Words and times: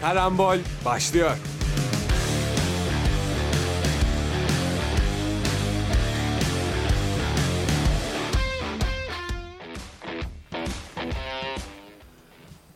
Karambol 0.00 0.58
başlıyor. 0.84 1.30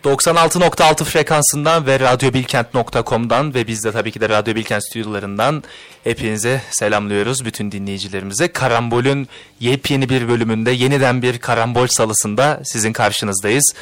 ...96.6 0.05 1.05
frekansından 1.05 1.87
ve 1.87 2.01
radyobilkent.com'dan 2.01 3.55
ve 3.55 3.67
biz 3.67 3.85
de 3.85 3.93
tabii 3.93 4.13
ki 4.13 4.21
de 4.21 4.29
Radyo 4.29 4.55
Bilkent 4.55 4.85
stüdyolarından 4.85 5.65
hepinize 6.05 6.63
selamlıyoruz 6.71 7.45
bütün 7.45 7.73
dinleyicilerimize. 7.73 8.49
Karambol'ün 8.49 9.29
yepyeni 9.61 10.09
bir 10.09 10.29
bölümünde 10.29 10.71
yeniden 10.71 11.23
bir 11.23 11.39
karambol 11.39 11.87
salısında 11.87 12.61
sizin 12.65 12.93
karşınızdayız. 12.93 13.75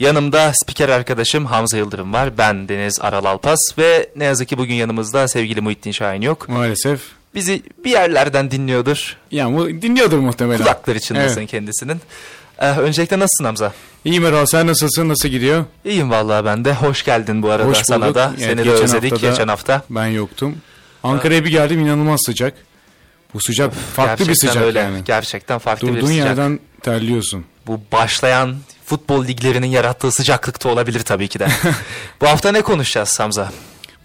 Yanımda 0.00 0.52
spiker 0.54 0.88
arkadaşım 0.88 1.46
Hamza 1.46 1.76
Yıldırım 1.76 2.12
var. 2.12 2.38
Ben 2.38 2.68
Deniz 2.68 2.98
Aral 3.00 3.24
Alpas 3.24 3.58
ve 3.78 4.08
ne 4.16 4.24
yazık 4.24 4.48
ki 4.48 4.58
bugün 4.58 4.74
yanımızda 4.74 5.28
sevgili 5.28 5.60
Muhittin 5.60 5.92
Şahin 5.92 6.22
yok. 6.22 6.48
Maalesef. 6.48 7.00
Bizi 7.34 7.62
bir 7.84 7.90
yerlerden 7.90 8.50
dinliyordur. 8.50 9.16
Ya 9.30 9.52
bu 9.56 9.68
dinliyordur 9.68 10.18
muhtemelen. 10.18 10.58
Kulakları 10.58 11.00
çınlasın 11.00 11.40
Evet. 11.40 11.50
kendisinin. 11.50 12.00
Ee, 12.58 12.70
öncelikle 12.70 13.18
nasılsın 13.18 13.44
Hamza? 13.44 13.72
İyi 14.04 14.20
Meral 14.20 14.46
sen 14.46 14.66
nasılsın? 14.66 15.08
Nasıl 15.08 15.28
gidiyor? 15.28 15.64
İyiyim 15.84 16.10
vallahi 16.10 16.44
ben 16.44 16.64
de. 16.64 16.74
Hoş 16.74 17.04
geldin 17.04 17.42
bu 17.42 17.50
arada 17.50 17.68
Hoş 17.68 17.78
sana 17.78 18.04
bulduk. 18.04 18.14
da. 18.14 18.32
Evet, 18.38 18.48
Seni 18.48 18.64
de 18.64 18.70
özledik 18.70 19.12
haftada- 19.12 19.30
geçen 19.30 19.48
hafta. 19.48 19.82
Ben 19.90 20.06
yoktum. 20.06 20.56
Ankara'ya 21.02 21.44
bir 21.44 21.50
geldim 21.50 21.80
inanılmaz 21.80 22.20
sıcak. 22.26 22.54
Bu 23.34 23.40
sıcak 23.40 23.74
farklı 23.74 24.24
bir 24.24 24.26
Gerçekten 24.28 24.48
sıcak 24.48 24.64
öyle. 24.64 24.78
yani. 24.78 25.04
Gerçekten 25.04 25.58
farklı 25.58 25.88
bir 25.88 25.92
Durduğun 25.92 26.06
sıcak. 26.06 26.26
yerden 26.26 26.60
terliyorsun. 26.82 27.44
Bu 27.66 27.80
başlayan 27.92 28.56
futbol 28.86 29.26
liglerinin 29.26 29.66
yarattığı 29.66 30.12
sıcaklıkta 30.12 30.68
olabilir 30.68 31.00
tabii 31.00 31.28
ki 31.28 31.38
de. 31.38 31.48
bu 32.20 32.26
hafta 32.26 32.52
ne 32.52 32.62
konuşacağız 32.62 33.20
Hamza? 33.20 33.52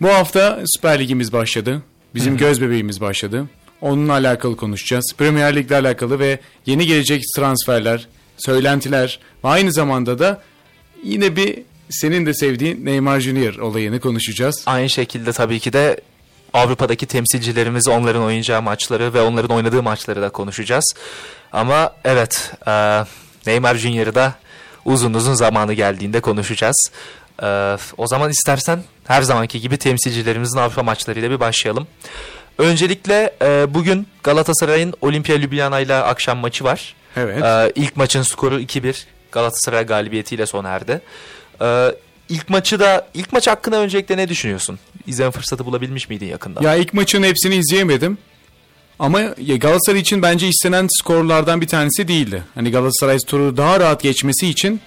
Bu 0.02 0.09
hafta 0.09 0.60
Süper 0.65 0.99
Ligimiz 0.99 1.34
başladı. 1.34 1.82
Bizim 2.15 2.38
göz 2.38 2.62
bebeğimiz 2.62 3.01
başladı. 3.01 3.46
Onunla 3.82 4.13
alakalı 4.13 4.57
konuşacağız. 4.57 5.13
Premier 5.18 5.55
Lig'le 5.55 5.71
alakalı 5.71 6.20
ve 6.20 6.40
yeni 6.65 6.88
gelecek 6.88 7.23
transferler, 7.35 8.07
söylentiler 8.38 9.20
ve 9.43 9.48
aynı 9.48 9.73
zamanda 9.73 10.20
da 10.20 10.41
yine 11.04 11.35
bir 11.35 11.62
senin 11.90 12.26
de 12.26 12.34
sevdiğin 12.34 12.85
Neymar 12.85 13.20
Junior 13.20 13.55
olayını 13.55 13.99
konuşacağız. 13.99 14.63
Aynı 14.66 14.90
şekilde 14.90 15.32
tabii 15.32 15.60
ki 15.60 15.73
de 15.73 16.01
Avrupa'daki 16.54 17.05
temsilcilerimiz 17.05 17.88
onların 17.88 18.23
oynayacağı 18.23 18.62
maçları 18.62 19.13
ve 19.13 19.21
onların 19.21 19.55
oynadığı 19.55 19.84
maçları 19.84 20.21
da 20.21 20.29
konuşacağız. 20.29 20.93
Ama 21.51 21.93
evet 22.04 22.54
e, 22.68 23.04
Neymar 23.48 23.76
Junior'ı 23.76 24.16
da 24.16 24.35
uzun 24.85 25.13
uzun 25.13 25.34
zamanı 25.34 25.74
geldiğinde 25.74 26.20
konuşacağız. 26.20 26.91
E, 27.43 27.77
o 27.98 28.07
zaman 28.07 28.29
istersen 28.29 28.84
her 29.07 29.21
zamanki 29.21 29.62
gibi 29.62 29.77
temsilcilerimizin 29.77 30.57
Avrupa 30.57 30.84
maçlarıyla 30.84 31.32
bir 31.32 31.40
başlayalım. 31.40 31.88
Öncelikle 32.57 33.34
e, 33.41 33.73
bugün 33.73 34.07
Galatasaray'ın 34.23 34.93
Olimpia 35.01 35.38
Ljubljana 35.38 35.79
ile 35.79 35.96
akşam 35.96 36.38
maçı 36.38 36.63
var. 36.63 36.96
Evet. 37.18 37.43
Ee, 37.43 37.71
ilk 37.76 37.98
maçın 37.98 38.21
skoru 38.21 38.60
2-1 38.60 39.04
Galatasaray 39.32 39.85
galibiyetiyle 39.85 40.46
sona 40.46 40.70
erdi. 40.70 41.01
Ee, 41.62 41.95
ilk 42.29 42.49
maçı 42.49 42.79
da 42.79 43.07
ilk 43.13 43.34
maç 43.34 43.48
hakkında 43.48 43.77
öncelikle 43.77 44.18
ne 44.18 44.29
düşünüyorsun? 44.29 44.79
İzleme 45.07 45.32
fırsatı 45.32 45.66
bulabilmiş 45.66 46.10
miydin 46.10 46.26
yakında? 46.26 46.63
Ya 46.63 46.76
ilk 46.76 46.93
maçın 46.93 47.23
hepsini 47.23 47.55
izleyemedim. 47.55 48.18
Ama 49.02 49.21
Galatasaray 49.60 50.02
için 50.02 50.21
bence 50.21 50.48
istenen 50.48 50.88
skorlardan 50.99 51.62
bir 51.62 51.68
tanesi 51.68 52.07
değildi. 52.07 52.44
Hani 52.55 52.71
Galatasaray 52.71 53.18
turu 53.18 53.57
daha 53.57 53.80
rahat 53.80 54.02
geçmesi 54.02 54.48
için 54.48 54.82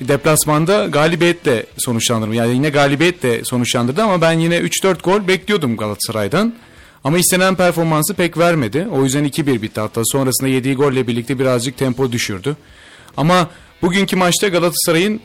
deplasmanda 0.00 0.86
galibiyetle 0.86 1.66
sonuçlandırdı. 1.78 2.34
Yani 2.34 2.54
yine 2.54 2.70
galibiyetle 2.70 3.44
sonuçlandırdı 3.44 4.02
ama 4.02 4.20
ben 4.20 4.32
yine 4.32 4.58
3-4 4.58 5.02
gol 5.02 5.28
bekliyordum 5.28 5.76
Galatasaray'dan. 5.76 6.54
Ama 7.04 7.18
istenen 7.18 7.54
performansı 7.54 8.14
pek 8.14 8.38
vermedi. 8.38 8.88
O 8.92 9.04
yüzden 9.04 9.24
2-1 9.24 9.62
bitti 9.62 9.80
hatta. 9.80 10.02
Sonrasında 10.04 10.48
yediği 10.48 10.74
golle 10.74 11.06
birlikte 11.06 11.38
birazcık 11.38 11.78
tempo 11.78 12.12
düşürdü. 12.12 12.56
Ama 13.16 13.50
bugünkü 13.82 14.16
maçta 14.16 14.48
Galatasaray'ın 14.48 15.20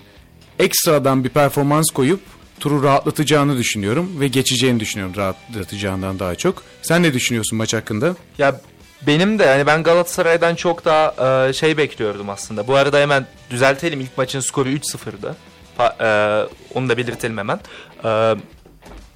ekstradan 0.60 1.24
bir 1.24 1.30
performans 1.30 1.90
koyup 1.90 2.20
turu 2.60 2.84
rahatlatacağını 2.84 3.58
düşünüyorum 3.58 4.20
ve 4.20 4.28
geçeceğini 4.28 4.80
düşünüyorum 4.80 5.16
rahatlatacağından 5.16 6.20
daha 6.20 6.36
çok. 6.36 6.64
Sen 6.82 7.04
ne 7.04 7.14
düşünüyorsun 7.14 7.58
maç 7.58 7.74
hakkında? 7.74 8.16
Ya 8.38 8.62
benim 9.08 9.40
de 9.40 9.44
yani 9.44 9.66
ben 9.66 9.84
Galatasaray'dan 9.84 10.56
çok 10.56 10.86
daha 10.86 11.48
e, 11.48 11.54
şey 11.54 11.78
bekliyordum 11.78 12.30
aslında. 12.30 12.68
Bu 12.68 12.76
arada 12.76 13.00
hemen 13.00 13.26
düzeltelim 13.50 14.02
ilk 14.02 14.18
maçın 14.18 14.40
skoru 14.40 14.70
3-0'dı. 14.70 15.36
Pa- 15.80 16.04
e, 16.44 16.48
onu 16.76 16.90
da 16.90 16.98
belirtelim 16.98 17.38
hemen. 17.38 17.60
E, 18.04 18.36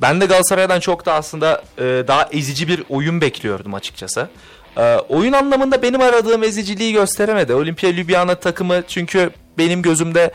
ben 0.01 0.21
de 0.21 0.25
Galatasaray'dan 0.25 0.79
çok 0.79 1.05
da 1.05 1.13
aslında 1.13 1.63
e, 1.77 1.83
daha 1.83 2.29
ezici 2.31 2.67
bir 2.67 2.83
oyun 2.89 3.21
bekliyordum 3.21 3.73
açıkçası. 3.73 4.29
E, 4.77 4.95
oyun 4.95 5.33
anlamında 5.33 5.81
benim 5.81 6.01
aradığım 6.01 6.43
eziciliği 6.43 6.93
gösteremedi. 6.93 7.53
Olimpia 7.53 7.89
Ljubljana 7.89 8.35
takımı 8.35 8.83
çünkü 8.87 9.29
benim 9.57 9.81
gözümde 9.81 10.31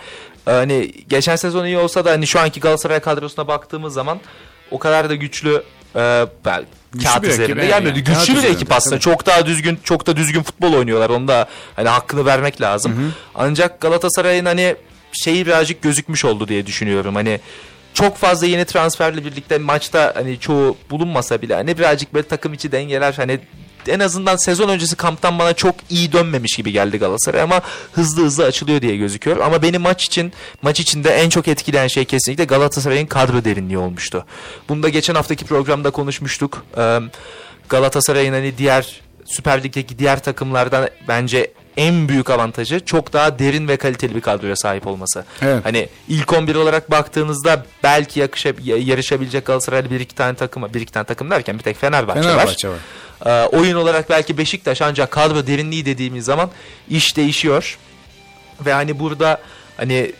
e, 0.47 0.51
hani 0.51 0.93
geçen 1.09 1.37
sezon 1.37 1.65
iyi 1.67 1.79
olsa 1.79 2.05
da 2.05 2.11
hani 2.11 2.27
şu 2.27 2.41
anki 2.41 2.61
Galatasaray 2.61 3.01
kadrosuna 3.01 3.49
baktığımız 3.49 3.95
zaman 3.95 4.21
o 4.71 4.79
kadar 4.79 5.11
da 5.11 5.15
güçlü 5.15 5.63
e, 5.97 6.27
ben, 6.45 6.65
Güçlü 6.93 7.09
kağıt 7.09 7.25
üzerinde 7.25 7.67
gelmiyordu. 7.67 7.87
yani. 7.87 7.95
Güçlü 8.05 8.15
Kağıt 8.15 8.29
bir 8.29 8.35
üzerinde, 8.37 8.57
ekip 8.57 8.73
aslında. 8.73 8.95
tabii. 8.97 9.03
Çok 9.05 9.27
daha 9.27 9.47
düzgün, 9.47 9.79
çok 9.85 10.07
da 10.07 10.17
düzgün 10.17 10.43
futbol 10.43 10.73
oynuyorlar. 10.73 11.11
Onu 11.11 11.29
da 11.29 11.47
hani 11.77 11.89
hakkını 11.89 12.27
vermek 12.27 12.61
lazım. 12.61 13.13
Ancak 13.35 13.81
Galatasaray'ın 13.81 14.45
hani 14.45 14.77
şeyi 15.13 15.47
birazcık 15.47 15.83
gözükmüş 15.83 16.25
oldu 16.25 16.49
diye 16.49 16.67
düşünüyorum. 16.67 17.15
Hani 17.15 17.41
çok 17.95 18.17
fazla 18.17 18.47
yeni 18.47 18.65
transferle 18.65 19.25
birlikte 19.25 19.59
maçta 19.59 20.13
hani 20.17 20.41
çoğu 20.41 20.77
bulunmasa 20.91 21.43
bile 21.43 21.55
hani 21.55 21.79
birazcık 21.79 22.15
böyle 22.15 22.29
takım 22.29 22.55
içi 22.55 22.73
dengeler 22.73 23.13
hani 23.13 23.41
en 23.89 24.01
azından 24.01 24.37
sezon 24.37 24.69
öncesi 24.69 24.97
kamptan 24.97 25.39
bana 25.39 25.53
çok 25.53 25.75
iyi 25.91 26.13
dönmemiş 26.13 26.57
gibi 26.57 26.73
geldi 26.73 26.99
Galatasaray 26.99 27.43
ama 27.43 27.61
hızlı 27.93 28.25
hızlı 28.25 28.45
açılıyor 28.45 28.83
diye 28.83 28.97
gözüküyor. 28.97 29.37
Ama 29.37 29.63
beni 29.63 29.79
maç 29.79 30.05
için 30.05 30.33
maç 30.63 30.81
içinde 30.81 31.11
en 31.11 31.29
çok 31.29 31.49
etkileyen 31.49 31.87
şey 31.87 32.05
kesinlikle 32.05 32.45
Galatasaray'ın 32.45 33.07
kadro 33.07 33.45
derinliği 33.45 33.79
olmuştu. 33.79 34.27
Bunu 34.69 34.83
da 34.83 34.89
geçen 34.89 35.15
haftaki 35.15 35.45
programda 35.45 35.91
konuşmuştuk. 35.91 36.65
Galatasaray'ın 37.69 38.33
hani 38.33 38.59
diğer 38.59 39.01
Süper 39.25 39.65
Lig'deki 39.65 39.99
diğer 39.99 40.23
takımlardan 40.23 40.89
bence 41.09 41.53
en 41.77 42.09
büyük 42.09 42.31
avantajı 42.31 42.85
çok 42.85 43.13
daha 43.13 43.39
derin 43.39 43.69
ve 43.69 43.77
kaliteli 43.77 44.15
bir 44.15 44.21
kadroya 44.21 44.57
sahip 44.57 44.87
olması. 44.87 45.25
Evet. 45.43 45.65
Hani 45.65 45.89
ilk 46.09 46.33
11 46.33 46.55
olarak 46.55 46.91
baktığınızda 46.91 47.67
belki 47.83 48.21
yakışa, 48.21 48.53
yarışabilecek 48.65 49.47
Galatasaray'da 49.47 49.91
bir 49.91 50.01
iki 50.01 50.15
tane 50.15 50.35
takım, 50.35 50.75
bir 50.75 50.81
iki 50.81 50.93
tane 50.93 51.07
takım 51.07 51.31
derken 51.31 51.59
bir 51.59 51.63
tek 51.63 51.77
Fenerbahçe, 51.77 52.23
Fenerbahçe 52.23 52.69
var. 52.69 52.75
var. 53.25 53.45
Ee, 53.45 53.47
oyun 53.47 53.77
olarak 53.77 54.11
belki 54.11 54.39
Beşiktaş 54.39 54.83
ancak 54.83 55.11
kadro 55.11 55.47
derinliği 55.47 55.87
dediğimiz 55.87 56.25
zaman 56.25 56.51
iş 56.91 57.17
değişiyor. 57.17 57.79
Ve 58.67 58.73
hani 58.73 58.99
burada 58.99 59.41
hani 59.77 60.13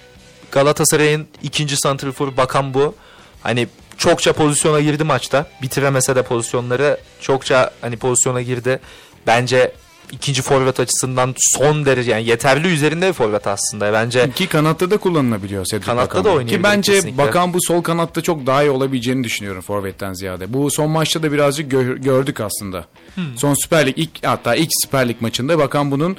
Galatasaray'ın 0.53 1.29
ikinci 1.43 1.77
santriforu 1.77 2.37
bakan 2.37 2.75
bu. 2.75 2.95
Hani 3.43 3.69
çokça 3.99 4.33
pozisyona 4.33 4.81
girdi 4.81 5.05
maçta. 5.05 5.47
Bitiremese 5.63 6.17
de 6.17 6.23
pozisyonları 6.23 7.01
çokça 7.21 7.71
hani 7.81 7.97
pozisyona 7.97 8.43
girdi. 8.43 8.81
Bence 9.27 9.73
ikinci 10.13 10.43
forvet 10.43 10.81
açısından 10.81 11.35
son 11.39 11.87
derece 11.87 12.11
yani 12.11 12.25
yeterli 12.29 12.69
üzerinde 12.69 13.09
bir 13.09 13.13
forvet 13.13 13.47
aslında. 13.47 13.93
Bence 13.93 14.31
Ki 14.31 14.47
kanatta 14.47 14.91
da 14.91 14.97
kullanılabiliyor 14.97 15.65
Cedric 15.65 15.87
Kanatta 15.87 16.09
Bakan 16.09 16.25
da 16.25 16.29
Bey. 16.29 16.33
oynayabilir 16.37 16.57
Ki 16.59 16.63
bence 16.65 16.93
kesinlikle. 16.93 17.19
Bakan 17.19 17.55
bu 17.55 17.59
sol 17.67 17.83
kanatta 17.83 18.21
çok 18.21 18.47
daha 18.47 18.63
iyi 18.63 18.71
olabileceğini 18.71 19.25
düşünüyorum 19.25 19.63
forvetten 19.63 20.13
ziyade. 20.13 20.53
Bu 20.53 20.71
son 20.71 20.91
maçta 20.91 21.23
da 21.23 21.33
birazcık 21.33 21.73
gö- 21.73 22.03
gördük 22.03 22.41
aslında. 22.41 22.85
Hmm. 23.15 23.25
Son 23.37 23.55
Süper 23.55 23.87
Lig 23.87 23.99
ilk 23.99 24.11
hatta 24.27 24.55
ilk 24.55 24.71
Süper 24.83 25.09
Lig 25.09 25.17
maçında 25.21 25.59
Bakan 25.59 25.91
bunun 25.91 26.17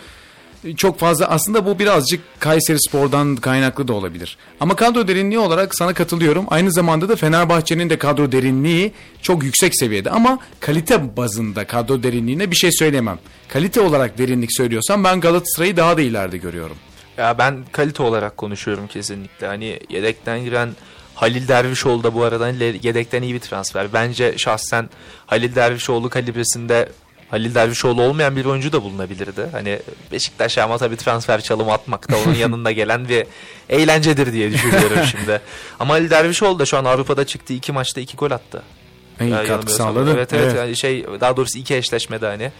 çok 0.75 1.00
fazla 1.00 1.25
aslında 1.29 1.66
bu 1.66 1.79
birazcık 1.79 2.22
Kayseri 2.39 2.78
Spor'dan 2.79 3.35
kaynaklı 3.35 3.88
da 3.88 3.94
olabilir. 3.94 4.38
Ama 4.59 4.75
kadro 4.75 5.07
derinliği 5.07 5.39
olarak 5.39 5.75
sana 5.75 5.94
katılıyorum. 5.94 6.46
Aynı 6.49 6.72
zamanda 6.72 7.09
da 7.09 7.16
Fenerbahçe'nin 7.16 7.90
de 7.90 7.97
kadro 7.97 8.31
derinliği 8.31 8.91
çok 9.22 9.43
yüksek 9.43 9.79
seviyede 9.79 10.09
ama 10.09 10.40
kalite 10.59 11.17
bazında 11.17 11.67
kadro 11.67 12.03
derinliğine 12.03 12.52
bir 12.52 12.55
şey 12.55 12.72
söyleyemem. 12.72 13.19
Kalite 13.47 13.81
olarak 13.81 14.17
derinlik 14.17 14.58
söylüyorsam 14.58 15.03
ben 15.03 15.22
Galatasaray'ı 15.22 15.78
daha 15.78 15.97
da 15.97 16.02
ileride 16.02 16.37
görüyorum. 16.37 16.78
Ya 17.17 17.37
ben 17.37 17.66
kalite 17.72 18.03
olarak 18.03 18.37
konuşuyorum 18.37 18.87
kesinlikle. 18.87 19.47
Hani 19.47 19.79
yedekten 19.90 20.43
giren 20.43 20.70
Halil 21.16 21.47
Dervişoğlu 21.47 22.03
da 22.03 22.13
bu 22.13 22.23
arada 22.23 22.49
yedekten 22.84 23.22
iyi 23.22 23.34
bir 23.34 23.40
transfer. 23.40 23.93
Bence 23.93 24.37
şahsen 24.37 24.90
Halil 25.25 25.55
Dervişoğlu 25.55 26.09
kalibresinde 26.09 26.90
Halil 27.32 27.56
Dervişoğlu 27.56 28.02
olmayan 28.02 28.35
bir 28.35 28.46
oyuncu 28.46 28.72
da 28.72 28.84
bulunabilirdi. 28.84 29.47
Hani 29.52 29.79
Beşiktaş'a 30.12 30.64
ama 30.64 30.78
tabii 30.78 30.96
transfer 30.97 31.41
çalımı 31.41 31.72
atmak 31.74 32.12
da 32.12 32.16
onun 32.18 32.34
yanında 32.40 32.72
gelen 32.72 33.09
bir 33.09 33.26
eğlencedir 33.70 34.34
diye 34.34 34.52
düşünüyorum 34.52 35.00
şimdi. 35.12 35.41
Ama 35.79 35.94
Halil 35.94 36.09
Dervişoğlu 36.09 36.59
da 36.59 36.66
şu 36.66 36.78
an 36.78 36.85
Avrupa'da 36.85 37.26
çıktı. 37.26 37.53
iki 37.53 37.72
maçta 37.72 38.02
iki 38.02 38.18
gol 38.18 38.32
attı. 38.32 38.64
İyi 39.22 39.29
Ya 39.29 39.46
katkı 39.46 39.74
sağladı. 39.74 40.14
Evet 40.16 40.34
evet, 40.34 40.56
Yani 40.56 40.78
şey 40.78 41.06
daha 41.22 41.38
doğrusu 41.38 41.59
iki 41.59 41.76
eşleşmede 41.76 42.26
hani 42.28 42.52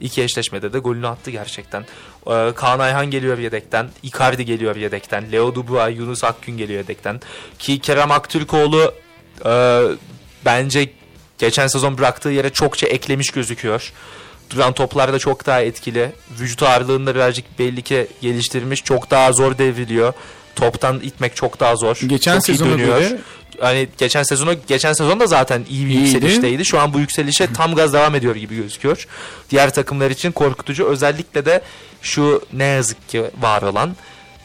iki 0.00 0.22
eşleşmede 0.22 0.72
de 0.72 0.78
golünü 0.78 1.06
attı 1.08 1.30
gerçekten. 1.30 1.80
Ee, 2.26 2.52
Kaan 2.56 2.78
Ayhan 2.78 3.10
geliyor 3.10 3.38
yedekten, 3.38 3.88
Icardi 4.02 4.44
geliyor 4.44 4.76
yedekten, 4.76 5.32
Leo 5.32 5.54
Dubois, 5.54 5.98
Yunus 5.98 6.24
Akgün 6.24 6.56
geliyor 6.56 6.80
yedekten. 6.80 7.20
Ki 7.58 7.78
Kerem 7.78 8.10
Aktürkoğlu 8.10 8.94
Ee, 9.46 9.82
bence 10.44 10.88
geçen 11.38 11.66
sezon 11.66 11.98
bıraktığı 11.98 12.28
yere 12.30 12.50
çokça 12.50 12.86
eklemiş 12.86 13.30
gözüküyor. 13.30 13.92
Duran 14.50 14.72
toplarda 14.72 15.18
çok 15.18 15.46
daha 15.46 15.60
etkili. 15.60 16.12
Vücut 16.40 16.62
ağırlığını 16.62 17.06
da 17.06 17.14
birazcık 17.14 17.58
belli 17.58 17.82
ki 17.82 18.06
geliştirmiş. 18.20 18.84
Çok 18.84 19.10
daha 19.10 19.32
zor 19.32 19.58
devriliyor. 19.58 20.12
Toptan 20.56 21.00
itmek 21.00 21.36
çok 21.36 21.60
daha 21.60 21.76
zor. 21.76 21.98
Geçen 22.06 22.34
çok 22.34 22.46
sezona 22.46 22.70
dönüyor. 22.70 22.98
göre- 23.00 23.18
hani 23.60 23.88
geçen 23.98 24.22
sezonu 24.22 24.54
geçen 24.66 24.92
sezon 24.92 25.20
da 25.20 25.26
zaten 25.26 25.64
iyi 25.70 25.86
bir 25.86 25.90
İyiydi. 25.90 26.02
yükselişteydi. 26.04 26.64
Şu 26.64 26.80
an 26.80 26.94
bu 26.94 26.98
yükselişe 27.00 27.52
tam 27.52 27.74
gaz 27.74 27.92
devam 27.92 28.14
ediyor 28.14 28.34
gibi 28.36 28.56
gözüküyor. 28.56 29.06
Diğer 29.50 29.74
takımlar 29.74 30.10
için 30.10 30.32
korkutucu. 30.32 30.84
Özellikle 30.86 31.44
de 31.46 31.62
şu 32.02 32.42
ne 32.52 32.64
yazık 32.64 33.08
ki 33.08 33.24
var 33.40 33.62
olan 33.62 33.96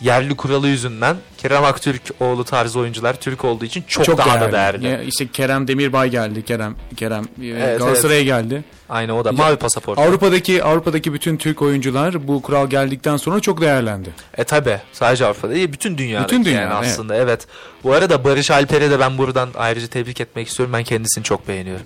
yerli 0.02 0.36
kuralı 0.36 0.68
yüzünden 0.68 1.18
Kerem 1.38 1.64
Aktürk 1.64 2.02
oğlu 2.20 2.44
tarzı 2.44 2.80
oyuncular 2.80 3.14
Türk 3.14 3.46
olduğu 3.46 3.66
için 3.66 3.84
çok, 3.88 4.18
daha 4.18 4.42
da 4.42 4.52
değerli. 4.52 4.88
Ya 4.88 5.02
işte 5.02 5.28
Kerem 5.28 5.68
Demirbay 5.68 6.10
geldi. 6.10 6.46
Kerem 6.46 6.76
Kerem 6.98 7.24
e, 7.24 7.48
Evet, 7.48 7.80
Galatasaray'a 7.80 8.24
geldi. 8.24 8.64
Aynı 8.90 9.18
o 9.18 9.26
da 9.26 9.32
mavi 9.32 9.56
pasaport. 9.56 10.00
Avrupa'daki 10.00 10.64
Avrupa'daki 10.64 11.14
bütün 11.14 11.38
Türk 11.38 11.62
oyuncular 11.62 12.28
bu 12.28 12.42
kural 12.42 12.70
geldikten 12.70 13.18
sonra 13.18 13.40
çok 13.40 13.62
değerlendi. 13.62 14.10
E 14.38 14.44
tabi 14.44 14.78
sadece 14.94 15.26
Avrupa'da 15.26 15.54
değil 15.54 15.74
bütün 15.74 15.98
dünyada 15.98 16.24
Bütün 16.24 16.46
dünya, 16.46 16.62
yani 16.62 16.74
aslında 16.74 17.16
evet. 17.16 17.48
Bu 17.84 17.94
arada 17.94 18.24
Barış 18.24 18.52
Alper'e 18.52 18.92
de 18.92 19.00
ben 19.00 19.18
buradan 19.18 19.50
ayrıca 19.56 19.88
tebrik 19.88 20.22
etmek 20.22 20.48
istiyorum. 20.48 20.74
Ben 20.74 20.84
kendisini 20.84 21.24
çok 21.24 21.48
beğeniyorum. 21.48 21.86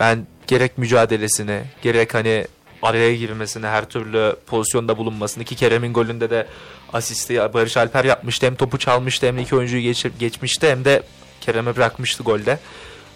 Ben 0.00 0.26
gerek 0.46 0.78
mücadelesini 0.78 1.60
gerek 1.82 2.14
hani 2.14 2.46
araya 2.82 3.16
girmesini 3.16 3.66
her 3.66 3.84
türlü 3.84 4.36
pozisyonda 4.46 4.98
bulunmasını 4.98 5.44
ki 5.44 5.54
Kerem'in 5.54 5.92
golünde 5.92 6.30
de 6.30 6.46
asisti 6.92 7.38
Barış 7.54 7.76
Alper 7.76 8.04
yapmıştı. 8.04 8.46
Hem 8.46 8.54
topu 8.54 8.78
çalmıştı 8.78 9.26
hem 9.26 9.36
de 9.36 9.42
iki 9.42 9.56
oyuncuyu 9.56 9.82
geçip 9.82 10.20
geçmişti 10.20 10.70
hem 10.70 10.84
de 10.84 11.02
Kerem'e 11.40 11.76
bırakmıştı 11.76 12.22
golde. 12.22 12.58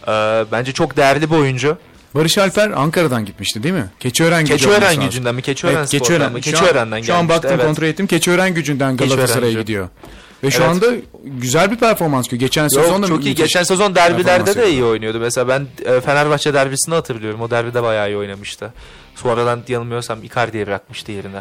Ee, 0.09 0.45
bence 0.53 0.73
çok 0.73 0.97
değerli 0.97 1.31
bir 1.31 1.37
oyuncu. 1.37 1.79
Barış 2.15 2.39
Alper 2.39 2.71
Ankara'dan 2.71 3.25
gitmişti 3.25 3.63
değil 3.63 3.75
mi? 3.75 3.91
Keçiören 4.01 4.45
Keçiören 4.45 5.01
gücünden 5.01 5.35
mi? 5.35 5.43
Keçiören 5.43 5.77
Evet, 5.77 5.91
Keçiören. 5.91 6.35
an- 6.35 6.41
Keçiören'den 6.41 7.03
Şu 7.03 7.15
an 7.15 7.21
gelmişti, 7.21 7.29
baktım 7.29 7.51
evet. 7.55 7.67
kontrol 7.67 7.87
ettim. 7.87 8.07
Keçiören 8.07 8.55
gücünden 8.55 8.97
Galatasaray'a 8.97 9.61
gidiyor. 9.61 9.89
Ve 10.43 10.51
şu 10.51 10.59
Evet. 10.63 10.71
anda 10.71 10.87
güzel 11.25 11.71
bir 11.71 11.77
performans 11.77 12.25
gösteriyor. 12.25 12.41
Geçen 12.41 12.69
sezon 12.69 13.03
da 13.03 13.07
çok 13.07 13.25
iyi. 13.25 13.35
Geçen 13.35 13.63
sezon 13.63 13.95
derbilerde 13.95 14.57
de 14.57 14.71
iyi 14.71 14.85
oynuyordu. 14.85 15.19
Mesela 15.21 15.49
ben 15.49 15.67
e, 15.85 16.01
Fenerbahçe 16.01 16.55
derbisini 16.55 16.95
hatırlıyorum. 16.95 17.41
O 17.41 17.51
derbide 17.51 17.83
bayağı 17.83 18.11
iyi 18.11 18.17
oynamıştı. 18.17 18.73
Sonradan 19.15 19.61
yanılmıyorsam 19.69 20.23
Icardi'ye 20.25 20.67
bırakmıştı 20.67 21.13
yerine. 21.13 21.41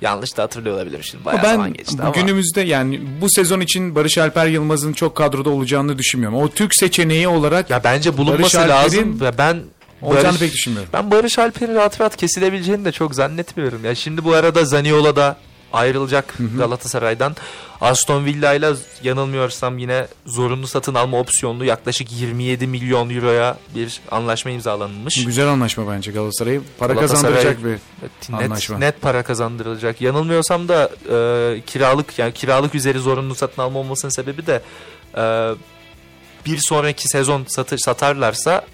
Yanlış 0.00 0.36
da 0.36 0.42
hatırlıyor 0.42 0.76
olabilir 0.76 1.02
şimdi. 1.02 1.24
Bayağı 1.24 1.40
Ama 1.40 1.48
zaman 1.50 1.66
ben 1.66 1.72
geçti 1.74 1.96
ama. 2.02 2.10
günümüzde 2.10 2.60
yani 2.60 3.00
bu 3.20 3.26
sezon 3.30 3.60
için 3.60 3.94
Barış 3.94 4.18
Alper 4.18 4.46
Yılmaz'ın 4.46 4.92
çok 4.92 5.16
kadroda 5.16 5.50
olacağını 5.50 5.98
düşünmüyorum. 5.98 6.38
O 6.38 6.48
Türk 6.48 6.74
seçeneği 6.74 7.28
olarak 7.28 7.70
Ya 7.70 7.84
bence 7.84 8.16
bulunması 8.16 8.58
Barış 8.58 8.68
lazım 8.70 9.20
ve 9.20 9.38
ben 9.38 9.60
olacağını 10.02 10.26
Barış, 10.28 10.40
pek 10.40 10.52
düşünmüyorum. 10.52 10.90
ben 10.92 11.10
Barış 11.10 11.38
Alper'in 11.38 11.74
rahat 11.74 12.00
rahat 12.00 12.16
kesilebileceğini 12.16 12.84
de 12.84 12.92
çok 12.92 13.14
zannetmiyorum. 13.14 13.84
Ya 13.84 13.94
şimdi 13.94 14.24
bu 14.24 14.32
arada 14.34 14.64
Zaniola 14.64 15.16
da 15.16 15.36
ayrılacak 15.74 16.34
Galatasaray'dan. 16.58 17.36
Aston 17.80 18.24
Villa 18.24 18.54
ile 18.54 18.70
yanılmıyorsam 19.02 19.78
yine 19.78 20.06
zorunlu 20.26 20.66
satın 20.66 20.94
alma 20.94 21.18
opsiyonlu 21.20 21.64
yaklaşık 21.64 22.12
27 22.12 22.66
milyon 22.66 23.10
euroya 23.10 23.58
bir 23.74 24.00
anlaşma 24.10 24.50
imzalanmış. 24.50 25.24
Güzel 25.24 25.48
anlaşma 25.48 25.88
bence 25.92 26.12
Galatasaray'ı. 26.12 26.62
Para 26.78 26.92
Galatasaray- 26.92 26.98
kazandıracak 27.00 27.64
bir 27.64 27.70
net, 27.70 28.42
Anlaşma. 28.44 28.78
net 28.78 29.00
para 29.02 29.22
kazandırılacak. 29.22 30.00
Yanılmıyorsam 30.00 30.68
da 30.68 30.90
e, 31.10 31.60
kiralık 31.66 32.18
yani 32.18 32.32
kiralık 32.32 32.74
üzeri 32.74 32.98
zorunlu 32.98 33.34
satın 33.34 33.62
alma 33.62 33.78
olmasının 33.78 34.10
sebebi 34.10 34.46
de 34.46 34.62
e, 35.16 35.50
bir 36.46 36.58
sonraki 36.58 37.08
sezon 37.08 37.44
satış 37.48 37.80
satarlarsa 37.82 38.66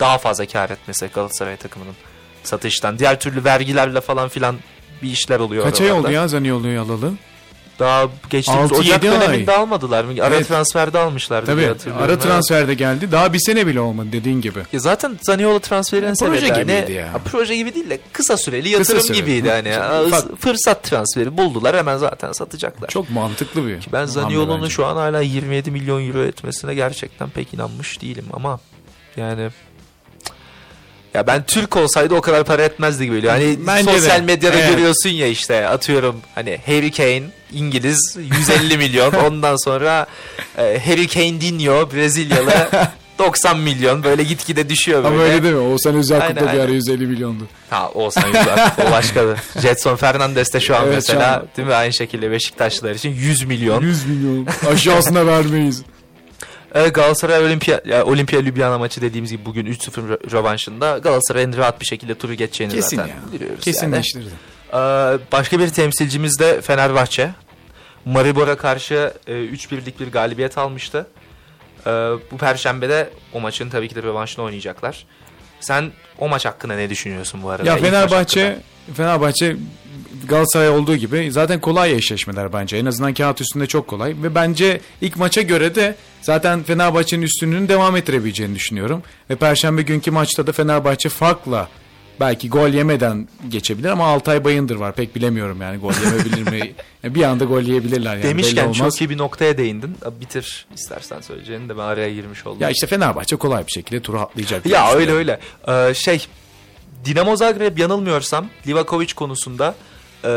daha 0.00 0.18
fazla 0.18 0.46
kar 0.46 0.70
etmesi 0.70 1.06
Galatasaray 1.14 1.56
takımının 1.56 1.94
satıştan. 2.42 2.98
Diğer 2.98 3.20
türlü 3.20 3.44
vergilerle 3.44 4.00
falan 4.00 4.28
filan 4.28 4.56
bir 5.02 5.10
işler 5.10 5.40
oluyor. 5.40 5.64
Kaç 5.64 5.80
ay 5.80 5.92
oldu 5.92 6.10
ya 6.10 6.28
Zaniolo'yu 6.28 6.80
alalı? 6.80 7.12
Daha 7.78 8.08
geçtiğimiz 8.30 8.70
6-7 8.70 8.78
Ocak 8.78 9.04
ay. 9.04 9.10
döneminde 9.10 9.52
almadılar 9.52 10.04
mı? 10.04 10.12
Ara 10.22 10.34
Evet. 10.34 10.48
transferde 10.48 10.98
almışlardı 10.98 11.46
diye 11.46 11.56
Tabii 11.56 11.66
hatırlıyorum. 11.66 12.02
ara 12.04 12.12
Evet. 12.12 12.22
transferde 12.22 12.74
geldi. 12.74 13.12
Daha 13.12 13.32
bir 13.32 13.38
sene 13.38 13.66
bile 13.66 13.80
olmadı 13.80 14.08
dediğin 14.12 14.40
gibi. 14.40 14.58
Ya 14.72 14.80
zaten 14.80 15.18
Zaniolo 15.22 15.58
transferinin 15.58 16.14
Proje 16.14 16.40
sebebi 16.40 16.60
gibiydi 16.60 16.80
hani, 16.84 16.92
ya. 16.94 17.12
ha, 17.12 17.18
proje 17.24 17.56
gibi 17.56 17.74
değil 17.74 17.90
de 17.90 17.98
kısa 18.12 18.36
süreli 18.36 18.68
yatırım 18.68 19.00
süreli. 19.00 19.16
gibiydi 19.20 19.50
hani. 19.50 19.72
Fırsat 20.38 20.82
transferi 20.84 21.36
buldular 21.36 21.76
hemen 21.76 21.96
zaten 21.96 22.32
satacaklar. 22.32 22.88
Çok 22.88 23.10
mantıklı 23.10 23.66
bir 23.66 23.78
ben 23.92 23.98
hamle 23.98 24.06
Zaniolo'nun 24.12 24.68
şu 24.68 24.86
an 24.86 24.96
hala 24.96 25.20
27 25.20 25.70
milyon 25.70 26.08
euro 26.08 26.22
etmesine 26.22 26.74
gerçekten 26.74 27.30
pek 27.30 27.54
inanmış 27.54 28.02
değilim 28.02 28.24
ama 28.32 28.60
yani 29.16 29.48
ya 31.14 31.26
ben 31.26 31.42
Türk 31.46 31.76
olsaydı 31.76 32.14
o 32.14 32.20
kadar 32.20 32.44
para 32.44 32.62
etmezdi 32.64 33.04
gibi 33.04 33.16
geliyor. 33.16 33.32
Hani 33.32 33.58
Bence 33.66 33.92
de. 33.92 33.98
sosyal 34.00 34.20
medyada 34.20 34.56
Evet. 34.56 34.70
görüyorsun 34.70 35.10
ya 35.10 35.26
işte 35.26 35.68
atıyorum 35.68 36.20
hani 36.34 36.58
Harry 36.66 36.90
Kane 36.90 37.22
İngiliz 37.52 38.16
150 38.38 38.78
milyon 38.78 39.12
ondan 39.26 39.56
sonra 39.56 40.06
e, 40.58 40.80
Harry 40.86 41.08
Kane 41.08 41.40
Dinho 41.40 41.90
Brezilyalı 41.92 42.68
90 43.18 43.58
milyon 43.58 44.02
böyle 44.04 44.22
gitgide 44.22 44.68
düşüyor 44.68 45.04
böyle. 45.04 45.14
Ama 45.14 45.24
öyle 45.24 45.42
değil 45.42 45.54
mi? 45.54 45.60
Oğuzhan 45.60 46.02
Kupa 46.02 46.34
bir 46.34 46.42
ara 46.42 46.50
aynen. 46.50 46.72
150 46.72 47.06
milyondu. 47.06 47.44
Ha 47.70 47.90
olsan 47.94 48.24
güzel. 48.26 48.70
o 48.88 48.90
başkadır. 48.90 49.38
Jetson 49.62 49.96
Fernandes 49.96 50.52
de 50.54 50.60
şu 50.60 50.76
an 50.76 50.82
Evet, 50.84 50.94
mesela 50.94 51.20
şu 51.20 51.40
an. 51.40 51.48
değil 51.56 51.68
mi 51.68 51.74
aynı 51.74 51.92
şekilde 51.92 52.30
Beşiktaşlılar 52.30 52.90
için 52.94 53.10
100 53.14 53.44
milyon. 53.44 53.82
100 53.82 54.06
milyon. 54.06 54.46
Aşağısına 54.72 55.26
vermeyiz. 55.26 55.82
Evet, 56.74 56.94
Galatasaray 56.94 57.44
Olimpiya 57.44 57.80
ya, 57.84 58.04
Olimpiya 58.04 58.42
Ljubljana 58.42 58.78
maçı 58.78 59.00
dediğimiz 59.00 59.30
gibi 59.30 59.44
bugün 59.44 59.66
3-0 59.66 59.90
rö- 59.90 60.32
rövanşında 60.32 60.98
Galatasaray'ın 60.98 61.56
rahat 61.56 61.80
bir 61.80 61.86
şekilde 61.86 62.14
turu 62.14 62.34
geçeceğini 62.34 62.74
Kesin 62.74 62.96
zaten 62.96 63.08
ya. 63.10 63.16
biliyoruz. 63.32 63.50
yani. 63.50 63.60
Kesinleştirdi. 63.60 64.28
Ee, 64.72 64.76
başka 65.32 65.58
bir 65.58 65.68
temsilcimiz 65.68 66.38
de 66.38 66.60
Fenerbahçe. 66.60 67.30
Maribor'a 68.04 68.56
karşı 68.56 69.12
e, 69.26 69.32
3-1'lik 69.32 70.00
bir 70.00 70.12
galibiyet 70.12 70.58
almıştı. 70.58 71.06
Ee, 71.86 71.90
bu 72.30 72.36
perşembede 72.38 73.10
o 73.32 73.40
maçın 73.40 73.70
tabii 73.70 73.88
ki 73.88 73.94
de 73.94 74.02
rövanşını 74.02 74.44
oynayacaklar. 74.44 75.06
Sen 75.60 75.90
o 76.18 76.28
maç 76.28 76.44
hakkında 76.46 76.74
ne 76.74 76.90
düşünüyorsun 76.90 77.42
bu 77.42 77.50
arada? 77.50 77.68
Ya 77.68 77.76
İlk 77.76 77.84
Fenerbahçe. 77.84 78.58
Fenerbahçe 78.94 79.56
Galatasaray 80.28 80.68
olduğu 80.68 80.96
gibi 80.96 81.32
zaten 81.32 81.60
kolay 81.60 81.92
eşleşmeler 81.92 82.52
bence. 82.52 82.76
En 82.76 82.86
azından 82.86 83.14
kağıt 83.14 83.40
üstünde 83.40 83.66
çok 83.66 83.88
kolay 83.88 84.14
ve 84.22 84.34
bence 84.34 84.80
ilk 85.00 85.16
maça 85.16 85.42
göre 85.42 85.74
de 85.74 85.94
zaten 86.22 86.62
Fenerbahçe'nin 86.62 87.22
üstünlüğünü 87.22 87.68
devam 87.68 87.96
ettirebileceğini 87.96 88.54
düşünüyorum. 88.54 89.02
Ve 89.30 89.36
perşembe 89.36 89.82
günkü 89.82 90.10
maçta 90.10 90.46
da 90.46 90.52
Fenerbahçe 90.52 91.08
farkla 91.08 91.68
belki 92.20 92.48
gol 92.48 92.68
yemeden 92.68 93.28
geçebilir 93.48 93.88
ama 93.88 94.06
Altay 94.06 94.44
Bayındır 94.44 94.76
var. 94.76 94.94
Pek 94.94 95.14
bilemiyorum 95.16 95.62
yani 95.62 95.78
gol 95.78 95.92
yemebilir 96.04 96.42
mi? 96.50 96.72
Bir 97.14 97.22
anda 97.22 97.44
gol 97.44 97.60
yiyebilirler 97.60 98.10
yani 98.10 98.22
belli 98.24 98.30
Demişken 98.30 98.64
olmaz. 98.64 98.76
çok 98.76 99.00
iyi 99.00 99.10
bir 99.10 99.18
noktaya 99.18 99.58
değindin. 99.58 99.96
Bitir 100.20 100.66
istersen 100.74 101.20
söyleyeceğini 101.20 101.68
de 101.68 101.76
ben 101.78 101.82
araya 101.82 102.14
girmiş 102.14 102.46
oldum. 102.46 102.60
Ya 102.60 102.70
işte 102.70 102.86
Fenerbahçe 102.86 103.36
kolay 103.36 103.66
bir 103.66 103.72
şekilde 103.72 104.00
turu 104.02 104.20
atlayacak. 104.20 104.66
Ya 104.66 104.92
öyle 104.92 105.12
öyle. 105.12 105.40
Ee, 105.68 105.94
şey 105.94 106.26
Dinamo 107.04 107.36
Zagreb 107.36 107.78
yanılmıyorsam 107.78 108.46
Livakovic 108.66 109.14
konusunda 109.14 109.74
e, 110.24 110.28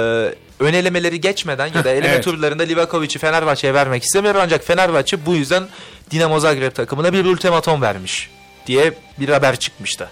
ön 0.63 0.74
elemeleri 0.74 1.22
geçmeden 1.22 1.67
ya 1.67 1.84
da 1.84 1.89
eleme 1.89 2.08
evet. 2.08 2.24
turlarında 2.24 2.63
Livakovic'i 2.63 3.20
Fenerbahçe'ye 3.20 3.74
vermek 3.74 4.03
istemiyor 4.03 4.36
ancak 4.36 4.63
Fenerbahçe 4.63 5.25
bu 5.25 5.36
yüzden 5.36 5.63
Dinamo 6.12 6.39
Zagreb 6.39 6.72
takımına 6.72 7.13
bir 7.13 7.25
ultimatom 7.25 7.82
vermiş 7.82 8.29
diye 8.67 8.93
bir 9.20 9.29
haber 9.29 9.55
çıkmıştı. 9.60 10.10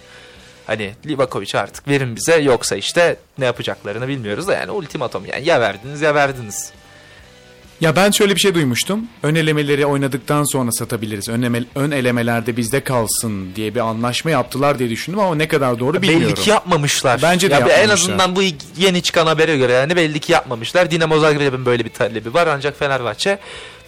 Hani 0.67 0.91
Livakovic 1.05 1.59
artık 1.59 1.87
verin 1.87 2.15
bize 2.15 2.35
yoksa 2.35 2.75
işte 2.75 3.17
ne 3.37 3.45
yapacaklarını 3.45 4.07
bilmiyoruz 4.07 4.47
da 4.47 4.53
yani 4.53 4.71
ultimatom 4.71 5.25
yani 5.25 5.45
ya 5.45 5.61
verdiniz 5.61 6.01
ya 6.01 6.15
verdiniz. 6.15 6.71
Ya 7.81 7.95
ben 7.95 8.11
şöyle 8.11 8.35
bir 8.35 8.39
şey 8.39 8.55
duymuştum. 8.55 9.05
Ön 9.23 9.35
elemeleri 9.35 9.85
oynadıktan 9.85 10.43
sonra 10.43 10.71
satabiliriz. 10.71 11.29
Ön, 11.29 11.41
eleme- 11.41 11.63
ön 11.75 11.91
elemelerde 11.91 12.57
bizde 12.57 12.79
kalsın 12.83 13.55
diye 13.55 13.75
bir 13.75 13.79
anlaşma 13.79 14.31
yaptılar 14.31 14.79
diye 14.79 14.89
düşündüm 14.89 15.19
ama 15.19 15.35
ne 15.35 15.47
kadar 15.47 15.79
doğru 15.79 16.01
bilmiyorum. 16.01 16.25
Belli 16.27 16.33
ki 16.35 16.49
yapmamışlar. 16.49 17.21
Bence 17.21 17.49
de 17.49 17.53
ya 17.53 17.59
bir- 17.59 17.65
En 17.65 17.69
yapmamışlar. 17.77 17.93
azından 17.93 18.35
bu 18.35 18.41
yeni 18.77 19.01
çıkan 19.01 19.25
habere 19.27 19.57
göre 19.57 19.71
yani 19.73 19.95
belli 19.95 20.19
ki 20.19 20.31
yapmamışlar. 20.31 20.91
Dinamo 20.91 21.19
Zagreb'in 21.19 21.65
böyle 21.65 21.85
bir 21.85 21.89
talebi 21.89 22.33
var 22.33 22.47
ancak 22.47 22.79
Fenerbahçe 22.79 23.39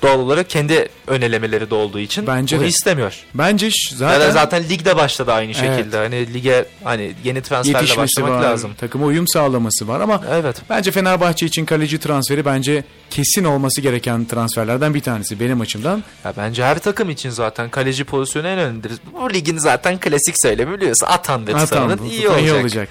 doğal 0.03 0.19
olarak 0.19 0.49
kendi 0.49 0.89
ön 1.07 1.21
elemeleri 1.21 1.69
de 1.69 1.75
olduğu 1.75 1.99
için 1.99 2.27
Bence 2.27 2.55
bunu 2.55 2.63
de. 2.63 2.67
istemiyor. 2.69 3.15
Bence 3.33 3.69
Zaten, 3.95 4.19
zaten, 4.19 4.31
zaten 4.31 4.63
ligde 4.69 4.95
başladı 4.95 5.31
aynı 5.33 5.51
Evet. 5.51 5.77
şekilde. 5.77 5.97
Hani 5.97 6.33
lige 6.33 6.65
hani 6.83 7.13
yeni 7.23 7.41
transferle 7.41 7.97
başlamak 7.97 8.31
var, 8.31 8.41
lazım. 8.43 8.73
takıma 8.73 9.05
uyum 9.05 9.27
sağlaması 9.27 9.87
var 9.87 9.99
ama 10.01 10.21
Evet. 10.31 10.61
bence 10.69 10.91
Fenerbahçe 10.91 11.45
için 11.45 11.65
kaleci 11.65 11.99
transferi 11.99 12.45
bence 12.45 12.83
kesin 13.09 13.43
olması 13.43 13.81
gereken 13.81 14.25
transferlerden 14.25 14.93
bir 14.93 15.01
tanesi 15.01 15.39
benim 15.39 15.61
açımdan. 15.61 16.03
Ya 16.25 16.33
bence 16.37 16.63
her 16.63 16.79
takım 16.79 17.09
için 17.09 17.29
zaten 17.29 17.69
kaleci 17.69 18.03
pozisyonu 18.03 18.47
en 18.47 18.57
önemlidir. 18.59 18.91
Bu 19.13 19.33
ligin 19.33 19.57
zaten 19.57 19.99
klasik 19.99 20.35
söylemi 20.41 20.77
biliyorsun. 20.77 21.07
Atan 21.07 21.39
Ha, 21.51 21.65
tutanın 21.65 21.97
tamam, 21.97 22.11
iyi 22.11 22.29
olacak. 22.53 22.89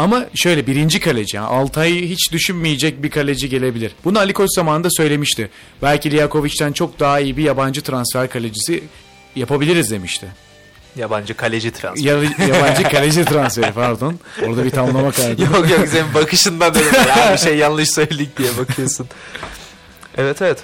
Ama 0.00 0.26
şöyle 0.34 0.66
birinci 0.66 1.00
kaleci 1.00 1.36
yani 1.36 1.46
Altay'ı 1.46 2.08
hiç 2.08 2.32
düşünmeyecek 2.32 3.02
bir 3.02 3.10
kaleci 3.10 3.48
gelebilir. 3.48 3.92
Bunu 4.04 4.18
Ali 4.18 4.32
Koç 4.32 4.48
zamanında 4.54 4.88
söylemişti. 4.90 5.50
Belki 5.82 6.10
Liakovic'ten 6.10 6.72
çok 6.72 7.00
daha 7.00 7.20
iyi 7.20 7.36
bir 7.36 7.42
yabancı 7.42 7.82
transfer 7.82 8.30
kalecisi 8.30 8.84
yapabiliriz 9.36 9.90
demişti. 9.90 10.26
Yabancı 10.96 11.34
kaleci 11.34 11.70
transferi. 11.70 12.06
Ya, 12.06 12.46
yabancı 12.48 12.82
kaleci 12.82 13.24
transferi 13.24 13.72
pardon. 13.72 14.18
Orada 14.46 14.64
bir 14.64 14.70
tamlama 14.70 15.10
kaydı. 15.20 15.42
yok 15.42 15.70
yok 15.70 15.88
senin 15.88 16.14
bakışından 16.14 16.74
dedim 16.74 16.92
ya 17.08 17.32
bir 17.32 17.38
şey 17.38 17.56
yanlış 17.56 17.90
söyledik 17.90 18.38
diye 18.38 18.48
bakıyorsun. 18.58 19.06
Evet 20.18 20.42
evet. 20.42 20.58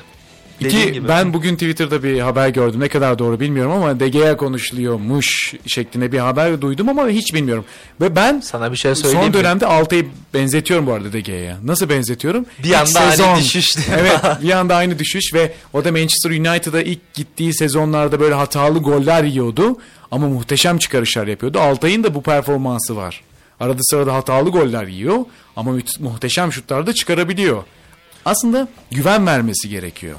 İki, 0.60 0.92
gibi. 0.92 1.08
ben 1.08 1.32
bugün 1.32 1.54
Twitter'da 1.54 2.02
bir 2.02 2.20
haber 2.20 2.48
gördüm. 2.48 2.80
Ne 2.80 2.88
kadar 2.88 3.18
doğru 3.18 3.40
bilmiyorum 3.40 3.72
ama 3.72 4.00
De 4.00 4.08
Gea 4.08 4.36
konuşuluyormuş 4.36 5.54
şeklinde 5.66 6.12
bir 6.12 6.18
haber 6.18 6.60
duydum 6.60 6.88
ama 6.88 7.08
hiç 7.08 7.34
bilmiyorum. 7.34 7.64
Ve 8.00 8.16
ben 8.16 8.40
sana 8.40 8.72
bir 8.72 8.76
şey 8.76 8.94
söyleyeyim 8.94 9.18
son 9.20 9.28
mi? 9.28 9.34
dönemde 9.34 9.66
Altay'ı 9.66 10.06
benzetiyorum 10.34 10.86
bu 10.86 10.92
arada 10.92 11.12
De 11.12 11.20
Gea'ya. 11.20 11.56
Nasıl 11.64 11.88
benzetiyorum? 11.88 12.46
Bir 12.64 12.72
anda 12.72 13.12
İlk 13.12 13.20
aynı 13.20 13.38
düşüş. 13.40 13.66
evet 13.98 14.20
bir 14.42 14.50
anda 14.50 14.76
aynı 14.76 14.98
düşüş 14.98 15.34
ve 15.34 15.52
o 15.72 15.84
da 15.84 15.92
Manchester 15.92 16.30
United'a 16.30 16.82
ilk 16.82 17.14
gittiği 17.14 17.54
sezonlarda 17.54 18.20
böyle 18.20 18.34
hatalı 18.34 18.78
goller 18.78 19.24
yiyordu. 19.24 19.76
Ama 20.10 20.28
muhteşem 20.28 20.78
çıkarışlar 20.78 21.26
yapıyordu. 21.26 21.60
Altay'ın 21.60 22.04
da 22.04 22.14
bu 22.14 22.22
performansı 22.22 22.96
var. 22.96 23.22
Arada 23.60 23.78
sırada 23.82 24.14
hatalı 24.14 24.50
goller 24.50 24.86
yiyor 24.86 25.16
ama 25.56 25.72
mu- 25.72 25.78
muhteşem 26.00 26.52
şutlar 26.52 26.86
da 26.86 26.92
çıkarabiliyor. 26.94 27.62
Aslında 28.24 28.68
güven 28.90 29.26
vermesi 29.26 29.68
gerekiyor. 29.68 30.16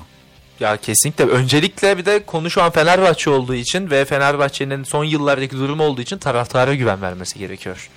Ya 0.59 0.77
kesinlikle. 0.77 1.23
Öncelikle 1.25 1.97
bir 1.97 2.05
de 2.05 2.23
konu 2.25 2.49
şu 2.49 2.61
an 2.61 2.71
Fenerbahçe 2.71 3.29
olduğu 3.29 3.55
için 3.55 3.89
ve 3.89 4.05
Fenerbahçe'nin 4.05 4.83
son 4.83 5.03
yıllardaki 5.03 5.57
durumu 5.57 5.83
olduğu 5.83 6.01
için 6.01 6.17
taraftara 6.17 6.75
güven 6.75 7.01
vermesi 7.01 7.39
gerekiyor. 7.39 7.89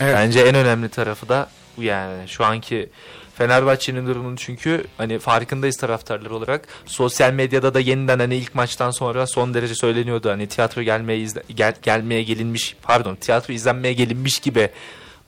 Evet. 0.00 0.14
Bence 0.16 0.40
en 0.40 0.54
önemli 0.54 0.88
tarafı 0.88 1.28
da 1.28 1.48
bu 1.76 1.82
yani. 1.82 2.28
Şu 2.28 2.44
anki 2.44 2.88
Fenerbahçe'nin 3.34 4.06
durumunu 4.06 4.36
çünkü 4.36 4.84
hani 4.96 5.18
farkındayız 5.18 5.76
taraftarlar 5.76 6.30
olarak. 6.30 6.68
Sosyal 6.86 7.32
medyada 7.32 7.74
da 7.74 7.80
yeniden 7.80 8.18
hani 8.18 8.36
ilk 8.36 8.54
maçtan 8.54 8.90
sonra 8.90 9.26
son 9.26 9.54
derece 9.54 9.74
söyleniyordu. 9.74 10.30
Hani 10.30 10.46
tiyatro 10.46 10.82
gelmeye 10.82 11.18
izle, 11.18 11.42
gel, 11.54 11.74
gelmeye 11.82 12.22
gelinmiş 12.22 12.76
pardon 12.82 13.16
tiyatro 13.16 13.54
izlenmeye 13.54 13.94
gelinmiş 13.94 14.38
gibi 14.38 14.70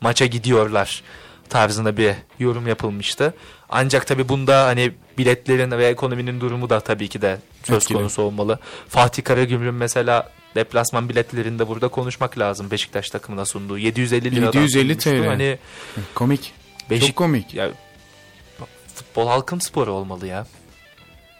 maça 0.00 0.26
gidiyorlar 0.26 1.02
tarzında 1.48 1.96
bir 1.96 2.14
yorum 2.38 2.66
yapılmıştı. 2.66 3.34
Ancak 3.70 4.06
tabi 4.06 4.28
bunda 4.28 4.64
hani 4.66 4.92
biletlerin 5.18 5.70
ve 5.70 5.86
ekonominin 5.86 6.40
durumu 6.40 6.70
da 6.70 6.80
tabii 6.80 7.08
ki 7.08 7.22
de 7.22 7.38
söz 7.64 7.82
Etkili. 7.82 7.98
konusu 7.98 8.22
olmalı. 8.22 8.58
Fatih 8.88 9.24
Karagümrük'ün 9.24 9.74
mesela 9.74 10.30
deplasman 10.54 11.08
biletlerinde 11.08 11.68
burada 11.68 11.88
konuşmak 11.88 12.38
lazım 12.38 12.70
Beşiktaş 12.70 13.10
takımına 13.10 13.44
sunduğu 13.44 13.78
750 13.78 14.36
liradan 14.36 14.60
750 14.60 15.00
sunmuştu. 15.00 15.22
TL. 15.24 15.26
Hani 15.28 15.58
Komik. 16.14 16.52
Beşik- 16.90 17.06
Çok 17.06 17.16
komik. 17.16 17.54
ya 17.54 17.70
futbol 18.94 19.26
halkın 19.28 19.58
sporu 19.58 19.92
olmalı 19.92 20.26
ya. 20.26 20.46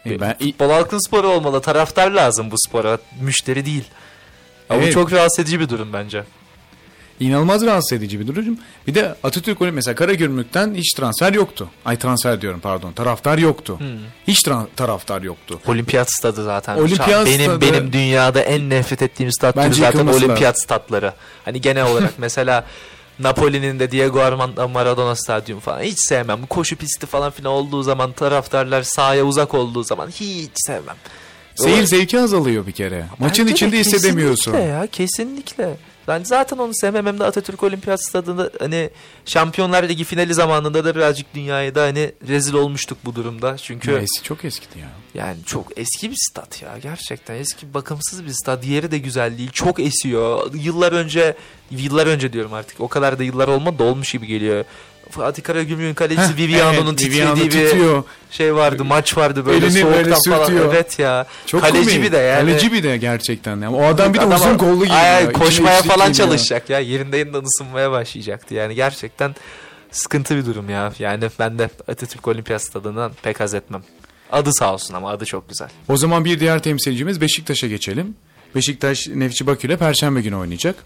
E 0.06 0.20
ben 0.20 0.38
Futbol 0.38 0.70
halkın 0.70 1.06
sporu 1.08 1.28
olmalı. 1.28 1.60
Taraftar 1.62 2.10
lazım 2.10 2.50
bu 2.50 2.56
spora. 2.68 2.98
Müşteri 3.20 3.66
değil. 3.66 3.84
Bu 4.70 4.74
Evet. 4.74 4.92
çok 4.92 5.12
rahatsız 5.12 5.38
edici 5.44 5.60
bir 5.60 5.68
durum 5.68 5.92
bence. 5.92 6.24
İnanılmaz 7.20 7.66
rahatsız 7.66 7.92
edici 7.98 8.20
bir 8.20 8.26
durum. 8.26 8.58
Bir 8.86 8.94
de 8.94 9.14
Atatürk 9.22 9.60
Olimpiyat 9.62 9.74
mesela 9.74 9.94
Karagümrük'ten 9.94 10.74
hiç 10.74 10.92
transfer 10.94 11.32
yoktu. 11.32 11.68
Ay 11.84 11.98
transfer 11.98 12.40
diyorum 12.40 12.60
pardon. 12.60 12.92
Taraftar 12.92 13.38
yoktu. 13.38 13.78
Hiç 14.28 14.38
tra- 14.46 14.66
taraftar 14.76 15.22
yoktu. 15.22 15.60
Olimpiyat 15.66 16.12
stadı 16.12 16.44
zaten. 16.44 16.76
Olimpiyat 16.76 17.26
benim 17.26 17.50
stadı- 17.50 17.60
benim 17.60 17.92
dünyada 17.92 18.40
en 18.40 18.70
nefret 18.70 19.02
ettiğim 19.02 19.32
stat 19.32 19.54
türü 19.54 19.74
zaten 19.74 20.06
olimpiyat 20.06 20.62
statları. 20.62 21.12
Hani 21.44 21.60
genel 21.60 21.86
olarak 21.90 22.12
mesela 22.18 22.64
Napoli'nin 23.18 23.78
de 23.78 23.90
Diego 23.90 24.20
Armando 24.20 24.68
Maradona 24.68 25.16
stadyumu 25.16 25.60
falan 25.60 25.80
hiç 25.82 25.98
sevmem. 26.08 26.46
Koşu 26.46 26.76
pisti 26.76 27.06
falan 27.06 27.30
filan 27.30 27.52
olduğu 27.52 27.82
zaman 27.82 28.12
taraftarlar 28.12 28.82
sahaya 28.82 29.24
uzak 29.24 29.54
olduğu 29.54 29.84
zaman 29.84 30.08
hiç 30.08 30.50
sevmem. 30.54 30.96
Seyir 31.54 31.82
O- 31.82 31.86
zevki 31.86 32.20
azalıyor 32.20 32.66
bir 32.66 32.72
kere. 32.72 33.04
Maçın 33.18 33.44
Bence 33.46 33.46
de 33.46 33.50
içinde 33.54 33.78
hissedemiyorsun. 33.78 34.52
Kesinlikle 34.52 34.72
ya 34.72 34.86
kesinlikle. 34.86 35.76
Ben 36.08 36.24
zaten 36.24 36.58
onu 36.58 36.74
sevmem 36.74 37.06
hem 37.06 37.20
de 37.20 37.24
Atatürk 37.24 37.62
Olimpiyat 37.62 38.04
Stadı'nda 38.04 38.50
hani 38.58 38.90
Şampiyonlar 39.26 39.88
Ligi 39.88 40.04
finali 40.04 40.34
zamanında 40.34 40.84
da 40.84 40.94
birazcık 40.94 41.34
dünyaya 41.34 41.74
da 41.74 41.82
hani 41.82 42.12
rezil 42.28 42.54
olmuştuk 42.54 42.98
bu 43.04 43.14
durumda. 43.14 43.56
Çünkü 43.56 43.92
eski 43.92 44.22
çok 44.22 44.44
eskidi 44.44 44.78
ya. 44.78 44.88
yani 45.14 45.36
çok 45.46 45.78
eski 45.78 46.10
bir 46.10 46.16
stat 46.30 46.62
ya 46.62 46.78
gerçekten 46.78 47.34
eski 47.34 47.74
bakımsız 47.74 48.24
bir 48.24 48.30
stat. 48.30 48.62
Diğeri 48.62 48.90
de 48.90 48.98
güzel 48.98 49.38
değil. 49.38 49.50
Çok 49.52 49.80
esiyor. 49.80 50.54
Yıllar 50.54 50.92
önce 50.92 51.36
yıllar 51.70 52.06
önce 52.06 52.32
diyorum 52.32 52.52
artık. 52.54 52.80
O 52.80 52.88
kadar 52.88 53.18
da 53.18 53.22
yıllar 53.22 53.48
olmadı 53.48 53.78
da 53.78 53.84
olmuş 53.84 54.12
gibi 54.12 54.26
geliyor. 54.26 54.64
Fatih 55.10 55.42
Karagümrük'ün 55.42 55.94
kalecisi 55.94 56.36
Viviano'nun 56.36 56.86
evet, 56.86 56.98
titrediği 56.98 57.20
Viviano 57.22 57.36
bir 57.36 57.50
titriyor. 57.50 58.04
şey 58.30 58.54
vardı. 58.54 58.84
Maç 58.84 59.16
vardı 59.16 59.46
böyle 59.46 59.66
Elini 59.66 59.80
soğuktan 59.80 60.04
böyle 60.04 60.14
falan. 60.14 60.54
Evet 60.54 60.98
ya. 60.98 61.26
Çok 61.46 61.60
Kaleci 61.60 61.84
komik. 61.90 62.02
bir 62.02 62.12
de 62.12 62.16
yani. 62.16 62.50
Kaleci 62.50 62.72
bir 62.72 62.82
de 62.82 62.96
gerçekten. 62.96 63.50
Yani 63.60 63.76
o 63.76 63.84
adam 63.84 64.14
bir 64.14 64.18
de 64.18 64.22
Adama- 64.22 64.34
uzun 64.36 64.58
kollu 64.58 64.84
gibi. 64.84 64.94
Ay, 64.94 65.32
koşmaya 65.32 65.82
falan 65.82 66.12
geliyor. 66.12 66.28
çalışacak 66.28 66.70
ya. 66.70 66.78
Yerinde 66.78 67.16
yeniden 67.16 67.42
ısınmaya 67.44 67.90
başlayacaktı. 67.90 68.54
Yani 68.54 68.74
gerçekten 68.74 69.34
sıkıntı 69.90 70.36
bir 70.36 70.46
durum 70.46 70.70
ya. 70.70 70.92
Yani 70.98 71.24
ben 71.38 71.58
de 71.58 71.70
Atatürk 71.88 72.28
Olimpiyat 72.28 72.62
Stadı'ndan 72.62 73.12
pek 73.22 73.40
haz 73.40 73.54
etmem. 73.54 73.82
Adı 74.32 74.50
sağ 74.52 74.74
olsun 74.74 74.94
ama 74.94 75.10
adı 75.10 75.24
çok 75.24 75.48
güzel. 75.48 75.68
O 75.88 75.96
zaman 75.96 76.24
bir 76.24 76.40
diğer 76.40 76.62
temsilcimiz 76.62 77.20
Beşiktaş'a 77.20 77.66
geçelim. 77.66 78.14
Beşiktaş 78.54 79.08
Nefçi 79.08 79.46
Bakü 79.46 79.66
ile 79.66 79.76
Perşembe 79.76 80.20
günü 80.20 80.36
oynayacak. 80.36 80.76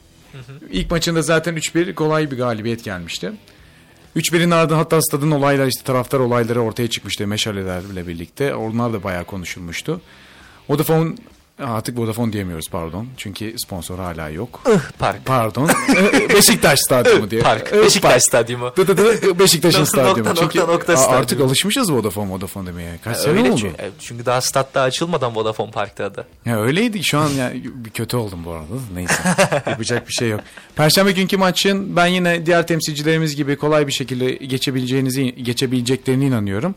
İlk 0.70 0.90
maçında 0.90 1.22
zaten 1.22 1.56
3-1 1.56 1.94
kolay 1.94 2.30
bir 2.30 2.36
galibiyet 2.36 2.84
gelmişti. 2.84 3.32
3-1'in 4.16 4.50
ardından 4.50 4.78
hatta 4.78 5.02
stadın 5.02 5.30
olaylar 5.30 5.66
işte 5.66 5.82
taraftar 5.84 6.20
olayları 6.20 6.60
ortaya 6.60 6.90
çıkmıştı 6.90 7.26
meşalelerle 7.26 8.06
birlikte. 8.06 8.54
Onlar 8.54 8.92
da 8.92 9.02
bayağı 9.02 9.24
konuşulmuştu. 9.24 10.00
Vodafone 10.68 11.14
artık 11.62 11.98
Vodafone 11.98 12.32
diyemiyoruz 12.32 12.68
pardon. 12.70 13.06
Çünkü 13.16 13.54
sponsor 13.64 13.98
hala 13.98 14.28
yok. 14.28 14.60
Park. 14.98 15.24
Pardon. 15.26 15.68
Beşiktaş 16.34 16.78
stadyumu 16.80 17.30
diye. 17.30 17.42
Park. 17.42 17.72
Ih, 17.72 17.82
Beşiktaş 17.84 18.22
Stadyumu. 18.22 18.72
Beşiktaş'ın 19.38 19.84
stadyumu. 19.84 20.18
nokta, 20.28 20.34
Çünkü 20.42 20.58
nokta, 20.58 20.72
nokta 20.72 20.96
stadyumu. 20.96 21.18
artık 21.18 21.40
alışmışız 21.40 21.92
Vodafone 21.92 22.30
Vodafone 22.30 22.66
demeye. 22.66 22.98
Kaç 23.04 23.16
sene 23.16 23.32
Öyle 23.38 23.50
oldu? 23.50 23.60
çünkü, 23.60 23.76
çünkü 24.00 24.26
daha 24.26 24.40
stat 24.40 24.74
daha 24.74 24.84
açılmadan 24.84 25.34
Vodafone 25.36 25.70
Park'ta 25.70 26.04
adı. 26.04 26.26
Ya 26.46 26.60
öyleydi. 26.62 27.04
Şu 27.04 27.18
an 27.18 27.28
ya 27.28 27.52
bir 27.54 27.90
kötü 27.90 28.16
oldum 28.16 28.44
bu 28.44 28.50
arada. 28.50 28.64
Neyse. 28.94 29.14
Yapacak 29.66 30.08
bir 30.08 30.12
şey 30.12 30.28
yok. 30.28 30.40
Perşembe 30.76 31.12
günkü 31.12 31.36
maçın 31.36 31.96
ben 31.96 32.06
yine 32.06 32.46
diğer 32.46 32.66
temsilcilerimiz 32.66 33.36
gibi 33.36 33.56
kolay 33.56 33.86
bir 33.86 33.92
şekilde 33.92 34.30
geçebileceğinizi 34.32 35.34
geçebileceklerine 35.44 36.26
inanıyorum. 36.26 36.74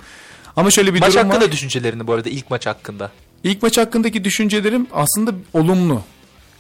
Ama 0.56 0.72
şöyle 0.72 0.94
bir 0.94 1.00
Maç 1.00 1.13
durum 1.13 1.25
hakkında 1.27 1.46
var. 1.46 1.51
düşüncelerini 1.51 2.08
bu 2.08 2.13
arada 2.13 2.30
ilk 2.30 2.50
maç 2.50 2.65
hakkında. 2.65 3.12
İlk 3.46 3.64
maç 3.64 3.78
hakkındaki 3.78 4.24
düşüncelerim 4.24 4.88
aslında 4.94 5.32
olumlu. 5.54 6.02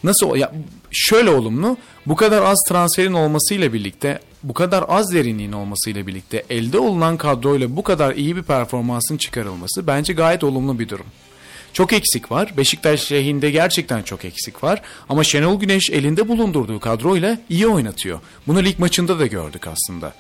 Nasıl 0.03 0.35
ya 0.35 0.51
şöyle 0.91 1.29
olumlu. 1.29 1.77
Bu 2.05 2.15
kadar 2.15 2.41
az 2.41 2.57
transferin 2.69 3.13
olmasıyla 3.13 3.73
birlikte, 3.73 4.19
bu 4.43 4.53
kadar 4.53 4.85
az 4.87 5.13
derinliğin 5.13 5.51
olmasıyla 5.51 6.07
birlikte 6.07 6.43
elde 6.49 6.79
olunan 6.79 7.17
kadroyla 7.17 7.75
bu 7.75 7.83
kadar 7.83 8.15
iyi 8.15 8.35
bir 8.35 8.43
performansın 8.43 9.17
çıkarılması 9.17 9.87
bence 9.87 10.13
gayet 10.13 10.43
olumlu 10.43 10.79
bir 10.79 10.89
durum. 10.89 11.05
Çok 11.73 11.93
eksik 11.93 12.31
var. 12.31 12.53
Beşiktaş 12.57 13.11
lehinde 13.11 13.51
gerçekten 13.51 14.01
çok 14.03 14.25
eksik 14.25 14.63
var. 14.63 14.81
Ama 15.09 15.23
Şenol 15.23 15.59
Güneş 15.59 15.89
elinde 15.89 16.27
bulundurduğu 16.27 16.79
kadroyla 16.79 17.37
iyi 17.49 17.67
oynatıyor. 17.67 18.19
Bunu 18.47 18.63
lig 18.63 18.79
maçında 18.79 19.19
da 19.19 19.27
gördük 19.27 19.67
aslında. 19.67 20.13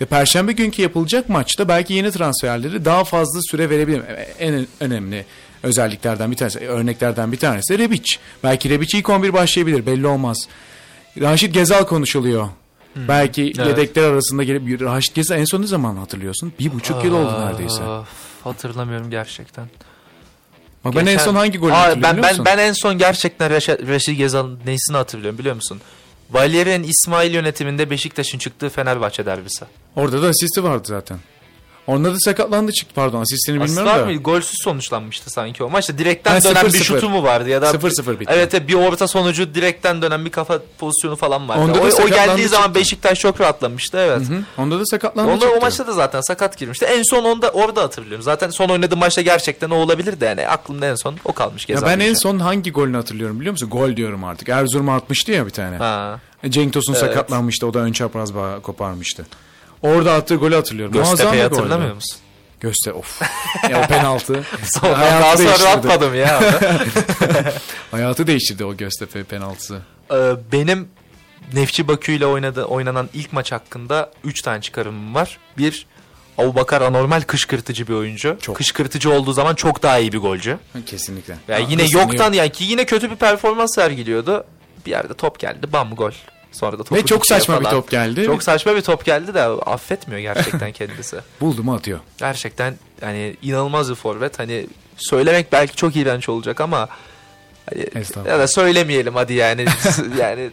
Ve 0.00 0.04
perşembe 0.04 0.52
günkü 0.52 0.82
yapılacak 0.82 1.28
maçta 1.28 1.68
belki 1.68 1.94
yeni 1.94 2.10
transferleri 2.10 2.84
daha 2.84 3.04
fazla 3.04 3.40
süre 3.42 3.70
verebilir. 3.70 4.02
En 4.38 4.66
önemli 4.80 5.24
özelliklerden 5.62 6.30
bir 6.30 6.36
tanesi, 6.36 6.58
örneklerden 6.58 7.32
bir 7.32 7.36
tanesi 7.36 7.78
Rebic. 7.78 8.16
Belki 8.44 8.70
Rebic 8.70 8.98
ilk 8.98 9.08
11 9.08 9.32
başlayabilir 9.32 9.86
belli 9.86 10.06
olmaz. 10.06 10.38
Raşit 11.20 11.54
Gezal 11.54 11.84
konuşuluyor. 11.84 12.48
Belki 12.96 13.42
evet. 13.42 13.66
yedekler 13.66 14.02
arasında 14.02 14.42
gelip 14.42 14.80
Raşit 14.80 15.14
Gezal 15.14 15.38
en 15.38 15.44
son 15.44 15.62
ne 15.62 15.66
zaman 15.66 15.96
hatırlıyorsun? 15.96 16.52
Bir 16.58 16.72
buçuk 16.72 17.04
yıl 17.04 17.14
oldu 17.14 17.40
neredeyse. 17.46 17.82
Hatırlamıyorum 18.44 19.10
gerçekten. 19.10 19.68
Bak 20.84 20.94
ben 20.94 21.00
en 21.00 21.04
Geçen- 21.06 21.24
son 21.24 21.34
hangi 21.34 21.58
golü 21.58 21.72
Aa, 21.72 21.82
hatırlıyorum 21.82 22.16
ben, 22.16 22.22
ben, 22.22 22.30
musun? 22.30 22.44
ben 22.44 22.58
en 22.58 22.72
son 22.72 22.98
gerçekten 22.98 23.50
Reşat, 23.50 23.80
Reşit 23.80 24.18
Gezal'ın 24.18 24.60
nesini 24.66 24.96
hatırlıyorum 24.96 25.38
biliyor 25.38 25.54
musun? 25.54 25.80
Valerian 26.30 26.82
İsmail 26.82 27.34
yönetiminde 27.34 27.90
Beşiktaş'ın 27.90 28.38
çıktığı 28.38 28.68
Fenerbahçe 28.68 29.26
derbisi. 29.26 29.64
Orada 29.96 30.22
da 30.22 30.28
asisti 30.28 30.64
vardı 30.64 30.82
zaten. 30.88 31.18
Onda 31.90 32.14
da 32.14 32.18
sakatlandı 32.18 32.72
çıktı 32.72 32.94
pardon 32.94 33.20
asistini 33.20 33.62
Asist 33.62 33.76
bilmiyorum 33.78 34.00
da. 34.00 34.04
mıydı? 34.06 34.22
Golsüz 34.22 34.56
sonuçlanmıştı 34.64 35.30
sanki 35.30 35.64
o 35.64 35.70
maçta. 35.70 35.98
Direkten 35.98 36.30
Ha, 36.32 36.44
dönen 36.44 36.66
bir 36.66 36.70
0-0. 36.70 36.82
şutu 36.84 37.08
mu 37.08 37.22
vardı 37.22 37.48
ya 37.48 37.62
da 37.62 37.70
0-0 37.70 38.20
bitti. 38.20 38.32
Evet 38.36 38.68
bir 38.68 38.74
orta 38.74 39.08
sonucu 39.08 39.54
direkten 39.54 40.02
dönen 40.02 40.24
bir 40.24 40.30
kafa 40.30 40.58
pozisyonu 40.78 41.16
falan 41.16 41.48
vardı. 41.48 41.60
Onda 41.62 41.74
da 41.74 41.82
o, 42.02 42.02
o 42.04 42.08
geldiği 42.08 42.48
zaman 42.48 42.64
çıktı. 42.64 42.80
Beşiktaş 42.80 43.18
çok 43.20 43.40
rahatlamıştı 43.40 43.98
evet. 43.98 44.28
Hı, 44.28 44.42
onda 44.62 44.80
da 44.80 44.86
sakatlandı 44.86 45.30
Onda 45.32 45.44
o 45.44 45.48
çıktı. 45.48 45.60
maçta 45.60 45.86
da 45.86 45.92
zaten 45.92 46.20
sakat 46.20 46.58
girmişti. 46.58 46.84
En 46.84 47.02
son 47.02 47.24
onda 47.24 47.50
orada 47.50 47.82
hatırlıyorum. 47.82 48.22
Zaten 48.22 48.50
son 48.50 48.68
oynadığı 48.68 48.96
maçta 48.96 49.22
gerçekten 49.22 49.70
o 49.70 49.74
olabilir 49.76 50.20
de 50.20 50.24
yani 50.26 50.48
aklımda 50.48 50.86
en 50.86 50.94
son 50.94 51.16
o 51.24 51.32
kalmış 51.32 51.68
Ya 51.68 51.74
Gezal. 51.74 51.86
ben 51.88 52.00
en 52.00 52.14
son 52.14 52.38
hangi 52.38 52.70
golünü 52.72 52.96
hatırlıyorum 52.96 53.36
biliyor 53.40 53.52
musun? 53.52 53.70
Gol 53.70 53.96
diyorum 53.96 54.24
artık. 54.24 54.48
Erzurum'a 54.48 54.96
atmıştı 54.96 55.32
ya 55.32 55.46
bir 55.46 55.50
tane. 55.50 55.76
Ha. 55.76 56.20
Cenk 56.48 56.72
Tosun 56.72 56.92
Evet. 56.92 57.00
sakatlanmıştı. 57.00 57.66
O 57.66 57.74
da 57.74 57.78
ön 57.78 57.92
çapraz 57.92 58.34
bağı 58.34 58.62
koparmıştı. 58.62 59.26
Orada 59.82 60.14
attığı 60.14 60.34
golü 60.34 60.54
hatırlıyorum. 60.54 60.92
Göztepe'yi 60.94 61.42
hatırlamıyor 61.42 61.94
musun? 61.94 62.18
Göster 62.60 62.92
of. 62.92 63.22
ya 63.70 63.82
o 63.84 63.86
penaltı. 63.86 64.44
Sonra 64.80 64.98
Hayatı 64.98 65.22
daha 65.22 65.36
sonra 65.36 65.48
değiştirdi. 65.48 65.68
atmadım 65.68 66.14
ya. 66.14 66.40
Hayatı 67.90 68.26
değiştirdi 68.26 68.64
o 68.64 68.76
Göztepe 68.76 69.24
penaltısı. 69.24 69.78
Ee, 70.12 70.32
benim 70.52 70.88
Nefçi 71.52 71.88
Bakü 71.88 72.12
ile 72.12 72.26
oynadı, 72.26 72.64
oynanan 72.64 73.08
ilk 73.14 73.32
maç 73.32 73.52
hakkında 73.52 74.10
3 74.24 74.42
tane 74.42 74.60
çıkarımım 74.60 75.14
var. 75.14 75.38
Bir, 75.58 75.86
Abubakar 76.38 76.80
anormal 76.82 77.20
kışkırtıcı 77.20 77.88
bir 77.88 77.92
oyuncu. 77.94 78.36
Çok. 78.40 78.56
Kışkırtıcı 78.56 79.10
olduğu 79.12 79.32
zaman 79.32 79.54
çok 79.54 79.82
daha 79.82 79.98
iyi 79.98 80.12
bir 80.12 80.18
golcü. 80.18 80.58
Kesinlikle. 80.86 81.36
Yani 81.48 81.64
Ha, 81.64 81.68
yine 81.70 81.84
yoktan 81.90 82.32
yani 82.32 82.52
ki 82.52 82.64
yine 82.64 82.84
kötü 82.84 83.10
bir 83.10 83.16
performans 83.16 83.74
sergiliyordu. 83.74 84.44
Bir 84.86 84.90
yerde 84.90 85.14
top 85.14 85.38
geldi, 85.38 85.72
bam 85.72 85.94
gol. 85.94 86.12
Sonra 86.52 86.72
da 86.72 86.82
topu 86.84 86.94
Ve 86.94 87.04
çok 87.04 87.26
saçma 87.26 87.60
bir 87.60 87.64
falan. 87.64 87.76
top 87.76 87.90
geldi. 87.90 88.24
Çok 88.24 88.42
saçma 88.42 88.76
bir 88.76 88.80
top 88.80 89.04
geldi 89.04 89.34
de 89.34 89.42
affetmiyor 89.42 90.20
gerçekten 90.20 90.72
kendisi. 90.72 91.16
Buldu 91.40 91.62
mu 91.62 91.74
atıyor. 91.74 91.98
gerçekten 92.18 92.74
yani 93.02 93.36
inanılmaz 93.42 93.90
bir 93.90 93.94
forvet. 93.94 94.38
Hani 94.38 94.66
söylemek 94.96 95.52
belki 95.52 95.76
çok 95.76 95.96
iğrenç 95.96 96.28
olacak 96.28 96.60
ama 96.60 96.88
hani, 97.70 97.86
ya 98.28 98.38
da 98.38 98.48
söylemeyelim 98.48 99.14
hadi 99.14 99.34
yani 99.34 99.64
yani 100.18 100.50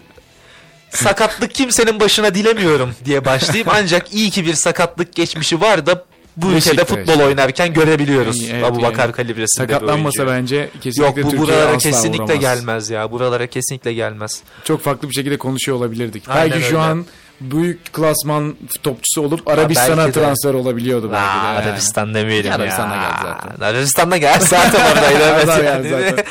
sakatlık 0.90 1.54
kimsenin 1.54 2.00
başına 2.00 2.36
dilemiyorum 2.36 2.96
diye 3.06 3.26
başlayayım 3.26 3.68
ancak 3.72 4.14
iyi 4.14 4.30
ki 4.30 4.46
bir 4.46 4.54
sakatlık 4.54 5.16
geçmişi 5.16 5.62
var 5.62 5.86
da 5.86 6.06
bu 6.38 6.46
ülkede 6.52 6.78
Beşiktaş. 6.78 6.88
futbol 6.88 7.20
oynarken 7.26 7.74
görebiliyoruz. 7.74 8.42
İyi, 8.42 8.52
evet, 8.54 8.64
Abu 8.64 8.82
Bakar 8.82 9.04
yani 9.04 9.12
kalibresinde 9.12 9.68
bir 9.68 9.74
Sakatlanmasa 9.74 10.24
oyuncu. 10.24 10.36
bence 10.42 10.70
kesinlikle 10.82 11.22
Yok 11.22 11.34
bu 11.34 11.38
buralara 11.38 11.78
kesinlikle 11.78 12.24
uğramaz. 12.24 12.40
gelmez 12.40 12.90
ya. 12.90 13.12
Buralara 13.12 13.48
kesinlikle 13.48 13.94
gelmez. 13.94 14.42
Çok 14.64 14.84
farklı 14.84 15.10
bir 15.10 15.14
şekilde 15.14 15.38
konuşuyor 15.38 15.78
olabilirdik. 15.78 16.30
Aynen 16.30 16.52
belki 16.52 16.64
şu 16.64 16.76
öyle. 16.76 16.78
an 16.88 17.06
büyük 17.42 17.94
klasman 17.94 18.56
topçusu 18.84 19.22
olup 19.28 19.48
Arabistan'a 19.48 20.12
transfer 20.12 20.54
olabiliyordu 20.54 21.10
belki 21.12 21.24
de. 21.36 21.42
Aa, 21.42 21.54
yani. 21.54 21.68
Arabistan 21.68 22.14
demeyelim 22.14 22.52
ya. 22.52 22.56
Arabistan'da 22.58 22.96
geldi 22.96 23.16
zaten. 23.24 23.66
Arabistan'da 23.66 24.18
geldi 24.18 24.44
zaten 24.48 24.92
oradaydı. 24.92 25.64
yani. 25.66 25.84
geldi 25.90 25.90
zaten. 25.90 26.26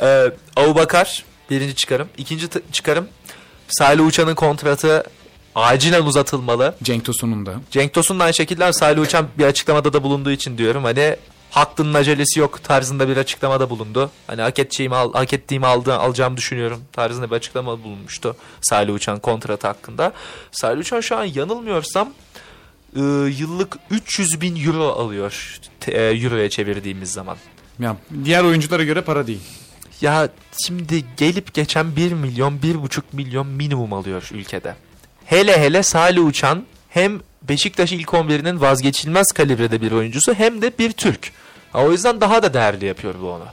ee, 0.02 0.30
Abu 0.56 0.74
Bakar 0.74 1.24
birinci 1.50 1.74
çıkarım. 1.74 2.08
İkinci 2.18 2.46
çıkarım 2.72 3.08
Salih 3.68 4.06
Uçan'ın 4.06 4.34
kontratı 4.34 5.02
acilen 5.54 6.02
uzatılmalı. 6.02 6.74
Cenk 6.82 7.04
Tosun'un 7.04 7.46
da. 7.46 7.54
Cenk 7.70 7.92
Tosun 7.92 8.20
da 8.20 8.24
aynı 8.24 8.34
şekilde 8.34 8.72
Salih 8.72 9.02
Uçan 9.02 9.26
bir 9.38 9.44
açıklamada 9.44 9.92
da 9.92 10.02
bulunduğu 10.02 10.30
için 10.30 10.58
diyorum. 10.58 10.84
Hani 10.84 11.16
hakkının 11.50 11.94
acelesi 11.94 12.40
yok 12.40 12.64
tarzında 12.64 13.08
bir 13.08 13.16
açıklamada 13.16 13.70
bulundu. 13.70 14.10
Hani 14.26 14.42
hak 14.42 14.58
edeceğimi 14.58 14.94
al, 14.94 15.12
hak 15.12 15.32
ettiğimi 15.32 15.66
aldı, 15.66 15.94
alacağımı 15.94 16.36
düşünüyorum 16.36 16.80
tarzında 16.92 17.30
bir 17.30 17.36
açıklama 17.36 17.82
bulunmuştu 17.82 18.36
Salih 18.60 18.94
Uçan 18.94 19.18
kontratı 19.18 19.66
hakkında. 19.66 20.12
Salih 20.52 20.80
Uçan 20.80 21.00
şu 21.00 21.16
an 21.16 21.24
yanılmıyorsam 21.24 22.08
e, 22.96 23.00
yıllık 23.38 23.76
300 23.90 24.40
bin 24.40 24.66
euro 24.66 24.88
alıyor 24.88 25.60
e, 25.86 26.02
euroya 26.02 26.50
çevirdiğimiz 26.50 27.12
zaman. 27.12 27.36
Ya, 27.78 27.96
diğer 28.24 28.44
oyunculara 28.44 28.84
göre 28.84 29.00
para 29.00 29.26
değil. 29.26 29.40
Ya 30.00 30.28
şimdi 30.66 31.04
gelip 31.16 31.54
geçen 31.54 31.96
1 31.96 32.12
milyon 32.12 32.58
1,5 32.58 33.02
milyon 33.12 33.46
minimum 33.46 33.92
alıyor 33.92 34.28
ülkede. 34.32 34.74
Hele 35.28 35.58
hele 35.58 35.82
Salih 35.82 36.26
Uçan 36.26 36.64
hem 36.88 37.20
Beşiktaş 37.48 37.92
ilk 37.92 38.08
11'inin 38.08 38.60
vazgeçilmez 38.60 39.26
kalibrede 39.26 39.82
bir 39.82 39.92
oyuncusu 39.92 40.34
hem 40.34 40.62
de 40.62 40.72
bir 40.78 40.92
Türk. 40.92 41.32
O 41.74 41.92
yüzden 41.92 42.20
daha 42.20 42.42
da 42.42 42.54
değerli 42.54 42.84
yapıyor 42.84 43.14
bu 43.22 43.30
onu. 43.30 43.44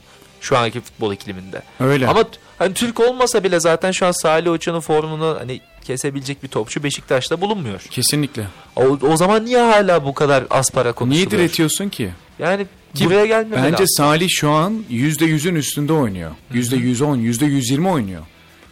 Şu 0.41 0.57
anki 0.57 0.81
futbol 0.81 1.13
ikliminde. 1.13 1.61
Öyle. 1.79 2.07
Ama 2.07 2.23
hani 2.59 2.73
Türk 2.73 2.99
olmasa 2.99 3.43
bile 3.43 3.59
zaten 3.59 3.91
şu 3.91 4.05
an 4.05 4.11
Salih 4.11 4.51
Uçan'ın 4.51 4.79
formunu 4.79 5.37
hani 5.39 5.61
kesebilecek 5.83 6.43
bir 6.43 6.47
topçu 6.47 6.83
Beşiktaş'ta 6.83 7.41
bulunmuyor. 7.41 7.81
Kesinlikle. 7.81 8.47
O, 8.75 8.83
o 8.83 9.17
zaman 9.17 9.45
niye 9.45 9.59
hala 9.59 10.05
bu 10.05 10.13
kadar 10.13 10.43
az 10.49 10.71
para 10.71 10.83
Niye 10.83 10.93
konuşuluyor? 10.93 11.31
diretiyorsun 11.31 11.89
ki? 11.89 12.09
Yani 12.39 12.67
Ki 12.95 13.05
buraya 13.05 13.25
gelmemeli 13.25 13.63
Bence 13.63 13.83
aslında. 13.83 13.87
Salih 14.09 14.29
şu 14.29 14.49
an 14.49 14.83
%100'ün 14.91 15.55
üstünde 15.55 15.93
oynuyor. 15.93 16.31
%110, 16.53 17.17
%120 17.17 17.89
oynuyor. 17.89 18.21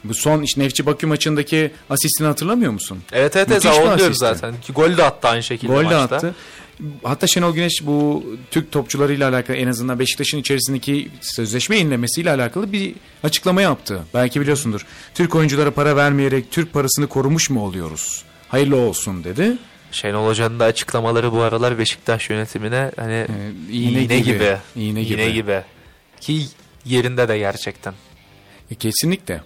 Bu 0.04 0.14
son 0.14 0.42
işte 0.42 0.62
Nefçi 0.62 0.86
Bakü 0.86 1.08
maçındaki 1.08 1.72
asistini 1.90 2.28
hatırlamıyor 2.28 2.72
musun? 2.72 3.00
Evet 3.12 3.36
evet 3.36 3.48
evet 3.52 3.64
Müthiş 3.64 3.80
bir 3.80 3.84
onu 3.86 3.92
asisti. 3.92 4.14
zaten. 4.14 4.54
Ki 4.62 4.74
Gol 4.74 4.98
de 4.98 5.04
attı 5.04 5.28
aynı 5.28 5.44
şekilde 5.44 5.74
Gol 5.74 5.80
de 5.80 5.84
maçta. 5.84 6.16
attı. 6.16 6.36
Hatta 7.04 7.28
Şenol 7.28 7.54
Güneş 7.54 7.82
bu 7.86 8.26
Türk 8.52 8.72
topçularıyla 8.72 9.30
alakalı 9.30 9.58
en 9.58 9.68
azından 9.68 10.00
Beşiktaş'ın 10.00 10.38
içerisindeki 10.38 11.10
sözleşme 11.22 11.78
yenilemesiyle 11.78 12.32
alakalı 12.32 12.72
bir 12.72 12.96
açıklama 13.24 13.62
yaptı. 13.62 14.00
Belki 14.14 14.42
biliyorsundur. 14.42 14.86
Türk 15.16 15.36
oyunculara 15.36 15.72
para 15.72 15.96
vermeyerek 15.96 16.52
Türk 16.52 16.74
parasını 16.74 17.08
korumuş 17.08 17.50
mu 17.50 17.66
oluyoruz? 17.66 18.24
Hayırlı 18.48 18.76
olsun 18.76 19.24
dedi. 19.24 19.58
Şenol 19.92 20.28
Hoca'nın 20.28 20.60
da 20.60 20.66
açıklamaları 20.66 21.32
bu 21.32 21.42
aralar 21.42 21.78
Beşiktaş 21.80 22.30
yönetimine 22.30 22.92
hani 22.96 23.14
Ee, 23.14 23.28
iğne, 23.72 24.02
iğne 24.04 24.20
gibi. 24.20 24.34
gibi. 24.34 24.58
İğne, 24.76 25.02
İğne 25.02 25.04
gibi. 25.04 25.34
gibi. 25.34 25.62
Ki 26.22 26.42
yerinde 26.86 27.28
de 27.28 27.38
gerçekten. 27.38 27.94
E, 28.72 28.76
kesinlikle. 28.76 29.42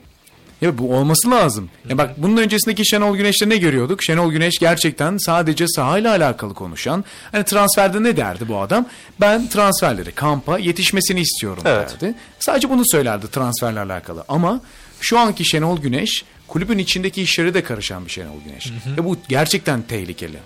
Ya 0.62 0.78
bu 0.78 0.96
olması 0.96 1.32
lazım. 1.32 1.70
Ya 1.90 1.98
bak 1.98 2.14
bunun 2.18 2.38
öncesindeki 2.38 2.86
Şenol 2.86 3.18
Güneş'te 3.18 3.50
ne 3.50 3.58
görüyorduk? 3.58 4.04
Şenol 4.04 4.32
Güneş 4.32 4.60
gerçekten 4.60 5.18
sadece 5.18 5.68
sahayla 5.68 6.12
alakalı 6.12 6.54
konuşan. 6.54 7.04
Hani 7.32 7.44
transferde 7.46 8.04
ne 8.04 8.18
derdi 8.18 8.48
bu 8.48 8.58
adam? 8.60 8.86
Ben 9.22 9.48
transferleri 9.48 10.12
kampa 10.12 10.58
yetişmesini 10.60 11.20
istiyorum 11.22 11.64
Evet. 11.66 11.96
derdi. 12.02 12.16
Sadece 12.40 12.70
bunu 12.70 12.82
söylerdi 12.86 13.32
transferle 13.32 13.80
alakalı. 13.80 14.24
Ama 14.28 14.62
şu 15.02 15.20
anki 15.20 15.46
Şenol 15.46 15.82
Güneş 15.82 16.26
kulübün 16.48 16.78
içindeki 16.78 17.22
işlere 17.22 17.54
de 17.54 17.64
karışan 17.64 18.06
bir 18.06 18.12
Şenol 18.12 18.42
Güneş. 18.46 18.72
Ve 18.98 19.06
bu 19.06 19.18
gerçekten 19.30 19.82
tehlikeli. 19.82 20.38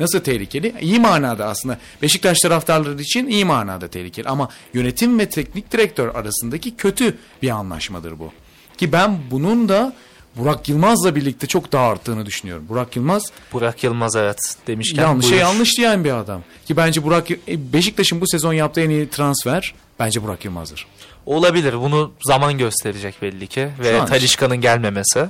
Nasıl 0.00 0.20
tehlikeli? 0.20 0.74
İyi 0.80 1.00
manada 1.00 1.46
aslında. 1.46 1.78
Beşiktaş 2.02 2.38
taraftarları 2.38 3.02
için 3.02 3.28
iyi 3.28 3.44
manada 3.44 3.88
tehlikeli. 3.88 4.28
Ama 4.28 4.48
yönetim 4.74 5.18
ve 5.18 5.28
teknik 5.28 5.72
direktör 5.72 6.14
arasındaki 6.14 6.76
kötü 6.76 7.16
bir 7.42 7.50
anlaşmadır 7.50 8.18
bu. 8.18 8.32
Ki 8.78 8.92
ben 8.92 9.18
bunun 9.30 9.68
da 9.68 9.92
Burak 10.36 10.68
Yılmaz'la 10.68 11.14
birlikte 11.14 11.46
çok 11.46 11.72
daha 11.72 11.88
arttığını 11.88 12.26
düşünüyorum. 12.26 12.64
Burak 12.68 12.96
Yılmaz 12.96 13.22
Burak 13.52 13.84
Yılmaz 13.84 14.16
evet 14.16 14.38
demişken 14.66 15.02
yanlış 15.02 15.26
şey 15.26 15.38
yanlış 15.38 15.78
diyen 15.78 16.04
bir 16.04 16.12
adam. 16.12 16.42
Ki 16.66 16.76
bence 16.76 17.04
Burak 17.04 17.30
e, 17.30 17.72
Beşiktaş'ın 17.72 18.20
bu 18.20 18.28
sezon 18.28 18.52
yaptığı 18.52 18.80
en 18.80 18.90
iyi 18.90 19.10
transfer 19.10 19.74
bence 19.98 20.22
Burak 20.22 20.44
Yılmaz'dır. 20.44 20.86
Olabilir 21.26 21.74
bunu 21.80 22.12
zaman 22.22 22.58
gösterecek 22.58 23.22
belli 23.22 23.46
ki. 23.46 23.68
Şu 23.76 23.82
Ve 23.82 24.00
an 24.00 24.06
Talişka'nın 24.06 24.60
gelmemesi. 24.60 25.18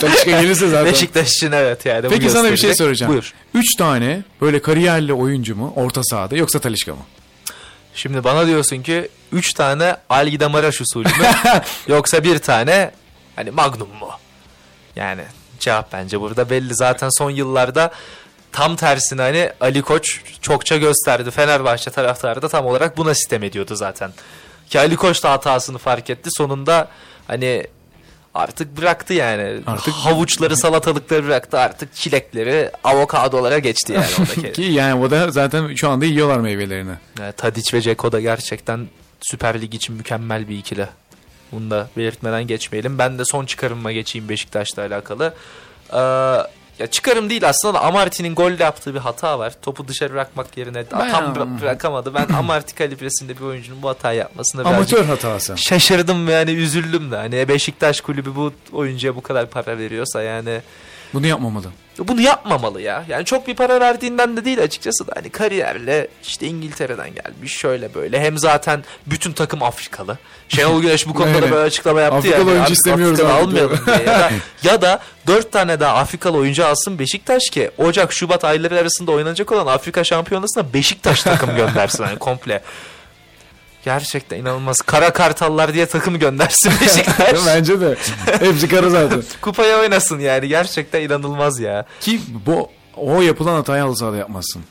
Talişka 0.00 0.30
gelirse 0.30 0.68
zaten. 0.68 0.92
Beşiktaş 0.92 1.28
için 1.28 1.52
evet 1.52 1.86
yani 1.86 2.08
Peki 2.08 2.30
sana 2.30 2.52
bir 2.52 2.56
şey 2.56 2.74
soracağım. 2.74 3.12
Buyur. 3.12 3.32
Üç 3.54 3.74
tane 3.74 4.22
böyle 4.40 4.62
kariyerli 4.62 5.12
oyuncu 5.12 5.56
mu 5.56 5.72
orta 5.76 6.04
sahada 6.04 6.36
yoksa 6.36 6.58
Talişka 6.58 6.92
mı? 6.92 7.00
Şimdi 7.98 8.24
bana 8.24 8.46
diyorsun 8.46 8.82
ki 8.82 9.08
3 9.32 9.52
tane 9.52 9.96
Algida 10.10 10.48
Maraş 10.48 10.80
usulü 10.80 11.08
mü 11.08 11.26
yoksa 11.86 12.24
bir 12.24 12.38
tane 12.38 12.90
hani 13.36 13.50
Magnum 13.50 13.88
mu? 14.00 14.10
Yani 14.96 15.22
cevap 15.60 15.92
bence 15.92 16.20
burada 16.20 16.50
belli. 16.50 16.74
Zaten 16.74 17.08
son 17.18 17.30
yıllarda 17.30 17.90
tam 18.52 18.76
tersine 18.76 19.22
hani 19.22 19.50
Ali 19.60 19.82
Koç 19.82 20.20
çokça 20.42 20.76
gösterdi. 20.76 21.30
Fenerbahçe 21.30 21.90
taraftarı 21.90 22.42
da 22.42 22.48
tam 22.48 22.66
olarak 22.66 22.96
buna 22.96 23.14
sistem 23.14 23.42
ediyordu 23.42 23.76
zaten. 23.76 24.12
Ki 24.70 24.80
Ali 24.80 24.96
Koç 24.96 25.22
da 25.22 25.30
hatasını 25.30 25.78
fark 25.78 26.10
etti. 26.10 26.30
Sonunda 26.36 26.88
hani 27.26 27.66
artık 28.34 28.76
bıraktı 28.76 29.14
yani. 29.14 29.60
Artık- 29.66 29.94
havuçları 29.94 30.56
salatalıkları 30.56 31.26
bıraktı. 31.26 31.58
Artık 31.58 31.94
çilekleri 31.94 32.70
avokadolara 32.84 33.58
geçti 33.58 33.92
yani 33.92 34.06
oradaki. 34.20 34.52
Ki 34.52 34.62
yani 34.62 35.00
o 35.00 35.10
da 35.10 35.30
zaten 35.30 35.74
şu 35.74 35.88
anda 35.88 36.04
yiyorlar 36.04 36.38
meyvelerini. 36.40 36.94
Yani 37.20 37.32
Tadic 37.32 37.76
ve 37.76 37.80
Ceko 37.80 38.12
da 38.12 38.20
gerçekten 38.20 38.86
Süper 39.20 39.60
Lig 39.60 39.74
için 39.74 39.96
mükemmel 39.96 40.48
bir 40.48 40.58
ikili. 40.58 40.86
Bunu 41.52 41.70
da 41.70 41.88
belirtmeden 41.96 42.46
geçmeyelim. 42.46 42.98
Ben 42.98 43.18
de 43.18 43.24
son 43.24 43.46
çıkarımıma 43.46 43.92
geçeyim 43.92 44.28
Beşiktaş'la 44.28 44.82
alakalı. 44.82 45.34
Ee, 45.92 45.98
ya 46.78 46.86
çıkarım 46.86 47.30
değil 47.30 47.48
aslında 47.48 47.80
Amarty'nin 47.82 48.34
golde 48.34 48.62
yaptığı 48.62 48.94
bir 48.94 48.98
hata 48.98 49.38
var. 49.38 49.52
Topu 49.62 49.88
dışarı 49.88 50.12
bırakmak 50.12 50.56
yerine 50.56 50.84
Ben- 50.92 51.10
tam 51.12 51.24
bıra- 51.34 51.60
bırakamadı. 51.60 52.14
Ben 52.14 52.34
Amarty 52.34 52.74
kalibresinde 52.74 53.36
bir 53.36 53.42
oyuncunun 53.42 53.82
bu 53.82 53.88
hatayı 53.88 54.18
yapmasına 54.18 54.62
Amatör 54.68 55.04
hatası. 55.04 55.58
şaşırdım 55.58 56.26
ve 56.26 56.32
yani 56.32 56.50
üzüldüm 56.50 57.10
de. 57.10 57.16
Hani 57.16 57.48
Beşiktaş 57.48 58.00
kulübü 58.00 58.34
bu 58.36 58.52
oyuncuya 58.72 59.16
bu 59.16 59.22
kadar 59.22 59.46
para 59.50 59.78
veriyorsa 59.78 60.22
yani 60.22 60.60
Bunu 61.14 61.26
yapmamalı. 61.26 61.66
Bunu 61.98 62.20
yapmamalı 62.20 62.80
ya. 62.80 63.04
Yani 63.08 63.24
çok 63.24 63.46
bir 63.46 63.54
para 63.54 63.80
verdiğinden 63.80 64.36
de 64.36 64.44
değil 64.44 64.62
açıkçası 64.62 65.06
da 65.06 65.12
hani 65.16 65.30
kariyerle 65.30 66.08
işte 66.22 66.46
İngiltere'den 66.46 67.10
gelmiş 67.14 67.52
şöyle 67.52 67.94
böyle. 67.94 68.20
Hem 68.20 68.38
zaten 68.38 68.84
bütün 69.06 69.32
takım 69.32 69.62
Afrikalı. 69.62 70.18
Şenol 70.48 70.82
Güneş 70.82 71.08
bu 71.08 71.14
konuda 71.14 71.42
da 71.42 71.50
böyle 71.50 71.66
açıklama 71.66 72.00
yaptı 72.00 72.18
Afrikalı 72.18 72.40
ya. 72.40 72.46
oyuncu 72.46 72.66
Abi, 72.66 72.72
istemiyoruz 72.72 73.20
Afrikalı 73.20 73.40
almayalım 73.40 73.80
diye. 73.86 73.96
Ya 73.96 74.18
da, 74.18 74.30
ya 74.62 74.82
da 74.82 75.00
dört 75.26 75.52
tane 75.52 75.80
daha 75.80 75.96
Afrikalı 75.96 76.36
oyuncu 76.36 76.66
alsın 76.66 76.98
Beşiktaş 76.98 77.42
ki 77.50 77.70
Ocak 77.78 78.12
Şubat 78.12 78.44
ayları 78.44 78.78
arasında 78.78 79.12
oynanacak 79.12 79.52
olan 79.52 79.66
Afrika 79.66 80.04
Şampiyonası'na 80.04 80.72
Beşiktaş 80.74 81.22
takım 81.22 81.56
göndersin 81.56 82.04
hani 82.04 82.18
komple. 82.18 82.62
Gerçekten 83.84 84.38
inanılmaz. 84.38 84.80
Kara 84.80 85.12
Kartallar 85.12 85.74
diye 85.74 85.86
takım 85.86 86.18
göndersin 86.18 86.72
Beşiktaş. 86.80 87.40
Bence 87.46 87.80
de. 87.80 87.96
Hepsi 88.26 88.68
karı 88.68 88.90
zaten. 88.90 89.22
Kupaya 89.40 89.78
oynasın 89.78 90.18
yani. 90.18 90.48
Gerçekten 90.48 91.02
inanılmaz 91.02 91.60
ya. 91.60 91.86
Ki 92.00 92.20
bu 92.46 92.70
o 92.96 93.22
yapılan 93.22 93.54
hatayı 93.54 93.82
halı 93.82 93.96
sahada 93.96 94.16
yapmazsın. 94.16 94.62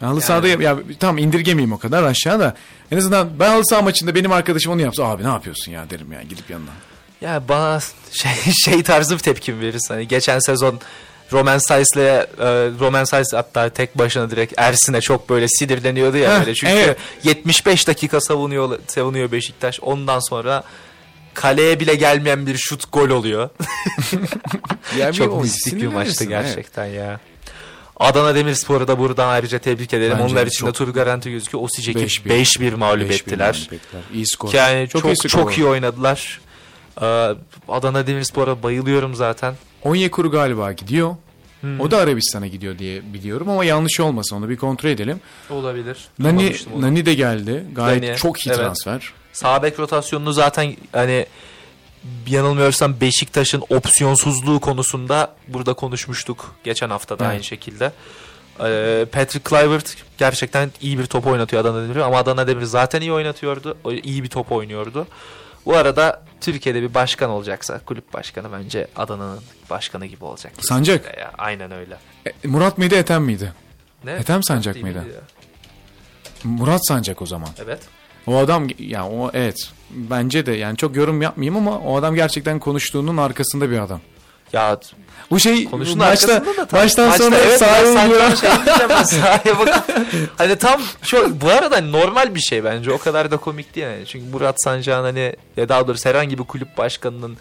Ya 0.00 0.08
halı 0.08 0.20
sahada 0.20 0.48
ya 0.48 0.76
tamam 1.00 1.18
indirgemeyeyim 1.18 1.72
o 1.72 1.78
kadar 1.78 2.02
aşağıda. 2.02 2.54
En 2.90 2.96
azından 2.96 3.40
ben 3.40 3.48
halı 3.48 3.66
saha 3.66 3.82
maçında 3.82 4.14
benim 4.14 4.32
arkadaşım 4.32 4.72
onu 4.72 4.82
yapsa 4.82 5.04
abi 5.04 5.24
ne 5.24 5.28
yapıyorsun 5.28 5.72
ya 5.72 5.90
derim 5.90 6.12
ya 6.12 6.22
gidip 6.22 6.50
yanına. 6.50 6.70
Ya 7.20 7.42
bana 7.48 7.80
şey, 8.12 8.32
şey 8.64 8.82
tarzı 8.82 9.14
bir 9.14 9.22
tepkim 9.22 9.60
verirsin. 9.60 9.94
Hani 9.94 10.08
geçen 10.08 10.38
sezon 10.38 10.80
Roman 11.34 11.58
Saiz'le 11.58 11.96
e, 11.96 12.26
Roman 12.80 13.04
Saiz 13.04 13.32
hatta 13.32 13.68
tek 13.68 13.98
başına 13.98 14.30
direkt 14.30 14.54
Ersin'e 14.56 15.00
çok 15.00 15.30
böyle 15.30 15.48
sinirleniyordu 15.48 16.16
ya 16.16 16.34
Heh, 16.34 16.40
böyle 16.40 16.54
çünkü 16.54 16.72
evet. 16.72 16.96
75 17.24 17.88
dakika 17.88 18.20
savunuyor 18.20 18.78
savunuyor 18.86 19.32
Beşiktaş. 19.32 19.80
Ondan 19.80 20.20
sonra 20.20 20.64
kaleye 21.34 21.80
bile 21.80 21.94
gelmeyen 21.94 22.46
bir 22.46 22.56
şut 22.56 22.92
gol 22.92 23.08
oluyor. 23.10 23.48
Ya 24.98 25.12
çok 25.12 25.32
o 25.32 25.40
mistik 25.40 25.82
bir 25.82 25.86
maçtı 25.86 26.24
evet. 26.24 26.28
gerçekten 26.28 26.84
ya. 26.84 27.20
Adana 27.96 28.34
Demirspor'u 28.34 28.88
da 28.88 28.98
buradan 28.98 29.28
ayrıca 29.28 29.58
tebrik 29.58 29.94
edelim. 29.94 30.16
Bence 30.20 30.32
Onlar 30.34 30.46
için 30.46 30.66
de 30.66 30.70
çok- 30.70 30.74
tur 30.74 30.88
garanti 30.94 31.30
gözüküyor. 31.30 31.64
Osijek'i 31.64 31.98
5-1. 31.98 32.28
5-1 32.28 32.74
mağlup 32.74 33.10
5-1 33.10 33.14
ettiler. 33.14 33.68
İyi 34.14 34.26
skor. 34.26 34.52
Yani 34.52 34.88
çok 34.88 35.02
çok, 35.02 35.30
skor. 35.30 35.52
iyi 35.52 35.66
oynadılar. 35.66 36.40
Ee, 37.02 37.04
Adana 37.68 38.06
Demirspor'a 38.06 38.62
bayılıyorum 38.62 39.14
zaten. 39.14 39.54
Onyekuru 39.82 40.30
galiba 40.30 40.72
gidiyor. 40.72 41.16
Hmm. 41.64 41.80
O 41.80 41.90
da 41.90 41.98
Arabistan'a 41.98 42.46
gidiyor 42.46 42.78
diye 42.78 43.02
biliyorum 43.12 43.48
ama 43.48 43.64
yanlış 43.64 44.00
olmasın 44.00 44.36
onu 44.36 44.48
bir 44.48 44.56
kontrol 44.56 44.90
edelim. 44.90 45.20
Olabilir. 45.50 45.96
Nani. 46.18 46.56
Nani 46.78 47.06
de 47.06 47.14
geldi. 47.14 47.64
Gayet 47.72 48.02
Nani, 48.02 48.16
çok 48.16 48.46
iyi 48.46 48.48
evet. 48.48 48.58
transfer. 48.58 49.12
Sağ 49.32 49.62
bek 49.62 49.78
rotasyonunu 49.78 50.32
zaten 50.32 50.76
hani 50.92 51.26
yanılmıyorsam 52.26 53.00
Beşiktaş'ın 53.00 53.62
opsiyonsuzluğu 53.68 54.60
konusunda 54.60 55.34
burada 55.48 55.74
konuşmuştuk 55.74 56.54
geçen 56.64 56.90
hafta 56.90 57.18
da 57.18 57.24
Evet. 57.24 57.32
aynı 57.32 57.44
şekilde. 57.44 57.92
Ee, 58.60 59.06
Patrick 59.12 59.50
Kluivert 59.50 59.96
gerçekten 60.18 60.70
iyi 60.80 60.98
bir 60.98 61.06
top 61.06 61.26
oynatıyor 61.26 61.62
Adana 61.62 61.82
Demir 61.82 61.96
ama 61.96 62.16
Adana 62.16 62.46
Demir 62.46 62.62
zaten 62.64 63.00
iyi 63.00 63.12
oynatıyordu. 63.12 63.76
İyi 64.02 64.22
bir 64.22 64.28
top 64.28 64.52
oynuyordu. 64.52 65.06
Bu 65.66 65.76
arada 65.76 66.22
Türkiye'de 66.40 66.82
bir 66.82 66.94
başkan 66.94 67.30
olacaksa 67.30 67.78
kulüp 67.78 68.12
başkanı 68.12 68.52
bence 68.52 68.86
Adana'nın 68.96 69.40
başkanı 69.70 70.06
gibi 70.06 70.24
olacak. 70.24 70.52
Sancak. 70.60 71.18
Ya, 71.18 71.32
aynen 71.38 71.70
öyle. 71.70 71.96
E, 72.26 72.48
Murat 72.48 72.78
mıydı 72.78 72.94
Ethem 72.94 73.22
miydi? 73.24 73.52
Ne? 74.04 74.12
Ethem 74.12 74.42
Sancak 74.42 74.74
Değil 74.74 74.84
mıydı? 74.84 74.98
ya? 74.98 75.20
Murat 76.44 76.86
Sancak 76.86 77.22
o 77.22 77.26
zaman. 77.26 77.48
Evet. 77.64 77.80
O 78.26 78.36
adam 78.36 78.66
ya 78.78 79.08
o 79.08 79.30
evet 79.34 79.56
bence 79.90 80.46
de 80.46 80.52
yani 80.52 80.76
çok 80.76 80.96
yorum 80.96 81.22
yapmayayım 81.22 81.56
ama 81.56 81.78
o 81.78 81.96
adam 81.96 82.14
gerçekten 82.14 82.58
konuştuğunun 82.58 83.16
arkasında 83.16 83.70
bir 83.70 83.78
adam. 83.78 84.00
Ya 84.54 84.80
Bu 85.30 85.40
şey 85.40 85.64
Konuşun 85.64 85.98
maçta, 85.98 86.28
da 86.28 86.72
baştan 86.72 87.08
maçta 87.08 87.24
sonra 87.24 87.36
evet, 87.36 87.58
sahaya 87.58 88.36
şey 88.36 88.50
ben 88.88 89.02
sahaya 89.02 89.58
bakıp 89.58 89.84
hani 90.36 90.56
tam 90.56 90.82
şu 91.02 91.40
bu 91.40 91.48
arada 91.48 91.76
hani 91.76 91.92
normal 91.92 92.34
bir 92.34 92.40
şey 92.40 92.64
bence 92.64 92.92
o 92.92 92.98
kadar 92.98 93.30
da 93.30 93.36
komik 93.36 93.74
değil 93.74 93.86
yani. 93.86 94.06
Çünkü 94.06 94.26
Murat 94.26 94.62
Sancak'ın 94.64 95.02
hani 95.02 95.36
ya 95.56 95.68
daha 95.68 95.88
doğrusu 95.88 96.08
herhangi 96.08 96.38
bir 96.38 96.44
kulüp 96.44 96.78
başkanının 96.78 97.36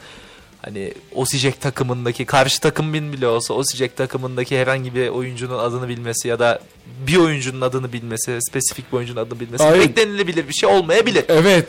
hani 0.61 0.93
Osijek 1.15 1.61
takımındaki 1.61 2.25
karşı 2.25 2.59
takımın 2.59 3.13
bile 3.13 3.27
olsa 3.27 3.53
Osijek 3.53 3.97
takımındaki 3.97 4.59
herhangi 4.59 4.95
bir 4.95 5.09
oyuncunun 5.09 5.59
adını 5.59 5.87
bilmesi 5.87 6.27
ya 6.27 6.39
da 6.39 6.59
bir 7.07 7.17
oyuncunun 7.17 7.61
adını 7.61 7.93
bilmesi, 7.93 8.39
spesifik 8.49 8.91
bir 8.91 8.97
oyuncunun 8.97 9.21
adını 9.21 9.39
bilmesi 9.39 9.63
Hayır. 9.63 9.89
beklenilebilir 9.89 10.47
bir 10.47 10.53
şey 10.53 10.69
olmayabilir. 10.69 11.25
Evet. 11.27 11.67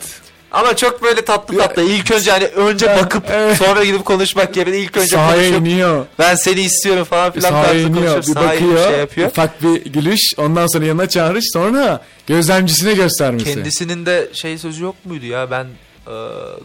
Ama 0.54 0.76
çok 0.76 1.02
böyle 1.02 1.24
tatlı 1.24 1.58
tatlı 1.58 1.82
ilk 1.82 2.10
önce 2.10 2.30
hani 2.30 2.44
önce 2.44 2.86
bakıp 2.86 3.24
evet. 3.30 3.56
sonra 3.56 3.84
gidip 3.84 4.04
konuşmak 4.04 4.56
yerine 4.56 4.78
ilk 4.78 4.96
önce 4.96 5.16
Sahaya 5.16 5.36
konuşup 5.36 5.60
iniyor. 5.60 6.06
ben 6.18 6.34
seni 6.34 6.60
istiyorum 6.60 7.04
falan 7.04 7.32
filan 7.32 7.50
Sahaya 7.50 7.66
tarzı 7.66 7.88
iniyor. 7.88 8.26
Bir 8.26 8.34
bakıyor. 8.34 8.74
bir 8.74 8.90
şey 8.90 8.98
yapıyor. 8.98 9.28
Ufak 9.28 9.62
bir 9.62 9.84
gülüş. 9.84 10.34
Ondan 10.36 10.66
sonra 10.66 10.84
yanına 10.84 11.08
çağırış. 11.08 11.44
Sonra 11.52 12.04
gözlemcisine 12.26 12.94
göstermesi. 12.94 13.54
Kendisinin 13.54 14.06
de 14.06 14.28
şey 14.32 14.58
sözü 14.58 14.84
yok 14.84 14.94
muydu 15.04 15.26
ya 15.26 15.50
ben 15.50 15.64
e, 16.06 16.14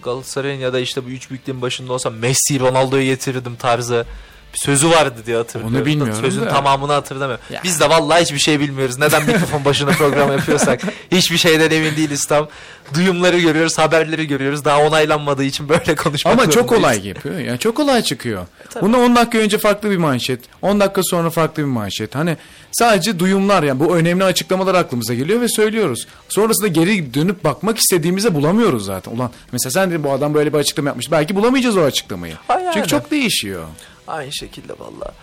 Galatasaray'ın 0.04 0.60
ya 0.60 0.74
da 0.74 0.80
işte 0.80 1.06
bu 1.06 1.10
üç 1.10 1.30
büyüklerin 1.30 1.62
başında 1.62 1.94
olsam 1.94 2.14
Messi 2.16 2.60
Ronaldo'yu 2.60 3.04
getirirdim 3.04 3.56
tarzı 3.56 4.06
sözü 4.54 4.90
vardı 4.90 5.16
diye 5.26 5.38
hatırlıyorum. 5.38 5.76
Onu 5.78 5.86
bilmiyorum 5.86 6.16
Sözün 6.22 6.42
da. 6.42 6.50
tamamını 6.50 6.92
hatırlamıyorum. 6.92 7.46
Ya. 7.50 7.62
Biz 7.64 7.80
de 7.80 7.90
vallahi 7.90 8.22
hiçbir 8.22 8.40
şey 8.40 8.60
bilmiyoruz. 8.60 8.98
Neden 8.98 9.26
mikrofon 9.26 9.66
başına 9.66 9.92
program 9.92 10.32
yapıyorsak 10.32 10.82
hiçbir 11.12 11.38
şeyden 11.38 11.72
emin 11.72 11.96
değiliz 11.96 12.26
tam. 12.26 12.48
Duyumları 12.94 13.40
görüyoruz, 13.40 13.78
haberleri 13.78 14.28
görüyoruz. 14.28 14.66
Daha 14.66 14.80
onaylanmadığı 14.82 15.44
için 15.44 15.70
böyle 15.70 15.96
konuşmak 15.96 16.34
Ama 16.34 16.50
çok 16.50 16.72
olay 16.72 17.08
yapıyor. 17.08 17.38
Yani 17.40 17.60
çok 17.60 17.80
olay 17.80 18.02
çıkıyor. 18.02 18.46
tabii. 18.70 18.86
Buna 18.86 18.98
10 18.98 19.16
dakika 19.16 19.38
önce 19.38 19.58
farklı 19.58 19.90
bir 19.92 19.98
manşet. 19.98 20.40
10 20.62 20.80
dakika 20.80 21.04
sonra 21.04 21.30
farklı 21.30 21.64
bir 21.64 21.68
manşet. 21.68 22.16
Hani 22.16 22.38
sadece 22.72 23.20
duyumlar 23.20 23.64
yani 23.64 23.80
bu 23.80 23.96
önemli 23.98 24.24
açıklamalar 24.24 24.76
aklımıza 24.76 25.14
geliyor 25.14 25.42
ve 25.42 25.48
söylüyoruz. 25.50 26.08
Sonrasında 26.30 26.68
geri 26.68 27.14
dönüp 27.14 27.44
bakmak 27.44 27.78
istediğimizde 27.78 28.36
bulamıyoruz 28.36 28.86
zaten. 28.86 29.12
Ulan 29.12 29.32
mesela 29.52 29.72
sen 29.72 29.90
dedin 29.90 30.04
bu 30.04 30.12
adam 30.12 30.34
böyle 30.34 30.54
bir 30.54 30.58
açıklama 30.58 30.90
yapmış. 30.90 31.12
Belki 31.12 31.36
bulamayacağız 31.36 31.78
o 31.78 31.82
açıklamayı. 31.82 32.34
Ha 32.48 32.60
yani. 32.60 32.74
Çünkü 32.74 32.88
çok 32.88 33.12
değişiyor. 33.12 33.64
Aynı 34.10 34.34
şekilde 34.34 34.74
valla. 34.80 35.14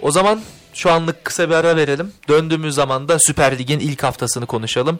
O 0.00 0.10
zaman 0.10 0.40
şu 0.74 0.90
anlık 0.90 1.24
kısa 1.24 1.48
bir 1.48 1.54
ara 1.54 1.76
verelim. 1.76 2.12
Döndüğümüz 2.28 2.74
zaman 2.74 3.08
da 3.08 3.18
Süper 3.18 3.58
Lig'in 3.58 3.80
ilk 3.80 4.02
haftasını 4.02 4.46
konuşalım. 4.46 4.98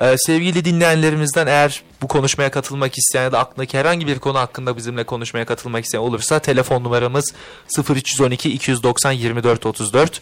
Ee, 0.00 0.14
sevgili 0.18 0.64
dinleyenlerimizden 0.64 1.46
eğer 1.46 1.82
bu 2.02 2.08
konuşmaya 2.08 2.50
katılmak 2.50 2.98
isteyen 2.98 3.22
ya 3.22 3.32
da 3.32 3.38
aklındaki 3.38 3.78
herhangi 3.78 4.06
bir 4.06 4.18
konu 4.18 4.38
hakkında 4.38 4.76
bizimle 4.76 5.04
konuşmaya 5.04 5.44
katılmak 5.44 5.84
isteyen 5.84 6.02
olursa 6.02 6.38
telefon 6.38 6.84
numaramız 6.84 7.34
0312 7.78 8.52
290 8.52 9.12
24 9.12 9.66
34. 9.66 10.20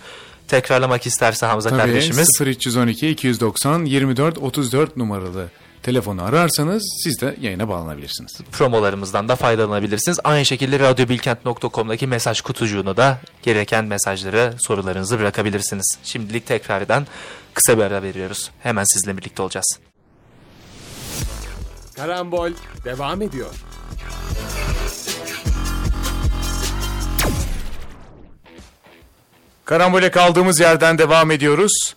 Tekrarlamak 0.48 1.06
isterse 1.06 1.46
Hamza 1.46 1.70
Tabii 1.70 1.80
kardeşimiz. 1.80 2.40
0312 2.40 3.08
290 3.10 3.84
24 3.84 4.38
34 4.38 4.96
numaralı 4.96 5.48
telefonu 5.84 6.24
ararsanız 6.24 7.00
siz 7.04 7.20
de 7.20 7.36
yayına 7.40 7.68
bağlanabilirsiniz. 7.68 8.38
promolarımızdan 8.52 9.28
da 9.28 9.36
faydalanabilirsiniz. 9.36 10.18
Aynı 10.24 10.44
şekilde 10.44 10.78
radyobilkent.com'daki 10.78 12.06
mesaj 12.06 12.40
kutucuğuna 12.40 12.96
da 12.96 13.18
gereken 13.42 13.84
mesajları, 13.84 14.54
sorularınızı 14.58 15.18
bırakabilirsiniz. 15.18 15.98
Şimdilik 16.02 16.46
tekrar 16.46 16.82
eden 16.82 17.06
kısa 17.54 17.78
bir 17.78 17.82
ara 17.82 18.02
veriyoruz. 18.02 18.50
Hemen 18.62 18.84
sizinle 18.84 19.16
birlikte 19.16 19.42
olacağız. 19.42 19.78
Karambol 21.96 22.50
devam 22.84 23.22
ediyor. 23.22 23.50
Karambole 29.64 30.10
kaldığımız 30.10 30.60
yerden 30.60 30.98
devam 30.98 31.30
ediyoruz. 31.30 31.94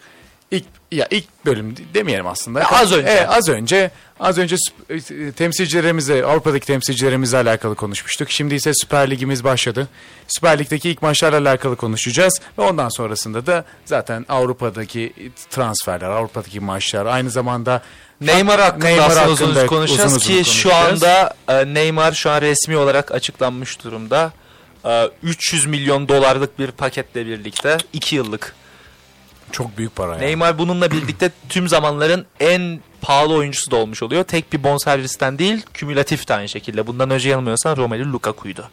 İlk 0.52 0.66
ya 0.92 1.08
ilk 1.12 1.46
bölüm 1.46 1.76
demeyelim 1.94 2.28
aslında. 2.28 2.60
Ya 2.60 2.70
az 2.72 2.92
önce. 2.92 3.10
Evet, 3.12 3.30
az 3.30 3.50
önce 3.50 3.92
az 4.20 4.38
önce 4.38 4.56
sp- 4.56 5.28
e, 5.28 5.32
temsilcilerimize 5.32 6.26
Avrupa'daki 6.26 6.68
temsilcilerimizle 6.68 7.38
alakalı 7.38 7.76
konuşmuştuk. 7.76 8.32
Şimdi 8.32 8.56
ise 8.56 8.72
Süper 8.74 9.10
Ligimiz 9.10 9.44
başladı. 9.44 9.88
Süper 10.28 10.60
Lig'deki 10.60 10.90
ilk 10.90 11.02
maçlarla 11.02 11.38
alakalı 11.50 11.76
konuşacağız 11.76 12.42
ve 12.58 12.62
ondan 12.62 12.90
sonrasında 12.90 13.46
da 13.46 13.66
zaten 13.86 14.26
Avrupa'daki 14.30 15.14
transferler, 15.50 16.10
Avrupa'daki 16.10 16.60
maçlar 16.60 17.06
aynı 17.06 17.30
zamanda 17.30 17.82
Neymar 18.22 18.60
hakkında 18.62 18.86
Neymar 18.88 19.06
aslında 19.06 19.30
uzun 19.32 19.46
hakkında 19.46 19.60
uzun 19.60 19.68
konuşacağız 19.68 20.16
uzun 20.16 20.34
uzun 20.34 20.44
ki 20.44 20.52
şu 20.52 20.70
konuşacağız. 20.70 21.04
anda 21.04 21.34
e, 21.48 21.74
Neymar 21.74 22.12
şu 22.12 22.30
an 22.32 22.42
resmi 22.42 22.78
olarak 22.78 23.12
açıklanmış 23.12 23.84
durumda. 23.84 24.32
E, 24.86 25.10
300 25.24 25.66
milyon 25.66 26.08
dolarlık 26.08 26.60
bir 26.60 26.72
paketle 26.72 27.26
birlikte 27.26 27.78
2 27.94 28.16
yıllık. 28.16 28.56
Çok 29.52 29.78
büyük 29.78 29.96
para. 29.96 30.12
yani. 30.14 30.22
Neymar 30.22 30.58
bununla 30.58 30.92
birlikte 30.92 31.32
tüm 31.50 31.68
zamanların 31.68 32.26
en 32.40 32.80
pahalı 33.02 33.34
oyuncusu 33.34 33.72
da 33.72 33.76
olmuş 33.76 34.04
oluyor. 34.04 34.24
Tek 34.24 34.54
bir 34.54 34.64
bonservisten 34.64 35.40
değil, 35.40 35.62
kümülatif 35.74 36.28
de 36.28 36.34
aynı 36.34 36.50
şekilde. 36.50 36.88
Bundan 36.88 37.10
önce 37.10 37.30
yanılmıyorsam 37.30 37.78
Romelu 37.78 38.14
Lukaku'ydu. 38.14 38.70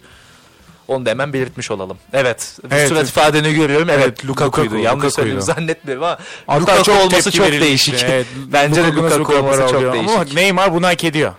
Onu 0.89 1.07
da 1.07 1.11
hemen 1.11 1.33
belirtmiş 1.33 1.71
olalım. 1.71 1.99
Evet, 2.13 2.59
Evet, 2.71 2.89
surat 2.89 3.01
evet. 3.01 3.11
ifadeni 3.11 3.55
görüyorum. 3.55 3.91
Evet, 3.91 4.05
Evet, 4.05 4.27
Lukaku'ydu. 4.27 4.65
Lukaku, 4.67 4.83
Yanlış 4.83 4.97
Lukaku'ydu. 5.05 5.11
söylediğimi 5.15 5.43
zannetmiyorum 5.43 6.05
ama 6.05 6.19
Hatta 6.47 6.61
Lukaku 6.63 6.83
çok 6.85 7.01
olması 7.03 7.31
çok 7.31 7.47
değişik. 7.53 8.03
Evet, 8.09 8.27
Bence 8.53 8.83
de 8.85 8.87
Lukaku'nun 8.87 9.21
Lukaku 9.21 9.39
olması 9.39 9.61
çok 9.73 9.93
değişik. 9.93 10.11
Ama 10.11 10.25
Neymar 10.35 10.75
bunu 10.75 10.87
hak 10.87 11.05
ediyor. 11.05 11.33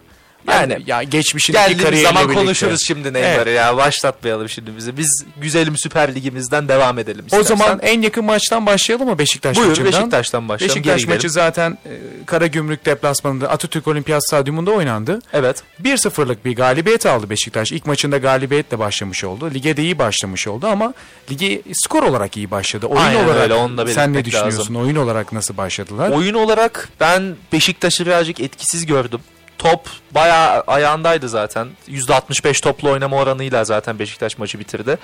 Yani, 0.47 0.73
Yani 0.73 0.83
ya 0.87 1.03
geçmişindeki 1.03 1.77
kariyeriyle 1.77 2.03
zaman 2.03 2.23
birlikte. 2.23 2.41
konuşuruz 2.43 2.79
şimdi 2.87 3.13
Neymar'ı 3.13 3.49
ya. 3.49 3.77
Başlatmayalım 3.77 4.49
şimdi 4.49 4.77
bizi. 4.77 4.97
Biz 4.97 5.25
güzelim 5.37 5.77
Süper 5.77 6.15
Ligimizden 6.15 6.67
devam 6.67 6.99
edelim 6.99 7.21
O 7.21 7.25
istersen. 7.25 7.55
zaman 7.55 7.79
en 7.81 8.01
yakın 8.01 8.25
maçtan 8.25 8.65
başlayalım 8.65 9.07
mı 9.09 9.17
Beşiktaş 9.17 9.57
Buyur 9.57 9.67
maçından? 9.69 9.93
Beşiktaş'tan 9.93 10.49
başlayalım. 10.49 10.75
Beşiktaş 10.75 11.01
Geri 11.01 11.09
maçı 11.09 11.27
gidelim. 11.27 11.33
zaten 11.33 11.71
e, 11.85 11.91
Karagümrük 12.25 12.85
deplasmanında 12.85 13.49
Atatürk 13.49 13.87
Olimpiyat 13.87 14.27
Stadyumunda 14.27 14.71
oynandı. 14.71 15.19
Evet. 15.33 15.63
1-0'lık 15.83 16.45
bir 16.45 16.55
galibiyet 16.55 17.05
aldı 17.05 17.29
Beşiktaş. 17.29 17.71
İlk 17.71 17.85
maçında 17.85 18.17
galibiyetle 18.17 18.79
başlamış 18.79 19.23
oldu. 19.23 19.51
Lige 19.53 19.77
de 19.77 19.81
iyi 19.83 19.99
başlamış 19.99 20.47
oldu 20.47 20.67
ama 20.67 20.93
ligi 21.31 21.61
skor 21.73 22.03
olarak 22.03 22.37
iyi 22.37 22.51
başladı. 22.51 22.85
Oyun 22.85 23.01
Aynen 23.01 23.25
olarak 23.25 23.41
öyle, 23.41 23.53
onu 23.53 23.87
sen 23.87 24.13
ne 24.13 24.25
düşünüyorsun? 24.25 24.59
lazım. 24.59 24.75
Oyun 24.75 24.95
olarak 24.95 25.33
nasıl 25.33 25.57
başladılar? 25.57 26.09
Oyun 26.11 26.33
olarak 26.33 26.89
ben 26.99 27.35
Beşiktaş'ı 27.53 28.05
birazcık 28.05 28.39
etkisiz 28.39 28.85
gördüm. 28.85 29.19
Top 29.65 29.89
bayağı 30.11 30.63
ayağındaydı 30.67 31.29
zaten. 31.29 31.67
%65 31.87 32.61
toplu 32.61 32.89
oynama 32.89 33.17
oranıyla 33.17 33.63
zaten 33.63 33.99
Beşiktaş 33.99 34.37
maçı 34.37 34.59
bitirdi. 34.59 34.97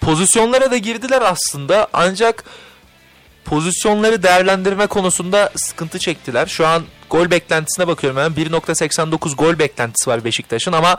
Pozisyonlara 0.00 0.70
da 0.70 0.76
girdiler 0.76 1.22
aslında 1.22 1.88
ancak 1.92 2.44
pozisyonları 3.44 4.22
değerlendirme 4.22 4.86
konusunda 4.86 5.50
sıkıntı 5.56 5.98
çektiler. 5.98 6.46
Şu 6.46 6.66
an 6.66 6.82
gol 7.10 7.30
beklentisine 7.30 7.86
bakıyorum 7.86 8.20
hemen 8.20 8.32
1.89 8.32 9.36
gol 9.36 9.58
beklentisi 9.58 10.10
var 10.10 10.24
Beşiktaş'ın 10.24 10.72
ama 10.72 10.98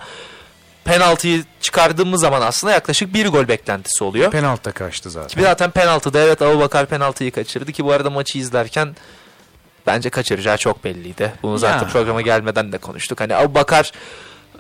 penaltıyı 0.85 1.43
çıkardığımız 1.61 2.21
zaman 2.21 2.41
aslında 2.41 2.73
yaklaşık 2.73 3.13
bir 3.13 3.27
gol 3.27 3.47
beklentisi 3.47 4.03
oluyor. 4.03 4.31
Penaltıda 4.31 4.71
kaçtı 4.71 5.09
zaten. 5.09 5.37
Ki 5.37 5.41
zaten 5.41 5.71
penaltıda 5.71 6.19
evet 6.19 6.41
Abubakar 6.41 6.85
penaltıyı 6.85 7.31
kaçırdı 7.31 7.71
ki 7.71 7.85
bu 7.85 7.91
arada 7.91 8.09
maçı 8.09 8.37
izlerken 8.37 8.95
bence 9.87 10.09
kaçıracağı 10.09 10.57
çok 10.57 10.83
belliydi. 10.83 11.33
Bunu 11.43 11.57
zaten 11.57 11.87
Ya. 11.87 11.91
programa 11.93 12.21
gelmeden 12.21 12.71
de 12.71 12.77
konuştuk. 12.77 13.19
Hani 13.21 13.35
Abubakar 13.35 13.91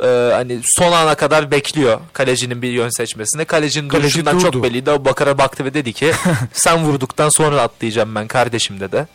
e, 0.03 0.33
hani 0.33 0.59
son 0.63 0.91
ana 0.91 1.15
kadar 1.15 1.51
bekliyor 1.51 1.99
kalecinin 2.13 2.61
bir 2.61 2.69
yön 2.71 2.89
seçmesine. 2.89 3.45
Kalecinin 3.45 3.89
Kaleci 3.89 4.03
duruşundan 4.03 4.39
çok 4.39 4.53
durdu. 4.53 4.63
belliydi. 4.63 4.91
Abubakar'a 4.91 5.37
baktı 5.37 5.65
ve 5.65 5.73
dedi 5.73 5.93
ki 5.93 6.11
sen 6.53 6.83
vurduktan 6.83 7.29
sonra 7.29 7.61
atlayacağım 7.61 8.15
ben 8.15 8.27
kardeşim 8.27 8.79
dedi. 8.79 9.07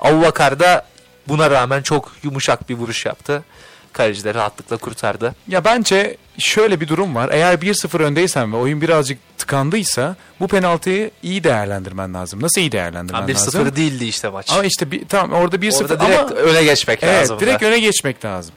Abubakar 0.00 0.60
da 0.60 0.86
buna 1.28 1.50
rağmen 1.50 1.82
çok 1.82 2.12
yumuşak 2.22 2.68
bir 2.68 2.74
vuruş 2.74 3.06
yaptı. 3.06 3.44
Kaleci 3.92 4.24
de 4.24 4.34
rahatlıkla 4.34 4.76
kurtardı. 4.76 5.34
Ya 5.48 5.64
bence 5.64 6.16
şöyle 6.38 6.80
bir 6.80 6.88
durum 6.88 7.14
var. 7.14 7.30
Eğer 7.32 7.54
1-0 7.54 8.02
öndeysen 8.02 8.52
ve 8.52 8.56
oyun 8.56 8.80
birazcık 8.80 9.18
tıkandıysa 9.38 10.16
bu 10.40 10.48
penaltıyı 10.48 11.10
iyi 11.22 11.44
değerlendirmen 11.44 12.14
lazım. 12.14 12.42
Nasıl 12.42 12.60
iyi 12.60 12.72
değerlendirmen 12.72 13.18
Ama 13.22 13.28
lazım? 13.28 13.66
1-0 13.66 13.76
değildi 13.76 14.04
işte 14.04 14.28
maç. 14.28 14.52
Ama 14.52 14.64
işte 14.64 14.90
bir, 14.90 15.08
tamam 15.08 15.40
orada 15.40 15.56
1-0 15.56 15.76
Orada 15.76 16.00
direkt 16.00 16.20
ama 16.20 16.40
öne 16.40 16.64
geçmek 16.64 17.02
evet, 17.02 17.20
lazım. 17.20 17.40
direkt 17.40 17.62
öne 17.62 17.80
geçmek 17.80 18.24
lazım. 18.24 18.54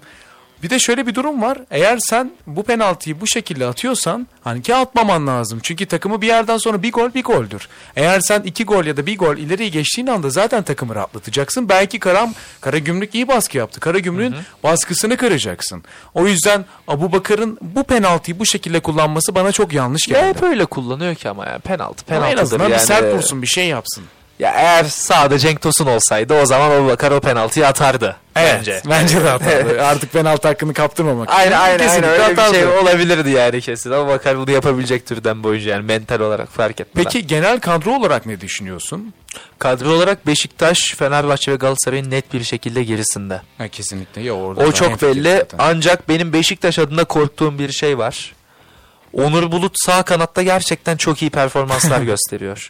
Bir 0.63 0.69
de 0.69 0.79
şöyle 0.79 1.07
bir 1.07 1.15
durum 1.15 1.41
var. 1.41 1.57
Eğer 1.71 1.97
sen 2.01 2.31
bu 2.47 2.63
penaltıyı 2.63 3.21
bu 3.21 3.27
şekilde 3.27 3.65
atıyorsan 3.65 4.27
hani 4.43 4.61
ki 4.61 4.75
atmaman 4.75 5.27
lazım. 5.27 5.59
Çünkü 5.63 5.85
takımı 5.85 6.21
bir 6.21 6.27
yerden 6.27 6.57
sonra 6.57 6.83
bir 6.83 6.91
gol 6.91 7.13
bir 7.13 7.23
goldür. 7.23 7.67
Eğer 7.95 8.19
sen 8.19 8.41
iki 8.41 8.65
gol 8.65 8.85
ya 8.85 8.97
da 8.97 9.05
bir 9.05 9.17
gol 9.17 9.37
ileriye 9.37 9.69
geçtiğin 9.69 10.07
anda 10.07 10.29
zaten 10.29 10.63
takımı 10.63 10.95
rahatlatacaksın. 10.95 11.69
Belki 11.69 11.99
Karam, 11.99 12.33
Karagümrük 12.61 13.15
iyi 13.15 13.27
baskı 13.27 13.57
yaptı. 13.57 13.79
Karagümrük'ün 13.79 14.35
baskısını 14.63 15.17
kıracaksın. 15.17 15.83
O 16.13 16.27
yüzden 16.27 16.65
Abu 16.87 17.11
Bakar'ın 17.11 17.57
bu 17.61 17.83
penaltıyı 17.83 18.39
bu 18.39 18.45
şekilde 18.45 18.79
kullanması 18.79 19.35
bana 19.35 19.51
çok 19.51 19.73
yanlış 19.73 20.07
Ya 20.07 20.19
geldi. 20.21 20.29
hep 20.37 20.43
öyle 20.43 20.65
kullanıyor 20.65 21.15
ki 21.15 21.29
ama 21.29 21.45
yani 21.45 21.59
penaltı 21.59 22.03
Ama 22.15 22.15
en 22.15 22.21
penaltıdır 22.21 22.41
azından 22.41 22.63
yani. 22.69 22.73
bir 22.73 22.85
sert 22.85 23.15
vursun 23.15 23.41
bir 23.41 23.47
şey 23.47 23.67
yapsın. 23.67 24.03
Ya 24.41 24.51
eğer 24.55 24.83
sağda 24.83 25.37
Cenk 25.37 25.61
Tosun 25.61 25.85
olsaydı 25.85 26.41
o 26.41 26.45
zaman 26.45 26.71
Abubakar 26.71 27.11
o 27.11 27.19
penaltıyı 27.19 27.67
atardı 27.67 28.15
bence. 28.35 28.81
Bence 28.89 29.23
de 29.23 29.29
hatalı. 29.29 29.85
Artık 29.87 30.13
penaltı 30.13 30.47
hakkını 30.47 30.73
kaptırmamak. 30.73 31.29
için 31.29 31.37
Aynen 31.39 31.51
aynen, 31.51 31.61
aynen 31.61 31.77
kesinlikle 31.87 32.09
öyle 32.11 32.27
bir 32.27 32.31
atardı. 32.31 32.53
şey 32.55 32.65
olabilirdi 32.67 33.29
yani 33.29 33.61
kesin. 33.61 33.91
Abubakar 33.91 34.37
bunu 34.37 34.51
yapabilecek 34.51 35.05
türden 35.07 35.43
bir 35.43 35.49
oyuncu 35.49 35.69
yani 35.69 35.85
mental 35.85 36.19
olarak 36.19 36.49
fark 36.49 36.81
etmeden. 36.81 37.03
Peki 37.11 37.27
genel 37.27 37.59
kadro 37.59 37.91
olarak 37.91 38.25
ne 38.25 38.41
düşünüyorsun? 38.41 39.13
kadro 39.59 39.89
olarak 39.89 40.27
Beşiktaş, 40.27 40.95
Fenerbahçe 40.97 41.51
ve 41.51 41.55
Galatasaray'ın 41.55 42.11
net 42.11 42.33
bir 42.33 42.43
şekilde 42.43 42.83
gerisinde. 42.83 43.41
Ha, 43.57 43.67
kesinlikle. 43.67 44.21
Ya 44.21 44.33
orada 44.33 44.61
O 44.61 44.71
çok 44.71 45.01
belli. 45.01 45.31
zaten. 45.37 45.57
Ancak 45.61 46.09
benim 46.09 46.33
Beşiktaş 46.33 46.79
adına 46.79 47.03
korktuğum 47.03 47.59
bir 47.59 47.71
şey 47.71 47.97
var. 47.97 48.33
Onur 49.13 49.51
Bulut 49.51 49.73
sağ 49.75 50.03
kanatta 50.03 50.43
gerçekten 50.43 50.97
çok 50.97 51.21
iyi 51.21 51.31
performanslar 51.31 52.01
gösteriyor. 52.11 52.69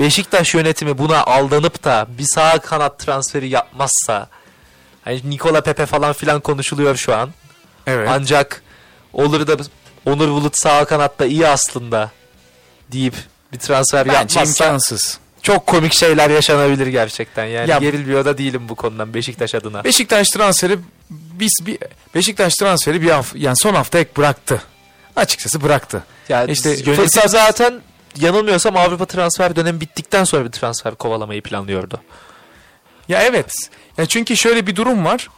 Beşiktaş 0.00 0.54
yönetimi 0.54 0.98
buna 0.98 1.24
aldanıp 1.24 1.84
da 1.84 2.06
bir 2.18 2.24
sağ 2.24 2.58
kanat 2.58 2.98
transferi 2.98 3.48
yapmazsa 3.48 4.28
hani 5.04 5.20
Nikola 5.30 5.60
Pepe 5.60 5.86
falan 5.86 6.12
filan 6.12 6.40
konuşuluyor 6.40 6.96
şu 6.96 7.14
an. 7.16 7.30
Evet. 7.86 8.08
Ancak 8.12 8.62
olur 9.12 9.46
da 9.46 9.56
Onur 10.06 10.28
Bulut 10.28 10.58
sağ 10.58 10.84
kanatta 10.84 11.26
iyi 11.26 11.46
aslında 11.48 12.10
deyip 12.92 13.14
bir 13.52 13.58
transfer 13.58 14.08
Bence 14.08 14.18
yapmazsa 14.38 14.64
imkansız. 14.64 15.18
çok 15.42 15.66
komik 15.66 15.92
şeyler 15.92 16.30
yaşanabilir 16.30 16.86
gerçekten. 16.86 17.44
Yani 17.44 17.70
Ya- 17.70 17.78
gerilmiyor 17.78 18.24
da 18.24 18.38
değilim 18.38 18.68
bu 18.68 18.74
konudan 18.74 19.14
Beşiktaş 19.14 19.54
adına. 19.54 19.84
Beşiktaş 19.84 20.28
transferi 20.28 20.78
biz 21.10 21.52
bir 21.66 21.78
Beşiktaş 22.14 22.54
transferi 22.54 23.02
bir 23.02 23.10
hafta 23.10 23.38
yani 23.38 23.56
son 23.56 23.74
hafta 23.74 23.98
ek 23.98 24.10
bıraktı. 24.16 24.62
Açıkçası 25.16 25.62
bıraktı. 25.62 26.02
Yani 26.28 26.50
İşte 26.52 26.70
yönetim 26.70 26.94
fırsat- 26.94 27.28
zaten 27.30 27.80
yanılmıyorsam 28.16 28.76
Avrupa 28.76 29.04
transfer 29.06 29.56
dönemi 29.56 29.80
bittikten 29.80 30.24
sonra 30.24 30.44
bir 30.44 30.50
transfer 30.50 30.94
kovalamayı 30.94 31.42
planlıyordu. 31.42 32.00
Ya 33.08 33.22
evet. 33.22 33.52
Ya 33.98 34.06
çünkü 34.06 34.36
şöyle 34.36 34.66
bir 34.66 34.76
durum 34.76 35.04
var. 35.04 35.28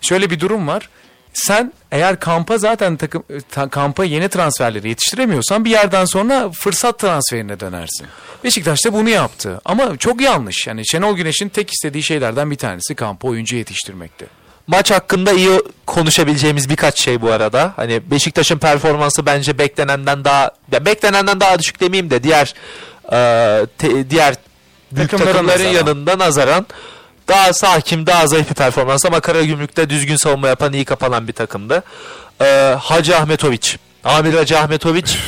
Şöyle 0.00 0.30
bir 0.30 0.40
durum 0.40 0.68
var. 0.68 0.88
Sen 1.34 1.72
eğer 1.92 2.20
kampa 2.20 2.58
zaten 2.58 2.96
takım 2.96 3.24
ta- 3.50 3.68
kampa 3.68 4.04
yeni 4.04 4.28
transferleri 4.28 4.88
yetiştiremiyorsan 4.88 5.64
bir 5.64 5.70
yerden 5.70 6.04
sonra 6.04 6.50
fırsat 6.50 6.98
transferine 6.98 7.60
dönersin. 7.60 8.06
Beşiktaş 8.44 8.84
da 8.84 8.92
bunu 8.92 9.08
yaptı. 9.08 9.60
Ama 9.64 9.96
çok 9.96 10.20
yanlış. 10.20 10.66
Yani 10.66 10.86
Şenol 10.88 11.16
Güneş'in 11.16 11.48
tek 11.48 11.70
istediği 11.72 12.02
şeylerden 12.02 12.50
bir 12.50 12.56
tanesi 12.56 12.94
kampa 12.94 13.28
oyuncu 13.28 13.56
yetiştirmekti. 13.56 14.26
Maç 14.66 14.90
hakkında 14.90 15.32
iyi 15.32 15.60
konuşabileceğimiz 15.86 16.68
birkaç 16.68 17.00
şey 17.00 17.22
bu 17.22 17.32
arada. 17.32 17.72
Hani 17.76 18.10
Beşiktaş'ın 18.10 18.58
performansı 18.58 19.26
bence 19.26 19.58
beklenenden 19.58 20.24
daha 20.24 20.50
ya 20.72 20.84
beklenenden 20.84 21.40
daha 21.40 21.58
düşük 21.58 21.80
demeyeyim 21.80 22.10
de 22.10 22.22
diğer 22.22 22.54
e, 23.12 23.66
te- 23.78 24.10
diğer 24.10 24.34
büyük 24.92 25.10
Takımlara 25.10 25.32
takımların 25.32 25.58
nazaran. 25.64 25.72
yanında 25.72 26.18
nazaran 26.18 26.66
daha 27.28 27.52
sakin, 27.52 28.06
daha 28.06 28.26
zayıf 28.26 28.50
bir 28.50 28.54
performans 28.54 29.06
ama 29.06 29.20
Karagümrük'te 29.20 29.90
düzgün 29.90 30.16
savunma 30.16 30.48
yapan, 30.48 30.72
iyi 30.72 30.84
kapanan 30.84 31.28
bir 31.28 31.32
takımdı. 31.32 31.82
E, 32.40 32.76
Hacı 32.80 33.16
Ahmetoviç, 33.16 33.76
Amir 34.04 34.34
Hacı 34.34 34.58
Ahmetoviç 34.58 35.18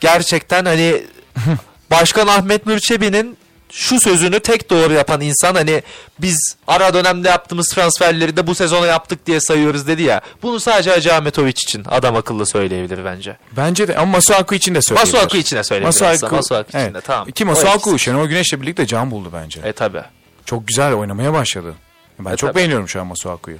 gerçekten 0.00 0.64
hani 0.64 1.02
Başkan 1.90 2.26
Ahmet 2.26 2.66
Mürçebi'nin 2.66 3.36
şu 3.76 4.00
sözünü 4.00 4.40
tek 4.40 4.70
doğru 4.70 4.92
yapan 4.92 5.20
insan 5.20 5.54
hani 5.54 5.82
biz 6.18 6.56
ara 6.66 6.94
dönemde 6.94 7.28
yaptığımız 7.28 7.68
transferleri 7.74 8.36
de 8.36 8.46
bu 8.46 8.54
sezona 8.54 8.86
yaptık 8.86 9.26
diye 9.26 9.40
sayıyoruz 9.40 9.86
dedi 9.86 10.02
ya. 10.02 10.20
Bunu 10.42 10.60
sadece 10.60 10.90
Hacı 10.90 11.14
Ahmetoviç 11.14 11.62
için 11.62 11.84
adam 11.88 12.16
akıllı 12.16 12.46
söyleyebilir 12.46 13.04
bence. 13.04 13.36
Bence 13.56 13.88
de 13.88 13.96
ama 13.96 14.12
Masuaku 14.12 14.54
için 14.54 14.74
de 14.74 14.82
söyleyebilir. 14.82 15.14
Masuaku 15.14 15.36
için 15.36 15.56
de 15.56 15.64
söyleyebilir 15.64 16.02
aslında. 16.06 16.32
Masuaku 16.36 16.68
için 16.68 16.78
evet. 16.78 16.94
de 16.94 17.00
tamam. 17.00 17.30
Ki 17.30 17.44
Masuaku. 17.44 17.98
Şenol 17.98 18.26
Güneş'le 18.26 18.52
birlikte 18.62 18.86
can 18.86 19.10
buldu 19.10 19.30
bence. 19.32 19.60
E 19.64 19.72
tabi. 19.72 20.00
Çok 20.44 20.68
güzel 20.68 20.92
oynamaya 20.92 21.32
başladı. 21.32 21.74
Ben 22.18 22.32
E, 22.32 22.36
çok 22.36 22.50
tabii. 22.50 22.58
beğeniyorum 22.58 22.88
şu 22.88 23.00
an 23.00 23.06
Masuaku'yu. 23.06 23.56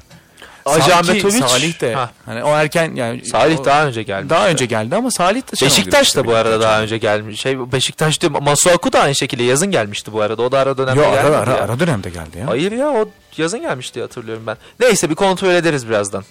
Hacı 0.65 0.95
Ahmetoviç. 0.97 1.45
Salih 1.45 1.81
de. 1.81 1.95
Ha. 1.95 2.11
Hani 2.27 2.45
o 2.45 2.49
erken 2.51 2.95
yani 2.95 3.25
Salih 3.27 3.61
o- 3.61 3.65
daha 3.65 3.87
önce 3.87 4.03
geldi. 4.03 4.31
daha 4.31 4.49
önce 4.49 4.67
geldi 4.67 4.97
ama 4.97 5.11
Salih 5.11 5.43
de 5.53 5.57
Şenol 5.57 5.71
Beşiktaş 5.71 6.17
da 6.17 6.27
bu 6.27 6.35
arada 6.35 6.61
daha 6.61 6.83
önce 6.83 6.99
gelmiş. 6.99 7.41
Şey 7.41 7.73
Beşiktaş 7.73 8.21
diyor. 8.21 8.33
Masuaku 8.33 8.93
da 8.93 9.01
aynı 9.01 9.15
şekilde 9.15 9.43
yazın 9.43 9.71
gelmişti 9.71 10.13
bu 10.13 10.21
arada. 10.21 10.43
O 10.43 10.53
da 10.53 10.59
ara 10.59 10.79
dönemde 10.79 11.01
Yo, 11.01 11.07
ara, 11.07 11.15
gelmedi 11.15 11.37
ara, 11.37 11.51
ya. 11.51 11.57
ara 11.65 11.81
dönemde 11.81 12.11
geldi 12.11 12.39
ya. 12.39 12.47
Hayır 12.49 12.73
ya 12.73 12.89
o 12.89 13.09
yazın 13.37 13.61
gelmişti 13.61 14.01
hatırlıyorum 14.01 14.45
ben. 14.47 14.57
Neyse 14.81 15.11
bir 15.11 15.15
kontrol 15.15 15.55
ederiz 15.55 15.89
birazdan. 15.89 16.25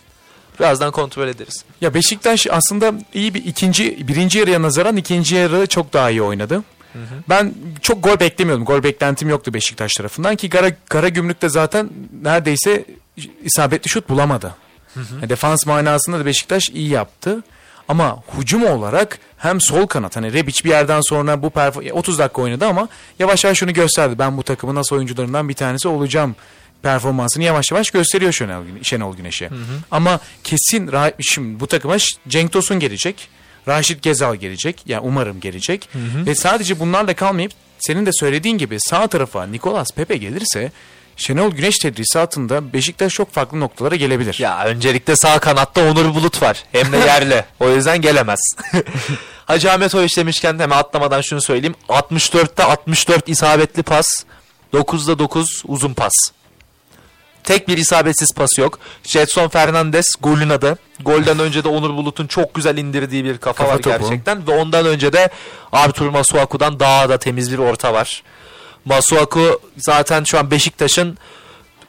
Birazdan 0.59 0.91
kontrol 0.91 1.27
ederiz. 1.27 1.65
Ya 1.81 1.93
Beşiktaş 1.93 2.47
aslında 2.51 2.93
iyi 3.13 3.33
bir 3.33 3.45
ikinci 3.45 4.07
birinci 4.07 4.39
yarıya 4.39 4.61
nazaran 4.61 4.97
ikinci 4.97 5.35
yarı 5.35 5.67
çok 5.67 5.93
daha 5.93 6.09
iyi 6.09 6.21
oynadı. 6.21 6.63
Ben 7.29 7.53
çok 7.81 8.03
gol 8.03 8.19
beklemiyordum. 8.19 8.65
Gol 8.65 8.83
beklentim 8.83 9.29
yoktu 9.29 9.53
Beşiktaş 9.53 9.93
tarafından 9.93 10.35
ki 10.35 10.49
Kara, 10.49 10.71
Kara 10.89 11.09
Gümrük'te 11.09 11.49
zaten 11.49 11.89
neredeyse 12.21 12.85
isabetli 13.43 13.89
şut 13.89 14.09
bulamadı. 14.09 14.55
Yani 14.95 15.29
defans 15.29 15.65
manasında 15.65 16.19
da 16.19 16.25
Beşiktaş 16.25 16.69
iyi 16.69 16.89
yaptı. 16.89 17.43
Ama 17.87 18.23
hücum 18.37 18.63
olarak 18.65 19.19
hem 19.37 19.61
sol 19.61 19.87
kanat 19.87 20.15
hani 20.15 20.33
Rebic 20.33 20.63
bir 20.63 20.69
yerden 20.69 21.01
sonra 21.01 21.41
bu 21.41 21.47
perf- 21.47 21.91
30 21.91 22.19
dakika 22.19 22.41
oynadı 22.41 22.65
ama 22.65 22.87
yavaş 23.19 23.43
yavaş 23.43 23.57
şunu 23.57 23.73
gösterdi. 23.73 24.19
Ben 24.19 24.37
bu 24.37 24.43
takımın 24.43 24.75
nasıl 24.75 24.95
oyuncularından 24.95 25.49
bir 25.49 25.53
tanesi 25.53 25.87
olacağım 25.87 26.35
performansını 26.81 27.43
yavaş 27.43 27.71
yavaş 27.71 27.89
gösteriyor 27.91 28.31
Şenol, 28.31 28.63
Şenol 28.81 29.15
Güneş'e. 29.17 29.49
Ama 29.91 30.19
kesin 30.43 30.91
şimdi 31.21 31.59
bu 31.59 31.67
takıma 31.67 31.97
Cenk 32.27 32.51
Tosun 32.51 32.79
gelecek. 32.79 33.29
Raşit 33.67 34.01
Gezal 34.01 34.35
gelecek. 34.35 34.83
Yani 34.85 35.01
umarım 35.07 35.39
gelecek. 35.39 35.89
Ve 36.25 36.35
sadece 36.35 36.79
bunlarla 36.79 37.13
kalmayıp 37.13 37.51
senin 37.79 38.05
de 38.05 38.09
söylediğin 38.13 38.57
gibi 38.57 38.77
sağ 38.79 39.07
tarafa 39.07 39.45
Nicolas 39.47 39.87
Pepe 39.95 40.17
gelirse 40.17 40.71
Şenol 41.17 41.51
Güneş 41.51 41.77
tedrisatında 41.77 42.73
Beşiktaş 42.73 43.13
çok 43.13 43.33
farklı 43.33 43.59
noktalara 43.59 43.95
gelebilir. 43.95 44.35
Ya 44.39 44.65
öncelikle 44.65 45.15
sağ 45.15 45.39
kanatta 45.39 45.81
Onur 45.91 46.15
Bulut 46.15 46.41
var. 46.41 46.63
Hem 46.71 46.91
de 46.91 46.97
yerli. 46.97 47.45
o 47.59 47.69
yüzden 47.69 48.01
gelemez. 48.01 48.39
Hacı 49.45 49.71
Ahmet 49.71 49.93
Hoş 49.93 50.17
demişken 50.17 50.59
hemen 50.59 50.77
atlamadan 50.77 51.21
şunu 51.21 51.41
söyleyeyim. 51.41 51.75
64'te 51.89 52.63
64 52.63 53.29
isabetli 53.29 53.83
pas. 53.83 54.07
9'da 54.73 55.19
9 55.19 55.63
uzun 55.67 55.93
pas. 55.93 56.11
Tek 57.43 57.67
bir 57.67 57.77
isabetsiz 57.77 58.33
pas 58.35 58.57
yok. 58.57 58.79
Jetson 59.03 59.47
Fernandez 59.47 60.05
golün 60.21 60.49
adı. 60.49 60.77
Golden 60.99 61.39
önce 61.39 61.63
de 61.63 61.67
Onur 61.67 61.89
Bulut'un 61.89 62.27
çok 62.27 62.53
güzel 62.53 62.77
indirdiği 62.77 63.25
bir 63.25 63.37
kafa, 63.37 63.63
Kafa 63.63 63.69
var 63.75 63.81
topu. 63.81 63.89
gerçekten. 63.89 64.47
Ve 64.47 64.51
ondan 64.51 64.85
önce 64.85 65.13
de 65.13 65.29
Artur 65.71 66.09
Masuaku'dan 66.09 66.79
daha 66.79 67.09
da 67.09 67.17
temiz 67.17 67.51
bir 67.51 67.57
orta 67.57 67.93
var. 67.93 68.23
Masuaku 68.85 69.61
zaten 69.77 70.23
şu 70.23 70.39
an 70.39 70.51
Beşiktaş'ın 70.51 71.17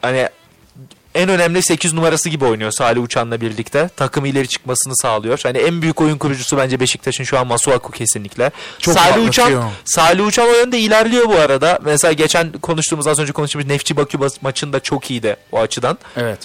hani 0.02 0.28
en 1.14 1.28
önemli 1.28 1.62
8 1.62 1.92
numarası 1.92 2.28
gibi 2.28 2.44
oynuyor 2.44 2.70
Salih 2.70 3.02
Uçan'la 3.02 3.40
birlikte. 3.40 3.90
Takım 3.96 4.24
ileri 4.24 4.48
çıkmasını 4.48 4.96
sağlıyor. 4.96 5.40
Hani 5.42 5.58
en 5.58 5.82
büyük 5.82 6.00
oyun 6.00 6.18
kurucusu 6.18 6.56
bence 6.56 6.80
Beşiktaş'ın 6.80 7.24
şu 7.24 7.38
an 7.38 7.46
Masuaku 7.46 7.92
kesinlikle. 7.92 8.50
Çok 8.78 8.94
Salih 8.94 9.28
Uçan. 9.28 9.70
Salih 9.84 10.26
Uçan 10.26 10.48
o 10.48 10.52
yönde 10.52 10.78
ilerliyor 10.78 11.28
bu 11.28 11.34
arada. 11.34 11.78
Mesela 11.84 12.12
geçen 12.12 12.52
konuştuğumuz 12.52 13.06
az 13.06 13.18
önce 13.18 13.32
konuştuğumuz 13.32 13.66
Nefçi 13.66 13.96
Bakü 13.96 14.18
maçında 14.40 14.80
çok 14.80 15.10
iyiydi 15.10 15.36
o 15.52 15.60
açıdan. 15.60 15.98
Evet. 16.16 16.38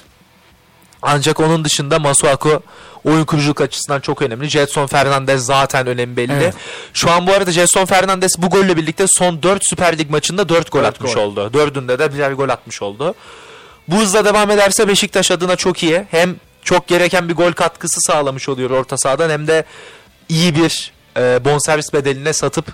Ancak 1.01 1.39
onun 1.39 1.65
dışında 1.65 1.99
Masuaku 1.99 2.63
oyun 3.05 3.25
kuruculuk 3.25 3.62
açısından 3.62 3.99
çok 3.99 4.21
önemli. 4.21 4.49
Jetson 4.49 4.88
Fernandez 4.88 5.45
zaten 5.45 5.88
önemli 5.88 6.17
belli. 6.17 6.33
Evet. 6.33 6.53
Şu 6.93 7.12
an 7.12 7.27
bu 7.27 7.33
arada 7.33 7.51
Jetson 7.51 7.85
Fernandez 7.85 8.31
bu 8.38 8.49
golle 8.49 8.77
birlikte 8.77 9.05
son 9.07 9.43
4 9.43 9.62
Süper 9.69 9.97
Lig 9.97 10.09
maçında 10.09 10.49
4 10.49 10.71
gol 10.71 10.79
Dört 10.79 10.88
atmış 10.88 11.13
gol. 11.13 11.21
oldu. 11.21 11.49
Dördünde 11.53 11.99
de 11.99 12.13
birer 12.13 12.31
gol 12.31 12.49
atmış 12.49 12.81
oldu. 12.81 13.15
Bu 13.88 13.95
hızla 13.95 14.25
devam 14.25 14.51
ederse 14.51 14.88
Beşiktaş 14.88 15.31
adına 15.31 15.55
çok 15.55 15.83
iyi. 15.83 16.05
Hem 16.12 16.35
çok 16.63 16.88
gereken 16.88 17.29
bir 17.29 17.35
gol 17.35 17.51
katkısı 17.51 18.01
sağlamış 18.01 18.49
oluyor 18.49 18.69
orta 18.69 18.97
sahadan 18.97 19.29
hem 19.29 19.47
de 19.47 19.63
iyi 20.29 20.55
bir 20.55 20.91
e, 21.17 21.45
bonservis 21.45 21.93
bedeline 21.93 22.33
satıp 22.33 22.65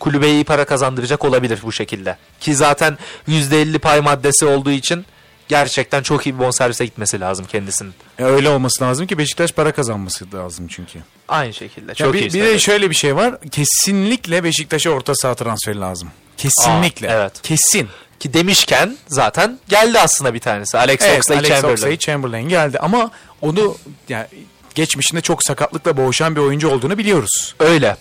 kulübe 0.00 0.30
iyi 0.30 0.44
para 0.44 0.64
kazandıracak 0.64 1.24
olabilir 1.24 1.60
bu 1.62 1.72
şekilde. 1.72 2.16
Ki 2.40 2.54
zaten 2.54 2.98
%50 3.28 3.78
pay 3.78 4.00
maddesi 4.00 4.46
olduğu 4.46 4.70
için 4.70 5.04
gerçekten 5.48 6.02
çok 6.02 6.26
iyi 6.26 6.34
bir 6.34 6.38
bonservise 6.38 6.84
gitmesi 6.84 7.20
lazım 7.20 7.46
kendisinin. 7.48 7.94
E, 8.18 8.24
öyle 8.24 8.48
olması 8.48 8.84
lazım 8.84 9.06
ki 9.06 9.18
Beşiktaş 9.18 9.52
para 9.52 9.72
kazanması 9.72 10.26
lazım 10.34 10.68
çünkü. 10.68 10.98
Aynı 11.28 11.54
şekilde. 11.54 11.90
Ya 11.90 11.94
Çok 11.94 12.14
bir, 12.14 12.20
iyi. 12.20 12.32
bir 12.34 12.44
de 12.44 12.58
şöyle 12.58 12.90
bir 12.90 12.94
şey 12.94 13.16
var. 13.16 13.34
Kesinlikle 13.50 14.44
Beşiktaş'a 14.44 14.90
orta 14.90 15.14
saha 15.14 15.34
transferi 15.34 15.80
lazım. 15.80 16.10
Kesinlikle. 16.36 17.08
Aa, 17.10 17.12
evet. 17.12 17.32
Kesin. 17.42 17.88
Ki 18.20 18.34
demişken 18.34 18.96
zaten 19.08 19.58
geldi 19.68 19.98
aslında 19.98 20.34
bir 20.34 20.38
tanesi. 20.40 20.78
Alex 20.78 21.00
Evet, 21.02 21.20
Oxlade-Chamberlain. 21.20 21.64
Alex 21.66 21.82
Oxlade-Chamberlain 21.82 22.48
geldi 22.48 22.78
ama 22.78 23.10
onu 23.40 23.76
yani 24.08 24.26
geçmişinde 24.74 25.20
çok 25.20 25.42
sakatlıkla 25.42 25.96
boğuşan 25.96 26.36
bir 26.36 26.40
oyuncu 26.40 26.68
olduğunu 26.70 26.98
biliyoruz. 26.98 27.54
Öyle. 27.60 27.96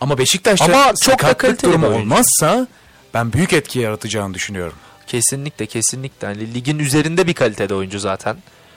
Ama 0.00 0.18
Beşiktaş'ta 0.18 0.64
Ama 0.64 0.84
çok 0.84 0.92
da 0.92 0.96
sakatlık 0.96 1.38
kaliteli 1.38 1.72
durumu 1.72 1.86
olmazsa 1.86 2.66
ben 3.14 3.32
büyük 3.32 3.52
etki 3.52 3.78
yaratacağını 3.78 4.34
düşünüyorum. 4.34 4.76
Kesinlikle 5.06 5.66
kesinlikle. 5.66 6.26
Hani 6.26 6.54
ligin 6.54 6.78
üzerinde 6.78 7.26
bir 7.26 7.34
kalitede 7.34 7.74
oyuncu 7.74 7.98
zaten. 7.98 8.36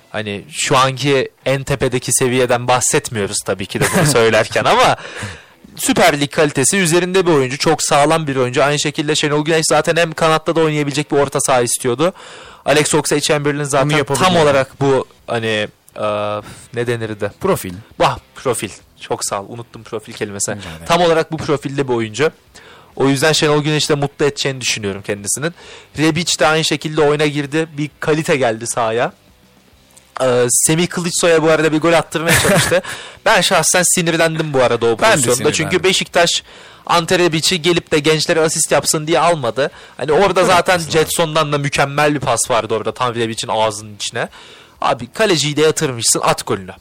Hani 0.10 0.44
şu 0.50 0.78
anki 0.78 1.30
en 1.46 1.64
tepedeki 1.64 2.14
seviyeden 2.14 2.68
bahsetmiyoruz 2.68 3.38
tabii 3.46 3.66
ki 3.66 3.80
de 3.80 3.86
bunu 3.98 4.06
söylerken 4.12 4.66
ama 4.66 4.98
Süper 5.76 6.22
Lig 6.22 6.32
kalitesi 6.32 6.78
üzerinde 6.78 7.26
bir 7.26 7.32
oyuncu. 7.32 7.58
Çok 7.58 7.84
sağlam 7.84 8.28
bir 8.28 8.36
oyuncu. 8.36 8.64
Aynı 8.64 8.80
şekilde 8.80 9.16
Şenol 9.16 9.46
Güneş 9.46 9.66
zaten 9.70 9.96
hem 9.96 10.12
kanatta 10.12 10.56
da 10.56 10.60
oynayabilecek 10.62 11.12
bir 11.12 11.18
orta 11.18 11.40
saha 11.40 11.62
istiyordu. 11.62 12.14
Alex 12.66 12.94
Oxlade-Chamberlain 12.94 13.64
zaten 13.64 14.04
tam 14.04 14.36
olarak 14.36 14.82
bu 14.82 15.08
hani 15.28 15.68
e, 15.96 16.06
ne 16.74 16.88
denirdi? 16.88 17.32
Profil. 17.40 17.74
Bah 18.00 18.20
profil. 18.36 18.70
Çok 19.02 19.26
sağ 19.26 19.42
ol. 19.42 19.46
Unuttum 19.50 19.84
profil 19.84 20.14
kelimesini. 20.14 20.56
Tam 20.86 21.02
olarak 21.02 21.32
bu 21.32 21.38
profilde 21.38 21.88
bir 21.88 21.94
oyuncu. 21.94 22.32
O 23.00 23.08
yüzden 23.08 23.32
Şenol 23.32 23.64
Güneş'i 23.64 23.90
de 23.90 23.96
mutlu 23.96 24.26
edeceğini 24.26 24.62
düşünüyorum 24.62 25.02
kendisinin. 25.02 25.54
Rebic 25.98 26.40
de 26.40 26.48
aynı 26.48 26.64
şekilde 26.66 27.02
oyuna 27.02 27.26
girdi. 27.26 27.68
Bir 27.78 27.90
kalite 28.00 28.36
geldi 28.38 28.68
sahaya. 28.68 29.14
Ee, 30.22 30.46
Semih 30.50 30.88
Kılıçsoy'a 30.88 31.44
bu 31.44 31.50
arada 31.50 31.72
bir 31.74 31.80
gol 31.82 31.94
attırmaya 31.94 32.40
çalıştı. 32.50 32.82
ben 33.26 33.42
şahsen 33.42 33.84
sinirlendim 33.96 34.54
bu 34.54 34.64
arada 34.64 34.86
o 34.86 34.98
pozisyonda. 34.98 35.54
Çünkü 35.54 35.84
Beşiktaş 35.84 36.44
Ante 36.86 37.20
Rebic'i 37.20 37.62
gelip 37.62 37.92
de 37.92 38.00
gençlere 38.00 38.42
asist 38.42 38.72
yapsın 38.72 39.08
diye 39.08 39.20
almadı. 39.20 39.72
Hani 39.98 40.12
orada 40.12 40.46
zaten 40.46 40.80
Jetson'dan 40.80 41.52
da 41.54 41.58
mükemmel 41.58 42.16
bir 42.16 42.20
pas 42.20 42.50
vardı 42.52 42.74
orada 42.74 42.94
tam 42.94 43.16
Rebic'in 43.16 43.48
ağzının 43.52 43.96
içine. 43.96 44.30
Abi 44.82 45.08
kaleciyi 45.08 45.56
de 45.56 45.62
yatırmışsın 45.62 46.22
at 46.24 46.48
golünü. 46.48 46.72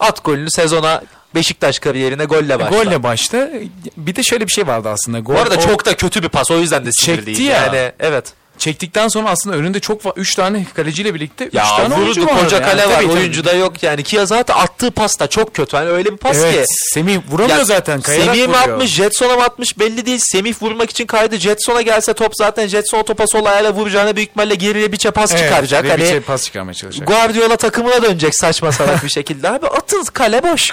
At 0.00 0.24
golünü 0.24 0.50
sezona 0.50 1.02
Beşiktaş 1.34 1.78
kariyerine 1.78 2.24
golle 2.24 2.60
başla. 2.60 2.78
Golle 2.82 3.02
başta. 3.02 3.50
Bir 3.96 4.16
de 4.16 4.22
şöyle 4.22 4.46
bir 4.46 4.52
şey 4.52 4.66
vardı 4.66 4.88
aslında. 4.88 5.18
Gol, 5.18 5.34
Bu 5.34 5.38
arada 5.38 5.54
o 5.54 5.60
çok 5.60 5.86
da 5.86 5.96
kötü 5.96 6.22
bir 6.22 6.28
pas 6.28 6.50
o 6.50 6.58
yüzden 6.58 6.86
de 6.86 6.92
sinirliydi. 6.92 7.26
Çekti 7.26 7.42
ya. 7.42 7.56
Yani 7.62 7.92
evet. 8.00 8.32
çektikten 8.58 9.08
sonra 9.08 9.30
aslında 9.30 9.56
önünde 9.56 9.80
çok 9.80 10.06
var. 10.06 10.12
3 10.16 10.34
tane 10.34 10.66
kaleciyle 10.74 11.14
birlikte 11.14 11.44
3 11.46 11.54
Ya 11.54 11.64
tane 11.76 11.94
oyuncu 11.94 12.20
vurdu 12.22 12.30
vardı. 12.30 12.44
koca 12.44 12.56
yani. 12.56 12.66
kale 12.66 12.86
var 12.88 12.94
Tabii, 12.94 13.06
tabii. 13.06 13.18
oyuncu 13.18 13.44
da 13.44 13.52
yok 13.52 13.82
yani. 13.82 14.02
Ki 14.02 14.20
zaten 14.26 14.54
attığı 14.54 14.90
pas 14.90 15.20
da 15.20 15.26
çok 15.26 15.54
kötü. 15.54 15.76
Hani 15.76 15.88
öyle 15.90 16.12
bir 16.12 16.16
pas 16.16 16.36
Evet. 16.36 16.54
ki. 16.54 16.64
Semih 16.68 17.18
vuramıyor 17.30 17.58
Ya 17.58 17.64
zaten. 17.64 18.00
Kayarak 18.00 18.34
Semih 18.34 18.48
mi 18.48 18.56
atmış, 18.56 18.90
Jetson'a 18.90 19.36
mı 19.36 19.42
atmış 19.42 19.78
belli 19.78 20.06
değil. 20.06 20.20
Semih 20.22 20.54
vurmak 20.62 20.90
için 20.90 21.06
kaydı. 21.06 21.36
Jetson'a 21.36 21.82
gelse 21.82 22.12
top 22.12 22.32
zaten 22.36 22.66
Jetson 22.66 22.98
o 22.98 23.02
topa 23.02 23.26
sol 23.26 23.44
ayağıyla 23.44 23.72
vuracağına 23.72 24.16
büyük 24.16 24.28
ihtimalle 24.28 24.54
geriye 24.54 24.92
bir 24.92 24.98
pas 25.10 25.32
Evet, 25.32 25.44
çıkaracak. 25.44 25.84
bir 25.84 25.90
Hani 25.90 26.08
şey 26.08 26.20
pas 26.20 26.44
çıkarmaya 26.44 26.74
çalışacak. 26.74 27.08
Guardiola 27.08 27.56
takımına 27.56 28.02
dönecek 28.02 28.34
saçma 28.34 28.72
salak 28.72 29.04
bir 29.04 29.08
şekilde. 29.10 29.48
Abi 29.50 29.66
atın 29.66 30.04
kale 30.04 30.42
boş. 30.42 30.70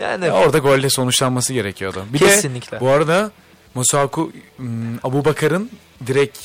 Yani 0.00 0.26
Ya 0.26 0.32
orada 0.34 0.58
golle 0.58 0.90
sonuçlanması 0.90 1.52
gerekiyordu. 1.52 2.04
Bir 2.12 2.18
Kesinlikle. 2.18 2.76
de 2.76 2.80
bu 2.80 2.88
arada 2.88 3.30
Musaku 3.74 4.32
Abu 5.02 5.24
Bakar'ın 5.24 5.70
direkt 6.06 6.38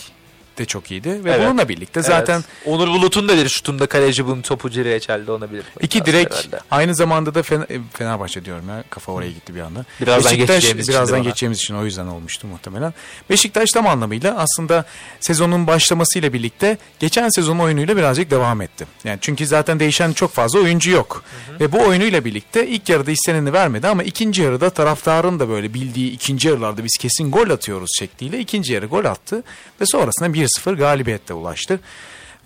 de 0.57 0.65
çok 0.65 0.91
iyiydi 0.91 1.09
ve 1.23 1.31
Evet. 1.31 1.45
bununla 1.47 1.69
birlikte 1.69 2.01
zaten 2.01 2.33
Evet. 2.35 2.45
Onur 2.75 2.87
Bulut'un 2.87 3.27
da 3.27 3.37
bir 3.37 3.49
şutunda 3.49 3.85
kaleci 3.87 4.25
bunun 4.25 4.41
topu 4.41 4.71
direğe 4.71 4.99
çeldi 4.99 5.31
ona 5.31 5.51
bilir. 5.51 5.63
iki 5.81 6.05
direkt 6.05 6.33
Herhalde. 6.35 6.59
aynı 6.71 6.95
zamanda 6.95 7.35
da 7.35 7.39
Fener- 7.39 7.81
Fenerbahçe 7.93 8.45
diyorum 8.45 8.69
ya 8.69 8.83
kafa 8.89 9.11
oraya 9.11 9.31
gitti 9.31 9.55
bir 9.55 9.59
anda. 9.59 9.85
Birazdan 10.01 10.31
Beşiktaş 10.31 10.55
geçeceğimiz 10.55 10.83
için 10.85 10.93
birazdan 10.93 11.19
bana. 11.19 11.23
geçeceğimiz 11.23 11.57
için 11.57 11.75
o 11.75 11.85
yüzden 11.85 12.07
olmuştu 12.07 12.47
muhtemelen. 12.47 12.93
Beşiktaş 13.29 13.69
tam 13.71 13.87
anlamıyla 13.87 14.37
aslında 14.37 14.85
sezonun 15.19 15.67
başlamasıyla 15.67 16.33
birlikte 16.33 16.77
geçen 16.99 17.29
sezon 17.29 17.59
oyunuyla 17.59 17.97
birazcık 17.97 18.31
devam 18.31 18.61
etti. 18.61 18.87
Yani 19.03 19.17
çünkü 19.21 19.47
zaten 19.47 19.79
değişen 19.79 20.13
çok 20.13 20.31
fazla 20.31 20.59
oyuncu 20.59 20.91
yok. 20.91 21.23
Ve 21.59 21.71
bu 21.71 21.79
oyunuyla 21.81 22.25
birlikte 22.25 22.67
ilk 22.67 22.89
yarıda 22.89 23.11
isteneni 23.11 23.53
vermedi 23.53 23.87
ama 23.87 24.03
ikinci 24.03 24.41
yarıda 24.41 24.69
taraftarın 24.69 25.39
da 25.39 25.49
böyle 25.49 25.73
bildiği 25.73 26.11
ikinci 26.11 26.47
yarılarda 26.47 26.83
biz 26.83 26.97
kesin 26.99 27.31
gol 27.31 27.49
atıyoruz 27.49 27.89
şekliyle 27.99 28.39
ikinci 28.39 28.73
yarı 28.73 28.85
gol 28.85 29.05
attı 29.05 29.43
ve 29.81 29.85
sonrasında 29.85 30.33
1-0 30.45 30.75
galibiyette 30.77 31.33
ulaştı. 31.33 31.79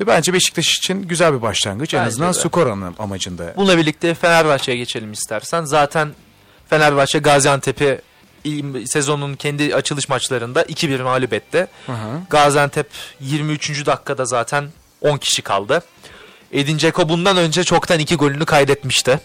Ve 0.02 0.08
bence 0.08 0.34
Beşiktaş 0.34 0.78
için 0.78 1.02
güzel 1.02 1.34
bir 1.34 1.42
başlangıç. 1.42 1.94
en 1.94 2.00
Bence 2.00 2.08
azından 2.08 2.34
de. 2.34 2.40
skor 2.40 2.68
amacında. 3.00 3.54
Bununla 3.58 3.78
birlikte 3.78 4.14
Fenerbahçe'ye 4.14 4.78
geçelim 4.78 5.12
istersen. 5.12 5.66
Zaten 5.66 6.10
Fenerbahçe 6.70 7.20
Gaziantep'i 7.20 8.02
il- 8.44 8.86
sezonun 8.86 9.36
kendi 9.36 9.76
açılış 9.76 10.10
maçlarında 10.10 10.64
2-1 10.64 11.02
mağlup 11.02 11.34
etti. 11.34 11.68
Hı 11.86 11.92
hı. 11.92 11.98
Gaziantep 12.30 12.88
23. 13.20 13.86
dakikada 13.86 14.26
zaten 14.26 14.68
10 15.02 15.18
kişi 15.18 15.42
kaldı. 15.42 15.82
Edin 16.52 16.78
Dzeko 16.78 17.10
bundan 17.10 17.38
önce 17.38 17.64
çoktan 17.64 18.00
iki 18.00 18.16
golünü 18.16 18.46
kaydetmişti. 18.46 19.20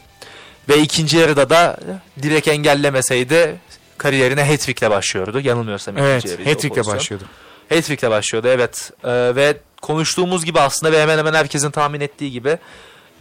Ve 0.68 0.78
ikinci 0.78 1.16
yarıda 1.16 1.50
da 1.50 1.76
direkt 2.22 2.48
engellemeseydi 2.48 3.56
kariyerine 3.98 4.44
hat-trick'le 4.50 4.90
başlıyordu. 4.90 5.40
Yanılmıyorsam 5.40 5.98
Evet, 5.98 6.18
ikinci 6.24 6.32
yarıydı 6.32 6.48
o 6.48 6.52
hat-trick'le 6.52 6.86
başlıyordu. 6.86 7.24
Hat-trick'le 7.70 8.10
başlıyordu 8.10 8.48
evet. 8.48 8.90
Ee, 9.04 9.10
ve 9.36 9.56
konuştuğumuz 9.82 10.44
gibi 10.44 10.60
aslında 10.60 10.92
ve 10.92 11.02
hemen 11.02 11.18
hemen 11.18 11.34
herkesin 11.34 11.70
tahmin 11.70 12.00
ettiği 12.00 12.30
gibi 12.30 12.58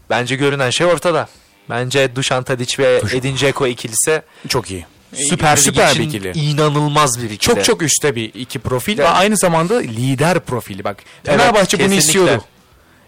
bence 0.10 0.36
görünen 0.36 0.70
şey 0.70 0.88
ortada. 0.88 1.28
Bence 1.70 2.16
Dušan 2.16 2.44
Tadić 2.44 2.80
ve 2.80 3.02
Dušan. 3.02 3.20
Edin 3.20 3.36
Dzeko 3.36 3.68
ikilisi 3.68 4.22
Çok 4.48 4.72
iyi. 4.72 4.86
Süper, 5.30 5.56
Süper 5.56 5.96
bir 5.96 6.00
ikili. 6.04 6.32
inanılmaz 6.40 7.20
bir 7.20 7.26
ikili. 7.30 7.40
Çok 7.40 7.64
çok 7.64 7.82
üstte 7.82 8.16
bir 8.16 8.34
iki 8.34 8.60
profil 8.60 8.98
ve 8.98 9.02
Evet. 9.02 9.14
aynı 9.16 9.38
zamanda 9.38 9.78
lider 9.80 10.40
profili. 10.40 10.84
Bak 10.84 10.98
Evet, 11.26 11.40
Fenerbahçe 11.40 11.80
bunu 11.86 11.94
istiyordu. 11.94 12.44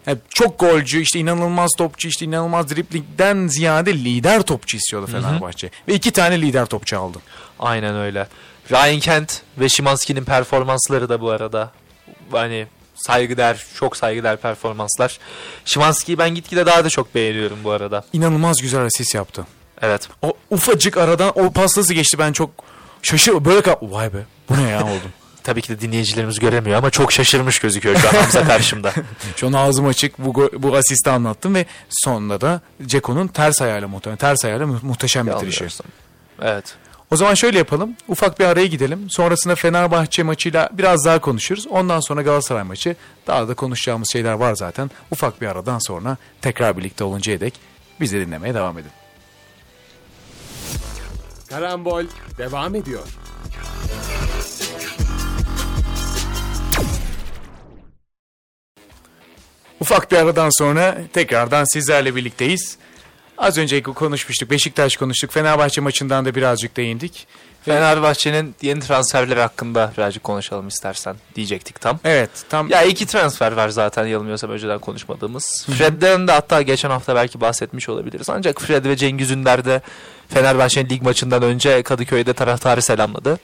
Yani 0.07 0.17
çok 0.29 0.59
golcü, 0.59 1.01
işte 1.01 1.19
inanılmaz 1.19 1.71
topçu, 1.77 2.07
işte 2.07 2.25
inanılmaz 2.25 2.69
driplingden 2.69 3.47
ziyade 3.47 3.93
lider 3.93 4.41
topçu 4.41 4.77
istiyordu 4.77 5.07
Fenerbahçe. 5.11 5.69
Ve 5.87 5.93
iki 5.93 6.11
tane 6.11 6.41
lider 6.41 6.65
topçu 6.65 6.99
aldı. 6.99 7.17
Aynen 7.59 7.95
öyle. 7.95 8.27
Ryan 8.71 8.99
Kent 8.99 9.41
ve 9.57 9.69
Szymanski'nin 9.69 10.23
performansları 10.23 11.09
da 11.09 11.21
bu 11.21 11.29
arada 11.29 11.71
hani 12.31 12.67
saygıdeğer, 12.95 13.65
çok 13.75 13.97
saygıdeğer 13.97 14.37
performanslar. 14.37 15.19
Szymanski'yi 15.65 16.17
ben 16.17 16.35
gitgide 16.35 16.65
daha 16.65 16.85
da 16.85 16.89
çok 16.89 17.15
beğeniyorum 17.15 17.57
bu 17.63 17.71
arada. 17.71 18.03
İnanılmaz 18.13 18.61
güzel 18.61 18.85
asist 18.85 19.15
yaptı. 19.15 19.47
Evet. 19.81 20.09
O 20.21 20.33
ufacık 20.49 20.97
aradan 20.97 21.31
o 21.39 21.51
pas 21.51 21.77
nasıl 21.77 21.93
geçti 21.93 22.19
ben 22.19 22.33
çok 22.33 22.49
şaşır 23.01 23.45
böyle 23.45 23.61
kal 23.61 23.75
vay 23.81 24.13
be 24.13 24.17
bu 24.49 24.57
ne 24.57 24.69
ya 24.69 24.83
oldum. 24.83 25.11
Tabii 25.43 25.61
ki 25.61 25.69
de 25.69 25.81
dinleyicilerimiz 25.81 26.39
göremiyor 26.39 26.77
ama 26.77 26.89
çok 26.89 27.11
şaşırmış 27.11 27.59
gözüküyor 27.59 27.95
şu 27.95 28.09
an 28.09 28.13
Hamza 28.13 28.43
karşımda. 28.47 28.93
Şu 29.35 29.47
an 29.47 29.53
ağzım 29.53 29.87
açık 29.87 30.19
bu, 30.19 30.29
go- 30.31 30.63
bu 30.63 30.75
asisti 30.75 31.09
anlattım 31.09 31.55
ve 31.55 31.65
sonunda 31.89 32.41
da 32.41 32.61
Ceko'nun 32.85 33.27
ters 33.27 33.61
ayağıyla 33.61 33.87
muhtemelen 33.87 34.17
ters 34.17 34.45
ayağıyla 34.45 34.67
mu- 34.67 34.79
muhteşem 34.81 35.27
bitirişi. 35.27 35.67
Evet. 36.41 36.75
O 37.11 37.15
zaman 37.15 37.33
şöyle 37.33 37.57
yapalım. 37.57 37.95
Ufak 38.07 38.39
bir 38.39 38.45
araya 38.45 38.65
gidelim. 38.65 39.09
Sonrasında 39.09 39.55
Fenerbahçe 39.55 40.23
maçıyla 40.23 40.69
biraz 40.73 41.05
daha 41.05 41.19
konuşuruz. 41.19 41.67
Ondan 41.67 41.99
sonra 41.99 42.21
Galatasaray 42.21 42.63
maçı. 42.63 42.95
Daha 43.27 43.47
da 43.47 43.53
konuşacağımız 43.53 44.09
şeyler 44.11 44.33
var 44.33 44.55
zaten. 44.55 44.91
Ufak 45.11 45.41
bir 45.41 45.47
aradan 45.47 45.79
sonra 45.79 46.17
tekrar 46.41 46.77
birlikte 46.77 47.03
oluncaya 47.03 47.39
dek 47.39 47.53
bizi 47.99 48.19
dinlemeye 48.19 48.53
devam 48.53 48.77
edin. 48.77 48.91
Karambol 51.49 52.03
devam 52.37 52.75
ediyor. 52.75 53.03
Ufak 59.79 60.11
bir 60.11 60.17
aradan 60.17 60.49
sonra 60.59 60.97
tekrardan 61.13 61.73
sizlerle 61.73 62.15
birlikteyiz. 62.15 62.77
Az 63.37 63.57
önce 63.57 63.83
konuşmuştuk. 63.83 64.51
Beşiktaş 64.51 64.97
konuştuk. 64.97 65.31
Fenerbahçe 65.31 65.81
maçından 65.81 66.25
da 66.25 66.35
birazcık 66.35 66.77
değindik. 66.77 67.27
Fenerbahçe'nin 67.65 68.55
yeni 68.61 68.79
transferleri 68.79 69.39
hakkında 69.39 69.93
birazcık 69.97 70.23
konuşalım 70.23 70.67
istersen 70.67 71.15
diyecektik 71.35 71.81
tam. 71.81 71.99
Evet 72.03 72.29
tam 72.49 72.69
Ya 72.69 72.83
iki 72.83 73.05
transfer 73.05 73.51
var 73.51 73.69
zaten 73.69 74.05
yanılmıyorsam 74.05 74.51
önceden 74.51 74.79
konuşmadığımız. 74.79 75.67
Fred'den 75.77 76.27
de 76.27 76.31
hatta 76.31 76.61
geçen 76.61 76.89
hafta 76.89 77.15
belki 77.15 77.41
bahsetmiş 77.41 77.89
olabiliriz. 77.89 78.29
Ancak 78.29 78.61
Fred 78.61 78.85
ve 78.85 78.95
Cengiz 78.95 79.31
Ünder 79.31 79.65
de 79.65 79.81
Fenerbahçe'nin 80.29 80.89
lig 80.89 81.01
maçından 81.01 81.43
önce 81.43 81.83
Kadıköy'de 81.83 82.33
taraftarı 82.33 82.81
selamladı. 82.81 83.39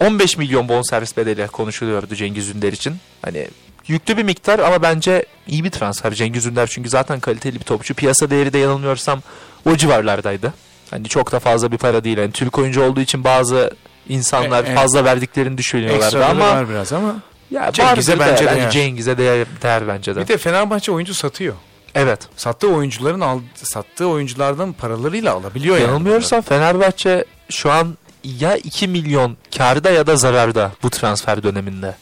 15 0.00 0.36
milyon 0.36 0.68
bonservis 0.68 1.16
bedeli 1.16 1.46
konuşuluyordu 1.46 2.14
Cengiz 2.14 2.48
Ünder 2.48 2.72
için. 2.72 2.96
Hani 3.22 3.48
yüklü 3.88 4.16
bir 4.16 4.22
miktar 4.22 4.58
ama 4.58 4.82
bence 4.82 5.26
iyi 5.46 5.64
bir 5.64 5.70
transfer 5.70 6.12
Cengiz 6.14 6.46
Ünder 6.46 6.66
çünkü 6.66 6.88
zaten 6.88 7.20
kaliteli 7.20 7.54
bir 7.60 7.64
topçu. 7.64 7.94
Piyasa 7.94 8.30
değeri 8.30 8.52
de 8.52 8.58
yanılmıyorsam 8.58 9.22
o 9.66 9.76
civarlardaydı. 9.76 10.54
Hani 10.90 11.08
çok 11.08 11.32
da 11.32 11.38
fazla 11.38 11.72
bir 11.72 11.78
para 11.78 12.04
değil. 12.04 12.18
Yani 12.18 12.32
Türk 12.32 12.58
oyuncu 12.58 12.82
olduğu 12.82 13.00
için 13.00 13.24
bazı 13.24 13.70
insanlar 14.08 14.64
E, 14.64 14.68
e, 14.68 14.74
fazla 14.74 15.04
verdiklerini 15.04 15.58
düşünüyorlardı 15.58 16.24
ama 16.24 16.48
var 16.48 16.68
biraz 16.68 16.92
ama. 16.92 17.16
ya 17.50 17.72
Cengiz'e 17.72 18.18
bence 18.18 18.44
değer. 18.46 18.70
Cengiz'e 18.70 19.18
değer, 19.18 19.46
değer 19.62 19.88
bence 19.88 20.16
de. 20.16 20.20
Bir 20.20 20.28
de 20.28 20.38
Fenerbahçe 20.38 20.92
oyuncu 20.92 21.14
satıyor. 21.14 21.54
evet. 21.94 22.20
Sattığı 22.36 22.68
oyuncuların 22.68 23.20
al, 23.20 23.40
sattığı 23.54 24.06
oyunculardan 24.08 24.72
paralarıyla 24.72 25.32
alabiliyor 25.34 25.76
yani. 25.76 25.86
Yanılmıyorsam 25.86 26.40
Fenerbahçe 26.42 27.24
şu 27.50 27.70
an 27.72 27.98
ya 28.24 28.56
2 28.56 28.88
milyon 28.88 29.36
karda 29.58 29.90
ya 29.90 30.06
da 30.06 30.16
zararda 30.16 30.72
bu 30.82 30.90
transfer 30.90 31.42
döneminde. 31.42 31.94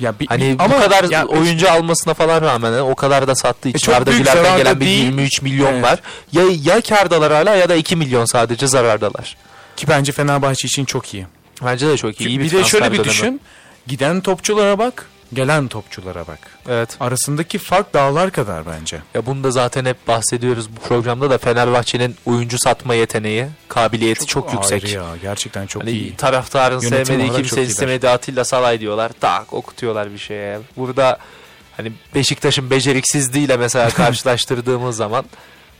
Ya 0.00 0.18
bir, 0.20 0.26
Hani 0.26 0.56
ama 0.58 0.74
bu 0.76 0.80
kadar 0.80 1.04
ya- 1.04 1.24
oyuncu 1.26 1.70
almasına 1.70 2.14
falan 2.14 2.42
rağmen 2.42 2.72
o 2.72 2.94
kadar 2.94 3.26
da 3.28 3.34
sattığı 3.34 3.68
için 3.68 3.78
çok 3.78 3.94
Arda 3.94 4.12
Güler'den 4.12 4.56
gelen 4.56 4.80
bir 4.80 4.86
değil. 4.86 5.04
23 5.04 5.42
milyon 5.42 5.72
Evet. 5.72 5.82
var. 5.84 6.00
Ya 6.32 6.42
ya 6.64 6.80
kardalar 6.80 7.32
hala 7.32 7.54
ya 7.54 7.68
da 7.68 7.74
2 7.74 7.96
milyon 7.96 8.24
sadece 8.24 8.66
zarardalar. 8.66 9.36
ki 9.76 9.88
bence 9.88 10.12
Fenerbahçe 10.12 10.66
için 10.66 10.84
çok 10.84 11.14
iyi. 11.14 11.26
Bence 11.64 11.88
de 11.88 11.96
çok 11.96 12.20
iyi. 12.20 12.28
iyi 12.28 12.38
bir, 12.40 12.44
bir 12.44 12.50
de 12.50 12.64
şöyle 12.64 12.92
bir 12.92 12.98
dönemi. 12.98 13.08
düşün. 13.10 13.40
Giden 13.86 14.20
topçulara 14.20 14.78
bak, 14.78 15.06
gelen 15.34 15.68
topçulara 15.68 16.26
bak. 16.26 16.38
Evet. 16.68 16.96
Arasındaki 17.00 17.58
fark 17.58 17.94
dağlar 17.94 18.30
kadar 18.30 18.66
bence. 18.66 19.02
Ya 19.14 19.26
bunu 19.26 19.44
da 19.44 19.50
zaten 19.50 19.84
hep 19.84 20.08
bahsediyoruz 20.08 20.76
bu 20.76 20.80
programda 20.88 21.30
da 21.30 21.38
Fenerbahçe'nin 21.38 22.16
oyuncu 22.26 22.56
satma 22.58 22.94
yeteneği, 22.94 23.46
kabiliyeti 23.68 24.26
çok, 24.26 24.52
yüksek. 24.52 24.84
Ayrı 24.84 24.94
ya 24.94 25.04
gerçekten 25.22 25.66
çok 25.66 25.82
Hani 25.82 25.90
iyi. 25.90 26.16
taraftarın 26.16 26.80
Yönetim 26.80 27.06
sevmediği 27.06 27.30
olarak 27.30 27.36
çok 27.44 27.48
kimse 27.48 27.62
iyiler. 27.62 27.70
istemediği 27.70 28.08
Atilla 28.10 28.44
Salay 28.44 28.80
diyorlar. 28.80 29.12
Tak 29.20 29.52
okutuyorlar 29.52 30.12
bir 30.12 30.18
şeye. 30.18 30.58
Burada 30.76 31.18
hani 31.76 31.92
Beşiktaş'ın 32.14 32.70
beceriksizliğiyle 32.70 33.56
mesela 33.56 33.90
karşılaştırdığımız 34.26 34.96
zaman 34.96 35.24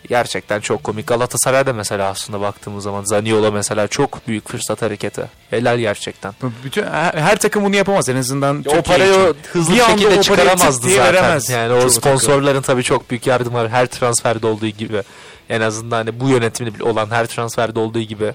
gerçekten 0.09 0.61
çok 0.61 0.85
komik. 0.85 1.07
Galatasaray'da 1.07 1.73
mesela 1.73 2.09
aslında 2.09 2.41
baktığımız 2.41 2.85
zaman 2.85 3.05
Zaniolo 3.05 3.53
mesela 3.53 3.89
çok 3.89 4.29
büyük 4.29 4.49
fırsat 4.49 4.83
hareketi. 4.83 5.25
Helal 5.51 5.79
gerçekten. 5.79 6.35
Bütün 6.65 6.83
her, 6.87 7.15
her 7.15 7.39
takım 7.39 7.65
bunu 7.65 7.77
yapamaz 7.77 8.09
en 8.09 8.17
azından. 8.17 8.65
o 8.67 8.83
parayı 8.83 9.13
için. 9.13 9.37
hızlı 9.53 9.75
Bir 9.75 9.81
şekilde 9.81 10.23
çıkaramazdı 10.23 10.89
zaten. 10.89 11.05
veremez. 11.05 11.51
Yani 11.51 11.73
o 11.73 11.89
sponsorların 11.89 12.63
tabii 12.63 12.83
çok 12.83 13.11
büyük 13.11 13.27
yardım 13.27 13.55
var. 13.55 13.69
Her 13.69 13.87
transferde 13.87 14.47
olduğu 14.47 14.69
gibi. 14.69 15.03
En 15.49 15.61
azından 15.61 15.97
hani 15.97 16.21
bu 16.21 16.29
yönetimde 16.29 16.85
olan 16.85 17.11
her 17.11 17.27
transferde 17.27 17.79
olduğu 17.79 18.01
gibi. 18.01 18.35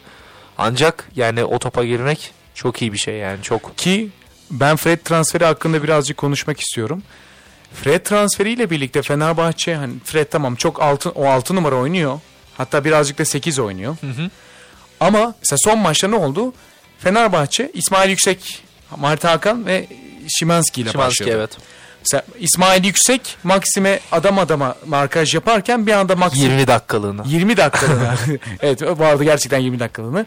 Ancak 0.58 1.10
yani 1.16 1.44
o 1.44 1.60
topa 1.60 1.86
girmek 1.86 2.32
çok 2.54 2.82
iyi 2.82 2.94
bir 2.94 2.98
şey 2.98 3.16
yani 3.16 3.42
çok. 3.42 3.78
Ki 3.78 4.10
ben 4.52 4.76
Fred 4.76 5.00
transferi 5.00 5.46
hakkında 5.46 5.84
birazcık 5.84 6.18
konuşmak 6.18 6.60
istiyorum. 6.60 7.04
Fred 7.74 8.00
transferiyle 8.06 8.70
birlikte 8.70 9.02
Fenerbahçe 9.02 9.76
hani 9.76 9.94
Fred 10.04 10.26
tamam 10.32 10.56
çok 10.56 10.82
altın 10.82 11.12
o 11.16 11.26
6 11.26 11.56
numara 11.56 11.76
oynuyor. 11.76 12.20
Hatta 12.58 12.86
birazcık 12.86 13.18
da 13.18 13.26
8 13.26 13.60
oynuyor. 13.60 13.98
Ama 15.00 15.34
mesela 15.40 15.58
son 15.64 15.80
maçta 15.80 16.08
ne 16.08 16.16
oldu? 16.16 16.54
Fenerbahçe 17.00 17.72
İsmail 17.74 18.10
Yüksek, 18.10 18.64
Mert 19.02 19.24
Hakan 19.24 19.66
ve 19.66 19.88
Şimanski 20.28 20.82
ile 20.82 20.92
Şimanski 20.92 21.20
başladı. 21.24 21.38
evet. 21.38 21.58
Mesela 22.00 22.24
İsmail 22.40 22.84
Yüksek 22.84 23.38
Maksim'e 23.44 24.00
adam 24.12 24.40
adama 24.40 24.76
markaj 24.86 25.36
yaparken 25.36 25.88
bir 25.88 25.92
anda 25.92 26.16
Maksim 26.16 26.44
20 26.44 26.68
dakikalığına. 26.68 27.24
20 27.26 27.58
dakikalığına. 27.58 28.16
evet 28.62 28.82
bu 29.00 29.06
arada 29.06 29.24
gerçekten 29.24 29.60
20 29.60 29.80
dakikalığına. 29.80 30.26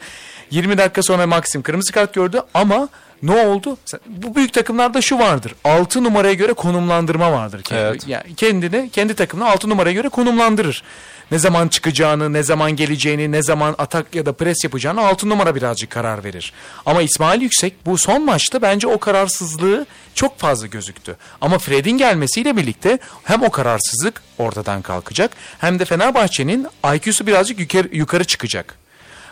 20 0.51 0.79
dakika 0.79 1.03
sonra 1.03 1.27
Maxim 1.27 1.63
kırmızı 1.63 1.93
kart 1.93 2.15
gördü 2.15 2.43
ama 2.55 2.89
ne 3.23 3.47
oldu? 3.47 3.77
Bu 4.07 4.35
büyük 4.35 4.53
takımlarda 4.53 5.01
şu 5.01 5.19
vardır. 5.19 5.55
6 5.65 6.05
numaraya 6.05 6.35
göre 6.35 6.53
konumlandırma 6.53 7.33
vardır. 7.33 7.63
Evet. 7.71 8.09
yani 8.09 8.35
kendini, 8.37 8.91
kendi 8.91 9.15
takımını 9.15 9.49
6 9.49 9.69
numaraya 9.69 9.95
göre 9.95 10.09
konumlandırır. 10.09 10.83
Ne 11.31 11.39
zaman 11.39 11.69
çıkacağını, 11.69 12.33
ne 12.33 12.43
zaman 12.43 12.77
geleceğini, 12.77 13.33
ne 13.33 13.43
zaman 13.43 13.75
atak 13.79 14.15
ya 14.15 14.27
da 14.27 14.33
pres 14.33 14.65
yapacağını 14.65 15.07
6 15.07 15.29
numara 15.29 15.55
birazcık 15.55 15.91
karar 15.91 16.25
verir. 16.25 16.53
Ama 16.87 17.03
İsmail 17.03 17.43
Yüksek 17.43 17.87
bu 17.87 17.99
son 17.99 18.25
maçta 18.25 18.63
bence 18.63 18.87
o 18.87 18.99
kararsızlığı 18.99 19.87
çok 20.15 20.39
fazla 20.39 20.67
gözüktü. 20.67 21.17
Ama 21.41 21.59
Fred'in 21.59 21.99
gelmesiyle 21.99 22.57
birlikte 22.57 22.99
hem 23.25 23.43
o 23.43 23.51
kararsızlık 23.51 24.23
ortadan 24.39 24.83
kalkacak 24.83 25.31
hem 25.59 25.79
de 25.79 25.85
Fenerbahçe'nin 25.85 26.67
IQ'su 26.95 27.27
birazcık 27.27 27.61
yukarı, 27.61 27.89
yukarı 27.93 28.25
çıkacak. 28.25 28.80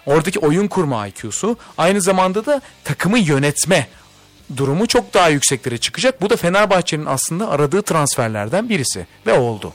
Oradaki 0.08 0.38
oyun 0.38 0.68
kurma 0.68 1.06
IQ'su 1.06 1.56
aynı 1.78 2.02
zamanda 2.02 2.46
da 2.46 2.60
takımı 2.84 3.18
yönetme 3.18 3.86
durumu 4.56 4.86
çok 4.86 5.14
daha 5.14 5.28
yükseklere 5.28 5.78
çıkacak. 5.78 6.22
Bu 6.22 6.30
da 6.30 6.36
Fenerbahçe'nin 6.36 7.06
aslında 7.06 7.48
aradığı 7.50 7.82
transferlerden 7.82 8.68
birisi 8.68 9.06
ve 9.26 9.32
oldu. 9.38 9.72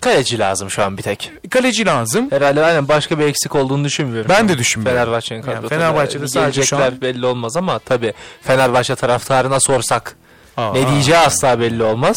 Kaleci 0.00 0.38
lazım 0.38 0.70
şu 0.70 0.82
an 0.84 0.98
bir 0.98 1.02
tek. 1.02 1.32
Kaleci 1.50 1.86
lazım. 1.86 2.30
Herhalde 2.30 2.64
aynen 2.64 2.88
başka 2.88 3.18
bir 3.18 3.24
eksik 3.24 3.54
olduğunu 3.54 3.84
düşünmüyorum. 3.84 4.28
Ben 4.28 4.48
de 4.48 4.58
düşünmüyorum. 4.58 4.98
Fenerbahçe'nin 5.00 5.38
Yani 5.42 5.46
kadrosu. 5.54 5.68
Fenerbahçe'de 5.68 6.28
sadece 6.28 6.62
şu 6.66 6.76
an- 6.76 7.00
belli 7.00 7.26
olmaz 7.26 7.56
ama 7.56 7.78
tabii 7.78 8.12
Fenerbahçe 8.42 8.94
taraftarına 8.94 9.60
sorsak 9.60 10.16
Aa, 10.56 10.72
ne 10.72 10.88
diyeceği 10.88 11.18
asla 11.18 11.60
belli 11.60 11.82
olmaz. 11.82 12.16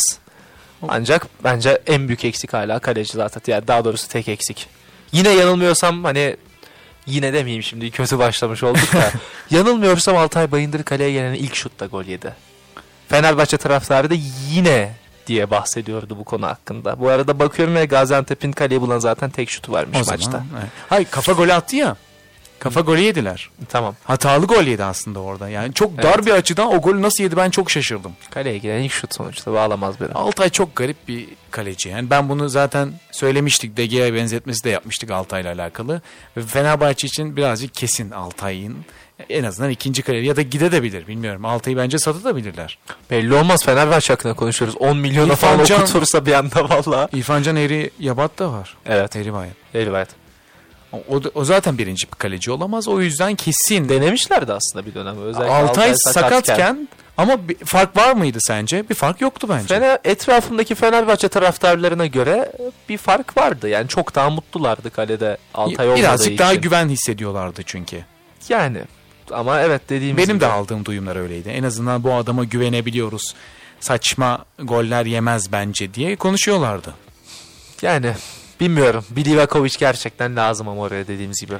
Ancak 0.88 1.28
bence 1.44 1.82
en 1.88 2.08
büyük 2.08 2.26
eksik 2.26 2.54
hala 2.54 2.80
kaleci 2.80 3.14
zaten. 3.14 3.42
Yani 3.48 3.68
daha 3.68 3.86
doğrusu 3.86 4.08
tek 4.08 4.28
eksik. 4.28 4.68
Yine 5.12 5.30
yanılmıyorsam 5.30 6.04
hani 6.04 6.38
yine 7.10 7.34
demeyeyim 7.34 7.64
şimdi 7.64 7.92
kötü 7.92 8.20
başlamış 8.20 8.64
olduk 8.64 8.94
da. 8.94 9.12
yanılmıyorsam 9.58 10.18
Altay 10.18 10.52
Bayındır 10.52 10.84
kaleye 10.84 11.12
gelen 11.12 11.34
ilk 11.34 11.56
şutta 11.56 11.86
gol 11.86 12.04
yedi. 12.04 12.34
Fenerbahçe 13.10 13.58
taraftarı 13.58 14.10
da 14.10 14.16
yine 14.50 14.92
diye 15.28 15.52
bahsediyordu 15.52 16.18
bu 16.20 16.24
konu 16.24 16.48
hakkında. 16.48 17.00
Bu 17.00 17.10
arada 17.10 17.40
bakıyorum 17.40 17.76
ve 17.76 17.86
Gaziantep'in 17.86 18.52
kaleye 18.52 18.82
bulan 18.82 19.00
zaten 19.00 19.30
tek 19.30 19.50
şutu 19.50 19.72
varmış 19.72 19.98
o 19.98 20.12
maçta. 20.12 20.32
zaman. 20.32 20.46
evet. 20.60 20.70
Hayır 20.90 21.08
kafa 21.12 21.32
golü 21.32 21.54
attı 21.54 21.76
ya. 21.76 21.96
Kafa 22.60 22.82
golü 22.82 23.00
yediler. 23.02 23.50
Tamam. 23.70 23.96
Hatalı 24.04 24.46
gol 24.46 24.64
yedi 24.64 24.84
aslında 24.84 25.20
orada. 25.20 25.50
Yani 25.50 25.74
çok 25.74 25.98
dar 25.98 26.16
Evet. 26.16 26.26
bir 26.26 26.32
açıdan 26.32 26.68
o 26.68 26.82
golü 26.82 27.02
nasıl 27.02 27.24
yedi 27.24 27.38
ben 27.38 27.50
çok 27.50 27.72
şaşırdım. 27.72 28.12
Kaleye 28.32 28.58
giren 28.58 28.82
ilk 28.84 28.92
şut 28.92 29.16
sonuçta 29.16 29.54
bağlamaz 29.54 29.96
beni. 30.02 30.12
Altay 30.12 30.50
çok 30.50 30.76
garip 30.76 31.08
bir 31.08 31.28
kaleci. 31.52 31.90
Yani 31.90 32.10
ben 32.10 32.30
bunu 32.30 32.50
zaten 32.50 32.94
söylemiştik. 33.12 33.78
DG'ye 33.78 34.14
benzetmesi 34.14 34.64
de 34.64 34.70
yapmıştık 34.70 35.12
Altay'la 35.12 35.54
alakalı. 35.54 36.02
Ve 36.38 36.42
Fenerbahçe 36.42 37.08
için 37.08 37.36
birazcık 37.36 37.74
kesin 37.74 38.12
Altay'ın 38.12 38.78
en 39.30 39.44
azından 39.44 39.70
ikinci 39.70 40.02
kaleci 40.02 40.26
ya 40.28 40.36
da 40.36 40.42
gidebilir 40.42 41.08
bilmiyorum. 41.08 41.46
Altay'ı 41.46 41.78
bence 41.78 42.00
satabilirler. 42.00 42.78
Belli 43.12 43.34
olmaz 43.34 43.66
Fenerbahçe 43.66 44.14
hakkında 44.14 44.34
konuşuyoruz. 44.34 44.78
10 44.80 44.98
milyona 44.98 45.34
İrfan 45.34 45.52
falan 45.52 45.66
Can- 45.66 45.82
okutursa 45.82 46.26
bir 46.26 46.34
anda 46.34 46.70
valla. 46.70 47.10
İrfan 47.14 47.42
Can 47.44 47.56
Eri 47.56 47.90
Yabat 48.00 48.40
da 48.40 48.52
var. 48.52 48.78
Evet. 48.86 49.16
Eri 49.16 49.34
Bayat. 49.34 49.54
Evet. 49.74 50.10
O, 50.10 50.19
o, 50.94 51.22
o 51.36 51.46
zaten 51.46 51.78
birinci 51.78 52.08
bir 52.08 52.16
kaleci 52.16 52.52
olamaz. 52.52 52.88
O 52.88 53.02
yüzden 53.02 53.36
kesin. 53.36 53.90
Denemişlerdi 53.90 54.54
aslında 54.54 54.86
bir 54.86 54.94
dönem. 54.94 55.22
Özellikle 55.22 55.54
Altay 55.54 55.94
sakatken. 55.96 56.38
sakatken 56.42 56.88
ama 57.18 57.48
bir 57.50 57.56
fark 57.66 57.98
var 57.98 58.14
mıydı 58.14 58.38
sence? 58.42 58.90
Bir 58.90 58.96
fark 58.96 59.22
yoktu 59.22 59.48
bence. 59.50 59.68
Fener, 59.68 60.00
etrafındaki 60.04 60.76
Fenerbahçe 60.76 61.28
taraftarlarına 61.28 62.06
göre 62.06 62.52
bir 62.90 62.98
fark 62.98 63.38
vardı. 63.38 63.70
Yani 63.70 63.88
çok 63.88 64.16
daha 64.16 64.30
mutlulardı 64.30 64.90
kalede 64.90 65.38
Altay 65.54 65.86
olmadığı 65.88 66.00
Birazcık 66.02 66.40
daha 66.40 66.52
için. 66.52 66.62
güven 66.62 66.90
hissediyorlardı 66.90 67.62
çünkü. 67.66 68.06
Yani 68.50 68.80
ama 69.32 69.62
evet 69.62 69.82
dediğimiz 69.90 70.24
Benim 70.24 70.36
gibi. 70.36 70.42
de 70.42 70.48
aldığım 70.52 70.86
duyumlar 70.86 71.16
öyleydi. 71.16 71.50
En 71.50 71.64
azından 71.64 72.04
bu 72.04 72.14
adama 72.14 72.44
güvenebiliyoruz. 72.44 73.36
Saçma 73.80 74.46
goller 74.60 75.06
yemez 75.06 75.52
bence 75.52 75.94
diye 75.94 76.16
konuşuyorlardı. 76.16 76.94
Yani 77.82 78.14
bilmiyorum. 78.60 79.06
Bilivakovic 79.10 79.74
gerçekten 79.80 80.36
lazım 80.36 80.68
ama 80.68 80.82
oraya 80.82 81.08
dediğimiz 81.08 81.42
gibi. 81.42 81.56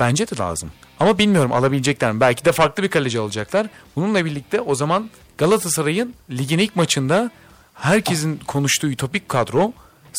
Bence 0.00 0.28
de 0.28 0.36
lazım. 0.38 0.72
Ama 1.00 1.18
bilmiyorum 1.18 1.52
alabilecekler 1.52 2.12
mi? 2.12 2.20
Belki 2.20 2.44
de 2.44 2.52
farklı 2.52 2.82
bir 2.82 2.88
kaleci 2.88 3.18
alacaklar. 3.18 3.66
Bununla 3.96 4.24
birlikte 4.24 4.60
o 4.60 4.74
zaman 4.74 5.10
Galatasaray'ın 5.38 6.14
ligin 6.30 6.58
ilk 6.58 6.76
maçında 6.76 7.30
herkesin 7.74 8.40
konuştuğu 8.46 8.88
ütopik 8.88 9.28
kadro 9.28 9.72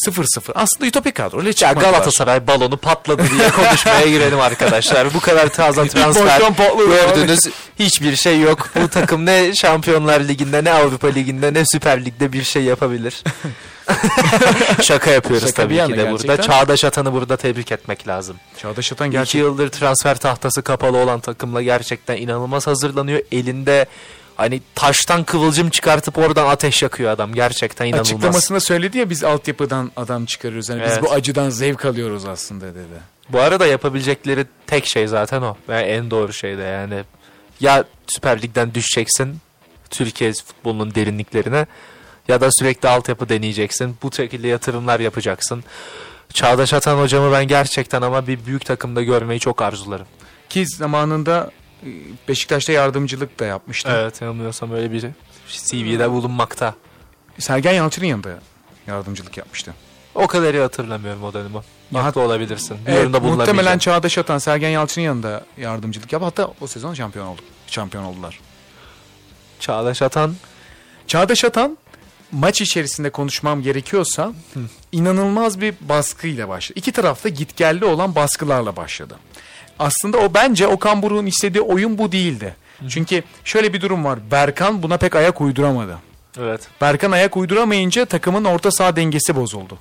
0-0. 0.07 0.51
Aslında 0.55 0.85
ütopik 0.85 1.15
kadro. 1.15 1.39
Öyle 1.39 1.51
Ya. 1.61 1.73
Galatasaray 1.73 2.47
balonu 2.47 2.77
patladı 2.77 3.23
diye 3.29 3.49
konuşmaya 3.55 4.07
girelim 4.07 4.39
arkadaşlar. 4.39 5.13
Bu 5.13 5.19
kadar 5.19 5.49
taze 5.49 5.87
transfer 5.87 6.41
gördünüz. 6.77 7.39
Hiçbir 7.79 8.15
şey 8.15 8.39
yok. 8.39 8.69
Bu 8.83 8.87
takım 8.87 9.25
ne 9.25 9.55
Şampiyonlar 9.55 10.19
Ligi'nde 10.21 10.63
ne 10.63 10.71
Avrupa 10.71 11.07
Ligi'nde 11.07 11.53
ne 11.53 11.63
Süper 11.65 12.05
Lig'de 12.05 12.33
bir 12.33 12.43
şey 12.43 12.63
yapabilir. 12.63 13.23
Şaka 14.81 15.11
yapıyoruz 15.11 15.47
Şaka 15.47 15.63
tabii 15.63 15.75
ki 15.75 15.81
de 15.97 16.11
burada. 16.11 16.25
gerçekten. 16.25 16.37
Çağdaş 16.37 16.83
Atan'ı 16.83 17.13
burada 17.13 17.37
tebrik 17.37 17.71
etmek 17.71 18.07
lazım. 18.07 18.35
Çağdaş 18.57 18.91
Atan 18.91 19.07
İki 19.07 19.17
gerçekten 19.17 19.39
yıldır 19.39 19.69
transfer 19.69 20.17
tahtası 20.17 20.61
kapalı 20.61 20.97
olan 20.97 21.19
takımla 21.19 21.61
gerçekten 21.61 22.17
inanılmaz 22.17 22.67
hazırlanıyor. 22.67 23.21
Elinde 23.31 23.85
hani 24.37 24.61
taştan 24.75 25.23
kıvılcım 25.23 25.69
çıkartıp 25.69 26.17
oradan 26.17 26.47
ateş 26.47 26.81
yakıyor 26.83 27.11
adam. 27.11 27.33
Gerçekten 27.33 27.85
inanılmaz. 27.85 28.07
açıklamasında 28.07 28.59
söyledi 28.59 28.97
ya 28.97 29.09
biz 29.09 29.23
altyapıdan 29.23 29.91
adam 29.97 30.25
çıkarıyoruz. 30.25 30.69
Yani 30.69 30.81
Evet. 30.81 30.97
biz 31.01 31.09
bu 31.09 31.13
acıdan 31.13 31.49
zevk 31.49 31.85
alıyoruz 31.85 32.25
aslında 32.25 32.65
dedi. 32.65 33.11
Bu 33.29 33.39
arada 33.39 33.65
yapabilecekleri 33.67 34.45
tek 34.67 34.85
şey 34.85 35.07
zaten 35.07 35.41
o. 35.41 35.55
Ve 35.69 35.79
en 35.81 36.11
doğru 36.11 36.33
şey 36.33 36.57
de 36.57 36.61
yani. 36.63 37.03
Ya 37.59 37.83
Süper 38.07 38.41
Lig'den 38.41 38.73
düşeceksin 38.73 39.37
Türkiye 39.89 40.33
futbolunun 40.33 40.95
derinliklerine 40.95 41.65
ya 42.27 42.41
da 42.41 42.49
sürekli 42.51 42.89
altyapı 42.89 43.29
deneyeceksin. 43.29 43.97
Bu 44.03 44.11
şekilde 44.11 44.47
yatırımlar 44.47 44.99
yapacaksın. 44.99 45.63
Çağdaş 46.33 46.73
Atan 46.73 46.97
hocamı 46.97 47.31
ben 47.31 47.47
gerçekten 47.47 48.01
ama 48.01 48.27
bir 48.27 48.45
büyük 48.45 48.65
takımda 48.65 49.03
görmeyi 49.03 49.39
çok 49.39 49.61
arzularım. 49.61 50.07
Ki 50.49 50.65
zamanında 50.67 51.51
e, 51.83 51.87
Beşiktaş'ta 52.27 52.71
yardımcılık 52.71 53.39
da 53.39 53.45
yapmıştı. 53.45 53.89
Evet 53.93 54.21
yanılmıyorsam 54.21 54.71
öyle 54.71 54.91
bir 54.91 55.01
CV'de 55.47 56.11
bulunmakta. 56.11 56.75
Sergen 57.39 57.73
Yalçın'ın 57.73 58.05
yanında 58.05 58.29
yardımcılık 58.87 59.37
yapmıştı. 59.37 59.73
O 60.15 60.27
kadar 60.27 60.53
iyi 60.53 60.61
hatırlamıyorum 60.61 61.23
o 61.23 61.33
dönemi. 61.33 61.57
Haklı 61.93 62.21
olabilirsin. 62.21 62.77
Bir 62.87 62.91
Evet, 62.91 63.21
muhtemelen. 63.21 63.77
Çağdaş 63.77 64.17
Atan 64.17 64.37
Sergen 64.37 64.69
Yalçın'ın 64.69 65.05
yanında 65.05 65.45
yardımcılık 65.57 66.13
yaptı. 66.13 66.25
Hatta 66.25 66.53
o 66.61 66.67
sezon 66.67 66.93
şampiyon 66.93 67.27
olduk. 67.27 67.43
Şampiyon 67.67 68.03
oldular. 68.03 68.39
Çağdaş 69.59 70.01
Atan 70.01 70.35
Çağdaş 71.07 71.45
Atan 71.45 71.77
maç 72.31 72.61
içerisinde 72.61 73.09
konuşmam 73.09 73.61
gerekiyorsa 73.61 74.33
inanılmaz 74.91 75.61
bir 75.61 75.75
baskıyla 75.81 76.49
başladı. 76.49 76.79
İki 76.79 76.91
tarafta 76.91 77.29
gitgelli 77.29 77.85
olan 77.85 78.15
baskılarla 78.15 78.75
başladı. 78.75 79.15
Aslında 79.79 80.17
o 80.17 80.33
bence 80.33 80.67
Okan 80.67 81.01
Buruk'un 81.01 81.25
istediği 81.25 81.61
oyun 81.61 81.97
bu 81.97 82.11
değildi. 82.11 82.55
Çünkü 82.89 83.23
şöyle 83.43 83.73
bir 83.73 83.81
durum 83.81 84.05
var. 84.05 84.19
Berkan 84.31 84.83
buna 84.83 84.97
pek 84.97 85.15
ayak 85.15 85.41
uyduramadı. 85.41 85.97
evet. 86.39 86.61
Berkan 86.81 87.11
ayak 87.11 87.37
uyduramayınca 87.37 88.05
takımın 88.05 88.43
orta 88.45 88.71
saha 88.71 88.95
dengesi 88.95 89.35
bozuldu. 89.35 89.77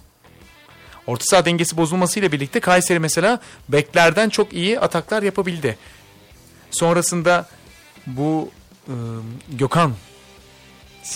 Orta 1.07 1.24
saha 1.24 1.44
dengesi 1.44 1.76
bozulmasıyla 1.76 2.32
birlikte 2.32 2.61
Kayseri 2.61 2.98
mesela 2.98 3.40
beklerden 3.68 4.28
çok 4.28 4.53
iyi 4.53 4.80
ataklar 4.80 5.22
yapabildi. 5.22 5.78
Sonrasında 6.70 7.48
bu 8.07 8.51
ıı, 8.88 8.94
Gökhan 9.48 9.92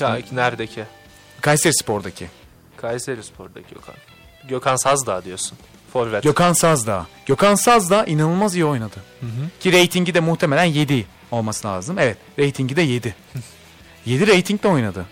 Ya, 0.00 0.18
neredeki? 0.32 0.84
Kayseri 1.44 1.72
Spor'daki 1.74 2.26
Kayseri 2.76 3.22
Spor'daki 3.22 3.74
Gökhan. 3.74 3.94
Gökhan 4.48 4.76
Sazdağ 4.76 5.24
diyorsun. 5.24 5.58
Forvet. 5.92 6.22
Gökhan 6.22 6.52
Sazdağ. 6.52 7.06
Gökhan 7.26 7.54
Sazdağ 7.54 8.04
inanılmaz 8.04 8.54
iyi 8.54 8.64
oynadı. 8.64 8.96
Ki 9.60 9.72
reytingi 9.72 10.14
de 10.14 10.20
muhtemelen 10.20 10.64
7 10.64 11.06
olması 11.30 11.68
lazım. 11.68 11.98
Evet 11.98 12.16
reytingi 12.38 12.76
de 12.76 12.82
7. 12.82 13.14
7 14.06 14.26
reytingle 14.26 14.68
oynadı. 14.68 15.06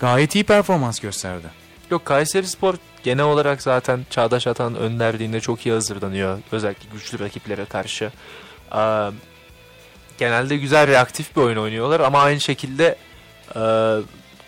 Gayet 0.00 0.34
iyi 0.34 0.44
performans 0.44 1.00
gösterdi. 1.00 1.46
Yok 1.90 2.04
Kayseri 2.04 2.46
Spor 2.46 2.74
genel 3.02 3.24
olarak 3.24 3.62
zaten 3.62 4.06
Çağdaş 4.10 4.46
Atan 4.46 4.74
önderliğinde 4.74 5.40
çok 5.40 5.66
iyi 5.66 5.72
hazırlanıyor. 5.72 6.38
Özellikle 6.52 6.88
güçlü 6.92 7.18
rakiplere 7.18 7.64
karşı. 7.64 8.12
Ee, 8.74 9.08
genelde 10.18 10.56
güzel 10.56 10.86
reaktif 10.86 11.36
bir 11.36 11.40
oyun 11.40 11.56
oynuyorlar 11.56 12.00
ama 12.00 12.22
aynı 12.22 12.40
şekilde 12.40 12.96
e, 13.56 13.60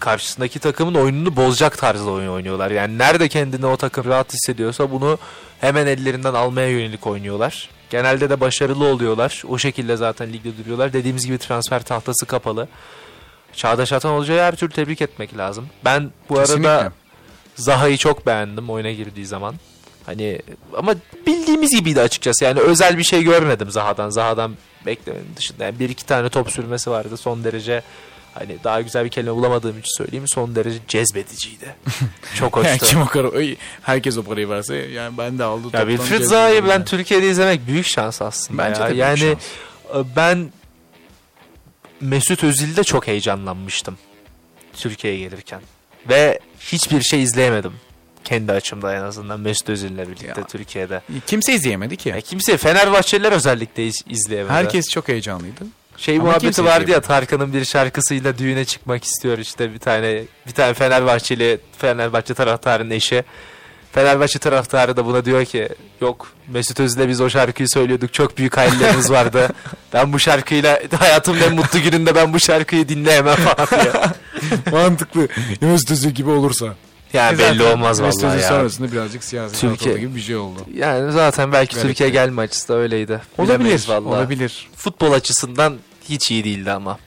karşısındaki 0.01 0.59
takımın 0.59 0.95
oyununu 0.95 1.37
bozacak 1.37 1.79
tarzda 1.79 2.11
oyun 2.11 2.29
oynuyorlar. 2.29 2.71
Yani 2.71 2.99
nerede 2.99 3.29
kendini 3.29 3.67
o 3.67 3.77
takım 3.77 4.05
rahat 4.05 4.35
hissediyorsa 4.35 4.91
bunu 4.91 5.19
hemen 5.61 5.87
ellerinden 5.87 6.35
almaya 6.35 6.69
yönelik 6.69 7.07
oynuyorlar. 7.07 7.69
Genelde 7.91 8.31
de 8.31 8.41
başarılı 8.41 8.85
oluyorlar. 8.85 9.43
O 9.49 9.59
şekilde 9.59 9.97
zaten 9.97 10.33
ligde 10.33 10.59
duruyorlar. 10.59 10.93
Dediğimiz 10.93 11.27
gibi 11.27 11.39
transfer 11.39 11.83
tahtası 11.83 12.27
kapalı. 12.27 12.69
Çağdaş 13.53 13.93
Atan 13.93 14.19
Hoca'yı 14.19 14.41
her 14.41 14.57
türlü 14.57 14.73
tebrik 14.73 15.03
etmek 15.03 15.37
lazım. 15.37 15.69
Ben 15.85 16.11
bu 16.29 16.35
Kesinlikle. 16.35 16.69
arada 16.69 16.93
Zaha'yı 17.57 17.97
çok 17.97 18.27
beğendim 18.27 18.71
oyuna 18.71 18.91
girdiği 18.91 19.27
zaman. 19.27 19.55
Hani 20.07 20.39
ama 20.77 20.95
bildiğimiz 21.27 21.71
gibiydi 21.71 22.01
açıkçası. 22.01 22.45
Yani 22.45 22.61
özel 22.61 22.99
bir 22.99 23.03
şey 23.03 23.23
görmedim 23.23 23.71
Zaha'dan. 23.71 24.11
Zaha'dan 24.11 24.57
beklemenin 24.87 25.37
dışında. 25.37 25.65
Yani 25.65 25.79
bir 25.79 25.89
iki 25.89 26.07
tane 26.07 26.29
top 26.29 26.51
sürmesi 26.51 26.91
vardı. 26.91 27.17
Son 27.17 27.45
derece 27.45 27.83
hani 28.41 28.57
daha 28.65 28.81
güzel 28.81 29.05
bir 29.05 29.11
kelime 29.11 29.33
bulamadığım 29.35 29.79
için 29.79 29.97
söyleyeyim. 29.97 30.25
Son 30.29 30.55
derece 30.55 30.79
cezbediciydi. 30.89 31.75
çok 32.35 32.57
Yani 32.57 32.69
hoştu. 32.73 32.87
kim 32.87 33.01
o 33.03 33.07
kadar 33.07 33.31
herkes 33.83 34.19
o 34.19 34.23
parayı 34.23 34.49
verse 34.49 34.77
yani 34.77 35.19
ben 35.19 35.39
de 35.39 35.45
aldı. 35.45 35.69
Ya 35.73 35.81
Wilfried 35.89 36.23
Zaha'yı 36.23 36.55
yani. 36.55 36.69
ben 36.69 36.85
Türkiye'de 36.85 37.31
izlemek 37.31 37.67
büyük 37.67 37.87
şans 37.87 38.23
aslında. 38.23 38.63
Bence 38.63 38.81
ya. 38.81 38.87
de 38.87 38.91
büyük 38.91 39.01
yani 39.07 39.19
şans. 39.19 40.07
e, 40.07 40.17
ben 40.17 40.53
Mesut 42.01 42.45
Özil'de 42.45 42.85
çok 42.85 43.07
heyecanlanmıştım. 43.07 43.99
Türkiye'ye 44.77 45.19
gelirken. 45.19 45.61
Ve 46.09 46.39
hiçbir 46.61 47.03
şey 47.03 47.23
izleyemedim. 47.23 47.73
Kendi 48.25 48.53
açımda 48.53 48.95
en 48.97 49.03
azından 49.03 49.41
Mesut 49.41 49.69
Özil'le 49.69 49.99
birlikte 49.99 50.41
Ya. 50.41 50.47
Türkiye'de. 50.47 51.01
Kimse 51.27 51.53
izleyemedi 51.55 51.97
ki. 51.97 52.09
Ya 52.09 52.21
kimse 52.21 52.57
Fenerbahçeliler 52.57 53.33
özellikle 53.33 53.87
iz- 53.87 54.05
izleyemedi. 54.09 54.53
Herkes 54.53 54.89
çok 54.89 55.09
heyecanlıydı. 55.09 55.65
Şey 56.01 56.17
ama 56.17 56.25
muhabbeti 56.25 56.65
vardı 56.65 56.73
ya 56.79 56.83
izleyemedi. 56.83 57.07
Tarkan'ın 57.07 57.53
bir 57.53 57.65
şarkısıyla 57.65 58.39
düğüne 58.39 58.65
çıkmak 58.65 59.05
istiyor 59.05 59.39
işte 59.39 59.75
bir 59.75 59.79
tane 59.79 60.23
bir 60.47 60.53
tane 60.53 60.75
Fenerbahçeli 60.75 61.59
Fenerbahçe 61.79 62.35
taraftarının 62.35 62.91
eşi. 62.91 63.25
Fenerbahçe 63.93 64.39
taraftarı 64.39 64.97
da 64.97 65.07
buna 65.07 65.25
diyor 65.25 65.45
ki 65.45 65.69
yok 66.01 66.27
Mesut 66.49 66.81
Özil'le 66.81 67.09
biz 67.09 67.21
o 67.21 67.31
şarkıyı 67.31 67.69
söylüyorduk 67.69 68.13
çok 68.15 68.39
büyük 68.39 68.57
hayallerimiz 68.57 69.11
vardı. 69.11 69.49
ben 69.93 70.13
bu 70.13 70.19
şarkıyla 70.19 70.81
hayatımın 70.99 71.41
en 71.41 71.55
mutlu 71.55 71.81
gününde 71.83 72.15
ben 72.15 72.33
bu 72.33 72.41
şarkıyı 72.41 72.89
dinleyemem 72.89 73.35
falan 73.37 73.85
diyor. 73.85 73.95
Mantıklı. 74.73 75.29
Mesut 75.61 75.91
Özil 75.91 76.11
gibi 76.11 76.31
olursa. 76.31 76.67
Yani 77.13 77.35
E 77.35 77.39
belli 77.39 77.63
olmaz 77.63 78.03
vallahi 78.03 78.41
ya. 78.41 78.49
sonrasında 78.49 78.93
birazcık 78.93 79.25
siyasi 79.25 79.61
Türkiye- 79.61 79.99
gibi 79.99 80.15
bir 80.15 80.21
şey 80.21 80.37
oldu. 80.37 80.61
Yani 80.75 81.13
zaten 81.13 81.53
belki 81.53 81.81
Türkiye 81.81 82.09
gelme 82.09 82.43
açısı 82.43 82.69
da 82.69 82.75
öyleydi. 82.75 83.21
Olabilir. 83.39 83.59
Bilemeyiz 83.59 83.89
vallahi. 83.89 84.03
Olabilir. 84.09 84.69
Futbol 84.77 85.13
açısından 85.13 85.77
hiç 86.09 86.31
iyi 86.31 86.45
değildi 86.45 86.73
ama. 86.73 86.99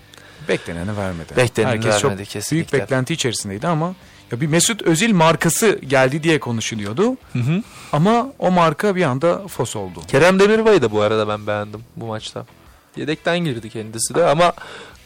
Bekleneni 0.47 0.97
vermedi. 0.97 1.33
Bekleneni 1.37 1.71
Herkes 1.71 1.99
çok 1.99 2.11
vermedi 2.11 2.29
kesinlikle. 2.29 2.71
büyük 2.71 2.83
beklenti 2.83 3.13
içerisindeydi 3.13 3.67
ama 3.67 3.95
ya 4.31 4.41
bir 4.41 4.47
Mesut 4.47 4.81
Özil 4.81 5.13
markası 5.13 5.79
geldi 5.87 6.23
diye 6.23 6.39
konuşuluyordu. 6.39 7.17
Ama 7.91 8.27
o 8.39 8.51
marka 8.51 8.95
bir 8.95 9.03
anda 9.03 9.47
fos 9.47 9.75
oldu. 9.75 10.01
Kerem 10.07 10.39
Demirbay'ı 10.39 10.81
da 10.81 10.91
bu 10.91 11.01
arada 11.01 11.27
ben 11.27 11.47
beğendim 11.47 11.83
bu 11.95 12.05
maçta. 12.05 12.45
Yedekten 12.95 13.39
girdi 13.39 13.69
kendisi 13.69 14.15
de 14.15 14.25
ama 14.25 14.53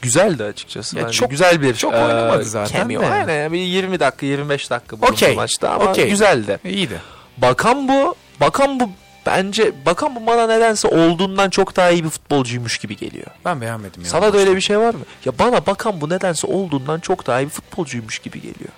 güzeldi 0.01 0.43
açıkçası. 0.43 0.97
Ya 0.97 1.03
Bence 1.05 1.13
çok- 1.17 1.29
güzel 1.31 1.61
bir 1.61 1.75
çok 1.75 1.93
oynamadı 1.93 2.43
zaten 2.43 2.79
cameo. 2.79 3.51
bir 3.51 3.59
20 3.59 3.99
dakika 3.99 4.25
25 4.25 4.69
dakika 4.69 4.97
bulundu 4.97 5.11
Okey. 5.11 5.35
maçta 5.35 5.69
ama 5.69 5.91
Okey. 5.91 6.09
güzeldi. 6.09 6.59
E, 6.65 6.69
iyiydi. 6.69 7.01
Bakan 7.37 7.87
bu 7.87 8.15
Bakan 8.41 8.79
bu 8.79 8.89
bence 9.27 9.73
Bakan 9.85 10.15
bu 10.15 10.27
bana 10.27 10.47
nedense 10.47 10.87
olduğundan 10.87 11.49
çok 11.49 11.75
daha 11.75 11.89
iyi 11.89 12.03
bir 12.03 12.09
futbolcuymuş 12.09 12.77
gibi 12.77 12.97
geliyor. 12.97 13.27
Ben 13.45 13.61
beğenmedim 13.61 14.01
ya. 14.01 14.09
Sana 14.09 14.33
da 14.33 14.37
öyle 14.37 14.55
bir 14.55 14.61
şey 14.61 14.79
var 14.79 14.93
mı? 14.93 15.01
Ya 15.25 15.33
bana 15.39 15.65
Bakan 15.65 16.01
bu 16.01 16.09
nedense 16.09 16.47
olduğundan 16.47 16.99
çok 16.99 17.27
daha 17.27 17.41
iyi 17.41 17.45
bir 17.45 17.51
futbolcuymuş 17.51 18.19
gibi 18.19 18.41
geliyor. 18.41 18.69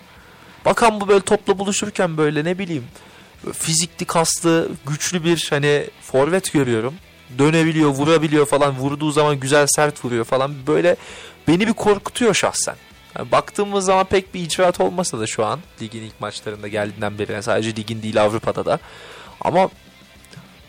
Bakan 0.66 1.02
bu 1.02 1.08
böyle 1.08 1.22
topla 1.22 1.60
buluşurken 1.60 2.18
böyle 2.18 2.44
ne 2.44 2.60
bileyim 2.60 2.84
fizikli 3.54 4.06
kaslı 4.06 4.70
güçlü 4.88 5.24
bir 5.24 5.48
hani 5.50 5.88
forvet 6.02 6.54
görüyorum. 6.54 6.94
Dönebiliyor 7.38 7.90
vurabiliyor 7.90 8.46
falan 8.46 8.76
vurduğu 8.76 9.12
zaman 9.12 9.40
güzel 9.40 9.68
sert 9.68 10.06
vuruyor 10.06 10.26
falan 10.26 10.54
böyle 10.68 10.96
beni 11.48 11.68
bir 11.68 11.74
korkutuyor 11.74 12.34
şahsen. 12.34 12.76
Yani 13.18 13.32
baktığımız 13.32 13.86
zaman 13.86 14.06
pek 14.06 14.34
bir 14.34 14.40
icraat 14.40 14.82
olmasa 14.82 15.20
da 15.20 15.28
şu 15.28 15.46
an 15.46 15.60
ligin 15.82 16.02
ilk 16.02 16.22
maçlarında 16.22 16.68
geldiğinden 16.68 17.20
beri 17.20 17.32
yani 17.32 17.44
sadece 17.44 17.76
ligin 17.76 18.02
değil 18.02 18.22
Avrupa'da 18.24 18.66
da 18.66 18.80
ama 19.42 19.70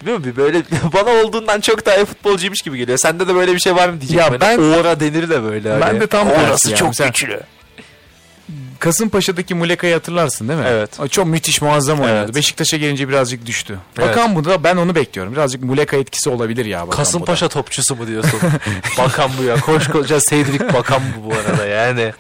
Bilmiyorum 0.01 0.25
bir 0.25 0.37
böyle 0.37 0.63
bana 0.93 1.11
olduğundan 1.11 1.61
çok 1.61 1.87
daha 1.87 1.97
iyi 1.97 2.05
futbolcuymuş 2.05 2.61
gibi 2.63 2.79
geliyor. 2.79 2.99
Sende 2.99 3.29
de 3.29 3.35
böyle 3.35 3.55
bir 3.55 3.59
şey 3.61 3.75
var 3.77 3.89
mı 3.89 4.01
diyeceğim. 4.01 4.33
Ya 4.33 4.41
ben 4.41 4.59
ben- 4.59 4.73
Aura 4.79 5.01
denir 5.01 5.29
de 5.31 5.43
böyle. 5.43 5.75
Ben 5.75 5.81
hani. 5.81 6.01
de 6.01 6.07
tam 6.07 6.29
Aurası 6.29 6.71
yani. 6.71 6.79
çok 6.79 6.93
güçlü. 7.07 7.41
Kasımpaşa'daki 8.81 9.55
Muleka'yı 9.55 9.95
hatırlarsın 9.95 10.49
değil 10.49 10.61
mi? 10.61 10.67
Evet. 10.69 11.01
O 11.01 11.09
çok 11.09 11.27
müthiş 11.27 11.63
muazzam 11.63 12.01
oynadı. 12.01 12.25
Evet. 12.25 12.35
Beşiktaş'a 12.35 12.77
gelince 12.77 13.09
birazcık 13.09 13.47
düştü. 13.47 13.79
Evet. 13.99 14.09
Bakan 14.09 14.35
bu 14.37 14.45
da 14.45 14.65
ben 14.65 14.77
onu 14.77 14.95
bekliyorum. 14.95 15.33
Birazcık 15.33 15.63
Muleka 15.65 15.97
etkisi 15.97 16.31
olabilir 16.31 16.65
ya. 16.65 16.81
Bakan 16.87 16.97
Kasımpaşa 16.97 17.49
topçusu 17.49 17.97
mu 17.97 18.07
diyorsun? 18.07 18.41
bakan 18.99 19.31
bu 19.39 19.43
ya. 19.43 19.61
Koşkoca 19.61 20.19
Cedric 20.31 20.73
Bakan 20.75 21.03
bu 21.17 21.31
bu 21.31 21.35
arada 21.35 21.67
yani. 21.67 22.13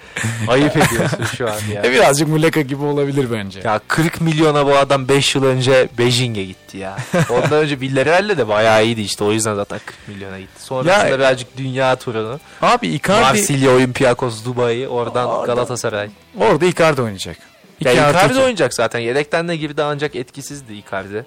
Ayıp 0.48 0.76
ediyorsun 0.76 1.24
şu 1.36 1.50
an 1.50 1.58
ya. 1.74 1.82
E, 1.84 1.92
birazcık 1.92 2.28
Muleka 2.28 2.60
gibi 2.60 2.84
olabilir 2.84 3.26
bence. 3.32 3.60
Ya 3.64 3.80
40 3.88 4.20
milyona 4.20 4.66
bu 4.66 4.76
adam 4.76 5.08
5 5.08 5.34
yıl 5.34 5.44
önce 5.44 5.88
Beijing'e 5.98 6.44
gitti 6.44 6.78
ya. 6.78 6.96
Ondan 7.30 7.52
önce 7.52 7.80
Villarreal'le 7.80 8.38
de 8.38 8.48
bayağı 8.48 8.84
iyiydi 8.84 9.00
işte. 9.00 9.24
O 9.24 9.32
yüzden 9.32 9.54
zaten 9.54 9.80
40 9.86 10.08
milyona 10.08 10.38
gitti. 10.38 10.62
Sonrasında 10.62 11.08
Ya- 11.08 11.18
birazcık 11.18 11.56
dünya 11.56 11.96
turunu. 11.96 12.40
Abi 12.62 12.88
Icardi 12.88 13.20
Marsilya, 13.20 13.70
Olympiakos, 13.70 14.44
Dubai, 14.44 14.88
oradan 14.88 15.28
Orada. 15.28 15.46
Galatasaray. 15.46 16.08
Orada 16.38 16.66
Icardi 16.66 17.02
oynayacak. 17.02 17.36
Ya 17.80 17.92
Icardi 17.92 18.38
oynayacak 18.38 18.74
zaten. 18.74 18.98
Yedekten 18.98 19.48
de 19.48 19.56
girdi 19.56 19.82
ancak 19.82 20.16
etkisizdi 20.16 20.72
Icardi. 20.74 21.26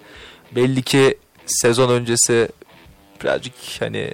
Belli 0.52 0.82
ki 0.82 1.18
sezon 1.46 1.90
öncesi 1.90 2.50
birazcık 3.24 3.54
hani 3.80 4.14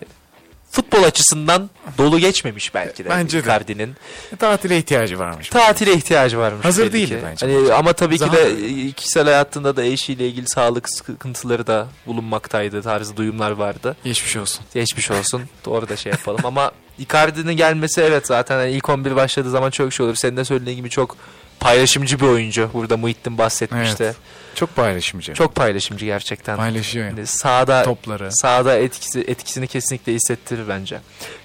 futbol 0.72 1.04
açısından 1.04 1.70
dolu 1.98 2.20
geçmemiş 2.20 2.74
belki 2.74 3.06
de 3.06 3.10
Bence 3.10 3.38
de. 3.38 3.42
Icardi'nin. 3.42 3.96
Tatile 4.40 4.78
ihtiyacı 4.78 5.20
varmış. 5.20 5.50
Tatile 5.50 5.94
ihtiyacı 5.94 6.38
varmış. 6.38 6.66
Hazır 6.66 6.92
ki. 6.92 7.20
bence. 7.24 7.46
Hani 7.46 7.74
ama 7.74 7.94
tabii 7.94 8.18
ki 8.18 8.24
Zaha- 8.26 8.34
de 8.36 8.92
kişisel 8.92 9.24
hayatında 9.26 9.76
da 9.76 9.84
eşiyle 9.84 10.28
ilgili 10.28 10.48
sağlık 10.48 10.90
sıkıntıları 10.90 11.68
da 11.68 11.88
bulunmaktaydı. 12.06 12.82
Tarzı 12.82 13.18
duyumlar 13.18 13.52
vardı. 13.52 13.96
Geçmiş 14.04 14.38
olsun. 14.38 14.66
Geçmiş 14.74 15.12
olsun. 15.12 15.42
Doğru 15.66 15.90
da 15.90 15.98
şey 15.98 16.12
yapalım 16.12 16.46
ama 16.46 16.72
Icardi'nin 17.00 17.54
gelmesi 17.54 18.02
evet 18.02 18.28
zaten 18.28 18.56
hani 18.56 18.72
ilk 18.72 18.90
11 18.90 19.16
başladığı 19.16 19.50
zaman 19.50 19.70
çok 19.70 19.94
şey 19.94 20.06
olur. 20.06 20.16
Senin 20.16 20.38
de 20.38 20.46
söylediğin 20.46 20.78
gibi 20.78 20.90
çok 20.90 21.18
paylaşımcı 21.60 22.20
bir 22.20 22.26
oyuncu. 22.26 22.70
Burada 22.74 22.98
Muhittin 22.98 23.38
bahsetmişti. 23.38 24.04
Evet. 24.04 24.16
Çok 24.56 24.76
paylaşımcı. 24.76 25.34
Çok 25.34 25.56
paylaşımcı 25.56 26.06
gerçekten. 26.06 26.58
paylaşıyor. 26.58 27.06
yani. 27.06 27.28
Sahada 27.28 27.84
Topları. 27.84 28.30
sahada 28.32 28.78
etkisi 28.78 29.22
etkisini 29.22 29.68
kesinlikle 29.68 30.14
hissettirir 30.14 30.68
bence. 30.70 31.00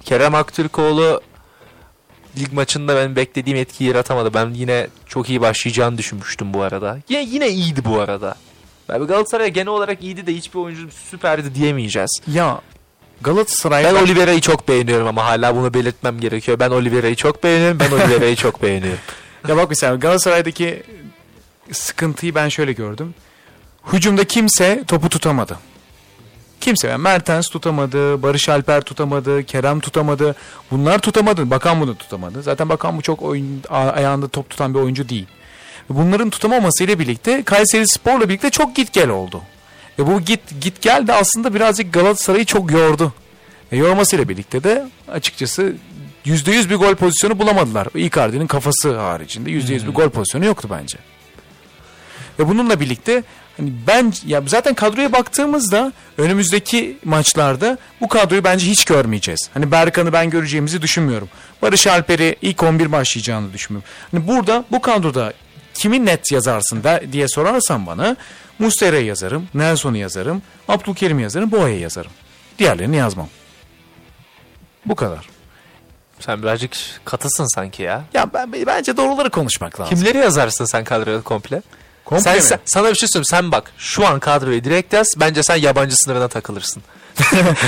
Kerem 0.04 0.34
Aktürkoğlu 0.34 1.20
lig 2.38 2.52
maçında 2.52 2.96
ben 2.96 3.16
beklediğim 3.16 3.58
etkiyi 3.58 3.88
yaratamadı. 3.88 4.34
Ben 4.34 4.50
yine 4.50 4.86
çok 5.06 5.30
iyi 5.30 5.40
başlayacağını 5.40 5.98
düşünmüştüm 5.98 6.54
bu 6.54 6.62
arada. 6.62 6.98
Yine 7.08 7.22
yine 7.22 7.48
iyiydi 7.48 7.84
bu 7.84 8.00
arada. 8.00 8.34
Galatasaray 8.88 9.50
genel 9.50 9.68
olarak 9.68 10.02
iyiydi 10.02 10.26
de 10.26 10.34
hiçbir 10.34 10.58
oyuncu 10.58 10.88
süperdi 11.10 11.54
diyemeyeceğiz. 11.54 12.20
Ya 12.26 12.60
Galatasaray'da 13.24 13.94
Ben 13.94 14.02
Oliveira'yı 14.02 14.40
çok 14.40 14.68
beğeniyorum 14.68 15.06
ama 15.06 15.24
hala 15.24 15.56
bunu 15.56 15.74
belirtmem 15.74 16.20
gerekiyor. 16.20 16.58
Ben 16.60 16.70
Oliveira'yı 16.70 17.14
çok 17.14 17.44
beğeniyorum. 17.44 17.80
Ben 17.80 17.90
Oliveira'yı 17.90 18.36
çok 18.36 18.62
beğeniyorum. 18.62 19.00
Ya 19.48 19.56
bak 19.56 19.66
mesela 19.68 19.94
Galatasaray'daki 19.94 20.82
sıkıntıyı 21.72 22.34
ben 22.34 22.48
şöyle 22.48 22.72
gördüm. 22.72 23.14
Hücumda 23.92 24.24
kimse 24.24 24.84
topu 24.88 25.08
tutamadı. 25.08 25.58
Kimse. 26.60 26.88
Yani 26.88 27.02
Mertens 27.02 27.48
tutamadı, 27.48 28.22
Barış 28.22 28.48
Alper 28.48 28.80
tutamadı, 28.80 29.44
Kerem 29.44 29.80
tutamadı. 29.80 30.36
Bunlar 30.70 30.98
tutamadı. 30.98 31.50
Bakan 31.50 31.80
bunu 31.80 31.96
tutamadı. 31.96 32.42
Zaten 32.42 32.68
Bakan 32.68 32.96
bu 32.98 33.02
çok 33.02 33.22
oyun, 33.22 33.62
ayağında 33.70 34.28
top 34.28 34.50
tutan 34.50 34.74
bir 34.74 34.78
oyuncu 34.78 35.08
değil. 35.08 35.26
Bunların 35.88 36.30
tutamamasıyla 36.30 36.98
birlikte 36.98 37.42
Kayseri 37.42 37.88
Spor'la 37.88 38.28
birlikte 38.28 38.50
çok 38.50 38.76
git 38.76 38.92
gel 38.92 39.08
oldu. 39.08 39.42
Ve 39.98 40.06
bu 40.06 40.20
git 40.20 40.40
git 40.60 40.82
gel 40.82 41.06
de 41.06 41.12
aslında 41.12 41.54
birazcık 41.54 41.92
Galatasaray'ı 41.92 42.44
çok 42.44 42.70
yordu. 42.70 43.12
E, 43.72 43.76
yormasıyla 43.76 44.28
birlikte 44.28 44.64
de 44.64 44.88
açıkçası 45.08 45.74
%100 46.26 46.70
bir 46.70 46.76
gol 46.76 46.94
pozisyonu 46.94 47.38
bulamadılar. 47.38 47.88
Icardi'nin 47.94 48.46
kafası 48.46 48.98
haricinde 48.98 49.50
%100 49.50 49.86
bir 49.86 49.92
gol 49.92 50.08
pozisyonu 50.08 50.44
yoktu 50.44 50.68
bence. 50.70 50.98
Ve 52.38 52.48
bununla 52.48 52.80
birlikte 52.80 53.22
hani 53.56 53.72
ben 53.86 54.12
ya 54.26 54.42
zaten 54.46 54.74
kadroya 54.74 55.12
baktığımızda 55.12 55.92
önümüzdeki 56.18 56.98
maçlarda 57.04 57.78
bu 58.00 58.08
kadroyu 58.08 58.44
bence 58.44 58.66
hiç 58.66 58.84
görmeyeceğiz. 58.84 59.50
Hani 59.54 59.70
Berkan'ı 59.70 60.12
ben 60.12 60.30
göreceğimizi 60.30 60.82
düşünmüyorum. 60.82 61.28
Barış 61.62 61.86
Alper'i 61.86 62.36
ilk 62.42 62.62
11 62.62 62.92
başlayacağını 62.92 63.52
düşünmüyorum. 63.52 63.90
Hani 64.10 64.28
burada 64.28 64.64
bu 64.70 64.80
kadroda 64.80 65.32
kimi 65.74 66.06
net 66.06 66.32
yazarsın 66.32 66.84
da 66.84 67.00
diye 67.12 67.28
sorarsan 67.28 67.86
bana 67.86 68.16
Mustera'yı 68.58 69.04
yazarım, 69.04 69.48
Nelson'u 69.54 69.96
yazarım, 69.96 70.42
Abdülkerim'i 70.68 71.22
yazarım, 71.22 71.50
Boğa'yı 71.50 71.78
yazarım. 71.80 72.10
Diğerlerini 72.58 72.96
yazmam. 72.96 73.28
Bu 74.86 74.94
kadar. 74.96 75.28
Sen 76.20 76.42
birazcık 76.42 76.76
katısın 77.04 77.54
sanki 77.54 77.82
ya. 77.82 78.04
Ya 78.14 78.30
ben 78.34 78.52
bence 78.52 78.96
doğruları 78.96 79.30
konuşmak 79.30 79.80
lazım. 79.80 79.96
Kimleri 79.98 80.18
yazarsın 80.18 80.64
sen 80.64 80.84
kadroya 80.84 81.22
komple? 81.22 81.62
Komple 82.04 82.22
sen, 82.22 82.36
mi? 82.36 82.42
sen- 82.42 82.58
sana 82.64 82.90
bir 82.90 82.94
şey 82.94 83.08
söyleyeyim. 83.08 83.24
Sen 83.30 83.52
bak 83.52 83.72
şu 83.78 84.06
an 84.06 84.20
kadroyu 84.20 84.64
direkt 84.64 84.92
yaz. 84.92 85.06
Bence 85.16 85.42
sen 85.42 85.56
yabancı 85.56 85.96
sınırına 85.96 86.28
takılırsın. 86.28 86.82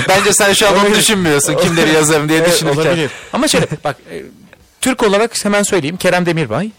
bence 0.09 0.33
sen 0.33 0.53
şu 0.53 0.67
an 0.67 0.75
onu 0.85 0.95
düşünmüyorsun. 0.95 1.53
Kimleri 1.63 1.93
yazarım 1.93 2.29
diye 2.29 2.39
Evet, 2.39 2.51
düşünürken. 2.53 2.81
olabilir. 2.81 3.11
Ama 3.33 3.47
şöyle 3.47 3.67
bak 3.83 3.97
e, 4.11 4.23
Türk 4.81 5.03
olarak 5.03 5.45
hemen 5.45 5.63
söyleyeyim. 5.63 5.97
Kerem 5.97 6.25
Demirbay, 6.25 6.71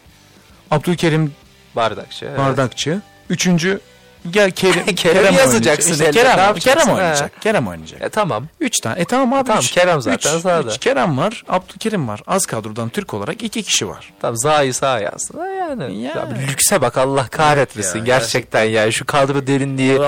Abdülkerim 0.70 1.32
Bardakçı. 1.76 2.26
evet. 2.26 2.38
Bardakçı. 2.38 3.00
Üçüncü 3.30 3.80
gel 4.30 4.50
Kerim, 4.50 4.84
Kerem 4.94 5.16
oynayacak. 5.16 5.38
yazacaksın 5.44 5.92
İşte 5.92 6.10
Kerem, 6.10 6.36
ne 6.38 6.42
yapacaksın? 6.42 6.80
Kerem 6.84 6.96
oynayacak. 6.96 7.42
Kerem 7.42 7.68
oynayacak. 7.68 8.02
E, 8.02 8.08
tamam. 8.08 8.46
Üç 8.60 8.80
tane. 8.80 9.00
E 9.00 9.04
tamam 9.04 9.32
abi. 9.32 9.46
Tamam, 9.46 9.62
üç. 9.62 9.70
Kerem 9.70 10.00
zaten 10.00 10.16
Üç, 10.36 10.42
sahada. 10.42 10.70
üç. 10.70 10.78
Kerem 10.78 11.18
var, 11.18 11.44
Abdülkerim 11.48 12.08
var. 12.08 12.20
Az 12.26 12.46
kadrodan 12.46 12.88
Türk 12.88 13.14
olarak 13.14 13.42
iki 13.42 13.62
kişi 13.62 13.88
var. 13.88 14.12
Tamam 14.20 14.36
Zaha'yı 14.36 14.74
sağa 14.74 14.98
yazsın. 15.00 15.40
Yani. 15.58 16.02
Ya. 16.02 16.10
Ya. 16.16 16.28
bir 16.34 16.48
lükse 16.48 16.80
bak 16.80 16.98
Allah 16.98 17.28
kahretmesin. 17.28 17.98
ya, 17.98 18.04
gerçekten 18.04 18.64
ya. 18.64 18.92
Şu 18.92 19.04
kadro 19.06 19.46
derinliği 19.46 20.00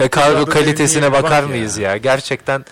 ve 0.00 0.08
kadro 0.08 0.46
kalitesine 0.46 1.12
bakar 1.12 1.42
mıyız 1.42 1.78
ya? 1.78 1.96
Gerçekten 1.96 2.64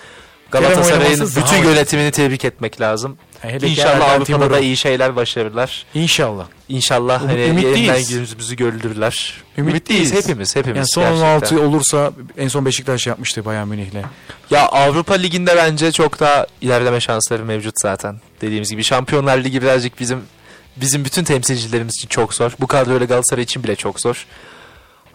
Galatasaray'ın 0.51 1.21
bütün 1.37 1.57
yönetimini 1.69 2.11
tebrik 2.11 2.45
etmek 2.45 2.81
lazım. 2.81 3.19
Hele 3.51 3.69
İnşallah 3.69 4.11
Avrupa'da 4.11 4.25
Timur'u. 4.25 4.51
da 4.51 4.61
iyi 4.61 4.77
şeyler 4.77 5.17
başarırlar. 5.17 5.85
İnşallah. 5.95 6.47
İnşallah 6.69 7.23
Umut- 7.23 7.31
hani 7.31 7.65
yeniden 7.65 7.97
yüzümüzü 7.99 8.57
güldürürler. 8.57 9.35
Ümitliyiz. 9.59 10.11
Ümitliyiz 10.11 10.25
hepimiz 10.29 10.57
hepimiz. 10.57 10.77
Yani 10.77 10.87
son 10.95 11.03
gerçekten. 11.05 11.57
16 11.57 11.61
olursa 11.63 12.13
en 12.39 12.49
son 12.49 12.67
Beşiktaş 12.67 13.07
yapmıştı 13.07 13.45
Bayern 13.45 13.69
Münih'le. 13.69 14.03
Ya 14.51 14.67
Avrupa 14.69 15.15
Ligi'nde 15.15 15.57
bence 15.57 15.93
çok 15.93 16.21
daha 16.21 16.47
ilerleme 16.61 17.01
şansları 17.01 17.45
mevcut 17.45 17.75
zaten. 17.83 18.21
Dediğimiz 18.41 18.71
gibi 18.71 18.85
Şampiyonlar 18.85 19.39
Ligi 19.39 19.63
birazcık 19.63 20.01
bizim 20.01 20.23
bizim 20.77 21.05
bütün 21.05 21.25
temsilcilerimiz 21.25 21.95
için 21.99 22.09
çok 22.09 22.35
zor. 22.35 22.53
Bu 22.61 22.67
kadroyla 22.67 23.07
Galatasaray 23.07 23.45
için 23.45 23.65
bile 23.65 23.77
çok 23.77 24.01
zor. 24.01 24.27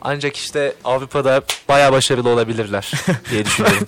Ancak 0.01 0.35
işte 0.37 0.73
Avrupa'da 0.83 1.41
bayağı 1.69 1.91
başarılı 1.91 2.29
olabilirler 2.29 2.91
diye 3.31 3.45
düşünüyorum. 3.45 3.85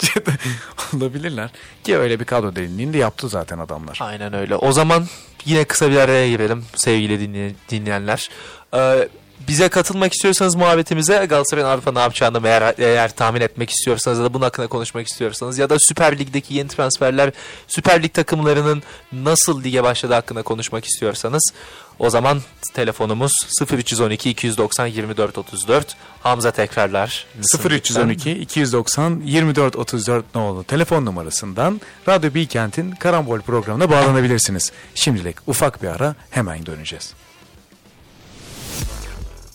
Olabilirler. 0.98 1.50
Ki 1.84 1.98
öyle 1.98 2.20
bir 2.20 2.26
kadro 2.26 2.56
derinliğini 2.56 2.94
de 2.94 2.98
yaptı 2.98 3.30
zaten 3.30 3.58
adamlar. 3.60 3.98
Aynen 4.02 4.34
öyle. 4.34 4.56
O 4.56 4.72
zaman 4.72 5.08
yine 5.46 5.64
kısa 5.64 5.92
bir 5.92 5.98
araya 5.98 6.30
girelim 6.30 6.66
sevgili 6.76 7.14
dinley- 7.20 7.54
dinleyenler. 7.70 8.30
Ee, 8.76 9.08
bize 9.48 9.70
katılmak 9.70 10.14
istiyorsanız 10.14 10.56
muhabbetimize 10.56 11.26
Galatasaray'ın 11.26 11.68
Avrupa 11.68 11.92
ne 11.92 12.00
yapacağını 12.00 12.48
eğer, 12.48 12.74
eğer 12.78 13.16
tahmin 13.16 13.42
etmek 13.42 13.70
istiyorsanız 13.70 14.20
ya 14.20 14.26
da 14.26 14.34
bunun 14.34 14.44
hakkında 14.44 14.68
konuşmak 14.68 15.08
istiyorsanız 15.08 15.58
ya 15.58 15.70
da 15.70 15.76
Süper 15.80 16.20
Lig'deki 16.20 16.54
yeni 16.54 16.68
transferler 16.68 17.32
Süper 17.68 18.04
Lig 18.04 18.14
takımlarının 18.14 18.84
nasıl 19.12 19.64
lige 19.64 19.84
başladığı 19.84 20.14
hakkında 20.14 20.42
konuşmak 20.42 20.86
istiyorsanız 20.86 21.54
o 22.00 22.10
zaman 22.10 22.42
telefonumuz 22.74 23.32
0312 23.72 24.30
290 24.30 24.88
24 24.88 25.38
34 25.38 25.96
Hamza 26.24 26.52
tekrarlar. 26.52 27.26
0312 27.66 28.32
290 28.32 29.22
24 29.26 29.76
34 29.76 30.36
nolu 30.36 30.64
telefon 30.64 31.06
numarasından 31.06 31.82
Radyo 32.08 32.34
Bilkent'in 32.34 32.92
Karambol 32.92 33.40
programına 33.40 33.90
bağlanabilirsiniz. 33.90 34.72
Şimdilik 34.96 35.38
ufak 35.48 35.84
bir 35.84 35.88
ara 35.88 36.16
hemen 36.30 36.66
döneceğiz. 36.66 37.14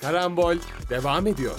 Karambol 0.00 0.56
devam 0.90 1.26
ediyor. 1.26 1.54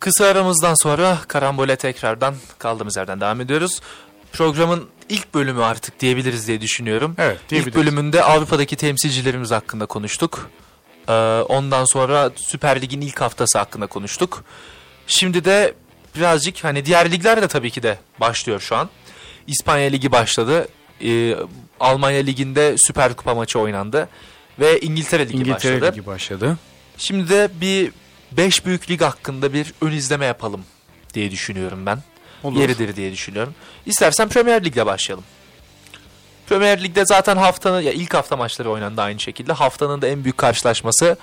Kısa 0.00 0.24
aramızdan 0.24 0.74
sonra 0.82 1.18
Karambol'e 1.28 1.76
tekrardan 1.76 2.34
kaldığımız 2.58 2.96
yerden 2.96 3.20
devam 3.20 3.40
ediyoruz. 3.40 3.80
Programın 4.32 4.88
ilk 5.10 5.34
bölümü 5.34 5.62
artık 5.62 6.00
diyebiliriz 6.00 6.48
diye 6.48 6.60
düşünüyorum. 6.60 7.14
Evet, 7.18 7.38
İlk 7.42 7.50
diyebiliriz. 7.50 7.74
bölümünde 7.76 8.22
Avrupa'daki 8.22 8.76
temsilcilerimiz 8.76 9.50
hakkında 9.50 9.86
konuştuk. 9.86 10.50
Ee, 11.08 11.12
ondan 11.48 11.84
sonra 11.84 12.30
Süper 12.36 12.82
Lig'in 12.82 13.00
ilk 13.00 13.20
haftası 13.20 13.58
hakkında 13.58 13.86
konuştuk. 13.86 14.44
Şimdi 15.06 15.44
de 15.44 15.74
birazcık 16.16 16.64
hani 16.64 16.84
diğer 16.84 17.10
ligler 17.12 17.42
de 17.42 17.48
tabii 17.48 17.70
ki 17.70 17.82
de 17.82 17.98
başlıyor 18.20 18.60
şu 18.60 18.76
an. 18.76 18.88
İspanya 19.46 19.90
Ligi 19.90 20.12
başladı. 20.12 20.68
Ee, 21.04 21.36
Almanya 21.80 22.20
Ligi'nde 22.22 22.74
Süper 22.78 23.14
Kupa 23.14 23.34
maçı 23.34 23.58
oynandı. 23.58 24.08
Ve 24.58 24.80
İngiltere 24.80 25.28
Ligi 25.28 25.36
İngiltere 25.36 25.74
başladı. 25.80 25.92
Ligi 25.92 26.06
başladı. 26.06 26.58
Şimdi 26.98 27.28
de 27.28 27.48
bir 27.60 27.92
5 28.32 28.66
büyük 28.66 28.90
lig 28.90 29.00
hakkında 29.00 29.52
bir 29.52 29.74
ön 29.80 29.92
izleme 29.92 30.26
yapalım 30.26 30.64
diye 31.14 31.30
düşünüyorum 31.30 31.86
ben. 31.86 31.98
Olur. 32.44 32.60
Yeridir 32.60 32.96
diye 32.96 33.12
düşünüyorum. 33.12 33.54
İstersen 33.86 34.28
Premier 34.28 34.64
Lig'le 34.64 34.86
başlayalım. 34.86 35.24
Premier 36.50 36.82
Lig'de 36.82 37.06
zaten 37.06 37.36
haftanın 37.36 37.80
ya 37.80 37.92
ilk 37.92 38.14
hafta 38.14 38.36
maçları 38.36 38.70
oynandı 38.70 39.02
aynı 39.02 39.20
şekilde. 39.20 39.52
Haftanın 39.52 40.02
da 40.02 40.06
en 40.06 40.24
büyük 40.24 40.38
karşılaşması 40.38 41.16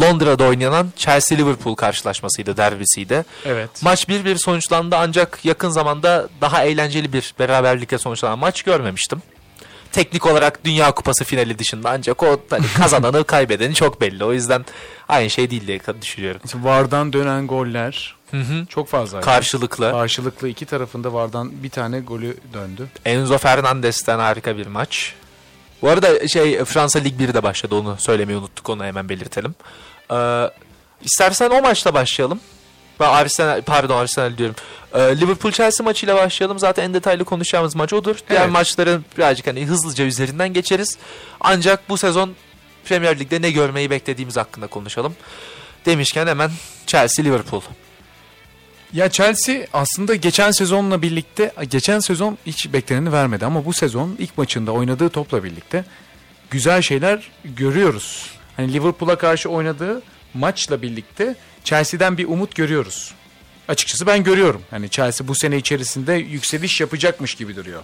Londra'da 0.00 0.44
oynanan 0.44 0.92
Chelsea 0.96 1.38
Liverpool 1.38 1.74
karşılaşmasıydı, 1.74 2.56
derbisiydi. 2.56 3.24
Evet. 3.44 3.70
Maç 3.82 4.04
1-1 4.04 4.38
sonuçlandı 4.38 4.96
ancak 4.96 5.44
yakın 5.44 5.70
zamanda 5.70 6.28
daha 6.40 6.64
eğlenceli 6.64 7.12
bir 7.12 7.34
beraberlikle 7.38 7.98
sonuçlanan 7.98 8.38
maç 8.38 8.62
görmemiştim. 8.62 9.22
Teknik 9.92 10.26
olarak 10.26 10.64
Dünya 10.64 10.92
Kupası 10.92 11.24
finali 11.24 11.58
dışında 11.58 11.90
ancak 11.90 12.22
o 12.22 12.40
hani 12.50 12.66
kazananı 12.76 13.24
kaybedeni 13.24 13.74
çok 13.74 14.00
belli. 14.00 14.24
O 14.24 14.32
yüzden 14.32 14.64
aynı 15.08 15.30
şey 15.30 15.50
değil 15.50 15.66
diye 15.66 15.80
düşünüyorum. 16.02 16.40
Vardan 16.54 17.12
dönen 17.12 17.46
goller 17.46 18.16
Hı 18.30 18.36
hı. 18.36 18.66
çok 18.66 18.88
fazla. 18.88 19.20
Karşılıklı. 19.20 19.90
Karşılıklı 19.90 20.48
iki 20.48 20.66
tarafında 20.66 21.12
Vardan 21.12 21.62
bir 21.62 21.70
tane 21.70 22.00
golü 22.00 22.36
döndü. 22.52 22.88
Enzo 23.04 23.38
Fernandes'ten 23.38 24.18
harika 24.18 24.56
bir 24.56 24.66
maç. 24.66 25.14
Bu 25.82 25.88
arada 25.88 26.28
şey 26.28 26.64
Fransa 26.64 26.98
Lig 26.98 27.18
1 27.18 27.34
de 27.34 27.42
başladı 27.42 27.74
onu 27.74 27.96
söylemeyi 27.98 28.38
unuttuk 28.38 28.68
onu 28.68 28.84
hemen 28.84 29.08
belirtelim. 29.08 29.54
Ee, 30.12 30.50
istersen 31.04 31.50
o 31.50 31.62
maçla 31.62 31.94
başlayalım. 31.94 32.40
Ben 33.00 33.08
Arsenal 33.08 33.62
pardon 33.62 33.96
Arsenal 33.96 34.38
diyorum. 34.38 34.54
Ee, 34.94 35.00
Liverpool 35.20 35.52
Chelsea 35.52 35.84
maçıyla 35.84 36.16
başlayalım. 36.16 36.58
Zaten 36.58 36.84
en 36.84 36.94
detaylı 36.94 37.24
konuşacağımız 37.24 37.74
maç 37.74 37.92
odur. 37.92 38.16
Diğer 38.28 38.40
Evet. 38.40 38.52
maçların 38.52 39.04
birazcık 39.18 39.46
hani 39.46 39.66
hızlıca 39.66 40.04
üzerinden 40.04 40.52
geçeriz. 40.52 40.98
Ancak 41.40 41.88
bu 41.88 41.96
sezon 41.98 42.34
Premier 42.84 43.18
Lig'de 43.18 43.42
ne 43.42 43.50
görmeyi 43.50 43.90
beklediğimiz 43.90 44.36
hakkında 44.36 44.66
konuşalım. 44.66 45.14
Demişken 45.86 46.26
hemen 46.26 46.50
Chelsea 46.86 47.24
Liverpool. 47.24 47.60
Ya 48.92 49.10
Chelsea 49.10 49.56
aslında 49.72 50.14
geçen 50.14 50.50
sezonla 50.50 51.02
birlikte 51.02 51.52
geçen 51.70 51.98
sezon 51.98 52.38
hiç 52.46 52.72
bekleneni 52.72 53.12
vermedi 53.12 53.46
ama 53.46 53.64
bu 53.64 53.72
sezon 53.72 54.16
ilk 54.18 54.38
maçında 54.38 54.72
oynadığı 54.72 55.08
topla 55.08 55.44
birlikte 55.44 55.84
güzel 56.50 56.82
şeyler 56.82 57.30
görüyoruz. 57.44 58.30
Hani 58.56 58.72
Liverpool'a 58.72 59.18
karşı 59.18 59.48
oynadığı 59.48 60.02
maçla 60.34 60.82
birlikte 60.82 61.34
Chelsea'den 61.64 62.18
bir 62.18 62.28
umut 62.28 62.54
görüyoruz. 62.54 63.14
Açıkçası 63.68 64.06
ben 64.06 64.24
görüyorum. 64.24 64.62
Hani 64.70 64.90
Chelsea 64.90 65.28
bu 65.28 65.34
sene 65.34 65.56
içerisinde 65.56 66.12
yükseliş 66.12 66.80
yapacakmış 66.80 67.34
gibi 67.34 67.56
duruyor. 67.56 67.82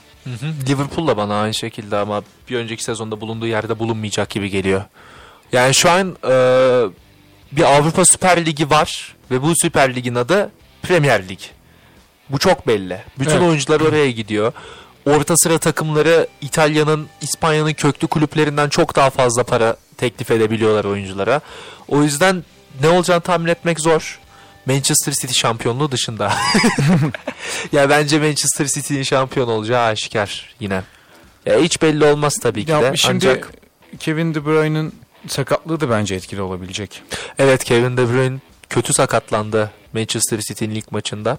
Liverpool 0.68 1.06
da 1.06 1.16
bana 1.16 1.40
aynı 1.40 1.54
şekilde 1.54 1.96
ama 1.96 2.22
bir 2.50 2.56
önceki 2.56 2.84
sezonda 2.84 3.20
bulunduğu 3.20 3.46
yerde 3.46 3.78
bulunmayacak 3.78 4.30
gibi 4.30 4.50
geliyor. 4.50 4.84
Yani 5.52 5.74
şu 5.74 5.90
an 5.90 6.16
e, 6.24 6.32
bir 7.52 7.62
Avrupa 7.62 8.04
Süper 8.04 8.46
Ligi 8.46 8.70
var 8.70 9.16
ve 9.30 9.42
bu 9.42 9.52
Süper 9.62 9.94
Lig'in 9.94 10.14
adı 10.14 10.50
Premier 10.82 11.28
Lig. 11.28 11.38
Bu 12.30 12.38
çok 12.38 12.66
belli. 12.66 13.00
Bütün 13.18 13.30
Evet. 13.30 13.42
oyuncular 13.42 13.80
oraya 13.80 14.10
gidiyor. 14.10 14.52
Orta 15.06 15.36
sıra 15.36 15.58
takımları 15.58 16.26
İtalya'nın, 16.40 17.06
İspanya'nın 17.20 17.72
köklü 17.72 18.06
kulüplerinden 18.06 18.68
çok 18.68 18.96
daha 18.96 19.10
fazla 19.10 19.44
para 19.44 19.76
teklif 19.96 20.30
edebiliyorlar 20.30 20.84
oyunculara. 20.84 21.40
O 21.88 22.02
yüzden 22.02 22.44
ne 22.82 22.88
olacağını 22.88 23.20
tahmin 23.20 23.46
etmek 23.48 23.80
zor. 23.80 24.18
Manchester 24.66 25.12
City 25.12 25.32
şampiyonluğu 25.34 25.90
dışında. 25.92 26.32
ya 27.72 27.90
bence 27.90 28.18
Manchester 28.18 28.66
City'nin 28.66 29.02
şampiyon 29.02 29.48
olacağı 29.48 29.84
aşikar 29.86 30.54
yine. 30.60 30.82
Ya 31.46 31.58
hiç 31.58 31.82
belli 31.82 32.04
olmaz 32.04 32.38
tabii 32.42 32.64
ki 32.64 32.70
Ya 32.70 32.82
de. 32.82 32.96
şimdi 32.96 33.28
Ancak 33.30 33.52
Kevin 33.98 34.34
De 34.34 34.44
Bruyne'ın 34.44 34.92
sakatlığı 35.28 35.80
da 35.80 35.90
bence 35.90 36.14
etkili 36.14 36.42
olabilecek. 36.42 37.02
evet 37.38 37.64
Kevin 37.64 37.96
De 37.96 38.08
Bruyne 38.12 38.38
kötü 38.70 38.92
sakatlandı 38.92 39.70
Manchester 39.92 40.38
City'nin 40.40 40.74
ilk 40.74 40.92
maçında. 40.92 41.38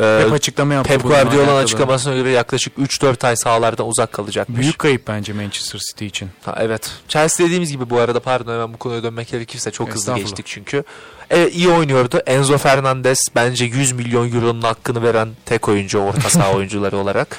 Ee, 0.00 0.22
Hep 0.24 0.32
açıklama 0.32 0.74
yaptı. 0.74 0.92
Pep 0.92 1.02
Guardiola'nın 1.02 1.62
açıklamasına 1.62 2.14
göre 2.14 2.30
yaklaşık 2.30 2.78
3-4 2.78 3.26
ay 3.26 3.36
sahalardan 3.36 3.88
uzak 3.88 4.12
kalacakmış. 4.12 4.60
Büyük 4.60 4.78
kayıp 4.78 5.08
bence 5.08 5.32
Manchester 5.32 5.78
City 5.78 6.06
için. 6.06 6.30
Ha, 6.44 6.54
evet. 6.60 6.90
Chelsea 7.08 7.46
dediğimiz 7.46 7.72
gibi 7.72 7.90
bu 7.90 7.98
arada 7.98 8.20
pardon 8.20 8.52
hemen 8.52 8.72
bu 8.72 8.76
konuya 8.76 9.02
dönmek 9.02 9.28
gerekirse 9.28 9.70
çok 9.70 9.94
hızlı 9.94 10.14
geçtik 10.14 10.46
çünkü. 10.46 10.84
Evet 11.30 11.54
iyi 11.54 11.68
oynuyordu. 11.68 12.18
Enzo 12.26 12.58
Fernandez 12.58 13.18
bence 13.34 13.64
100 13.64 13.92
milyon 13.92 14.32
euronun 14.32 14.62
hakkını 14.62 15.02
veren 15.02 15.28
tek 15.46 15.68
oyuncu 15.68 15.98
orta 15.98 16.30
saha 16.30 16.52
oyuncuları 16.56 16.96
olarak. 16.96 17.36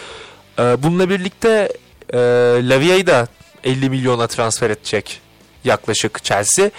Ee, 0.59 0.84
bununla 0.84 1.09
birlikte 1.09 1.70
e, 2.14 2.18
Lavia'yı 2.70 3.07
da 3.07 3.28
50 3.64 3.89
milyona 3.89 4.28
transfer 4.28 4.70
edecek 4.70 5.22
yaklaşık 5.64 6.24
Chelsea. 6.24 6.70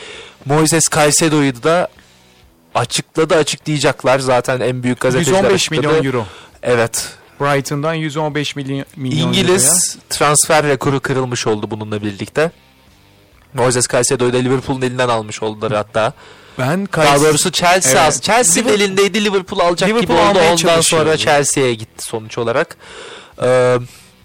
Moises 0.45 0.85
Caicedo'yu 0.95 1.63
da 1.63 1.89
açıkladı 2.75 3.37
açıklayacaklar. 3.37 4.19
Zaten 4.19 4.61
en 4.61 4.83
büyük 4.83 5.01
gazeteciler 5.01 5.37
115 5.39 5.55
açıkladı. 5.55 5.89
milyon 5.89 6.05
euro. 6.05 6.27
Evet. 6.63 7.09
Brighton'dan 7.41 7.95
115 7.95 8.57
milyon, 8.57 8.85
milyon 8.97 9.19
euroya. 9.19 9.29
İngiliz 9.29 9.99
transfer 10.11 10.67
rekoru 10.67 11.01
kırılmış 11.01 11.47
oldu 11.47 11.71
bununla 11.71 12.03
birlikte. 12.03 12.51
Moises 13.55 13.89
Caicedo'yu 13.89 14.33
da 14.33 14.37
Liverpool'un 14.37 14.83
elinden 14.83 15.09
almış 15.09 15.43
oldular 15.43 15.73
hatta. 15.73 16.13
Ben 16.59 16.89
Daha 16.93 17.05
Kays- 17.17 17.21
doğrusu 17.25 17.51
Chelsea 17.53 18.05
Evet. 18.05 18.23
Chelsea'nin 18.23 18.69
Liverpool- 18.69 18.73
elindeydi 18.75 19.25
Liverpool 19.25 19.61
alacak 19.61 19.89
Liverpool 19.91 20.19
gibi 20.19 20.29
oldu. 20.39 20.39
Ondan 20.53 20.81
sonra 20.81 21.17
Chelsea'ye 21.17 21.75
gitti 21.75 22.05
sonuç 22.05 22.39
olarak. 22.39 22.77
Ee, 23.43 23.79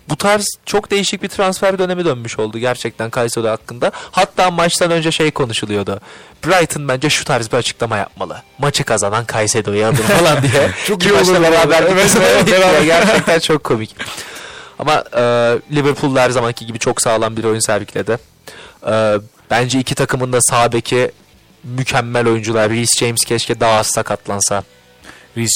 bu 0.09 0.15
tarz 0.15 0.45
çok 0.65 0.91
değişik 0.91 1.23
bir 1.23 1.27
transfer 1.27 1.79
dönemi 1.79 2.05
dönmüş 2.05 2.39
oldu 2.39 2.57
gerçekten 2.57 3.11
Caicedo 3.15 3.49
hakkında. 3.49 3.91
Hatta 4.11 4.51
maçtan 4.51 4.91
önce 4.91 5.11
şey 5.11 5.31
konuşuluyordu. 5.31 5.99
Brighton 6.45 6.87
bence 6.87 7.09
şu 7.09 7.25
tarz 7.25 7.51
bir 7.51 7.57
açıklama 7.57 7.97
yapmalı. 7.97 8.41
Maçı 8.57 8.83
kazanan 8.83 9.25
Caicedo'yu 9.33 9.85
alır 9.85 9.95
falan 9.97 10.41
diye. 10.41 10.71
Çok 10.87 11.03
iyi 11.05 11.13
olur 11.13 11.41
beraber 11.41 11.83
Evet, 11.89 12.17
evet, 12.21 12.51
beraber. 12.51 12.81
gerçekten 12.81 13.39
çok 13.39 13.63
komik. 13.63 13.95
Ama 14.79 15.03
e, 15.15 15.21
Liverpool 15.75 16.15
her 16.17 16.29
zamanki 16.29 16.65
gibi 16.65 16.79
çok 16.79 17.01
sağlam 17.01 17.37
bir 17.37 17.43
oyun 17.43 17.59
sergiledi. 17.59 18.17
E, 18.87 19.15
bence 19.51 19.79
iki 19.79 19.95
takımın 19.95 20.33
da 20.33 20.41
sağ 20.41 20.71
beki 20.73 21.11
mükemmel 21.63 22.27
oyuncular. 22.27 22.69
Reece 22.69 23.05
James 23.05 23.25
keşke 23.25 23.59
daha 23.59 23.79
az 23.79 23.87
sakatlansa. 23.87 24.63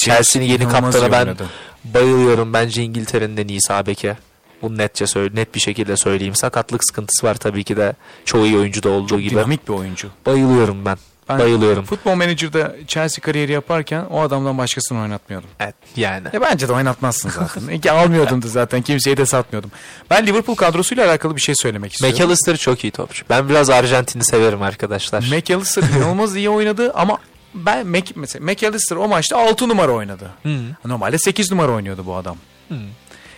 Chelsea'nin 0.04 0.46
yeni 0.46 0.68
kaptanı 0.68 1.12
ben 1.12 1.20
oynadı. 1.26 1.46
bayılıyorum. 1.84 2.52
Bence 2.52 2.82
İngiltere'nin 2.82 3.36
en 3.36 3.48
iyi 3.48 3.60
sağ 3.62 3.86
beki. 3.86 4.14
Bunu 4.62 4.78
netçe 4.78 5.06
söyle, 5.06 5.34
net 5.34 5.54
bir 5.54 5.60
şekilde 5.60 5.96
söyleyeyim. 5.96 6.34
Sakatlık 6.34 6.84
sıkıntısı 6.84 7.26
var 7.26 7.34
tabii 7.34 7.64
ki 7.64 7.76
de. 7.76 7.94
Çoğu 8.24 8.46
iyi 8.46 8.56
oyuncuda 8.56 8.88
olduğu 8.88 9.20
gibi. 9.20 9.30
Dinamik 9.30 9.68
bir 9.68 9.72
oyuncu. 9.74 10.08
Bayılıyorum 10.26 10.84
ben. 10.84 10.96
Ben 11.28 11.38
Bayılıyorum. 11.38 11.84
Futbol 11.84 12.14
Manager'da 12.14 12.76
Chelsea 12.86 13.22
kariyeri 13.22 13.52
yaparken 13.52 14.04
o 14.10 14.20
adamdan 14.20 14.58
başkasını 14.58 15.00
oynatmıyordum. 15.00 15.50
Evet 15.60 15.74
yani. 15.96 16.28
E 16.34 16.40
bence 16.40 16.68
de 16.68 16.72
oynatmazsın 16.72 17.30
zaten. 17.30 17.68
İki 17.68 17.90
almıyordum 17.90 18.42
da 18.42 18.48
zaten 18.48 18.82
kimseye 18.82 19.16
de 19.16 19.26
satmıyordum. 19.26 19.70
Ben 20.10 20.26
Liverpool 20.26 20.56
kadrosuyla 20.56 21.06
alakalı 21.08 21.36
bir 21.36 21.40
şey 21.40 21.54
söylemek 21.54 21.92
istiyorum. 21.92 22.18
McAllister 22.18 22.56
çok 22.56 22.84
iyi 22.84 22.90
topçu. 22.90 23.24
Ben 23.30 23.48
biraz 23.48 23.70
Arjantin'i 23.70 24.24
severim 24.24 24.62
arkadaşlar. 24.62 25.20
McAllister 25.36 25.82
inanılmaz 25.96 26.36
iyi 26.36 26.50
oynadı 26.50 26.92
ama 26.94 27.18
ben 27.54 27.86
Mac, 27.86 28.12
mesela 28.16 28.44
McAllister 28.44 28.96
o 28.96 29.08
maçta 29.08 29.38
6 29.38 29.68
numara 29.68 29.92
oynadı. 29.92 30.30
Hı. 30.42 30.58
Normalde 30.84 31.18
8 31.18 31.50
numara 31.50 31.72
oynuyordu 31.72 32.06
bu 32.06 32.16
adam. 32.16 32.36
Hı. 32.68 32.74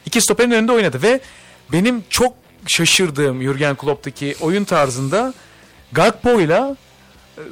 İki 0.07 0.21
stoperin 0.21 0.51
önünde 0.51 0.73
oynadı 0.73 1.03
ve 1.03 1.21
benim 1.73 2.05
çok 2.11 2.33
şaşırdığım 2.67 3.43
Jurgen 3.43 3.77
Klopp'taki 3.77 4.37
oyun 4.41 4.65
tarzında 4.65 5.35
Gakpo 5.93 6.41
ile 6.41 6.63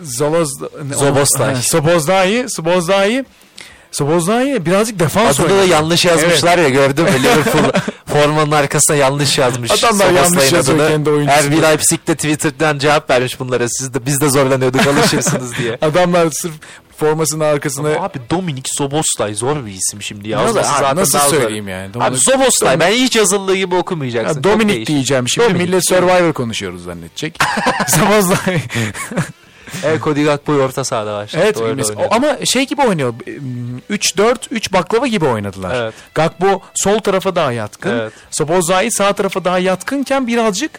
Zaloz 0.03 0.51
Zoboslay. 0.93 1.57
Sobozdai, 1.57 2.45
Sobozdai 2.49 3.25
Sobozdai 3.93 4.67
birazcık 4.67 4.99
defans 4.99 5.41
Adını 5.41 5.51
da 5.51 5.55
oynadı. 5.55 5.69
yanlış 5.69 6.05
yazmışlar 6.05 6.59
ya 6.59 6.69
gördün 6.69 7.05
mü 7.05 7.23
Liverpool 7.23 7.73
formanın 8.07 8.51
arkasına 8.51 8.97
yanlış 8.97 9.39
yazmış. 9.39 9.71
Adamlar 9.71 10.11
yanlış 10.11 10.53
yazıyor 10.53 10.89
kendi 10.89 11.11
oyuncusuna. 11.11 11.43
RB 11.43 11.63
Leipzig'te 11.63 12.15
Twitter'dan 12.15 12.79
cevap 12.79 13.11
vermiş 13.11 13.41
bunlara. 13.41 13.69
Siz 13.69 13.95
de 13.95 14.07
biz 14.07 14.21
de 14.21 14.31
zorlanıyorduk 14.31 14.87
alışırsınız 14.87 15.59
diye. 15.59 15.79
Adamlar 15.83 16.29
sırf 16.31 16.53
formasının 17.07 17.45
arkasına 17.45 17.89
Abi 17.89 18.19
Dominik 18.31 18.67
Soboslay 18.79 19.35
zor 19.35 19.67
bir 19.67 19.73
isim 19.73 20.03
şimdi 20.03 20.29
ya. 20.29 20.39
Nasıl- 20.45 20.55
zaten 20.55 20.97
nasıl 20.97 21.19
daha 21.19 21.29
zor. 21.29 21.37
söyleyeyim 21.41 21.69
yani? 21.69 21.87
Abi 21.89 21.99
Dominik- 21.99 22.31
Soboslay 22.33 22.75
Dominik- 22.75 22.81
ben 22.81 22.93
hiç 22.93 23.17
yazıldığı 23.17 23.55
gibi 23.57 23.75
okumayacaksın. 23.75 24.37
Ya 24.37 24.45
Dominik 24.45 24.87
diyeceğim. 24.87 25.29
Şimdi 25.29 25.49
Dominik. 25.49 25.67
millet 25.69 25.89
Survivor 25.89 26.33
konuşuyoruz 26.33 26.85
zannedecek. 26.85 27.39
Sobozdai. 27.89 28.63
Evet 29.85 30.03
Cody 30.03 30.25
Gakpo 30.25 30.53
orta 30.53 30.85
sahada 30.85 31.15
başladı. 31.17 31.43
Evet 31.45 31.61
ama 32.11 32.37
şey 32.47 32.67
gibi 32.67 32.83
oynuyor. 32.83 33.15
3-4-3 33.91 34.73
baklava 34.73 35.07
gibi 35.07 35.25
oynadılar. 35.25 35.75
Evet. 35.83 35.95
Gakpo 36.15 36.63
sol 36.75 36.99
tarafa 36.99 37.35
daha 37.35 37.53
yatkın. 37.53 37.91
Evet. 37.99 38.13
Sobozai 38.31 38.91
sağ 38.93 39.13
tarafa 39.13 39.45
daha 39.45 39.59
yatkınken 39.59 40.27
birazcık 40.27 40.71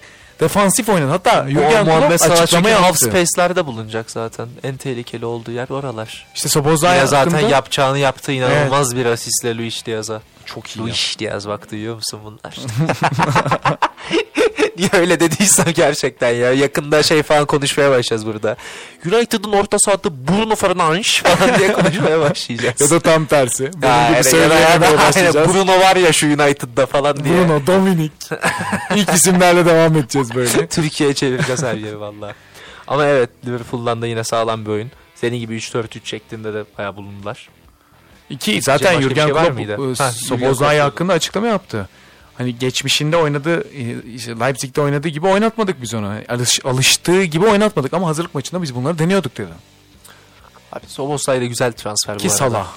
defansif 0.43 0.89
oynadı. 0.89 1.09
Hatta 1.09 1.49
Jurgen 1.49 1.85
Klopp 1.85 2.19
Salah 2.19 2.41
açıklama 2.41 2.69
çünkü 2.69 2.81
half 2.81 2.97
space'lerde 2.97 3.65
bulunacak 3.65 4.11
zaten. 4.11 4.47
En 4.63 4.77
tehlikeli 4.77 5.25
olduğu 5.25 5.51
yer 5.51 5.69
oralar. 5.69 6.27
İşte 6.35 6.49
Sobozai 6.49 6.97
Yine 6.97 7.07
zaten 7.07 7.31
hakkında 7.31 7.51
yapacağını 7.51 7.99
yaptı 7.99 8.31
inanılmaz 8.31 8.95
bir 8.95 9.05
asistle 9.05 9.57
Luis 9.57 9.85
Diaz'a. 9.85 10.21
çok 10.45 10.75
iyi. 10.75 10.79
Luis 10.79 11.19
Diaz 11.19 11.47
bak 11.47 11.71
duyuyor 11.71 11.95
musun 11.95 12.19
bunlar? 12.23 12.55
Niye 14.77 14.89
öyle 14.93 15.19
dediysem 15.19 15.65
gerçekten 15.73 16.29
ya. 16.29 16.53
Yakında 16.53 17.03
şey 17.03 17.23
falan 17.23 17.45
konuşmaya 17.45 17.89
başlayacağız 17.89 18.25
burada. 18.25 18.55
United'ın 19.05 19.51
orta 19.51 19.79
sahada 19.79 20.27
Bruno 20.27 20.55
Fernandes 20.55 21.21
falan 21.21 21.59
diye 21.59 21.73
konuşmaya 21.73 22.19
başlayacağız. 22.19 22.81
Ya 22.81 22.89
da 22.89 22.99
tam 22.99 23.25
tersi. 23.25 23.71
Bunun 23.73 23.87
Ya, 23.91 24.21
gibi 24.21 24.35
ya 24.37 24.81
da- 24.81 24.97
başlayacağız. 24.97 25.35
aynen, 25.35 25.53
Bruno 25.53 25.79
var 25.79 25.95
ya 25.95 26.13
şu 26.13 26.27
United'da 26.27 26.85
falan 26.85 27.23
diye. 27.23 27.35
Bruno, 27.35 27.67
Dominik. 27.67 28.11
İlk 28.95 29.09
isimlerle 29.13 29.65
devam 29.65 29.97
edeceğiz 29.97 30.35
böyle. 30.35 30.67
Türkiye'ye 30.67 31.13
çevireceğiz 31.15 31.63
her 31.63 31.75
yeri 31.75 31.99
valla. 31.99 32.33
Ama 32.87 33.05
evet 33.05 33.29
Liverpool'dan 33.45 34.01
da 34.01 34.07
yine 34.07 34.23
sağlam 34.23 34.65
bir 34.65 34.69
oyun. 34.71 34.91
Senin 35.15 35.37
gibi 35.39 35.55
3-4-3 35.57 35.99
şeklinde 36.03 36.53
de 36.53 36.63
bayağı 36.77 36.95
bulundular. 36.95 37.49
İki 38.29 38.61
zaten 38.61 39.01
Jurgen 39.01 39.25
şey 39.25 39.35
var 39.35 39.45
Klopp 39.45 39.59
e, 39.59 39.65
Klopp 40.37 40.61
hakkında 40.61 41.13
açıklama 41.13 41.47
yaptı. 41.47 41.89
Hani 42.37 42.59
geçmişinde 42.59 43.17
oynadığı, 43.17 43.71
işte 44.15 44.39
Leipzig'te 44.39 44.81
oynadığı 44.81 45.07
gibi 45.07 45.27
oynatmadık 45.27 45.81
biz 45.81 45.93
onu. 45.93 46.13
Alış, 46.29 46.65
alıştığı 46.65 47.23
gibi 47.23 47.45
oynatmadık 47.45 47.93
ama 47.93 48.07
hazırlık 48.07 48.35
maçında 48.35 48.61
biz 48.61 48.75
bunları 48.75 48.99
deniyorduk 48.99 49.37
dedi. 49.37 49.51
Abi 50.71 50.85
Soboslay 50.87 51.41
da 51.41 51.45
güzel 51.45 51.71
transfer 51.73 52.15
bu 52.15 52.19
Ki 52.19 52.25
arada. 52.27 52.37
Salah. 52.37 52.67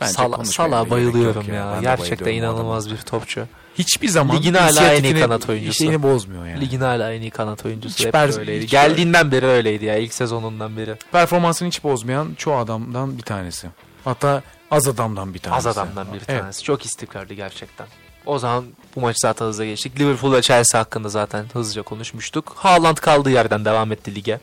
Bence 0.00 0.12
Sala, 0.12 0.44
Sala 0.44 0.90
bayılıyorum 0.90 1.54
ya. 1.54 1.76
De 1.76 1.80
Gerçekten 1.80 2.32
inanılmaz 2.32 2.90
bir 2.90 2.96
topçu. 2.96 3.46
Hiçbir 3.78 4.08
zaman 4.08 4.36
Ligin 4.36 4.54
hala 4.54 4.92
en 4.94 5.04
iyi 5.04 5.20
kanat 5.20 5.48
oyuncusu. 5.48 5.78
Şeyini 5.78 6.02
bozmuyor 6.02 6.46
yani. 6.46 6.60
Ligin 6.60 6.80
hala 6.80 7.12
en 7.12 7.20
iyi 7.20 7.30
kanat 7.30 7.66
oyuncusu. 7.66 7.98
Hiç 7.98 8.06
Hep 8.06 8.14
per- 8.14 8.38
öyleydi. 8.38 8.64
hiç 8.64 8.70
Geldiğinden 8.70 9.32
beri 9.32 9.46
öyleydi 9.46 9.84
ya. 9.84 9.96
ilk 9.96 10.14
sezonundan 10.14 10.76
beri. 10.76 10.96
Performansını 11.12 11.68
hiç 11.68 11.84
bozmayan 11.84 12.34
çoğu 12.36 12.56
adamdan 12.56 13.18
bir 13.18 13.22
tanesi. 13.22 13.68
Hatta 14.04 14.42
az 14.70 14.88
adamdan 14.88 15.34
bir 15.34 15.38
tanesi. 15.38 15.68
Az 15.68 15.76
adamdan 15.78 16.06
bir 16.12 16.18
Evet. 16.28 16.40
tanesi. 16.40 16.62
Çok 16.62 16.84
istikrarlı 16.84 17.34
gerçekten. 17.34 17.86
O 18.30 18.38
zaman 18.38 18.64
bu 18.96 19.00
maçı 19.00 19.18
zaten 19.20 19.46
hızla 19.46 19.64
geçtik. 19.64 20.00
Liverpool 20.00 20.32
ve 20.32 20.42
Chelsea 20.42 20.80
hakkında 20.80 21.08
zaten 21.08 21.46
hızlıca 21.52 21.82
konuşmuştuk. 21.82 22.52
Haaland 22.56 22.96
kaldığı 22.96 23.30
yerden 23.30 23.64
devam 23.64 23.92
etti 23.92 24.14
lige. 24.14 24.40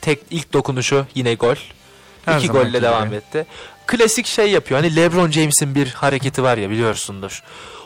Tek 0.00 0.18
ilk 0.30 0.52
dokunuşu 0.52 1.06
yine 1.14 1.34
gol. 1.34 1.54
Her 2.24 2.38
İki 2.38 2.48
golle 2.48 2.82
devam 2.82 3.06
gibi. 3.08 3.16
etti. 3.16 3.46
Klasik 3.86 4.26
şey 4.26 4.50
yapıyor. 4.50 4.80
Hani 4.80 4.96
LeBron 4.96 5.30
James'in 5.30 5.74
bir 5.74 5.88
hareketi 5.88 6.42
var 6.42 6.58
ya 6.58 6.70
biliyorsundur. 6.70 7.42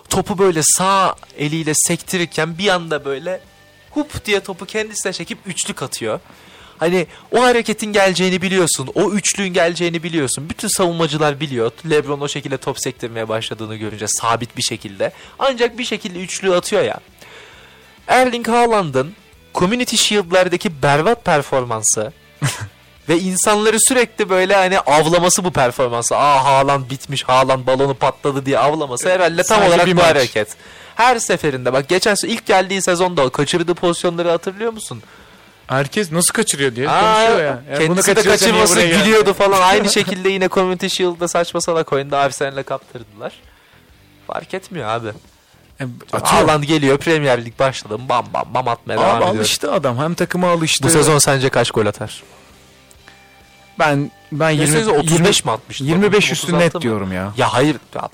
Topu 0.09 0.39
böyle 0.39 0.61
sağ 0.63 1.17
eliyle 1.39 1.73
sektirirken 1.75 2.59
bir 2.59 2.69
anda 2.69 3.05
böyle 3.05 3.41
hup 3.91 4.25
diye 4.25 4.41
topu 4.41 4.67
kendisine 4.67 5.13
çekip 5.13 5.39
üçlük 5.47 5.83
atıyor. 5.83 6.21
Hani 6.79 7.07
o 7.33 7.43
hareketin 7.43 7.93
geleceğini 7.93 8.43
biliyorsun. 8.43 8.89
O 8.95 9.11
üçlüğün 9.11 9.53
geleceğini 9.53 10.03
biliyorsun. 10.03 10.49
Bütün 10.51 10.69
savunmacılar 10.69 11.41
biliyor. 11.41 11.73
LeBron 11.91 12.21
o 12.21 12.29
şekilde 12.29 12.57
top 12.57 12.81
sektirmeye 12.81 13.29
başladığını 13.29 13.77
görünce 13.77 14.07
sabit 14.09 14.57
bir 14.57 14.63
şekilde. 14.63 15.13
Ancak 15.39 15.79
bir 15.79 15.85
şekilde 15.85 16.21
üçlüğü 16.21 16.55
atıyor 16.55 16.83
ya. 16.83 17.01
Erling 18.09 18.49
Haaland'ın 18.49 19.15
Community 19.55 19.97
Shield'lerdeki 19.97 20.83
berbat 20.83 21.25
performansı 21.25 22.13
ve 23.09 23.19
insanları 23.19 23.77
sürekli 23.81 24.29
böyle 24.31 24.55
hani 24.55 24.79
avlaması 24.81 25.45
bu 25.45 25.53
performansı. 25.53 26.17
Aa 26.17 26.45
Haaland 26.45 26.91
bitmiş, 26.91 27.23
Haaland 27.23 27.67
balonu 27.67 27.95
patladı 27.95 28.47
diye 28.47 28.59
avlaması 28.59 29.11
herhalde 29.11 29.43
tam 29.43 29.59
Sadece 29.59 29.75
olarak 29.75 29.87
bir 29.87 29.93
bu 29.93 29.97
maç. 29.97 30.07
hareket. 30.07 30.49
Her 30.95 31.19
seferinde 31.19 31.73
bak 31.73 31.89
geçen 31.89 32.17
ilk 32.25 32.47
geldiği 32.47 32.83
sezonda 32.83 33.29
kaçırdığı 33.29 33.75
pozisyonları 33.75 34.31
hatırlıyor 34.31 34.73
musun? 34.73 35.03
Herkes 35.67 36.13
nasıl 36.13 36.33
kaçırıyor 36.33 36.77
diye 36.77 36.91
Aa, 36.91 37.01
konuşuyor 37.15 37.39
ya. 37.41 37.63
Yani 37.71 37.87
kendisi 37.87 38.17
de 38.17 38.23
kaçırması 38.23 38.83
gülüyordu 38.83 39.33
falan. 39.33 39.61
Aynı 39.63 39.91
şekilde 39.93 40.29
yine 40.29 40.49
Community 40.49 40.87
Shield'da 40.87 41.29
saçma 41.29 41.61
salak 41.61 41.93
oyunda 41.93 42.19
Arsenal'le 42.19 42.63
kaptırdılar. 42.63 43.33
Fark 44.27 44.55
etmiyor 44.55 44.89
abi. 44.89 45.09
E, 45.81 45.85
Atıyor. 46.13 46.23
Haaland 46.23 46.65
geliyor 46.65 46.99
Premier 46.99 47.45
Lig 47.45 47.59
başladı. 47.59 47.97
Bam 48.09 48.27
bam 48.35 48.47
bam 48.55 48.69
atmaya 48.69 48.99
devam 48.99 49.17
ediyor. 49.23 49.37
alıştı 49.37 49.73
adam. 49.73 49.99
Hem 49.99 50.15
takıma 50.15 50.51
alıştı. 50.51 50.85
Bu 50.85 50.91
sezon 50.91 51.19
sence 51.19 51.49
kaç 51.49 51.71
gol 51.71 51.87
atar? 51.87 52.23
Ben 53.79 54.11
ben 54.33 54.51
20, 54.51 54.67
Geçen 54.67 54.79
sezon 54.79 54.95
35 54.95 55.39
20 55.39 55.51
mi 55.51 55.53
atmıştı? 55.53 55.85
25 55.85 56.33
üstü 56.33 56.47
36 56.47 56.65
net 56.67 56.75
mı? 56.75 56.81
diyorum 56.81 57.13
ya. 57.13 57.33
Ya 57.37 57.53
hayır. 57.55 57.77
Ya, 57.95 58.09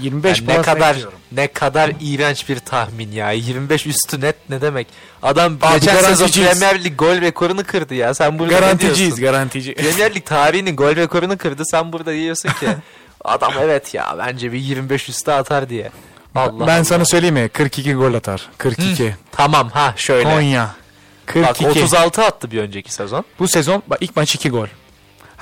25 0.00 0.40
yani 0.40 0.58
ne 0.58 0.62
kadar 0.62 0.96
diyorum. 0.96 1.18
ne 1.32 1.46
kadar 1.46 1.92
iğrenç 2.00 2.48
bir 2.48 2.58
tahmin 2.58 3.12
ya. 3.12 3.30
25 3.32 3.86
üstü 3.86 4.20
net 4.20 4.36
ne 4.50 4.60
demek? 4.60 4.86
Adam 5.22 5.58
Abi 5.62 5.80
geçen 5.80 5.96
sezon. 6.14 6.28
Premier 6.28 6.84
Lig 6.84 6.98
gol 6.98 7.20
rekorunu 7.20 7.64
kırdı 7.64 7.94
ya. 7.94 8.14
Sen 8.14 8.38
burada 8.38 8.52
Garanticiyiz 8.58 9.20
garantici. 9.20 9.74
Premier 9.74 10.14
Lig 10.14 10.26
tarihinin 10.26 10.76
gol 10.76 10.96
rekorunu 10.96 11.38
kırdı. 11.38 11.62
Sen 11.70 11.92
burada 11.92 12.12
diyorsun 12.12 12.48
ki 12.48 12.66
adam 13.24 13.52
evet 13.60 13.94
ya 13.94 14.14
bence 14.18 14.52
bir 14.52 14.58
25 14.58 15.08
üstü 15.08 15.30
atar 15.30 15.68
diye. 15.68 15.90
Allah 16.34 16.66
ben 16.66 16.76
Allah. 16.76 16.84
sana 16.84 17.04
söyleyeyim 17.04 17.34
mi? 17.34 17.48
42 17.48 17.94
gol 17.94 18.14
atar. 18.14 18.48
42. 18.58 19.14
Tamam 19.32 19.68
ha 19.68 19.94
şöyle. 19.96 20.34
Konya. 20.34 20.62
Bak 20.62 21.56
42. 21.56 21.68
36 21.68 22.22
attı 22.24 22.50
bir 22.50 22.58
önceki 22.58 22.92
sezon. 22.92 23.24
Bu 23.38 23.48
sezon 23.48 23.82
bak 23.86 23.98
ilk 24.00 24.16
maç 24.16 24.34
2 24.34 24.50
gol. 24.50 24.66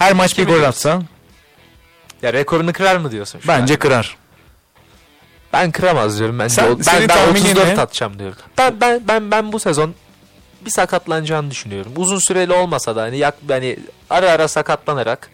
Her 0.01 0.13
maç 0.13 0.39
bir 0.39 0.47
gol 0.47 0.63
atsa 0.63 1.03
Ya 2.23 2.33
rekorunu 2.33 2.73
kırar 2.73 2.97
mı 2.97 3.11
diyorsun 3.11 3.41
şu 3.41 3.49
bence 3.49 3.75
an? 3.75 3.79
kırar. 3.79 4.17
Ben 5.53 5.71
kıramaz 5.71 6.19
diyorum. 6.19 6.39
Ben, 6.39 6.49
Sen- 6.49 6.65
o- 6.65 6.79
ben, 6.79 7.01
ben 7.01 7.07
tahminin 7.07 7.45
34 7.51 7.77
ne? 7.77 7.81
atacağım 7.83 8.19
diyorum. 8.19 8.39
Ben, 8.59 8.81
ben, 8.81 9.01
ben, 9.09 9.31
ben 9.31 9.53
bu 9.53 9.59
sezon 9.61 9.95
bir 10.65 10.71
sakatlanacağını 10.71 11.51
düşünüyorum. 11.51 11.93
Uzun 11.97 12.19
süreli 12.19 12.53
olmasa 12.53 12.97
da 12.97 13.03
hani, 13.03 13.19
yak, 13.19 13.35
hani 13.49 13.79
ara 14.11 14.31
ara 14.31 14.49
sakatlanarak 14.49 15.31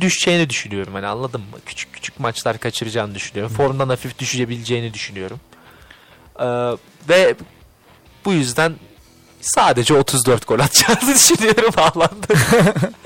düşeceğini 0.00 0.50
düşünüyorum. 0.50 0.94
Hani 0.94 1.06
anladın 1.06 1.40
mı? 1.40 1.46
Küçük 1.66 1.92
küçük 1.92 2.20
maçlar 2.20 2.58
kaçıracağını 2.58 3.14
düşünüyorum. 3.14 3.56
Formdan 3.56 3.88
hafif 3.88 4.18
düşebileceğini 4.18 4.94
düşünüyorum. 4.94 5.40
Ee, 6.40 6.44
ve 7.08 7.34
bu 8.24 8.32
yüzden 8.32 8.72
sadece 9.40 9.94
34 9.94 10.46
gol 10.46 10.58
atacağını 10.58 11.14
düşünüyorum 11.14 11.72
Haaland'ın. 11.76 12.36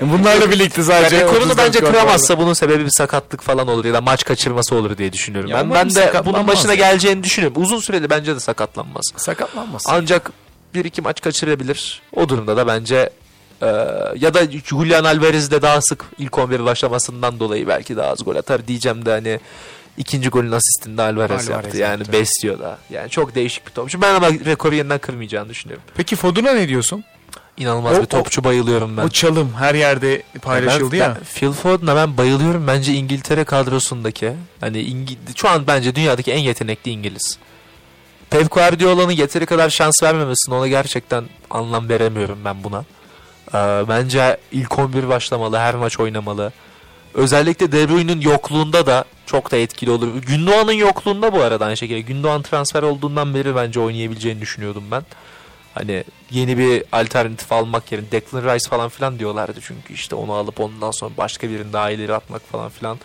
Bunlarla 0.19 0.51
birlikte 0.51 0.81
Yani 0.81 0.91
sadece 0.91 1.19
rekorunu 1.19 1.51
34 1.51 1.57
bence 1.57 1.79
kıramazsa 1.79 2.37
bunun 2.37 2.53
sebebi 2.53 2.85
bir 2.85 2.89
sakatlık 2.89 3.41
falan 3.41 3.67
olur 3.67 3.85
ya 3.85 3.93
da 3.93 4.01
maç 4.01 4.23
kaçırması 4.23 4.75
olur 4.75 4.97
diye 4.97 5.13
düşünüyorum. 5.13 5.49
Ya 5.49 5.57
ben 5.57 5.73
ben 5.73 5.95
de 5.95 6.25
bunun 6.25 6.47
başına 6.47 6.73
ya. 6.73 6.75
geleceğini 6.75 7.23
düşünüyorum. 7.23 7.63
Uzun 7.63 7.79
süreli 7.79 8.09
bence 8.09 8.35
de 8.35 8.39
sakatlanmaz. 8.39 9.03
Sakatlanmaz. 9.17 9.83
Ancak 9.87 10.31
bir 10.73 10.85
iki 10.85 11.01
maç 11.01 11.21
kaçırabilir. 11.21 12.01
O 12.15 12.29
durumda 12.29 12.57
da 12.57 12.67
bence 12.67 13.09
e, 13.61 13.67
ya 14.15 14.33
da 14.33 14.51
Julian 14.65 15.03
Alvarez 15.03 15.51
de 15.51 15.61
daha 15.61 15.81
sık 15.81 16.05
ilk 16.17 16.37
11 16.37 16.65
başlamasından 16.65 17.39
dolayı 17.39 17.67
belki 17.67 17.97
daha 17.97 18.09
az 18.09 18.25
gol 18.25 18.35
atar 18.35 18.67
diyeceğim 18.67 19.05
de 19.05 19.11
hani 19.11 19.39
ikinci 19.97 20.29
golün 20.29 20.51
asistini 20.51 20.97
de 20.97 21.01
Alvarez, 21.01 21.31
Alvarez 21.31 21.47
yaptı. 21.49 21.77
Yani 21.77 21.99
yaptı. 21.99 22.11
besliyor 22.13 22.59
da. 22.59 22.77
Yani 22.89 23.09
çok 23.09 23.35
değişik 23.35 23.67
bir 23.67 23.71
topçu. 23.71 24.01
Ben 24.01 24.13
ama 24.15 24.29
rekoru 24.29 24.75
yeniden 24.75 24.99
kırmayacağını 24.99 25.49
düşünüyorum. 25.49 25.83
Peki 25.95 26.15
Fodun'a 26.15 26.51
ne 26.53 26.67
diyorsun? 26.67 27.03
İnanılmaz 27.57 27.97
O- 27.97 28.01
bir 28.01 28.05
topçu 28.05 28.43
bayılıyorum 28.43 28.97
ben. 28.97 29.03
O 29.03 29.09
çalım 29.09 29.53
her 29.59 29.75
yerde 29.75 30.23
paylaşıldı 30.41 30.91
Ben- 30.91 30.97
ya. 30.97 31.15
ben 31.15 31.23
Phil 31.23 31.51
Foden'a 31.51 31.95
ben 31.95 32.17
bayılıyorum. 32.17 32.67
Bence 32.67 32.93
İngiltere 32.93 33.43
kadrosundaki 33.43 34.33
hani 34.61 34.77
İngi- 34.81 35.17
şu 35.35 35.49
an 35.49 35.67
bence 35.67 35.95
dünyadaki 35.95 36.31
en 36.31 36.39
yetenekli 36.39 36.91
İngiliz. 36.91 37.37
Pep 38.29 38.51
Guardiola'nın 38.51 39.11
yeteri 39.11 39.45
kadar 39.45 39.69
şans 39.69 40.03
vermemesine 40.03 40.55
ona 40.55 40.67
gerçekten 40.67 41.23
anlam 41.49 41.89
veremiyorum 41.89 42.39
ben 42.45 42.63
buna. 42.63 42.83
Ee, 43.53 43.83
bence 43.89 44.37
ilk 44.51 44.79
11 44.79 45.07
başlamalı, 45.09 45.57
her 45.57 45.75
maç 45.75 45.99
oynamalı. 45.99 46.51
Özellikle 47.15 47.71
De 47.71 47.89
Bruyne'nin 47.89 48.21
yokluğunda 48.21 48.85
da 48.85 49.05
çok 49.25 49.51
da 49.51 49.57
etkili 49.57 49.91
olur. 49.91 50.07
Gündoğan'ın 50.15 50.71
yokluğunda 50.71 51.33
bu 51.33 51.41
arada 51.41 51.65
aynı 51.65 51.77
şekilde. 51.77 52.01
Gündoğan 52.01 52.41
transfer 52.41 52.83
olduğundan 52.83 53.33
beri 53.33 53.55
bence 53.55 53.79
oynayabileceğini 53.79 54.41
düşünüyordum 54.41 54.83
ben. 54.91 55.03
Hani 55.73 56.03
yeni 56.31 56.57
bir 56.57 56.83
alternatif 56.91 57.51
almak 57.51 57.91
yerine 57.91 58.11
Declan 58.11 58.53
Rice 58.53 58.69
falan 58.69 58.89
filan 58.89 59.19
diyorlardı 59.19 59.59
çünkü 59.61 59.93
işte 59.93 60.15
onu 60.15 60.33
alıp 60.33 60.59
ondan 60.59 60.91
sonra 60.91 61.11
başka 61.17 61.49
birini 61.49 61.73
daha 61.73 61.91
ileri 61.91 62.13
atmak 62.13 62.41
falan 62.51 62.69
filan. 62.69 62.97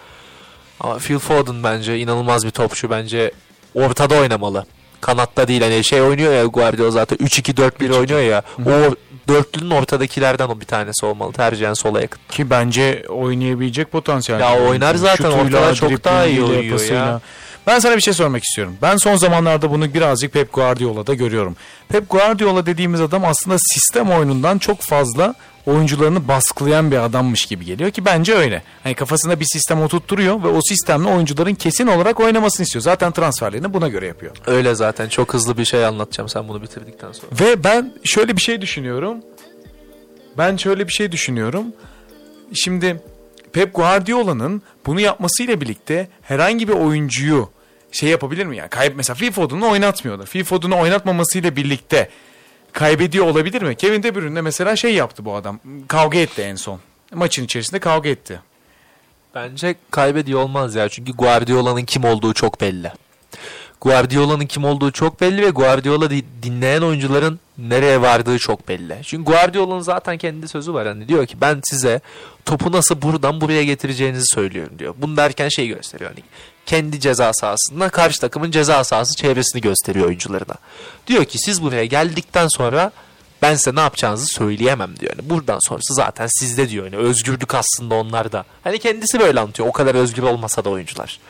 Ama 0.80 0.98
Phil 0.98 1.18
Foden 1.18 1.62
bence 1.62 1.98
inanılmaz 1.98 2.46
bir 2.46 2.50
topçu 2.50 2.90
bence 2.90 3.32
ortada 3.74 4.14
oynamalı. 4.14 4.66
Kanatta 5.00 5.48
değil 5.48 5.62
hani 5.62 5.84
şey 5.84 6.02
oynuyor 6.02 6.32
ya 6.32 6.44
Guardiola 6.44 6.90
zaten 6.90 7.18
3-2-4-1 7.18 7.96
oynuyor 7.98 8.20
ya. 8.20 8.42
O 8.66 8.94
dörtlünün 9.30 9.70
ortadakilerden 9.70 10.48
o 10.48 10.60
bir 10.60 10.66
tanesi 10.66 11.06
olmalı. 11.06 11.32
Tercihen 11.32 11.74
sola 11.74 12.00
yakın. 12.00 12.20
Ki 12.28 12.50
bence 12.50 13.04
oynayabilecek 13.08 13.92
potansiyel. 13.92 14.40
Ya 14.40 14.60
oynar 14.60 14.94
zaten, 14.94 15.30
Şutuyla, 15.30 15.58
ortada 15.58 15.74
çok 15.74 16.04
daha 16.04 16.26
iyi 16.26 16.42
oynuyor 16.42 16.72
pasıyla. 16.72 16.94
ya. 17.06 17.20
Ben 17.66 17.78
sana 17.78 17.96
bir 17.96 18.00
şey 18.00 18.14
sormak 18.14 18.44
istiyorum. 18.44 18.76
Ben 18.82 18.96
son 18.96 19.16
zamanlarda 19.16 19.70
bunu 19.70 19.94
birazcık 19.94 20.32
Pep 20.32 20.52
Guardiola'da 20.52 21.14
görüyorum. 21.14 21.56
Pep 21.88 22.10
Guardiola 22.10 22.66
dediğimiz 22.66 23.00
adam 23.00 23.24
aslında 23.24 23.56
sistem 23.58 24.10
oyunundan 24.10 24.58
çok 24.58 24.80
fazla 24.80 25.34
oyuncularını 25.66 26.28
baskılayan 26.28 26.90
bir 26.90 27.04
adammış 27.04 27.46
gibi 27.46 27.64
geliyor 27.64 27.90
ki 27.90 28.04
bence 28.04 28.34
öyle. 28.34 28.62
Hani 28.82 28.94
kafasında 28.94 29.40
bir 29.40 29.46
sistem 29.52 29.82
oturtturuyor 29.82 30.42
ve 30.42 30.48
o 30.48 30.60
sistemle 30.62 31.08
oyuncuların 31.08 31.54
kesin 31.54 31.86
olarak 31.86 32.20
oynamasını 32.20 32.64
istiyor. 32.64 32.82
Zaten 32.82 33.12
transferlerini 33.12 33.74
buna 33.74 33.88
göre 33.88 34.06
yapıyor. 34.06 34.36
Öyle 34.46 34.74
zaten 34.74 35.08
çok 35.08 35.34
hızlı 35.34 35.58
bir 35.58 35.64
şey 35.64 35.86
anlatacağım 35.86 36.28
sen 36.28 36.48
bunu 36.48 36.62
bitirdikten 36.62 37.12
sonra. 37.12 37.32
Ve 37.40 37.64
ben 37.64 37.92
şöyle 38.04 38.36
bir 38.36 38.42
şey 38.42 38.60
düşünüyorum. 38.60 39.18
Ben 40.38 40.56
şöyle 40.56 40.88
bir 40.88 40.92
şey 40.92 41.12
düşünüyorum. 41.12 41.64
Şimdi 42.54 43.02
Pep 43.52 43.74
Guardiola'nın 43.74 44.62
bunu 44.86 45.00
yapmasıyla 45.00 45.60
birlikte 45.60 46.08
herhangi 46.22 46.68
bir 46.68 46.72
oyuncuyu 46.72 47.50
şey 47.92 48.08
yapabilir 48.08 48.46
mi? 48.46 48.56
Yani 48.56 48.68
kayıp 48.68 48.96
mesela 48.96 49.16
oynatmıyorlar. 49.66 50.26
Phil 50.26 50.44
Foden'ı 50.44 50.76
oynatmamasıyla 50.76 51.56
birlikte 51.56 52.10
kaybediyor 52.72 53.26
olabilir 53.26 53.62
mi? 53.62 53.76
Kevin 53.76 54.02
De 54.02 54.14
Bruyne 54.14 54.40
mesela 54.40 54.76
şey 54.76 54.94
yaptı 54.94 55.24
bu 55.24 55.34
adam. 55.34 55.60
Kavga 55.88 56.18
etti 56.18 56.42
en 56.42 56.56
son. 56.56 56.80
Maçın 57.14 57.44
içerisinde 57.44 57.78
kavga 57.80 58.08
etti. 58.08 58.40
Bence 59.34 59.74
kaybediyor 59.90 60.40
olmaz 60.40 60.74
ya. 60.74 60.88
Çünkü 60.88 61.12
Guardiola'nın 61.12 61.84
kim 61.84 62.04
olduğu 62.04 62.32
çok 62.34 62.60
belli. 62.60 62.92
Guardiola'nın 63.80 64.46
kim 64.46 64.64
olduğu 64.64 64.90
çok 64.90 65.20
belli 65.20 65.42
ve 65.42 65.50
Guardiola 65.50 66.10
di- 66.10 66.24
dinleyen 66.42 66.82
oyuncuların 66.82 67.40
nereye 67.58 68.00
vardığı 68.00 68.38
çok 68.38 68.68
belli. 68.68 68.98
Çünkü 69.02 69.24
Guardiola'nın 69.24 69.80
zaten 69.80 70.18
kendi 70.18 70.48
sözü 70.48 70.74
var. 70.74 70.86
Hani 70.86 71.08
diyor 71.08 71.26
ki 71.26 71.36
ben 71.40 71.60
size 71.64 72.00
topu 72.44 72.72
nasıl 72.72 73.02
buradan 73.02 73.40
buraya 73.40 73.64
getireceğinizi 73.64 74.24
söylüyorum 74.34 74.78
diyor. 74.78 74.94
Bunu 74.98 75.16
derken 75.16 75.48
şey 75.48 75.68
gösteriyor. 75.68 76.10
Hani 76.10 76.24
kendi 76.66 77.00
ceza 77.00 77.32
sahasında 77.32 77.88
karşı 77.88 78.20
takımın 78.20 78.50
ceza 78.50 78.84
sahası 78.84 79.16
çevresini 79.16 79.60
gösteriyor 79.60 80.06
oyuncularına. 80.06 80.54
Diyor 81.06 81.24
ki 81.24 81.38
siz 81.38 81.62
buraya 81.62 81.84
geldikten 81.84 82.48
sonra 82.48 82.92
Ben 83.42 83.54
size 83.54 83.74
ne 83.74 83.80
yapacağınızı 83.80 84.26
söyleyemem 84.26 84.96
diyor. 85.00 85.12
Yani 85.18 85.30
buradan 85.30 85.58
sonrası 85.68 85.94
zaten 85.94 86.28
sizde 86.30 86.68
diyor. 86.68 86.84
Yani 86.84 86.96
özgürlük 86.96 87.54
aslında 87.54 87.94
onlarda. 87.94 88.44
Hani 88.64 88.78
kendisi 88.78 89.20
böyle 89.20 89.40
anlatıyor. 89.40 89.68
O 89.68 89.72
kadar 89.72 89.94
özgür 89.94 90.22
olmasa 90.22 90.64
da 90.64 90.70
oyuncular. 90.70 91.20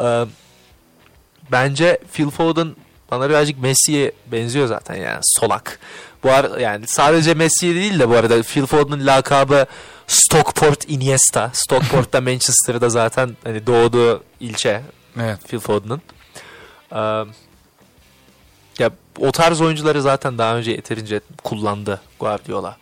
Ee, 0.00 0.24
bence 1.52 1.98
Phil 2.12 2.30
Foden 2.30 2.76
bana 3.10 3.28
birazcık 3.30 3.58
Messi'ye 3.58 4.12
benziyor 4.32 4.66
zaten 4.66 4.94
yani 4.94 5.20
solak. 5.22 5.78
Bu 6.24 6.32
ar 6.32 6.58
yani 6.58 6.86
sadece 6.86 7.34
Messi 7.34 7.74
değil 7.74 7.98
de 7.98 8.08
bu 8.08 8.16
arada 8.16 8.42
Phil 8.42 8.66
Foden'ın 8.66 9.06
lakabı 9.06 9.66
Stockport 10.06 10.90
Iniesta. 10.90 11.50
Stockport'ta 11.52 12.20
Manchester'da 12.20 12.88
zaten 12.88 13.36
hani 13.44 13.66
doğduğu 13.66 14.22
ilçe 14.40 14.82
Evet. 15.20 15.48
Phil 15.48 15.58
Foden'ın. 15.58 16.02
Ee, 16.92 17.30
ya 18.78 18.90
o 19.18 19.32
tarz 19.32 19.60
oyuncuları 19.60 20.02
zaten 20.02 20.38
daha 20.38 20.56
önce 20.56 20.70
yeterince 20.70 21.20
kullandı 21.44 22.00
Guardiola. 22.20 22.76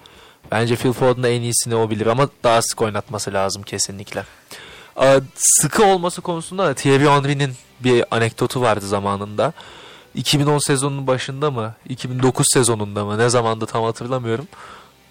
Bence 0.50 0.76
Phil 0.76 0.92
Foden'da 0.92 1.28
en 1.28 1.42
iyisini 1.42 1.74
o 1.74 1.90
bilir 1.90 2.06
ama 2.06 2.28
daha 2.44 2.62
sık 2.62 2.82
oynatması 2.82 3.32
lazım 3.32 3.62
kesinlikle. 3.62 4.24
Ee, 5.02 5.20
sıkı 5.34 5.84
olması 5.84 6.20
konusunda 6.20 6.66
da 6.66 6.74
Thierry 6.74 7.08
Henry'nin 7.08 7.54
bir 7.80 8.04
anekdotu 8.10 8.60
vardı 8.60 8.86
zamanında. 8.86 9.52
2010 10.14 10.58
sezonunun 10.58 11.06
başında 11.06 11.50
mı? 11.50 11.74
2009 11.88 12.46
sezonunda 12.52 13.04
mı? 13.04 13.18
Ne 13.18 13.28
zamandı 13.28 13.66
tam 13.66 13.84
hatırlamıyorum. 13.84 14.48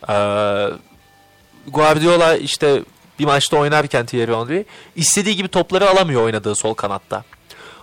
Ee, 0.10 0.68
Guardiola 1.68 2.36
işte 2.36 2.84
bir 3.20 3.26
maçta 3.26 3.58
oynarken 3.58 4.06
Thierry 4.06 4.32
Henry 4.32 4.66
istediği 4.96 5.36
gibi 5.36 5.48
topları 5.48 5.90
alamıyor 5.90 6.24
oynadığı 6.24 6.56
sol 6.56 6.74
kanatta. 6.74 7.24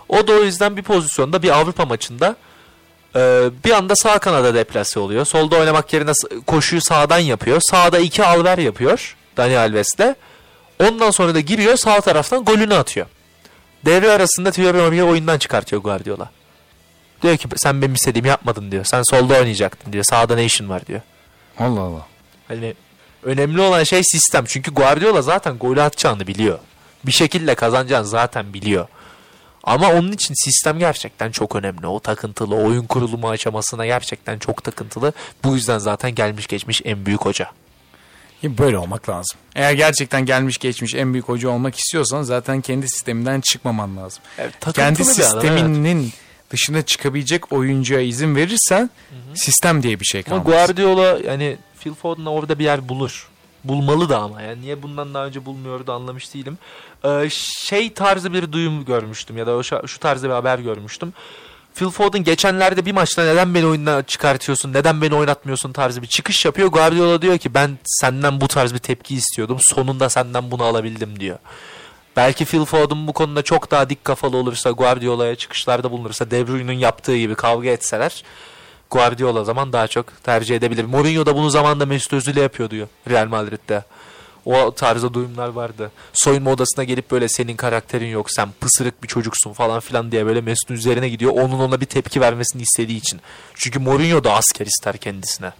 O 0.09 0.27
da 0.27 0.33
o 0.33 0.43
yüzden 0.43 0.77
bir 0.77 0.83
pozisyonda 0.83 1.43
bir 1.43 1.49
Avrupa 1.49 1.85
maçında 1.85 2.35
e, 3.15 3.49
bir 3.65 3.71
anda 3.71 3.95
sağ 3.95 4.19
kanada 4.19 4.53
deplase 4.53 4.99
oluyor. 4.99 5.25
Solda 5.25 5.55
oynamak 5.55 5.93
yerine 5.93 6.11
koşuyu 6.47 6.81
sağdan 6.81 7.19
yapıyor. 7.19 7.61
Sağda 7.61 7.99
iki 7.99 8.25
alver 8.25 8.57
yapıyor 8.57 9.15
Dani 9.37 9.57
Alves'le. 9.57 10.15
Ondan 10.83 11.11
sonra 11.11 11.35
da 11.35 11.39
giriyor 11.39 11.75
sağ 11.75 12.01
taraftan 12.01 12.45
golünü 12.45 12.73
atıyor. 12.73 13.07
Devre 13.85 14.11
arasında 14.11 14.51
Thierry 14.51 14.81
Henry'i 14.81 15.03
oyundan 15.03 15.37
çıkartıyor 15.37 15.81
Guardiola. 15.81 16.29
Diyor 17.21 17.37
ki 17.37 17.47
sen 17.55 17.81
benim 17.81 17.93
istediğimi 17.93 18.27
yapmadın 18.27 18.71
diyor. 18.71 18.83
Sen 18.85 19.03
solda 19.03 19.33
oynayacaktın 19.33 19.93
diyor. 19.93 20.03
Sağda 20.03 20.35
ne 20.35 20.45
işin 20.45 20.69
var 20.69 20.85
diyor. 20.85 21.01
Allah 21.59 21.79
Allah. 21.79 22.07
Hani 22.47 22.73
önemli 23.23 23.61
olan 23.61 23.83
şey 23.83 24.03
sistem. 24.03 24.45
Çünkü 24.47 24.71
Guardiola 24.71 25.21
zaten 25.21 25.57
golü 25.57 25.81
atacağını 25.81 26.27
biliyor. 26.27 26.59
Bir 27.05 27.11
şekilde 27.11 27.55
kazanacağını 27.55 28.05
zaten 28.05 28.53
biliyor. 28.53 28.87
Ama 29.63 29.91
onun 29.91 30.11
için 30.11 30.33
sistem 30.33 30.79
gerçekten 30.79 31.31
çok 31.31 31.55
önemli. 31.55 31.87
O 31.87 31.99
takıntılı, 31.99 32.55
oyun 32.55 32.85
kurulumu 32.85 33.29
aşamasına 33.29 33.85
gerçekten 33.85 34.39
çok 34.39 34.63
takıntılı. 34.63 35.13
Bu 35.43 35.55
yüzden 35.55 35.77
zaten 35.77 36.15
gelmiş 36.15 36.47
geçmiş 36.47 36.81
en 36.85 37.05
büyük 37.05 37.25
hoca. 37.25 37.51
Böyle 38.43 38.77
olmak 38.77 39.09
lazım. 39.09 39.37
Eğer 39.55 39.71
gerçekten 39.73 40.25
gelmiş 40.25 40.57
geçmiş 40.57 40.95
en 40.95 41.13
büyük 41.13 41.29
hoca 41.29 41.49
olmak 41.49 41.75
istiyorsan 41.79 42.23
zaten 42.23 42.61
kendi 42.61 42.89
sisteminden 42.89 43.41
çıkmaman 43.41 43.97
lazım. 43.97 44.23
Evet, 44.37 44.53
kendi 44.73 45.05
sisteminin 45.05 46.13
dışına 46.49 46.81
çıkabilecek 46.81 47.51
oyuncuya 47.53 47.99
izin 47.99 48.35
verirsen 48.35 48.89
sistem 49.35 49.83
diye 49.83 49.99
bir 49.99 50.05
şey 50.05 50.23
Ama 50.27 50.43
kalmaz. 50.43 50.67
Guardiola 50.67 51.19
yani 51.25 51.57
Phil 51.79 51.93
Foden 51.93 52.25
orada 52.25 52.59
bir 52.59 52.63
yer 52.63 52.89
bulur. 52.89 53.27
Bulmalı 53.63 54.09
da 54.09 54.19
ama 54.19 54.41
yani 54.41 54.61
niye 54.61 54.81
bundan 54.83 55.13
daha 55.13 55.25
önce 55.25 55.45
bulmuyordu 55.45 55.91
anlamış 55.91 56.33
değilim. 56.33 56.57
Ee, 57.05 57.29
şey 57.67 57.93
tarzı 57.93 58.33
bir 58.33 58.51
duyum 58.51 58.85
görmüştüm 58.85 59.37
ya 59.37 59.47
da 59.47 59.63
şu, 59.63 59.87
şu 59.87 59.99
tarzda 59.99 60.27
bir 60.27 60.33
haber 60.33 60.59
görmüştüm. 60.59 61.13
Phil 61.75 61.89
Foden 61.89 62.23
geçenlerde 62.23 62.85
bir 62.85 62.91
maçta 62.91 63.25
neden 63.25 63.55
beni 63.55 63.65
oyundan 63.65 64.03
çıkartıyorsun, 64.03 64.73
neden 64.73 65.01
beni 65.01 65.15
oynatmıyorsun 65.15 65.71
tarzı 65.73 66.01
bir 66.01 66.07
çıkış 66.07 66.45
yapıyor. 66.45 66.67
Guardiola 66.67 67.21
diyor 67.21 67.37
ki 67.37 67.53
ben 67.53 67.79
senden 67.85 68.41
bu 68.41 68.47
tarz 68.47 68.73
bir 68.73 68.79
tepki 68.79 69.15
istiyordum. 69.15 69.57
Sonunda 69.61 70.09
senden 70.09 70.51
bunu 70.51 70.63
alabildim 70.63 71.19
diyor. 71.19 71.39
Belki 72.19 72.45
Phil 72.45 72.65
Foden 72.65 73.07
bu 73.07 73.13
konuda 73.13 73.41
çok 73.41 73.71
daha 73.71 73.89
dik 73.89 74.05
kafalı 74.05 74.37
olursa, 74.37 74.71
Guardiola'ya 74.71 75.35
çıkışlarda 75.35 75.91
bulunursa, 75.91 76.31
De 76.31 76.47
Bruyne'nin 76.47 76.79
yaptığı 76.79 77.17
gibi 77.17 77.35
kavga 77.35 77.69
etseler 77.69 78.23
Guardiola 78.89 79.43
zaman 79.43 79.73
daha 79.73 79.87
çok 79.87 80.23
tercih 80.23 80.55
edebilir. 80.55 80.83
Mourinho 80.83 81.25
da 81.25 81.35
bunu 81.35 81.49
zamanında 81.49 81.85
Mesut 81.85 82.13
Özil'e 82.13 82.41
yapıyor 82.41 82.69
diyor 82.69 82.87
Real 83.09 83.27
Madrid'de. 83.27 83.83
O 84.45 84.71
tarzda 84.71 85.13
duyumlar 85.13 85.47
vardı. 85.47 85.91
Soyunma 86.13 86.51
odasına 86.51 86.83
gelip 86.83 87.11
böyle 87.11 87.29
senin 87.29 87.55
karakterin 87.55 88.07
yok 88.07 88.31
sen 88.31 88.49
pısırık 88.61 89.03
bir 89.03 89.07
çocuksun 89.07 89.53
falan 89.53 89.79
filan 89.79 90.11
diye 90.11 90.25
böyle 90.25 90.41
Mesut'un 90.41 90.75
üzerine 90.75 91.09
gidiyor. 91.09 91.31
Onun 91.31 91.59
ona 91.59 91.81
bir 91.81 91.85
tepki 91.85 92.21
vermesini 92.21 92.61
istediği 92.61 92.97
için. 92.97 93.19
Çünkü 93.55 93.79
Mourinho 93.79 94.23
da 94.23 94.33
asker 94.33 94.65
ister 94.65 94.97
kendisine. 94.97 95.51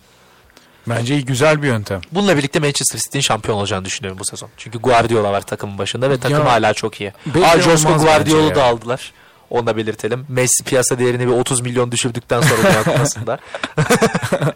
Bence 0.88 1.14
iyi, 1.14 1.26
güzel 1.26 1.62
bir 1.62 1.68
yöntem. 1.68 2.02
Bununla 2.12 2.38
birlikte 2.38 2.60
Manchester 2.60 3.00
City'nin 3.00 3.22
şampiyon 3.22 3.58
olacağını 3.58 3.86
düşünüyorum 3.86 4.20
bu 4.20 4.26
sezon. 4.26 4.50
Çünkü 4.58 4.80
Guardiola 4.80 5.32
var 5.32 5.42
takımın 5.42 5.78
başında 5.78 6.10
ve 6.10 6.20
takım 6.20 6.38
Ya, 6.38 6.46
hala 6.46 6.74
çok 6.74 7.02
iyi. 7.02 7.10
Aa, 7.10 7.56
olmaz 7.56 8.04
Guardiola'yı 8.04 8.56
da 8.56 8.64
aldılar. 8.64 9.14
Onu 9.50 9.68
da 9.68 9.78
belirtelim. 9.78 10.26
Messi 10.30 10.64
piyasa 10.64 11.00
değerini 11.00 11.28
bir 11.28 11.32
30 11.32 11.62
milyon 11.62 11.92
düşürdükten 11.92 12.42
sonra 12.42 12.64
Dünya 12.64 12.84
Kupası'nda. 12.84 13.40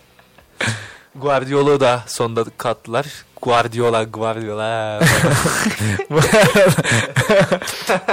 Guardiola'yı 1.15 1.79
da 1.79 2.03
sonunda 2.07 2.45
kattılar. 2.57 3.05
Guardiola, 3.41 4.03
Guardiola. 4.03 4.99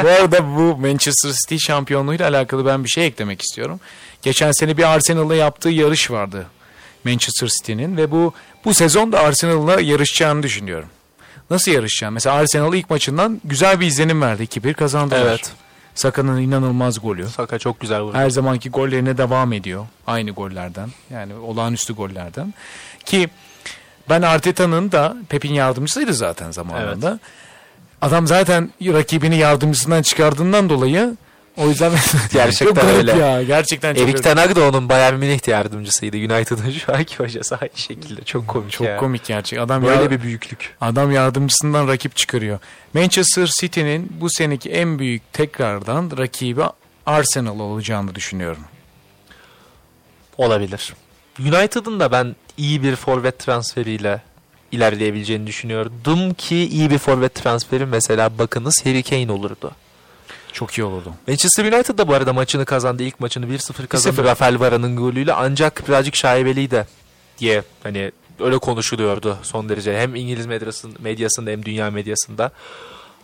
bu 0.03 0.09
arada 0.09 0.57
bu 0.57 0.77
Manchester 0.77 1.31
City 1.31 1.57
şampiyonluğuyla 1.67 2.29
alakalı 2.29 2.67
ben 2.67 2.85
bir 2.85 2.89
şey 2.89 3.07
eklemek 3.07 3.43
istiyorum. 3.43 3.81
Geçen 4.23 4.53
sene 4.53 4.77
bir 4.77 4.93
Arsenal'la 4.95 5.35
yaptığı 5.35 5.69
yarış 5.69 6.11
vardı 6.11 6.47
Manchester 7.05 7.49
City'nin 7.49 7.97
ve 7.97 8.11
bu 8.11 8.35
bu 8.65 8.75
sezon 8.75 9.13
da 9.13 9.21
Arsenal'la 9.21 9.81
yarışacağını 9.81 10.43
düşünüyorum. 10.43 10.89
Nasıl 11.51 11.73
yarışacağını? 11.73 12.15
Mesela 12.15 12.37
Arsenal 12.37 12.75
ilk 12.75 12.91
maçından 12.91 13.41
güzel 13.45 13.81
bir 13.81 13.87
izlenim 13.87 14.23
verdi. 14.23 14.43
2-1 14.43 14.75
kazandılar. 14.75 15.21
evet. 15.27 15.53
Saka'nın 15.95 16.41
inanılmaz 16.41 17.01
golü. 17.01 17.29
Saka 17.29 17.59
çok 17.59 17.81
güzel 17.81 18.01
vurdu. 18.01 18.17
Her 18.17 18.31
zamanki 18.31 18.71
gollerine 18.71 19.19
devam 19.19 19.53
ediyor. 19.53 19.87
Aynı 20.07 20.31
gollerden. 20.31 20.89
Yani 21.11 21.35
olağanüstü 21.35 21.95
gollerden. 21.95 22.55
Ki 23.05 23.29
ben 24.09 24.23
Arteta'nın 24.23 24.93
da 24.93 25.17
Pep'in 25.29 25.53
yardımcısıydı 25.55 26.15
zaten 26.15 26.51
zamanında. 26.51 27.19
Adam 28.03 28.27
zaten 28.27 28.71
rakibini 28.83 29.37
yardımcısından 29.39 30.03
çıkardığından 30.03 30.69
dolayı 30.69 31.17
o 31.61 31.69
yüzden 31.69 31.93
Gerçekten 32.33 32.75
çok 32.75 32.85
öyle. 32.97 33.13
ya. 33.13 33.43
Gerçekten 33.43 33.95
çok, 33.95 34.03
Erik 34.09 34.23
Ten 34.23 34.37
Hag 34.37 34.57
da 34.57 34.69
onun 34.69 34.89
Bayern 34.89 35.15
Münih 35.15 35.49
yardımcısıydı. 35.49 36.17
United'ın 36.17 36.71
şu 36.71 36.95
anki 36.95 37.17
hocası 37.17 37.57
aynı 37.57 37.71
şekilde. 37.77 38.25
Çok 38.25 38.49
komik 38.49 38.71
çok 38.73 38.87
ya. 38.87 38.97
komik 38.97 39.25
gerçek. 39.25 39.59
Adam 39.59 39.83
Böyle 39.83 40.03
ya- 40.03 40.11
bir 40.11 40.23
büyüklük. 40.23 40.77
Adam 40.81 41.11
yardımcısından 41.13 41.89
rakip 41.89 42.17
çıkarıyor. 42.17 42.59
Manchester 42.95 43.47
City'nin 43.61 44.13
bu 44.21 44.31
seneki 44.31 44.71
en 44.71 44.99
büyük 44.99 45.33
tekrardan 45.33 46.11
rakibi 46.19 46.63
Arsenal 47.07 47.61
olacağını 47.61 48.15
düşünüyorum. 48.15 48.63
Olabilir. 50.39 50.95
United'ın 51.41 52.01
da 52.01 52.13
ben 52.13 52.37
iyi 52.57 52.83
bir 52.83 52.97
forvet 52.97 53.39
transferiyle 53.39 54.23
ilerleyebileceğini 54.73 55.47
düşünüyordum 55.47 56.35
ki 56.35 56.57
iyi 56.57 56.91
bir 56.91 56.99
forvet 56.99 57.35
transferi 57.35 57.87
mesela 57.87 58.39
bakınız 58.39 58.87
Harry 58.87 59.03
Kane 59.03 59.33
olurdu. 59.33 59.71
Çok 60.53 60.79
iyi 60.79 60.85
olurdu. 60.85 61.15
Manchester 61.29 61.65
United 61.73 61.99
da 61.99 62.09
bu 62.09 62.15
arada 62.15 62.33
maçını 62.33 62.65
kazandı. 62.65 63.03
İlk 63.03 63.21
maçını 63.21 63.47
1-0 63.47 63.87
kazandı 63.87 64.21
1-0. 64.21 64.25
Rafael 64.25 64.61
Varane'ın 64.61 64.97
golüyle 64.97 65.33
ancak 65.33 65.89
birazcık 65.89 66.17
şaibeliydi 66.17 66.87
diye 67.39 67.63
hani 67.83 68.13
öyle 68.41 68.59
konuşuluyordu 68.59 69.39
son 69.43 69.69
derece. 69.69 69.99
Hem 69.99 70.15
İngiliz 70.15 70.47
medyasında, 70.47 70.99
medyasında 71.03 71.51
hem 71.51 71.65
dünya 71.65 71.91
medyasında. 71.91 72.51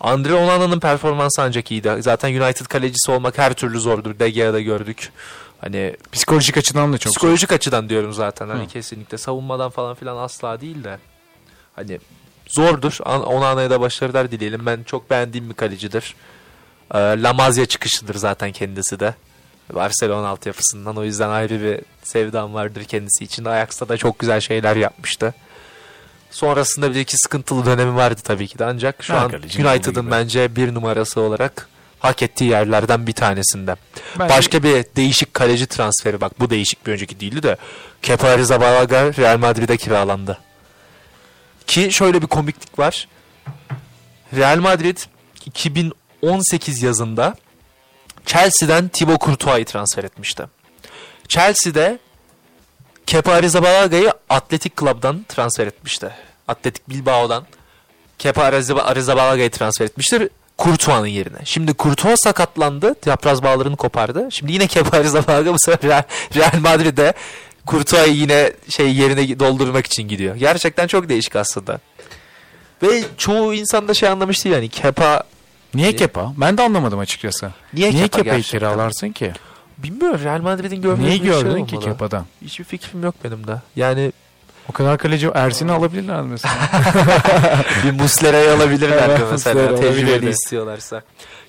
Andre 0.01 0.35
Onana'nın 0.35 0.81
performansı 0.81 1.43
ancak 1.43 1.70
iyiydi. 1.70 1.97
Zaten 2.01 2.35
United 2.41 2.66
kalecisi 2.66 3.11
olmak 3.11 3.39
her 3.39 3.53
türlü 3.53 3.81
zordur. 3.81 4.18
De 4.18 4.31
Gea'da 4.31 4.61
gördük. 4.61 5.12
Hani 5.61 5.97
Psikolojik 6.12 6.57
açıdan 6.57 6.93
da 6.93 6.99
çok 6.99 7.12
zor. 7.12 7.14
Psikolojik 7.18 7.53
açıdan 7.53 7.89
diyorum 7.89 8.12
zaten. 8.12 8.49
Hani 8.49 8.64
Hı. 8.64 8.68
kesinlikle 8.68 9.18
savunmadan 9.18 9.70
falan 9.70 9.95
filan 9.95 10.16
asla 10.16 10.61
değil 10.61 10.85
de. 10.85 10.99
Hani 11.77 12.01
zordur. 12.49 12.99
An- 13.05 13.24
Onana'ya 13.24 13.70
da 13.70 13.81
başarılar 13.81 14.31
dileyelim. 14.31 14.66
Ben 14.66 14.83
çok 14.83 15.11
beğendiğim 15.11 15.49
bir 15.51 15.55
kalecidir. 15.55 16.14
Ee, 16.95 16.99
Lamazya 16.99 17.66
çıkışıdır 17.66 18.14
zaten 18.14 18.53
kendisi 18.53 19.01
de. 19.01 19.14
Barcelona 19.74 20.28
altyapısından. 20.28 20.97
O 20.97 21.05
yüzden 21.05 21.28
ayrı 21.28 21.62
bir 21.62 21.80
sevdam 22.03 22.55
vardır 22.55 22.84
kendisi 22.84 23.24
için. 23.24 23.45
Ajax'ta 23.45 23.89
da 23.89 23.97
çok 23.97 24.18
güzel 24.18 24.41
şeyler 24.41 24.76
yapmıştı. 24.76 25.34
Sonrasında 26.30 26.95
bir 26.95 27.01
iki 27.01 27.16
sıkıntılı 27.18 27.66
dönemi 27.66 27.97
vardı 27.97 28.20
tabii 28.24 28.47
ki 28.47 28.59
de. 28.59 28.64
Ancak 28.64 29.03
şu 29.05 29.14
Her 29.14 29.18
an 29.18 29.32
United'ın 29.32 30.11
bence 30.11 30.57
bir 30.57 30.74
numarası 30.74 31.20
olarak 31.20 31.68
hak 31.99 32.22
ettiği 32.22 32.51
yerlerden 32.51 33.07
bir 33.07 33.12
tanesinde. 33.12 33.76
Bence- 34.18 34.34
Başka 34.34 34.62
bir 34.62 34.84
değişik 34.97 35.34
kaleci 35.34 35.66
transferi 35.66 36.20
bak 36.20 36.41
bu 36.41 36.51
değişik 36.51 36.87
bir 36.87 36.93
önceki 36.93 37.20
değildi 37.20 37.43
de 37.43 37.57
Kepa 38.03 38.28
Arrizabalaga 38.28 39.12
Real 39.16 39.39
Madrid'e 39.39 39.76
kiralandı. 39.76 40.39
Ki 41.66 41.93
şöyle 41.93 42.22
bir 42.22 42.26
komiklik 42.26 42.78
var. 42.78 43.09
Real 44.37 44.59
Madrid 44.59 44.99
2018 46.27 46.83
yazında 46.83 47.35
Chelsea'den 48.27 48.89
Thibaut 48.89 49.20
Courtois'ı 49.20 49.64
transfer 49.64 50.05
etmişti. 50.05 50.45
Chelsea'de 51.29 51.99
Kepa 53.07 53.33
Arrizabalaga 53.33 54.12
Atletik 54.29 54.77
Club'dan 54.81 55.27
transfer 55.29 55.66
etmişti. 55.66 56.11
Atletik 56.49 56.91
Bilbao'dan 56.91 57.47
Kepa 58.18 58.43
Arrizab- 58.43 58.81
Arrizabalaga'yı 58.83 59.51
transfer 59.51 59.85
etmiştir. 59.85 60.29
Courtois'ın 60.59 61.07
yerine. 61.07 61.39
Şimdi 61.45 61.74
Courtois 61.79 62.20
sakatlandı. 62.24 62.95
Yapraz 63.07 63.43
bağlarını 63.43 63.77
kopardı. 63.77 64.29
Şimdi 64.31 64.53
yine 64.53 64.66
Kepa 64.66 64.97
Arrizabalaga 64.97 65.55
bu 65.55 65.59
sefer 65.59 65.91
Real, 65.91 66.03
Real 66.37 66.61
Madrid'e 66.61 67.12
Courtois'ı 67.66 68.11
yine 68.11 68.53
şey 68.68 68.95
yerine 68.95 69.39
doldurmak 69.39 69.87
için 69.87 70.03
gidiyor. 70.03 70.37
Gerçekten 70.37 70.87
çok 70.87 71.09
değişik 71.09 71.37
aslında. 71.37 71.81
Ve 72.83 73.05
çoğu 73.18 73.55
insan 73.55 73.89
da 73.89 73.95
şey 73.95 74.09
anlamış 74.09 74.45
değil 74.45 74.55
yani 74.55 74.68
Kepa 74.68 75.22
Niye 75.77 75.89
Niye? 75.89 75.97
Kepa? 75.97 76.33
Ben 76.37 76.59
de 76.59 76.62
anlamadım 76.62 76.99
açıkçası. 76.99 77.51
Niye 77.74 77.91
Niye 77.91 78.03
Kepa 78.03 78.18
Kepa'yı 78.18 78.37
gerçekten? 78.43 78.59
kiralarsın 78.59 79.09
ki? 79.12 79.33
bilmiyorum 79.79 80.20
Real 80.24 80.41
Madrid'in 80.41 80.83
görmediği 80.83 81.09
Neyi 81.09 81.22
bir 81.22 81.33
şey 81.33 81.43
gördün 81.43 81.66
ki 81.66 81.77
olmalı. 81.77 81.91
Kepa'dan? 81.93 82.27
Hiçbir 82.43 82.64
fikrim 82.64 83.03
yok 83.03 83.14
benim 83.24 83.47
de. 83.47 83.61
Yani 83.77 84.12
O 84.68 84.72
kadar 84.72 84.99
kaleci 84.99 85.31
Ersin'i 85.35 85.72
alabilirler 85.72 86.22
mesela. 86.22 86.55
bir 87.85 87.91
Muslera'yı 87.91 88.53
alabilirler 88.53 89.09
de 89.09 89.24
mesela 89.31 89.62
Muslera 89.62 89.81
tecrübeli 89.81 90.31
istiyorlarsa. 90.31 91.03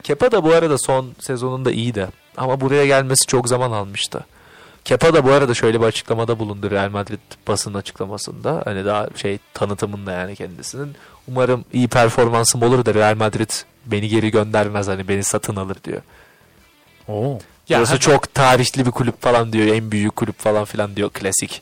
Kepa 0.03 0.31
da 0.31 0.43
bu 0.43 0.53
arada 0.53 0.77
son 0.77 1.11
sezonunda 1.19 1.71
iyiydi. 1.71 2.07
Ama 2.37 2.61
buraya 2.61 2.85
gelmesi 2.85 3.27
çok 3.27 3.47
zaman 3.49 3.71
almıştı. 3.71 4.25
Kepa 4.87 5.13
da 5.13 5.25
bu 5.25 5.31
arada 5.31 5.53
şöyle 5.53 5.81
bir 5.81 5.85
açıklamada 5.85 6.39
bulundu 6.39 6.71
Real 6.71 6.89
Madrid 6.89 7.19
basın 7.47 7.73
açıklamasında. 7.73 8.61
Hani 8.65 8.85
daha 8.85 9.07
şey 9.15 9.39
tanıtımında 9.53 10.11
yani 10.11 10.35
kendisinin. 10.35 10.95
Umarım 11.27 11.65
iyi 11.73 11.87
performansım 11.87 12.61
olur 12.63 12.85
da 12.85 12.93
Real 12.93 13.15
Madrid 13.15 13.49
beni 13.85 14.07
geri 14.07 14.31
göndermez 14.31 14.87
hani 14.87 15.07
beni 15.07 15.23
satın 15.23 15.55
alır 15.55 15.77
diyor. 15.83 16.01
Oo. 17.07 17.39
Burası 17.69 17.99
çok 17.99 18.33
tarihli 18.33 18.85
bir 18.85 18.91
kulüp 18.91 19.21
falan 19.21 19.53
diyor. 19.53 19.75
En 19.75 19.91
büyük 19.91 20.15
kulüp 20.15 20.39
falan 20.39 20.65
filan 20.65 20.95
diyor 20.95 21.09
klasik. 21.09 21.61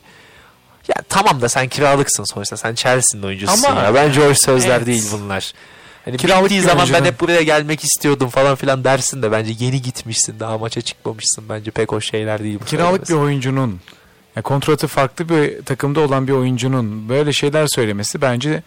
Ya 0.88 0.94
tamam 1.08 1.40
da 1.40 1.48
sen 1.48 1.68
kiralıksın 1.68 2.24
sonuçta. 2.24 2.56
Sen 2.56 2.74
Chelsea'nin 2.74 3.22
oyuncususun 3.26 3.70
Ama- 3.70 3.82
ya. 3.82 3.94
Bence 3.94 4.28
hoş 4.28 4.38
sözler 4.38 4.76
Evet. 4.76 4.86
değil 4.86 5.04
bunlar. 5.12 5.52
Hani 6.06 6.16
Kiralık 6.16 6.44
bittiği 6.44 6.60
zaman 6.60 6.88
ben 6.92 7.04
hep 7.04 7.20
buraya 7.20 7.42
gelmek 7.42 7.84
istiyordum 7.84 8.28
falan 8.28 8.56
filan 8.56 8.84
dersin 8.84 9.22
de 9.22 9.32
bence 9.32 9.52
yeni 9.58 9.82
gitmişsin. 9.82 10.40
Daha 10.40 10.58
maça 10.58 10.80
çıkmamışsın. 10.80 11.48
Bence 11.48 11.70
pek 11.70 11.92
hoş 11.92 12.10
şeyler 12.10 12.42
değil. 12.42 12.58
Kiralık 12.66 13.08
bir 13.08 13.14
oyuncunun, 13.14 13.80
ya 14.36 14.42
kontratı 14.42 14.86
farklı 14.86 15.28
bir 15.28 15.64
takımda 15.64 16.00
olan 16.00 16.28
bir 16.28 16.32
oyuncunun 16.32 17.08
böyle 17.08 17.32
şeyler 17.32 17.66
söylemesi 17.66 18.20
bence 18.20 18.62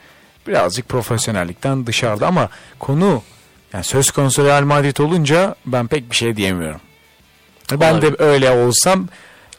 birazcık 0.48 0.90
profesyonellikten 0.90 1.88
dışarıda 1.88 2.28
ama 2.28 2.50
konu 2.80 3.24
yani 3.74 3.84
söz 3.84 4.12
konusu 4.12 4.46
Real 4.46 4.64
Madrid 4.64 4.98
olunca 4.98 5.56
ben 5.66 5.88
pek 5.88 6.12
bir 6.12 6.16
şey 6.16 6.36
diyemiyorum. 6.36 6.82
Ben 7.72 7.80
de 7.80 7.86
Olabilir. 8.08 8.16
öyle 8.20 8.52
olsam 8.52 9.08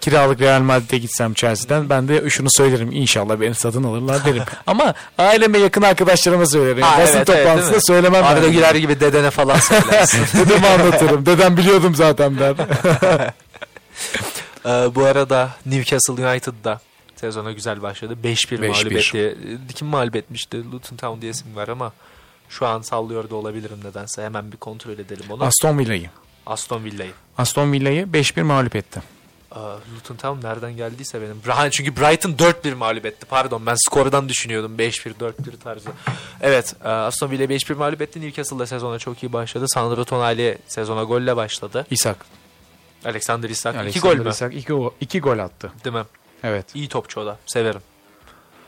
kiralık 0.00 0.40
Real 0.40 0.60
Madrid'e 0.60 0.98
gitsem 0.98 1.34
Chelsea'den 1.34 1.90
ben 1.90 2.08
de 2.08 2.30
şunu 2.30 2.48
söylerim 2.50 2.92
inşallah 2.92 3.40
beni 3.40 3.54
satın 3.54 3.84
alırlar 3.84 4.24
derim. 4.24 4.42
Ama 4.66 4.94
aileme 5.18 5.58
yakın 5.58 5.82
arkadaşlarıma 5.82 6.46
söylerim. 6.46 6.82
Ha, 6.82 6.98
Basın 7.00 7.16
evet, 7.16 7.28
evet, 7.30 7.38
toplantısında 7.44 7.76
mi? 7.76 7.82
söylemem. 7.82 8.24
Arada 8.24 8.42
ben. 8.46 8.52
Güler 8.52 8.74
gibi 8.74 9.00
dedene 9.00 9.30
falan 9.30 9.56
söylersin. 9.58 10.38
Dedeme 10.46 10.68
anlatırım. 10.68 11.26
Dedem 11.26 11.56
biliyordum 11.56 11.94
zaten 11.94 12.38
der. 12.38 12.54
Ee, 14.66 14.94
bu 14.94 15.04
arada 15.04 15.50
Newcastle 15.66 16.26
United 16.28 16.52
da 16.64 16.80
sezona 17.16 17.52
güzel 17.52 17.82
başladı. 17.82 18.16
5-1 18.24 18.58
mağlup 18.68 18.92
5-1. 18.92 18.98
etti. 18.98 19.38
Ee, 19.70 19.72
Kim 19.74 19.88
mağlup 19.88 20.16
etmişti? 20.16 20.72
Luton 20.72 20.96
Town 20.96 21.20
diye 21.20 21.30
isim 21.30 21.56
var 21.56 21.68
ama 21.68 21.92
şu 22.48 22.66
an 22.66 22.80
sallıyor 22.82 23.30
da 23.30 23.34
olabilirim 23.36 23.78
nedense. 23.84 24.22
Hemen 24.24 24.52
bir 24.52 24.56
kontrol 24.56 24.92
edelim 24.92 25.24
onu. 25.30 25.44
Aston 25.44 25.78
Villa'yı. 25.78 26.10
Aston 26.46 26.84
Villa'yı. 26.84 27.12
Aston 27.38 27.72
Villa'yı 27.72 28.04
5-1 28.06 28.42
mağlup 28.42 28.76
etti. 28.76 29.00
Aa, 29.50 29.74
Luton 29.96 30.16
Town 30.16 30.46
nereden 30.46 30.76
geldiyse 30.76 31.22
benim. 31.22 31.40
Bra- 31.46 31.70
Çünkü 31.70 31.96
Brighton 31.96 32.32
4-1 32.32 32.74
mağlup 32.74 33.06
etti. 33.06 33.26
Pardon 33.26 33.66
ben 33.66 33.76
skordan 33.88 34.28
düşünüyordum. 34.28 34.76
5-1, 34.78 35.14
4-1 35.14 35.32
tarzı. 35.64 35.90
Evet 36.40 36.74
e, 36.84 36.88
Aston 36.88 37.30
Villa 37.30 37.44
5-1 37.44 37.74
mağlup 37.74 38.02
etti. 38.02 38.20
Newcastle 38.20 38.58
da 38.58 38.66
sezona 38.66 38.98
çok 38.98 39.22
iyi 39.22 39.32
başladı. 39.32 39.64
Sandro 39.68 40.04
Tonali 40.04 40.58
sezona 40.66 41.02
golle 41.04 41.36
başladı. 41.36 41.86
İsak. 41.90 42.16
Alexander 43.04 43.50
Isak. 43.50 43.74
2 43.74 43.80
Alexander 43.80 44.16
gol 44.16 44.24
mü? 44.24 44.30
Isak 44.30 44.54
iki, 44.54 44.72
go- 44.72 44.92
iki 45.00 45.20
gol 45.20 45.38
attı. 45.38 45.72
Değil 45.84 45.96
mi? 45.96 46.04
Evet. 46.42 46.66
İyi 46.74 46.88
topçu 46.88 47.20
o 47.20 47.26
da. 47.26 47.36
Severim. 47.46 47.80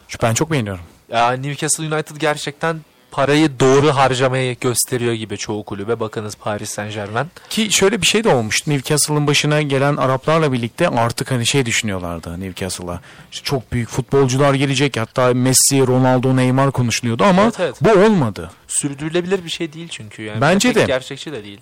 Şu 0.08 0.18
Ben 0.22 0.34
çok 0.34 0.50
beğeniyorum. 0.50 0.84
Ya 1.08 1.32
Newcastle 1.32 1.94
United 1.94 2.16
gerçekten 2.16 2.80
parayı 3.12 3.60
doğru 3.60 3.96
harcamayı 3.96 4.56
gösteriyor 4.60 5.12
gibi 5.12 5.36
çoğu 5.36 5.64
kulübe. 5.64 6.00
Bakınız 6.00 6.34
Paris 6.34 6.70
Saint 6.70 6.94
Germain. 6.94 7.26
Ki 7.50 7.72
şöyle 7.72 8.02
bir 8.02 8.06
şey 8.06 8.24
de 8.24 8.28
olmuştu. 8.34 8.70
Newcastle'ın 8.70 9.26
başına 9.26 9.62
gelen 9.62 9.96
Araplarla 9.96 10.52
birlikte 10.52 10.88
artık 10.88 11.30
hani 11.30 11.46
şey 11.46 11.66
düşünüyorlardı 11.66 12.40
Newcastle'a. 12.40 13.00
İşte 13.32 13.44
çok 13.44 13.72
büyük 13.72 13.88
futbolcular 13.88 14.54
gelecek. 14.54 14.96
Hatta 14.96 15.34
Messi, 15.34 15.86
Ronaldo, 15.86 16.36
Neymar 16.36 16.70
konuşuluyordu 16.72 17.24
ama 17.24 17.42
Evet, 17.42 17.54
evet. 17.60 17.76
bu 17.80 17.90
olmadı. 17.90 18.50
Sürdürülebilir 18.68 19.44
bir 19.44 19.50
şey 19.50 19.72
değil 19.72 19.88
çünkü. 19.88 20.22
Yani 20.22 20.40
Bence 20.40 20.74
de. 20.74 20.84
Gerçekçi 20.84 21.32
de 21.32 21.44
değil. 21.44 21.58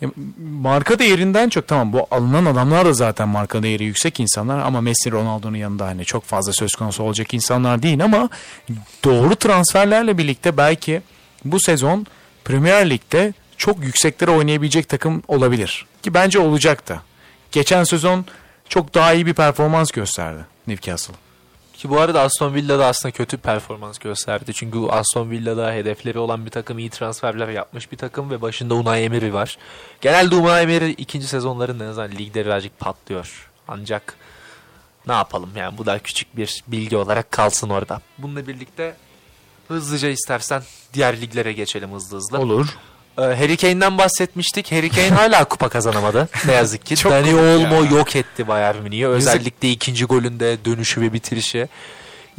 Marka 0.51 0.99
değerinden 0.99 1.49
çok 1.49 1.69
tamam 1.69 1.93
bu 1.93 2.07
alınan 2.11 2.45
adamlar 2.45 2.87
da 2.87 2.93
zaten 2.93 3.29
marka 3.29 3.63
değeri 3.63 3.85
yüksek 3.85 4.21
insanlar 4.21 4.59
ama 4.59 4.81
Messi 4.81 5.11
Ronaldo'nun 5.11 5.57
yanında 5.57 5.87
hani 5.87 6.05
çok 6.05 6.25
fazla 6.25 6.53
söz 6.53 6.71
konusu 6.73 7.03
olacak 7.03 7.35
insanlar 7.35 7.83
değil 7.83 8.05
ama 8.05 8.29
doğru 9.05 9.37
transferlerle 9.37 10.19
birlikte 10.19 10.57
belki 10.57 11.03
bu 11.45 11.61
sezon 11.61 12.07
Premier 12.45 12.91
Lig'de 12.91 13.34
çok 13.57 13.84
yükseklere 13.84 14.30
oynayabilecek 14.30 14.88
takım 14.88 15.22
olabilir. 15.28 15.86
Ki 16.03 16.14
bence 16.14 16.38
olacak 16.38 16.88
da. 16.88 17.03
Geçen 17.53 17.84
sezon 17.84 18.24
çok 18.68 18.95
daha 18.95 19.12
iyi 19.12 19.26
bir 19.26 19.34
performans 19.34 19.91
gösterdi 19.91 20.47
Newcastle. 20.66 21.14
Ki 21.74 21.91
bu 21.91 22.01
arada 22.01 22.20
Aston 22.20 22.55
Villa'da 22.55 22.86
aslında 22.86 23.12
kötü 23.12 23.36
bir 23.36 23.43
performans 23.43 23.99
gösterdi. 23.99 24.53
Çünkü 24.55 24.78
Aston 24.91 25.30
Villa'da 25.30 25.72
hedefleri 25.72 26.18
olan 26.18 26.47
bir 26.47 26.51
takım, 26.51 26.78
iyi 26.78 26.91
transferler 26.91 27.49
yapmış 27.49 27.93
bir 27.93 27.97
takım 27.97 28.30
ve 28.30 28.43
başında 28.43 28.74
Unai 28.74 29.03
Emery 29.03 29.32
var. 29.32 29.59
Genelde 30.01 30.34
Unai 30.34 30.62
Emery 30.62 30.91
ikinci 30.91 31.26
sezonlarında 31.26 31.84
en 31.84 31.88
azından 31.88 32.12
ligde 32.12 32.45
birazcık 32.45 32.78
patlıyor. 32.80 33.51
Ancak 33.68 34.16
ne 35.07 35.12
yapalım 35.12 35.51
yani 35.57 35.78
bu 35.78 35.86
da 35.86 35.99
küçük 35.99 36.36
bir 36.36 36.64
bilgi 36.66 36.97
olarak 36.97 37.30
kalsın 37.30 37.70
orada. 37.70 38.01
Bununla 38.18 38.47
birlikte 38.47 38.95
hızlıca 39.75 40.09
istersen 40.09 40.62
diğer 40.95 41.21
liglere 41.21 41.53
geçelim 41.53 41.93
hızlı 41.93 42.16
hızlı. 42.16 42.39
Olur. 42.39 42.66
Ee, 43.18 43.23
Harry 43.23 43.57
Kane'den 43.57 43.99
bahsetmiştik. 43.99 44.73
Harry 44.73 44.89
Kane 44.89 45.09
hala 45.11 45.45
kupa 45.49 45.68
kazanamadı. 45.68 46.29
Ne 46.47 46.53
yazık 46.53 46.87
ki. 46.87 46.97
Çok 46.97 47.12
Dani 47.12 47.35
Olmo 47.35 47.83
ya. 47.85 47.91
yok 47.91 48.16
etti 48.16 48.49
Bayern 48.49 48.77
Münih'i. 48.77 49.07
Özellikle 49.07 49.71
ikinci 49.71 50.05
golünde 50.05 50.57
dönüşü 50.64 51.01
ve 51.01 51.12
bitirişi. 51.12 51.68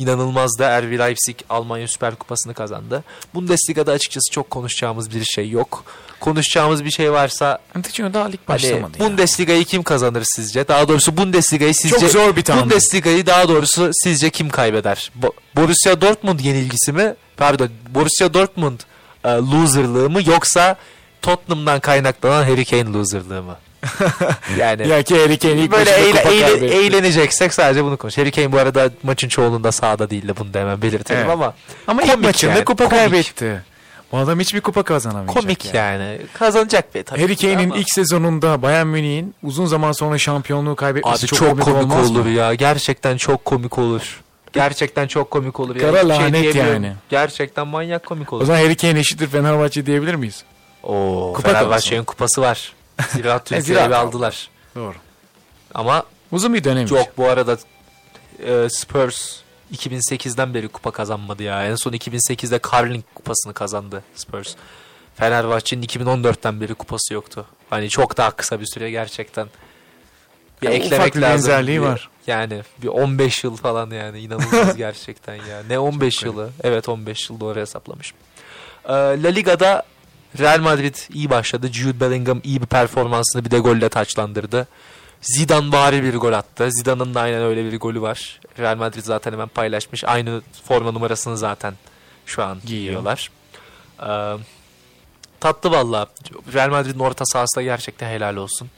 İnanılmaz 0.01 0.59
da 0.59 0.81
RB 0.81 0.99
Leipzig 0.99 1.35
Almanya 1.49 1.87
Süper 1.87 2.15
Kupası'nı 2.15 2.53
kazandı. 2.53 3.03
Bundesliga'da 3.33 3.91
açıkçası 3.91 4.31
çok 4.31 4.49
konuşacağımız 4.49 5.11
bir 5.15 5.23
şey 5.23 5.49
yok. 5.49 5.83
Konuşacağımız 6.19 6.85
bir 6.85 6.91
şey 6.91 7.11
varsa 7.11 7.59
Çünkü 7.93 8.13
daha 8.13 8.25
lig 8.25 8.39
hani 8.47 8.55
başlamadı 8.55 8.97
ya. 9.03 9.05
Bundesliga'yı 9.09 9.65
kim 9.65 9.83
kazanır 9.83 10.23
sizce? 10.25 10.67
Daha 10.67 10.87
doğrusu 10.87 11.17
Bundesliga'yı 11.17 11.73
sizce 11.75 11.99
Çok 11.99 12.09
zor 12.09 12.35
bir 12.35 12.41
tahmin. 12.43 12.63
Bundesliga'yı 12.63 13.25
daha 13.25 13.49
doğrusu 13.49 13.89
sizce 13.93 14.29
kim 14.29 14.49
kaybeder? 14.49 15.11
Bo- 15.21 15.31
Borussia 15.55 16.01
Dortmund 16.01 16.39
yenilgisi 16.39 16.91
mi? 16.91 17.15
Pardon, 17.37 17.69
Borussia 17.89 18.33
Dortmund 18.33 18.79
e, 19.23 19.29
loserlığı 19.29 20.09
mı 20.09 20.21
yoksa 20.25 20.75
Tottenham'dan 21.21 21.79
kaynaklanan 21.79 22.43
Harry 22.43 22.65
Kane 22.65 22.93
loserlığı 22.93 23.43
mı? 23.43 23.55
Yani 24.59 24.87
Ya 24.87 25.03
ki 25.03 25.15
Harry 25.21 25.37
Kane 25.39 25.53
ilk 25.53 25.71
böyle 25.71 25.91
eğle- 25.91 26.21
eğle- 26.21 26.65
eğleneceksek 26.67 27.53
sadece 27.53 27.83
bunu 27.83 27.97
konuş. 27.97 28.17
Harry 28.17 28.31
Kane 28.31 28.51
bu 28.51 28.57
arada 28.57 28.89
maçın 29.03 29.27
çoğunluğunda 29.29 29.71
sahada 29.71 30.09
değildi. 30.09 30.33
Bunu 30.39 30.53
da 30.53 30.59
hemen 30.59 30.81
belirtelim 30.81 31.21
Evet. 31.21 31.31
ama 31.31 31.53
Ama 31.87 32.03
ilk 32.03 32.23
maçında 32.23 32.51
yani, 32.53 32.65
kupa 32.65 32.85
komik. 32.89 32.99
kaybetti. 32.99 33.61
Bu 34.11 34.17
adam 34.17 34.39
hiçbir 34.39 34.61
kupa 34.61 34.83
kazanamayacak. 34.83 35.35
komik 35.35 35.73
yani. 35.73 36.17
Kazanacak 36.33 36.95
be 36.95 37.03
tabii. 37.03 37.21
Harry 37.21 37.35
Kane'in 37.35 37.69
ama- 37.69 37.77
ilk 37.77 37.89
sezonunda 37.89 38.61
Bayern 38.61 38.87
Münih'in 38.87 39.35
uzun 39.43 39.65
zaman 39.65 39.91
sonra 39.91 40.17
şampiyonluğu 40.17 40.75
kaybetmesi 40.75 41.19
Abi 41.25 41.27
çok, 41.27 41.39
çok, 41.39 41.49
komik, 41.49 41.65
komik, 41.65 42.09
olur 42.09 42.25
mı? 42.25 42.29
ya. 42.29 42.53
Gerçekten 42.53 43.17
çok 43.17 43.45
komik 43.45 43.77
olur. 43.77 44.21
Gerçekten 44.53 45.07
çok 45.07 45.31
komik 45.31 45.59
olur. 45.59 45.77
Kara 45.79 45.97
Hiçbir 45.97 46.09
şey 46.09 46.19
lanet 46.19 46.41
diyemiyorum. 46.41 46.83
yani. 46.83 46.93
Gerçekten 47.09 47.67
manyak 47.67 48.05
komik 48.05 48.33
O 48.33 48.35
olur. 48.35 48.45
zaman 48.45 48.59
Harry 48.59 48.75
Kane 48.75 48.99
eşittir 48.99 49.27
Fenerbahçe 49.27 49.85
diyebilir 49.85 50.15
miyiz? 50.15 50.43
Oo, 50.83 51.33
Kupa 51.35 51.49
Fenerbahçe'nin 51.49 52.03
kupası 52.03 52.41
var. 52.41 52.73
Ziraat 53.09 53.45
Türkiye'yi 53.45 53.63
Ziraat 53.65 53.93
aldılar. 53.93 54.49
Doğru. 54.75 54.95
Ama 55.73 56.03
Uzun 56.31 56.53
bir 56.53 56.63
dönem. 56.63 56.87
yok 56.87 57.07
bu 57.17 57.27
arada 57.29 57.57
e, 58.45 58.69
Spurs 58.69 59.35
2008'den 59.73 60.53
beri 60.53 60.67
kupa 60.67 60.91
kazanmadı 60.91 61.43
ya. 61.43 61.65
En 61.67 61.75
son 61.75 61.91
2008'de 61.91 62.59
Carling 62.73 63.03
kupasını 63.15 63.53
kazandı 63.53 64.03
Spurs. 64.15 64.55
Fenerbahçe'nin 65.15 65.83
2014'ten 65.83 66.61
beri 66.61 66.73
kupası 66.73 67.13
yoktu. 67.13 67.45
Hani 67.69 67.89
çok 67.89 68.17
daha 68.17 68.31
kısa 68.31 68.59
bir 68.59 68.65
süre 68.73 68.91
gerçekten. 68.91 69.47
Bir 70.61 70.67
Ya 70.67 70.73
eklemek 70.73 70.99
ufak 71.01 71.15
bir 71.15 71.21
lazım. 71.21 71.33
benzerliği 71.33 71.81
Bir- 71.81 71.85
var. 71.85 72.09
Yani 72.27 72.61
bir 72.81 72.87
15 72.87 73.43
yıl 73.43 73.55
falan 73.57 73.89
yani 73.91 74.19
inanılmaz 74.19 74.75
gerçekten 74.77 75.35
ya. 75.35 75.63
Ne 75.69 75.79
15 75.79 76.23
yılı? 76.23 76.49
Evet 76.63 76.89
15 76.89 77.29
yıl 77.29 77.39
doğru 77.39 77.59
hesaplamışım. 77.59 78.17
Ee, 78.85 78.91
La 78.93 79.27
Liga'da 79.29 79.83
Real 80.39 80.59
Madrid 80.59 80.95
iyi 81.13 81.29
başladı. 81.29 81.67
Jude 81.73 81.99
Bellingham 81.99 82.41
iyi 82.43 82.61
bir 82.61 82.65
performansını 82.65 83.45
bir 83.45 83.51
de 83.51 83.59
golle 83.59 83.89
taçlandırdı. 83.89 84.67
Zidane 85.21 85.71
bari 85.71 86.03
bir 86.03 86.15
gol 86.15 86.33
attı. 86.33 86.69
Zidane'ın 86.71 87.13
da 87.15 87.21
aynen 87.21 87.41
öyle 87.43 87.71
bir 87.71 87.79
golü 87.79 88.01
var. 88.01 88.39
Real 88.59 88.75
Madrid 88.77 89.03
zaten 89.03 89.31
hemen 89.31 89.47
paylaşmış. 89.47 90.03
Aynı 90.03 90.41
forma 90.65 90.91
numarasını 90.91 91.37
zaten 91.37 91.73
şu 92.25 92.43
an 92.43 92.59
giyiyorlar. 92.65 93.29
Ee, 94.07 94.37
tatlı 95.39 95.71
valla. 95.71 96.07
Real 96.53 96.69
Madrid'in 96.69 96.99
orta 96.99 97.25
sahası 97.25 97.55
da 97.55 97.61
gerçekten 97.61 98.09
helal 98.09 98.35
olsun. 98.35 98.69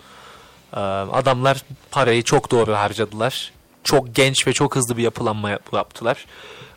Ee, 0.74 0.80
adamlar 0.80 1.64
parayı 1.92 2.24
çok 2.24 2.52
doğru 2.52 2.74
harcadılar. 2.74 3.52
Çok 3.84 4.16
genç 4.16 4.48
ve 4.48 4.54
çok 4.54 4.76
hızlı 4.76 4.98
bir 4.98 5.04
yapılanma 5.04 5.50
yap- 5.50 5.74
yaptılar. 5.74 6.26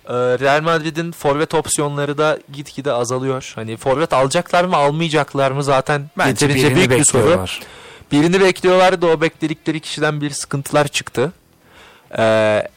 Ee, 0.09 0.13
Real 0.15 0.63
Madrid'in 0.63 1.13
forvet 1.13 1.55
opsiyonları 1.55 2.19
da 2.19 2.39
gitgide 2.53 2.93
azalıyor. 2.93 3.53
Hani 3.55 3.77
forvet 3.77 4.13
alacaklar 4.13 4.65
mı 4.65 4.77
almayacaklar 4.77 5.51
mı 5.51 5.65
zaten 5.65 6.11
Bence 6.19 6.29
yeterince 6.47 6.67
birini 6.67 6.77
büyük 6.77 6.91
bir 7.01 7.05
soru. 7.05 7.23
bekliyorlar. 7.23 7.61
Birini 8.13 8.41
bekliyorlardı 8.41 9.07
o 9.07 9.21
bekledikleri 9.21 9.81
kişiden 9.81 10.21
bir 10.21 10.31
sıkıntılar 10.31 10.89
çıktı. 10.89 11.33
Ee, 12.19 12.69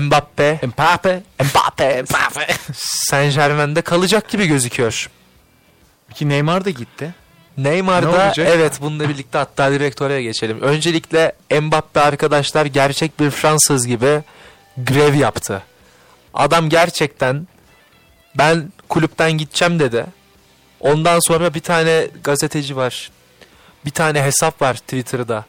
Mbappe, 0.00 0.60
Mbappe. 0.66 1.22
Mbappe, 1.40 2.02
Mbappe 2.02 2.46
Saint 2.76 3.34
Germain'de 3.34 3.82
kalacak 3.82 4.28
gibi 4.28 4.46
gözüküyor. 4.46 5.10
Ki 6.14 6.28
Neymar 6.28 6.64
da 6.64 6.70
gitti. 6.70 7.14
Ne 7.58 7.70
Neymar'da 7.70 8.10
olacak? 8.10 8.48
evet 8.50 8.78
bununla 8.80 9.08
birlikte 9.08 9.38
hatta 9.38 9.72
direkt 9.72 10.02
oraya 10.02 10.22
geçelim. 10.22 10.60
Öncelikle 10.60 11.32
Mbappe 11.60 12.00
arkadaşlar 12.00 12.66
gerçek 12.66 13.20
bir 13.20 13.30
Fransız 13.30 13.86
gibi 13.86 14.22
grev 14.76 15.14
yaptı. 15.14 15.62
Adam 16.34 16.68
gerçekten 16.68 17.48
ben 18.38 18.72
kulüpten 18.88 19.32
gideceğim 19.32 19.78
dedi. 19.78 20.06
Ondan 20.80 21.20
sonra 21.20 21.54
bir 21.54 21.60
tane 21.60 22.08
gazeteci 22.24 22.76
var. 22.76 23.10
Bir 23.84 23.90
tane 23.90 24.22
hesap 24.22 24.62
var 24.62 24.74
Twitter'da. 24.74 25.44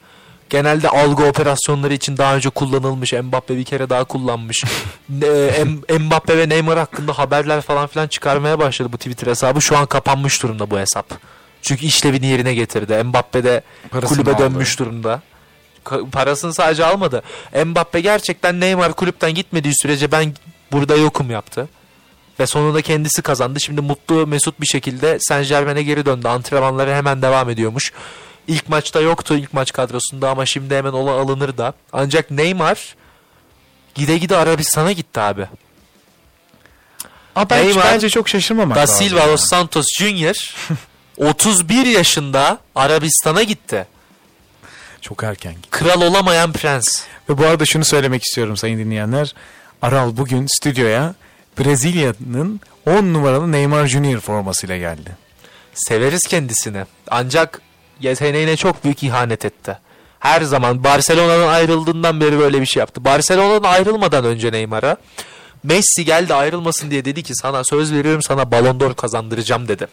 Genelde 0.50 0.90
algı 0.90 1.24
operasyonları 1.24 1.94
için 1.94 2.18
daha 2.18 2.36
önce 2.36 2.50
kullanılmış. 2.50 3.14
Mbappe 3.14 3.58
bir 3.58 3.64
kere 3.64 3.90
daha 3.90 4.04
kullanmış. 4.04 4.64
M- 5.10 5.98
Mbappe 6.00 6.38
ve 6.38 6.50
Neymar 6.50 6.78
hakkında 6.80 7.18
haberler 7.18 7.62
falan 7.62 7.88
filan 7.88 8.08
çıkarmaya 8.08 8.60
başladı 8.60 8.90
bu 8.94 8.98
Twitter 8.98 9.28
hesabı. 9.28 9.62
Şu 9.62 9.78
an 9.78 9.86
kapanmış 9.86 10.44
durumda 10.44 10.70
bu 10.72 10.80
hesap. 10.80 11.06
Çünkü 11.62 11.86
işlevini 11.86 12.26
yerine 12.26 12.54
getirdi. 12.54 13.04
Mbappe 13.04 13.44
de 13.44 13.62
Parasını 13.90 14.18
kulübe 14.18 14.34
aldı. 14.34 14.42
dönmüş 14.44 14.80
durumda. 14.80 15.22
Parasını 16.12 16.54
sadece 16.54 16.86
almadı. 16.86 17.24
Mbappe 17.66 18.02
gerçekten 18.02 18.60
Neymar 18.60 18.94
kulüpten 18.94 19.34
gitmediği 19.34 19.74
sürece 19.82 20.12
ben 20.12 20.34
burada 20.72 20.96
yokum 20.96 21.32
yaptı. 21.32 21.70
Ve 22.40 22.48
sonunda 22.48 22.82
kendisi 22.82 23.22
kazandı. 23.22 23.60
Şimdi 23.60 23.82
mutlu 23.82 24.28
mesut 24.28 24.62
bir 24.62 24.66
şekilde 24.66 25.18
Saint 25.20 25.50
Germain'e 25.50 25.84
geri 25.84 26.06
döndü. 26.06 26.28
Antrenmanları 26.28 26.94
hemen 26.94 27.22
devam 27.22 27.50
ediyormuş. 27.50 27.92
İlk 28.48 28.70
maçta 28.70 29.02
yoktu 29.02 29.36
ilk 29.38 29.54
maç 29.54 29.72
kadrosunda 29.72 30.30
ama 30.30 30.46
şimdi 30.46 30.76
hemen 30.76 30.92
ola 30.92 31.12
alınır 31.12 31.58
da. 31.58 31.74
Ancak 31.94 32.32
Neymar 32.32 32.96
gide 33.96 34.18
gide 34.18 34.38
Arabistan'a 34.38 34.92
gitti 34.92 35.20
abi. 35.20 35.48
Ama 37.36 37.56
Neymar, 37.56 37.86
bence 37.86 38.10
çok 38.10 38.30
şaşırmamak 38.30 38.78
Da. 38.78 38.88
Silva. 38.88 39.28
Dos 39.28 39.44
Santos 39.50 39.86
Junior 40.00 40.56
31 41.18 41.86
yaşında 41.86 42.60
Arabistan'a 42.76 43.44
gitti. 43.44 43.88
Çok 45.02 45.24
erken 45.24 45.54
gitti. 45.54 45.70
Kral 45.70 46.02
olamayan 46.02 46.54
prens. 46.54 47.04
Ve 47.30 47.38
bu 47.38 47.46
arada 47.46 47.66
şunu 47.66 47.86
söylemek 47.86 48.24
istiyorum 48.24 48.58
sayın 48.58 48.80
dinleyenler. 48.80 49.34
Aral 49.82 50.18
bugün 50.18 50.48
stüdyoya 50.58 51.16
Brezilya'nın 51.60 52.62
10 52.86 52.94
numaralı 52.94 53.52
Neymar 53.52 53.88
Junior 53.88 54.20
formasıyla 54.20 54.78
geldi. 54.78 55.10
Severiz 55.74 56.22
kendisini. 56.22 56.86
Ancak 57.12 57.62
yeteneğine 58.00 58.56
çok 58.58 58.84
büyük 58.84 59.04
ihanet 59.04 59.46
etti. 59.46 59.78
Her 60.20 60.42
zaman 60.42 60.84
Barcelona'dan 60.84 61.48
ayrıldığından 61.48 62.22
beri 62.22 62.40
böyle 62.40 62.62
bir 62.62 62.66
şey 62.66 62.80
yaptı. 62.80 63.06
Barcelona'dan 63.06 63.70
ayrılmadan 63.70 64.26
önce 64.26 64.52
Neymar'a 64.52 64.98
Messi 65.66 66.06
geldi 66.06 66.34
ayrılmasın 66.34 66.92
diye 66.92 67.06
dedi 67.06 67.24
ki 67.24 67.36
sana 67.36 67.64
söz 67.64 67.94
veriyorum 67.94 68.22
sana 68.22 68.52
Ballon 68.52 68.80
d'Or 68.80 68.94
kazandıracağım 68.94 69.68
dedi. 69.68 69.88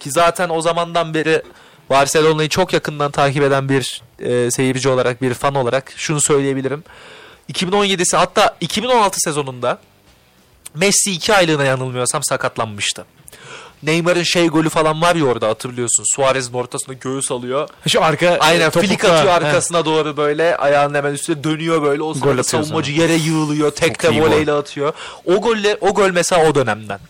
Ki 0.00 0.10
zaten 0.10 0.48
o 0.48 0.60
zamandan 0.60 1.14
beri 1.14 1.42
Barcelona'yı 1.90 2.48
çok 2.48 2.72
yakından 2.72 3.10
takip 3.10 3.42
eden 3.42 3.68
bir 3.68 4.02
e, 4.18 4.50
seyirci 4.50 4.88
olarak 4.88 5.22
bir 5.22 5.34
fan 5.34 5.54
olarak 5.54 5.92
şunu 5.96 6.20
söyleyebilirim. 6.20 6.84
2017'si 7.52 8.16
hatta 8.16 8.56
2016 8.60 9.18
sezonunda 9.20 9.78
Messi 10.74 11.12
2 11.12 11.34
aylığına 11.34 11.64
yanılmıyorsam 11.64 12.22
sakatlanmıştı. 12.22 13.04
Neymar'ın 13.82 14.22
şey 14.22 14.48
golü 14.48 14.68
falan 14.68 15.02
var 15.02 15.14
ya 15.16 15.24
orada 15.24 15.48
hatırlıyorsun. 15.48 16.04
Suarez'in 16.16 16.52
ortasına 16.52 16.94
göğüs 16.94 17.30
alıyor. 17.30 17.68
Şu 17.88 18.04
arka 18.04 18.36
Aynen 18.40 18.70
topukla- 18.70 18.86
flik 18.86 19.04
atıyor 19.04 19.26
He. 19.26 19.30
arkasına 19.46 19.84
doğru 19.84 20.16
böyle 20.16 20.56
ayağının 20.56 20.94
hemen 20.94 21.12
üstüne 21.12 21.44
dönüyor 21.44 21.82
böyle. 21.82 22.02
O 22.02 22.14
sırada 22.14 22.42
savunmacı 22.42 22.92
yere 22.92 23.14
yığılıyor. 23.14 23.70
Tek 23.70 23.98
Çok 24.00 24.02
de 24.12 24.16
iyi 24.16 24.22
voleyle 24.22 24.52
atıyor. 24.52 24.92
O 25.24 25.40
golle 25.40 25.76
o 25.80 25.94
gol 25.94 26.10
mesela 26.10 26.46
o 26.50 26.54
dönemden. 26.54 27.00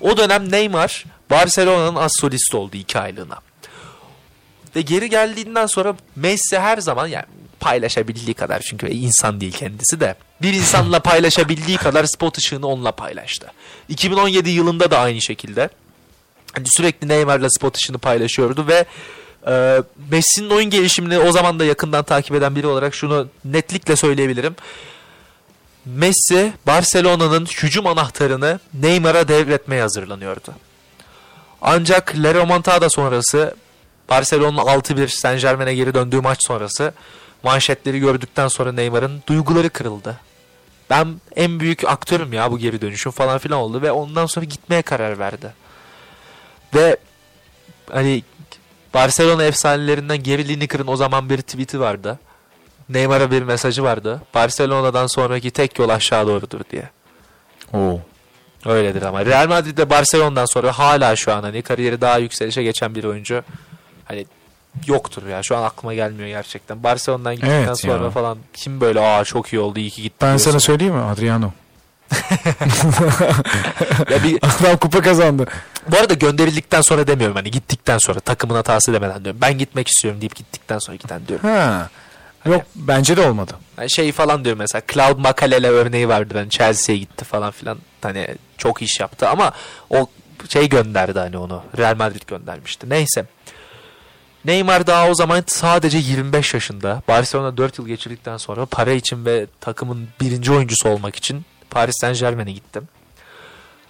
O 0.00 0.16
dönem 0.16 0.52
Neymar 0.52 1.04
Barcelona'nın 1.30 1.96
as 1.96 2.12
solisti 2.20 2.56
oldu 2.56 2.76
2 2.76 2.98
aylığına. 2.98 3.38
Ve 4.76 4.80
geri 4.80 5.10
geldiğinden 5.10 5.66
sonra 5.66 5.94
Messi 6.16 6.58
her 6.58 6.78
zaman 6.78 7.06
yani 7.06 7.24
paylaşabildiği 7.62 8.34
kadar 8.34 8.60
çünkü 8.60 8.88
insan 8.88 9.40
değil 9.40 9.52
kendisi 9.52 10.00
de 10.00 10.14
bir 10.42 10.52
insanla 10.52 11.00
paylaşabildiği 11.00 11.76
kadar 11.76 12.04
spot 12.04 12.38
ışığını 12.38 12.66
onunla 12.66 12.92
paylaştı. 12.92 13.52
2017 13.88 14.50
yılında 14.50 14.90
da 14.90 14.98
aynı 14.98 15.22
şekilde 15.22 15.68
hani 16.54 16.66
sürekli 16.68 17.08
Neymar'la 17.08 17.50
spot 17.50 17.76
ışığını 17.76 17.98
paylaşıyordu 17.98 18.66
ve 18.66 18.84
e, 19.46 19.82
Messi'nin 20.10 20.50
oyun 20.50 20.70
gelişimini 20.70 21.18
o 21.18 21.32
zaman 21.32 21.58
da 21.58 21.64
yakından 21.64 22.04
takip 22.04 22.34
eden 22.34 22.56
biri 22.56 22.66
olarak 22.66 22.94
şunu 22.94 23.28
netlikle 23.44 23.96
söyleyebilirim. 23.96 24.56
Messi 25.84 26.52
Barcelona'nın 26.66 27.46
hücum 27.46 27.86
anahtarını 27.86 28.60
Neymar'a 28.74 29.28
devretmeye 29.28 29.82
hazırlanıyordu. 29.82 30.54
Ancak 31.62 32.16
La 32.16 32.34
Remontada 32.34 32.90
sonrası 32.90 33.54
Barcelona'nın 34.10 34.80
6-1 34.80 35.08
Saint 35.08 35.40
Germain'e 35.40 35.74
geri 35.74 35.94
döndüğü 35.94 36.20
maç 36.20 36.38
sonrası 36.46 36.92
manşetleri 37.42 37.98
gördükten 37.98 38.48
sonra 38.48 38.72
Neymar'ın 38.72 39.22
duyguları 39.26 39.70
kırıldı. 39.70 40.20
Ben 40.90 41.20
en 41.36 41.60
büyük 41.60 41.84
aktörüm 41.84 42.32
ya 42.32 42.52
bu 42.52 42.58
geri 42.58 42.80
dönüşüm 42.80 43.12
falan 43.12 43.38
filan 43.38 43.60
oldu 43.60 43.82
ve 43.82 43.92
ondan 43.92 44.26
sonra 44.26 44.44
gitmeye 44.44 44.82
karar 44.82 45.18
verdi. 45.18 45.54
Ve 46.74 46.96
hani 47.90 48.22
Barcelona 48.94 49.44
efsanelerinden 49.44 50.22
Gary 50.22 50.48
Lineker'ın 50.48 50.86
o 50.86 50.96
zaman 50.96 51.30
bir 51.30 51.38
tweet'i 51.38 51.80
vardı. 51.80 52.18
Neymar'a 52.88 53.30
bir 53.30 53.42
mesajı 53.42 53.82
vardı. 53.82 54.22
Barcelona'dan 54.34 55.06
sonraki 55.06 55.50
tek 55.50 55.78
yol 55.78 55.88
aşağı 55.88 56.26
doğrudur 56.26 56.60
diye. 56.70 56.90
Oo. 57.72 58.00
Öyledir 58.66 59.02
ama. 59.02 59.26
Real 59.26 59.48
Madrid'de 59.48 59.90
Barcelona'dan 59.90 60.44
sonra 60.44 60.78
hala 60.78 61.16
şu 61.16 61.32
an 61.32 61.42
hani 61.42 61.62
kariyeri 61.62 62.00
daha 62.00 62.18
yükselişe 62.18 62.62
geçen 62.62 62.94
bir 62.94 63.04
oyuncu 63.04 63.42
hani 64.04 64.26
yoktur 64.86 65.26
ya. 65.26 65.42
Şu 65.42 65.56
an 65.56 65.62
aklıma 65.62 65.94
gelmiyor 65.94 66.28
gerçekten. 66.28 66.82
Barcelona'dan 66.82 67.34
gittikten 67.34 67.58
Evet 67.64 67.78
sonra 67.80 68.04
ya. 68.04 68.10
falan 68.10 68.38
kim 68.54 68.80
böyle 68.80 69.00
aa 69.00 69.24
çok 69.24 69.52
iyi 69.52 69.60
oldu 69.60 69.78
iyi 69.78 69.90
ki 69.90 70.02
gitti. 70.02 70.16
Ben 70.20 70.28
diyorsun. 70.28 70.50
sana 70.50 70.60
söyleyeyim 70.60 70.94
mi 70.94 71.02
Adriano? 71.02 71.52
Ya 74.10 74.22
bir, 74.22 74.38
Adam 74.42 74.76
kupa 74.76 75.00
kazandı. 75.02 75.46
bu 75.88 75.96
arada 75.96 76.14
gönderildikten 76.14 76.80
sonra 76.80 77.06
demiyorum 77.06 77.36
hani 77.36 77.50
gittikten 77.50 77.98
sonra 77.98 78.20
takımın 78.20 78.54
hatası 78.54 78.92
demeden 78.92 79.24
diyorum. 79.24 79.40
Ben 79.42 79.58
gitmek 79.58 79.88
istiyorum 79.88 80.20
deyip 80.20 80.36
gittikten 80.36 80.78
sonra 80.78 80.96
giden 80.96 81.26
diyorum. 81.28 81.48
Ha. 81.48 81.88
Yok 82.46 82.62
bence 82.76 83.16
de 83.16 83.28
olmadı. 83.28 83.52
Yani 83.78 83.90
şey 83.90 84.12
falan 84.12 84.44
diyorum 84.44 84.58
mesela 84.58 84.82
Cloud 84.92 85.18
Makalele 85.18 85.68
örneği 85.68 86.08
vardı 86.08 86.34
ben 86.34 86.48
Chelsea'ye 86.48 86.98
gitti 87.00 87.24
falan 87.24 87.50
filan 87.50 87.78
hani 88.02 88.28
çok 88.58 88.82
iş 88.82 89.00
yaptı 89.00 89.28
ama 89.28 89.52
o 89.90 90.06
şey 90.48 90.68
gönderdi 90.68 91.18
hani 91.18 91.38
onu 91.38 91.62
Real 91.78 91.96
Madrid 91.96 92.22
göndermişti 92.26 92.88
neyse 92.90 93.24
Neymar 94.44 94.86
daha 94.86 95.08
o 95.08 95.14
zaman 95.14 95.44
sadece 95.46 95.98
25 95.98 96.54
yaşında 96.54 97.02
Barcelona 97.08 97.56
4 97.56 97.78
yıl 97.78 97.86
geçirdikten 97.86 98.36
sonra 98.36 98.66
para 98.66 98.92
için 98.92 99.24
ve 99.24 99.46
takımın 99.60 100.08
birinci 100.20 100.52
oyuncusu 100.52 100.88
olmak 100.88 101.16
için 101.16 101.44
Paris 101.70 101.94
Saint 102.00 102.18
Germain'e 102.18 102.52
gittim. 102.52 102.88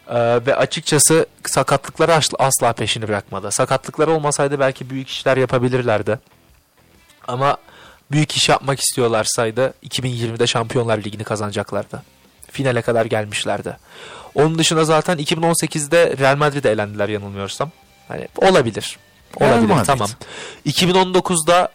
Ee, 0.08 0.14
ve 0.46 0.56
açıkçası 0.56 1.26
sakatlıkları 1.46 2.20
asla, 2.38 2.72
peşini 2.72 3.08
bırakmadı. 3.08 3.52
Sakatlıkları 3.52 4.10
olmasaydı 4.10 4.60
belki 4.60 4.90
büyük 4.90 5.08
işler 5.08 5.36
yapabilirlerdi. 5.36 6.18
Ama 7.28 7.56
büyük 8.10 8.32
iş 8.32 8.48
yapmak 8.48 8.80
istiyorlarsaydı 8.80 9.74
2020'de 9.84 10.46
Şampiyonlar 10.46 10.98
Ligi'ni 10.98 11.24
kazanacaklardı. 11.24 12.02
Finale 12.50 12.82
kadar 12.82 13.04
gelmişlerdi. 13.04 13.76
Onun 14.34 14.58
dışında 14.58 14.84
zaten 14.84 15.18
2018'de 15.18 16.14
Real 16.18 16.36
Madrid'e 16.36 16.70
elendiler 16.70 17.08
yanılmıyorsam. 17.08 17.70
Hani 18.08 18.28
olabilir. 18.36 18.98
Real 19.40 19.52
Olabilir 19.52 19.68
Madrid. 19.68 19.86
tamam. 19.86 20.09
2019'da 20.66 21.68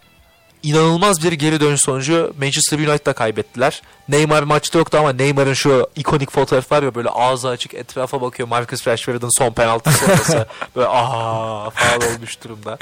inanılmaz 0.63 1.23
bir 1.23 1.31
geri 1.31 1.59
dönüş 1.59 1.81
sonucu 1.81 2.34
Manchester 2.39 2.79
United'da 2.79 3.13
kaybettiler. 3.13 3.81
Neymar 4.09 4.43
maçta 4.43 4.79
yoktu 4.79 4.97
ama 4.97 5.13
Neymar'ın 5.13 5.53
şu 5.53 5.89
ikonik 5.95 6.31
fotoğraf 6.31 6.71
var 6.71 6.84
ya 6.84 6.95
böyle 6.95 7.09
ağzı 7.09 7.49
açık 7.49 7.73
etrafa 7.73 8.21
bakıyor 8.21 8.47
Marcus 8.47 8.88
Rashford'un 8.88 9.38
son 9.38 9.53
penaltı 9.53 9.91
sonrası. 9.91 10.47
böyle 10.75 10.88
aa 10.88 11.69
falan 11.69 12.13
olmuş 12.15 12.43
durumda. 12.43 12.77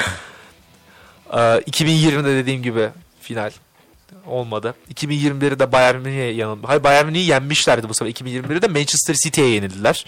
Ee, 1.34 1.38
2020'de 1.38 2.36
dediğim 2.36 2.64
gibi 2.64 2.90
final. 3.22 3.52
Olmadı. 4.28 4.76
2021'de 4.94 5.72
Bayern 5.72 6.00
Münih'e 6.00 6.24
yanıldı. 6.32 6.68
Hayır 6.68 6.84
Bayern 6.84 7.06
Münih'i 7.06 7.30
yenmişlerdi 7.30 7.90
bu 7.90 7.94
sefer. 7.94 8.12
2021'de 8.12 8.68
Manchester 8.68 9.16
City'ye 9.24 9.50
yenildiler. 9.50 10.06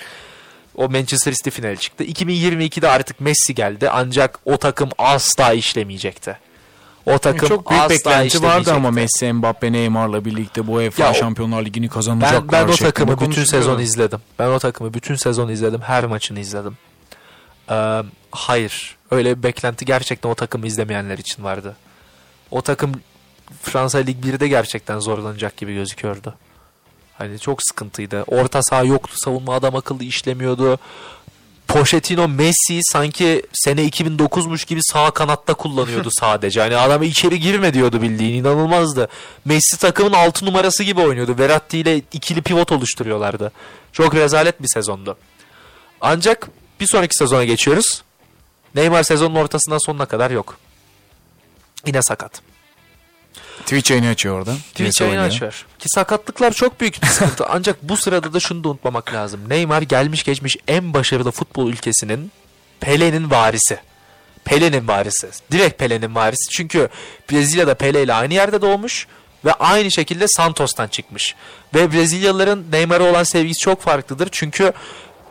O 0.77 0.89
Manchester 0.89 1.33
City 1.33 1.49
finali 1.49 1.77
çıktı. 1.77 2.03
2022'de 2.03 2.87
artık 2.87 3.19
Messi 3.19 3.55
geldi 3.55 3.89
ancak 3.89 4.39
o 4.45 4.57
takım 4.57 4.89
asla 4.97 5.53
işlemeyecekti. 5.53 6.37
O 7.05 7.17
takım 7.17 7.49
Çok 7.49 7.69
büyük 7.69 7.83
asla 7.83 7.95
beklenti 7.95 8.43
vardı 8.43 8.73
ama. 8.73 8.91
Messi, 8.91 9.33
Mbappe, 9.33 9.71
Neymar'la 9.71 10.25
birlikte 10.25 10.67
bu 10.67 10.73
UEFA 10.73 11.03
Ya 11.03 11.13
Şampiyonlar 11.13 11.65
Ligi'ni 11.65 11.89
kazanacaklar. 11.89 12.51
Ben, 12.51 12.67
ben 12.67 12.73
o 12.73 12.75
takımı 12.75 13.19
bütün 13.21 13.43
sezon 13.43 13.79
izledim. 13.79 14.19
Ben 14.39 14.47
o 14.47 14.59
takımı 14.59 14.93
bütün 14.93 15.15
sezon 15.15 15.49
izledim. 15.49 15.81
Her 15.81 16.05
maçını 16.05 16.39
izledim. 16.39 16.77
Ee, 17.69 18.01
hayır. 18.31 18.95
Öyle 19.11 19.37
bir 19.37 19.43
beklenti 19.43 19.85
gerçekten 19.85 20.29
o 20.29 20.35
takımı 20.35 20.67
izlemeyenler 20.67 21.17
için 21.17 21.43
vardı. 21.43 21.75
O 22.51 22.61
takım 22.61 22.91
Fransa 23.61 23.97
Lig 23.97 24.25
1'de 24.25 24.47
gerçekten 24.47 24.99
zorlanacak 24.99 25.57
gibi 25.57 25.73
gözüküyordu. 25.73 26.35
Hani 27.17 27.39
çok 27.39 27.59
sıkıntıydı. 27.63 28.23
Orta 28.27 28.63
saha 28.63 28.83
yoktu. 28.83 29.13
Savunma 29.17 29.53
adam 29.53 29.75
akıllı 29.75 30.03
işlemiyordu. 30.03 30.79
Pochettino 31.67 32.27
Messi 32.27 32.79
sanki 32.83 33.45
sene 33.53 33.87
2009'muş 33.87 34.65
gibi 34.67 34.79
sağ 34.83 35.11
kanatta 35.11 35.53
kullanıyordu 35.53 36.09
sadece. 36.19 36.61
Hani 36.61 36.77
adamı 36.77 37.05
içeri 37.05 37.39
girme 37.39 37.73
diyordu 37.73 38.01
bildiğin 38.01 38.33
inanılmazdı. 38.43 39.07
Messi 39.45 39.77
takımın 39.79 40.13
6 40.13 40.45
numarası 40.45 40.83
gibi 40.83 41.01
oynuyordu. 41.01 41.35
Verratti 41.39 41.77
ile 41.77 41.97
ikili 41.97 42.41
pivot 42.41 42.71
oluşturuyorlardı. 42.71 43.51
Çok 43.91 44.15
rezalet 44.15 44.61
bir 44.61 44.67
sezondu. 44.73 45.17
Ancak 46.01 46.49
bir 46.79 46.87
sonraki 46.87 47.15
sezona 47.15 47.43
geçiyoruz. 47.43 48.03
Neymar 48.75 49.03
sezonun 49.03 49.35
ortasından 49.35 49.77
sonuna 49.85 50.05
kadar 50.05 50.31
yok. 50.31 50.57
Yine 51.85 52.01
sakat. 52.01 52.41
Twitch 53.59 53.91
yayını 53.91 54.07
açıyor 54.07 54.39
orada. 54.39 54.53
Twitch 54.55 55.01
yayını 55.01 55.21
açıyor. 55.21 55.65
Ki 55.79 55.85
sakatlıklar 55.89 56.51
çok 56.51 56.81
büyük 56.81 57.01
bir 57.01 57.07
sıkıntı. 57.07 57.45
Ancak 57.49 57.83
bu 57.83 57.97
sırada 57.97 58.33
da 58.33 58.39
şunu 58.39 58.63
da 58.63 58.69
unutmamak 58.69 59.13
lazım. 59.13 59.49
Neymar 59.49 59.81
gelmiş 59.81 60.23
geçmiş 60.23 60.57
en 60.67 60.93
başarılı 60.93 61.31
futbol 61.31 61.69
ülkesinin 61.69 62.31
Pele'nin 62.79 63.31
varisi. 63.31 63.79
Pele'nin 64.45 64.87
varisi. 64.87 65.29
Direkt 65.51 65.79
Pele'nin 65.79 66.15
varisi. 66.15 66.49
Çünkü 66.51 66.89
Brezilya'da 67.31 67.73
Pele 67.73 68.03
ile 68.03 68.13
aynı 68.13 68.33
yerde 68.33 68.61
doğmuş 68.61 69.07
ve 69.45 69.53
aynı 69.53 69.91
şekilde 69.91 70.27
Santos'tan 70.27 70.87
çıkmış. 70.87 71.35
Ve 71.75 71.91
Brezilyalıların 71.91 72.63
Neymar'a 72.71 73.03
olan 73.03 73.23
sevgisi 73.23 73.59
çok 73.59 73.81
farklıdır. 73.81 74.29
Çünkü 74.31 74.73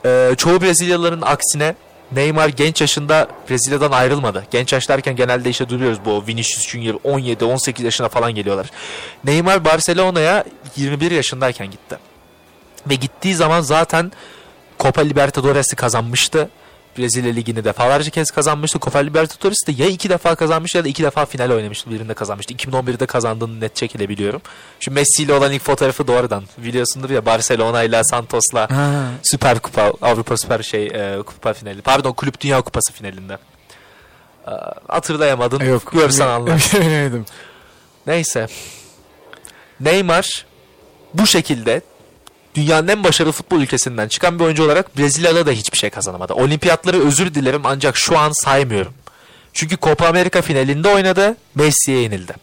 e, 0.05 0.35
çoğu 0.37 0.63
Brezilyalıların 0.63 1.23
aksine 1.23 1.75
Neymar 2.13 2.49
genç 2.49 2.81
yaşında 2.81 3.29
Brezilya'dan 3.51 3.93
ayrılmadı. 3.93 4.47
Genç 4.51 4.73
yaş 4.73 4.89
derken 4.89 5.17
genelde 5.17 5.51
işte 5.51 5.69
duruyoruz 5.69 5.99
bu 6.05 6.25
Vinicius 6.27 6.69
Junior 6.69 6.95
17-18 6.95 7.85
yaşına 7.85 8.09
falan 8.09 8.35
geliyorlar. 8.35 8.71
Neymar 9.25 9.65
Barcelona'ya 9.65 10.45
21 10.77 11.11
yaşındayken 11.11 11.71
gitti. 11.71 11.99
Ve 12.87 12.95
gittiği 12.95 13.35
zaman 13.35 13.61
zaten 13.61 14.13
Copa 14.81 15.03
Libertadores'i 15.03 15.77
kazanmıştı. 15.77 16.49
Brezilya 16.99 17.33
Ligi'ni 17.33 17.65
defalarca 17.65 18.11
kez 18.11 18.31
kazanmıştı. 18.31 18.79
Copa 18.79 18.99
Libertadores'i 18.99 19.67
de 19.67 19.83
ya 19.83 19.89
iki 19.89 20.11
defa 20.11 20.35
kazanmış 20.35 20.75
ya 20.75 20.85
da 20.85 20.89
iki 20.89 21.03
defa 21.03 21.27
final 21.27 21.51
oynamıştı. 21.51 21.91
Birinde 21.91 22.15
kazanmıştı. 22.15 22.55
2011'de 22.55 23.07
kazandığını 23.07 23.61
net 23.61 23.81
şekilde 23.81 24.09
biliyorum. 24.09 24.43
Şu 24.81 24.91
Messi 24.91 25.23
ile 25.23 25.33
olan 25.33 25.53
ilk 25.53 25.63
fotoğrafı 25.63 26.07
doğrudan. 26.07 26.45
Biliyorsundur 26.59 27.11
ya 27.11 27.27
Barcelona 27.27 27.83
ile 27.83 28.05
Santos'la 28.05 28.71
Ha. 28.71 29.11
Süper 29.23 29.59
Kupa, 29.59 29.93
Avrupa 30.03 30.37
Süper 30.37 30.63
şey 30.63 30.87
e, 30.87 31.23
Kupa 31.27 31.53
finali. 31.53 31.83
Pardon 31.83 32.13
Kulüp 32.13 32.41
Dünya 32.41 32.63
Kupası 32.63 32.93
finalinde. 32.93 33.39
E, 34.47 34.53
hatırlayamadın. 34.89 35.65
Yok. 35.65 35.93
Görsen 35.93 36.27
anlarsın. 36.27 37.27
Neyse. 38.07 38.47
Neymar 39.81 40.47
bu 41.15 41.27
şekilde 41.27 41.81
dünyanın 42.57 42.89
en 42.89 43.05
başarılı 43.05 43.33
futbol 43.33 43.61
ülkesinden 43.61 44.09
çıkan 44.09 44.39
bir 44.39 44.45
oyuncu 44.45 44.65
olarak 44.65 44.99
Brezilya'da 44.99 45.47
da 45.47 45.51
hiçbir 45.51 45.79
şey 45.79 45.91
kazanamadı. 45.91 46.35
Olimpiyatları 46.35 47.07
özür 47.07 47.35
dilerim 47.35 47.63
ancak 47.65 47.97
şu 47.97 48.19
an 48.19 48.33
saymıyorum. 48.33 48.95
Çünkü 49.53 49.77
Copa 49.77 50.07
Amerika 50.07 50.43
finalinde 50.43 50.89
oynadı, 50.89 51.37
Messi'ye 51.55 51.99
yenildi. 51.99 52.35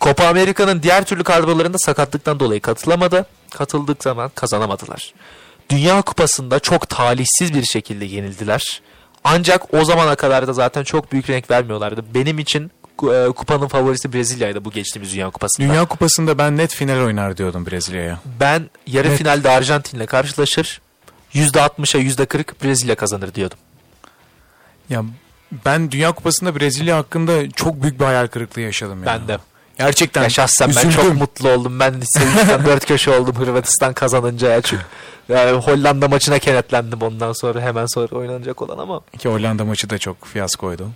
Copa 0.00 0.26
Amerika'nın 0.26 0.82
diğer 0.82 1.04
türlü 1.04 1.24
kadrolarında 1.24 1.78
sakatlıktan 1.78 2.40
dolayı 2.40 2.60
katılamadı. 2.60 3.26
Katıldık 3.50 4.02
zaman 4.02 4.30
kazanamadılar. 4.34 5.14
Dünya 5.70 6.02
Kupası'nda 6.02 6.58
çok 6.58 6.88
talihsiz 6.88 7.54
bir 7.54 7.64
şekilde 7.64 8.04
yenildiler. 8.04 8.82
Ancak 9.24 9.74
o 9.74 9.84
zamana 9.84 10.14
kadar 10.14 10.46
da 10.46 10.52
zaten 10.52 10.84
çok 10.84 11.12
büyük 11.12 11.30
renk 11.30 11.50
vermiyorlardı. 11.50 12.04
Benim 12.14 12.38
için 12.38 12.70
kupanın 13.36 13.68
favorisi 13.68 14.12
Brezilya'ydı 14.12 14.64
bu 14.64 14.70
geçtiğimiz 14.70 15.12
Dünya 15.14 15.30
Kupası'nda. 15.30 15.68
Dünya 15.68 15.84
Kupası'nda 15.84 16.38
ben 16.38 16.56
net 16.56 16.74
final 16.74 17.04
oynar 17.04 17.36
diyordum 17.36 17.66
Brezilya'ya. 17.66 18.20
Ben 18.40 18.70
yarı 18.86 19.08
Evet. 19.08 19.18
finalde 19.18 19.50
Arjantin'le 19.50 20.06
karşılaşır. 20.06 20.80
%60'a 21.34 22.00
%40 22.00 22.64
Brezilya 22.64 22.94
kazanır 22.94 23.34
diyordum. 23.34 23.58
Ya 24.90 25.04
ben 25.64 25.90
Dünya 25.90 26.12
Kupası'nda 26.12 26.60
Brezilya 26.60 26.96
hakkında 26.96 27.50
çok 27.50 27.82
büyük 27.82 28.00
bir 28.00 28.04
hayal 28.04 28.26
kırıklığı 28.26 28.60
yaşadım 28.60 28.98
ya. 29.00 29.06
Ben 29.06 29.28
de. 29.28 29.38
Gerçekten 29.78 30.22
Ya 30.22 30.28
şahsen 30.30 30.68
ben 30.68 30.88
üzüldüm. 30.88 30.90
çok 30.90 31.16
mutlu 31.16 31.48
oldum. 31.50 31.80
Ben 31.80 31.94
sevinçten 32.04 32.64
dört 32.66 32.86
köşe 32.86 33.10
oldum 33.10 33.34
Hırvatistan 33.36 33.92
kazanınca 33.92 34.48
ya. 34.50 34.60
Çünkü 34.62 34.82
yani 35.28 35.50
Hollanda 35.58 36.08
maçına 36.08 36.38
kenetlendim 36.38 37.02
ondan 37.02 37.32
sonra 37.32 37.60
hemen 37.60 37.86
sonra 37.86 38.16
oynanacak 38.16 38.62
olan 38.62 38.78
ama 38.78 39.00
Ki 39.18 39.28
Hollanda 39.28 39.64
maçı 39.64 39.90
da 39.90 39.98
çok 39.98 40.24
fiyaskoydu. 40.26 40.88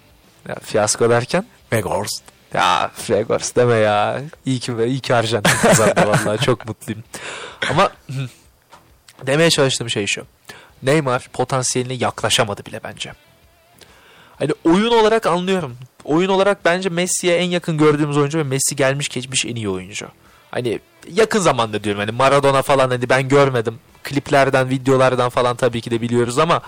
ya, 0.48 0.54
fiyasko 0.62 1.10
derken 1.10 1.44
Weghorst. 1.70 2.22
ya 2.54 2.90
Fregors 2.94 3.56
deme 3.56 3.74
ya. 3.74 4.22
İyi 4.46 4.60
ki 4.60 4.72
iyi 4.86 5.00
ki 5.00 5.14
Arjantin 5.14 5.56
kazandı 5.62 6.04
vallahi 6.06 6.38
çok 6.44 6.66
mutluyum. 6.68 7.02
Ama 7.70 7.90
demeye 9.26 9.50
çalıştığım 9.50 9.90
şey 9.90 10.06
şu. 10.06 10.26
Neymar 10.82 11.28
potansiyeline 11.32 11.94
yaklaşamadı 11.94 12.66
bile 12.66 12.80
bence. 12.84 13.12
Hani 14.38 14.50
oyun 14.64 14.90
olarak 14.90 15.26
anlıyorum. 15.26 15.76
Oyun 16.04 16.28
olarak 16.28 16.64
bence 16.64 16.88
Messi'ye 16.88 17.36
en 17.36 17.50
yakın 17.50 17.78
gördüğümüz 17.78 18.16
oyuncu 18.16 18.38
ve 18.38 18.42
Messi 18.42 18.76
gelmiş 18.76 19.08
geçmiş 19.08 19.46
en 19.46 19.56
iyi 19.56 19.68
oyuncu. 19.68 20.06
Hani 20.50 20.80
yakın 21.12 21.40
zamanda 21.40 21.84
diyorum 21.84 22.00
hani 22.00 22.10
Maradona 22.10 22.62
falan 22.62 22.90
hani 22.90 23.08
ben 23.08 23.28
görmedim. 23.28 23.78
Kliplerden, 24.02 24.70
videolardan 24.70 25.28
falan 25.28 25.56
tabii 25.56 25.80
ki 25.80 25.90
de 25.90 26.00
biliyoruz 26.00 26.38
ama 26.38 26.62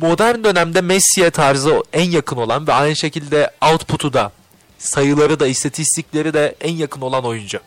modern 0.00 0.44
dönemde 0.44 0.80
Messi'ye 0.80 1.30
tarzı 1.30 1.82
en 1.92 2.10
yakın 2.10 2.36
olan 2.36 2.66
ve 2.66 2.72
aynı 2.72 2.96
şekilde 2.96 3.50
output'u 3.72 4.12
da 4.12 4.32
sayıları 4.78 5.40
da 5.40 5.46
istatistikleri 5.46 6.34
de 6.34 6.54
en 6.60 6.72
yakın 6.72 7.00
olan 7.00 7.24
oyuncu. 7.24 7.60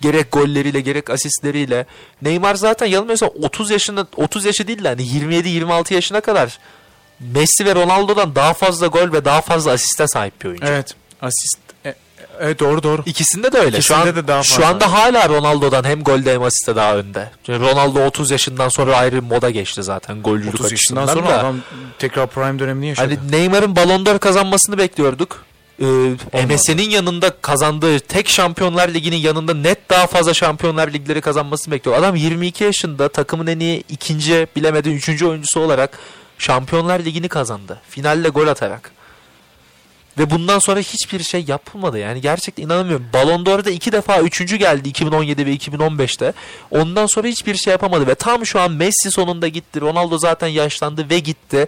Gerek 0.00 0.32
golleriyle 0.32 0.80
gerek 0.80 1.10
asistleriyle. 1.10 1.86
Neymar 2.22 2.54
zaten 2.54 2.86
yanılmıyorsam 2.86 3.30
30 3.42 3.70
yaşında 3.70 4.06
30 4.16 4.44
yaşı 4.44 4.68
değil 4.68 4.84
de 4.84 4.88
hani 4.88 5.02
27-26 5.02 5.94
yaşına 5.94 6.20
kadar 6.20 6.58
Messi 7.20 7.66
ve 7.66 7.74
Ronaldo'dan 7.74 8.34
daha 8.34 8.54
fazla 8.54 8.86
gol 8.86 9.12
ve 9.12 9.24
daha 9.24 9.40
fazla 9.40 9.72
asiste 9.72 10.06
sahip 10.06 10.42
bir 10.42 10.48
oyuncu. 10.48 10.66
Evet. 10.66 10.94
Asist. 11.22 11.69
Evet 12.40 12.60
doğru 12.60 12.82
doğru. 12.82 13.02
İkisinde 13.06 13.52
de 13.52 13.58
öyle. 13.58 13.76
İkisinde 13.78 13.98
şu 13.98 14.08
an, 14.08 14.16
de 14.16 14.28
daha 14.28 14.42
Şu 14.42 14.54
fazla. 14.54 14.68
anda 14.68 14.92
hala 14.92 15.28
Ronaldo'dan 15.28 15.84
hem 15.84 16.02
golde 16.02 16.34
hem 16.34 16.42
asiste 16.42 16.76
daha 16.76 16.96
önde. 16.96 17.30
Çünkü 17.46 17.60
Ronaldo 17.60 18.00
30 18.06 18.30
yaşından 18.30 18.68
sonra 18.68 18.96
ayrı 18.96 19.14
bir 19.16 19.22
moda 19.22 19.50
geçti 19.50 19.82
zaten 19.82 20.22
golcülük 20.22 20.54
30 20.54 20.72
yaşından 20.72 21.02
açısından 21.02 21.22
sonra 21.22 21.34
da. 21.36 21.40
adam 21.40 21.56
tekrar 21.98 22.26
prime 22.26 22.58
dönemini 22.58 22.88
yaşadı. 22.88 23.14
Hani 23.20 23.32
Neymar'ın 23.32 23.76
Ballon 23.76 24.06
d'Or 24.06 24.18
kazanmasını 24.18 24.78
bekliyorduk. 24.78 25.44
Ee, 25.82 26.44
MSN'in 26.46 26.90
yanında 26.90 27.30
kazandığı 27.42 28.00
tek 28.00 28.28
Şampiyonlar 28.28 28.88
Ligi'nin 28.88 29.16
yanında 29.16 29.54
net 29.54 29.90
daha 29.90 30.06
fazla 30.06 30.34
Şampiyonlar 30.34 30.92
Ligleri 30.92 31.20
kazanmasını 31.20 31.74
bekliyor. 31.74 31.96
Adam 31.98 32.16
22 32.16 32.64
yaşında 32.64 33.08
takımın 33.08 33.46
en 33.46 33.58
iyi 33.60 33.84
ikinci 33.88 34.46
bilemedin 34.56 34.90
üçüncü 34.92 35.26
oyuncusu 35.26 35.60
olarak 35.60 35.98
Şampiyonlar 36.38 37.00
Ligi'ni 37.00 37.28
kazandı. 37.28 37.80
Finalle 37.88 38.28
gol 38.28 38.46
atarak. 38.46 38.90
Ve 40.18 40.30
bundan 40.30 40.58
sonra 40.58 40.80
hiçbir 40.80 41.22
şey 41.22 41.44
yapılmadı 41.48 41.98
yani 41.98 42.20
gerçekten 42.20 42.62
inanamıyorum. 42.62 43.06
Ballon 43.12 43.46
d'Or'da 43.46 43.70
iki 43.70 43.92
defa 43.92 44.20
üçüncü 44.20 44.56
geldi 44.56 44.88
2017 44.88 45.46
ve 45.46 45.54
2015'te. 45.54 46.32
Ondan 46.70 47.06
sonra 47.06 47.28
hiçbir 47.28 47.54
şey 47.54 47.70
yapamadı 47.70 48.06
ve 48.06 48.14
tam 48.14 48.46
şu 48.46 48.60
an 48.60 48.72
Messi 48.72 49.10
sonunda 49.10 49.48
gitti. 49.48 49.80
Ronaldo 49.80 50.18
zaten 50.18 50.48
yaşlandı 50.48 51.10
ve 51.10 51.18
gitti. 51.18 51.66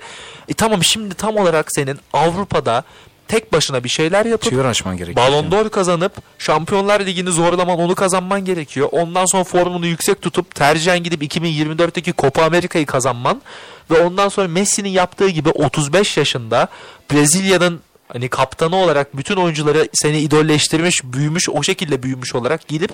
E 0.48 0.54
tamam 0.54 0.84
şimdi 0.84 1.14
tam 1.14 1.36
olarak 1.36 1.66
senin 1.74 1.98
Avrupa'da 2.12 2.84
tek 3.28 3.52
başına 3.52 3.84
bir 3.84 3.88
şeyler 3.88 4.26
yapıp 4.26 4.50
Çığır 4.50 4.64
açman 4.64 4.96
gerekiyor. 4.96 5.26
Ballon 5.26 5.50
d'Or 5.50 5.70
kazanıp 5.70 6.12
Şampiyonlar 6.38 7.00
Ligi'ni 7.00 7.30
zorlaman 7.30 7.78
onu 7.78 7.94
kazanman 7.94 8.44
gerekiyor. 8.44 8.88
Ondan 8.92 9.26
sonra 9.26 9.44
formunu 9.44 9.86
yüksek 9.86 10.22
tutup 10.22 10.54
tercihen 10.54 11.02
gidip 11.02 11.22
2024'teki 11.22 12.14
Copa 12.18 12.42
Amerika'yı 12.42 12.86
kazanman 12.86 13.42
ve 13.90 14.00
ondan 14.00 14.28
sonra 14.28 14.48
Messi'nin 14.48 14.88
yaptığı 14.88 15.28
gibi 15.28 15.50
35 15.50 16.16
yaşında 16.16 16.68
Brezilya'nın 17.12 17.80
hani 18.12 18.28
kaptanı 18.28 18.76
olarak 18.76 19.16
bütün 19.16 19.36
oyuncuları 19.36 19.88
seni 19.92 20.18
idolleştirmiş, 20.18 21.00
büyümüş, 21.04 21.48
o 21.48 21.62
şekilde 21.62 22.02
büyümüş 22.02 22.34
olarak 22.34 22.68
gidip 22.68 22.90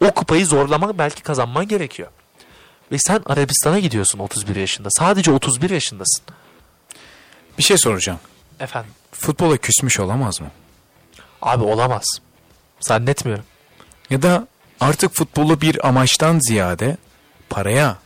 o 0.00 0.10
kupayı 0.10 0.46
zorlamak 0.46 0.98
belki 0.98 1.22
kazanman 1.22 1.68
gerekiyor. 1.68 2.08
Ve 2.92 2.98
sen 2.98 3.22
Arabistan'a 3.26 3.78
gidiyorsun 3.78 4.18
31 4.18 4.56
yaşında. 4.56 4.88
Sadece 4.90 5.30
31 5.30 5.70
yaşındasın. 5.70 6.24
Bir 7.58 7.62
şey 7.62 7.78
soracağım. 7.78 8.20
Efendim. 8.60 8.90
Futbola 9.12 9.56
küsmüş 9.56 10.00
olamaz 10.00 10.40
mı? 10.40 10.50
Abi 11.42 11.64
olamaz. 11.64 12.04
Zannetmiyorum. 12.80 13.44
Ya 14.10 14.22
da 14.22 14.46
artık 14.80 15.14
futbolu 15.14 15.60
bir 15.60 15.88
amaçtan 15.88 16.38
ziyade 16.48 16.96
paraya 17.50 17.96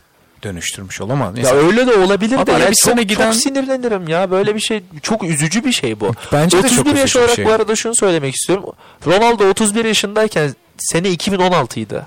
dönüştürmüş 0.45 1.01
olamaz. 1.01 1.27
Ya 1.37 1.43
Mesela 1.43 1.67
öyle 1.67 1.87
de 1.87 1.93
olabilir 1.93 2.37
Abi 2.37 2.47
de. 2.47 2.51
Yani 2.51 2.75
çok, 2.75 2.99
giden- 2.99 3.31
çok 3.31 3.35
sinirlenirim 3.41 4.07
ya. 4.07 4.31
Böyle 4.31 4.55
bir 4.55 4.59
şey 4.59 4.83
çok 5.01 5.23
üzücü 5.23 5.63
bir 5.65 5.71
şey 5.71 5.99
bu. 5.99 6.11
Bence 6.31 6.57
de 6.63 6.65
31 6.65 6.83
çok 6.83 6.97
yaş 6.97 7.15
olarak 7.15 7.35
şey. 7.35 7.45
bu 7.45 7.51
arada 7.51 7.75
şunu 7.75 7.95
söylemek 7.95 8.35
istiyorum. 8.35 8.65
Ronaldo 9.07 9.49
31 9.49 9.85
yaşındayken 9.85 10.55
sene 10.77 11.09
2016 11.09 11.79
idi. 11.79 12.01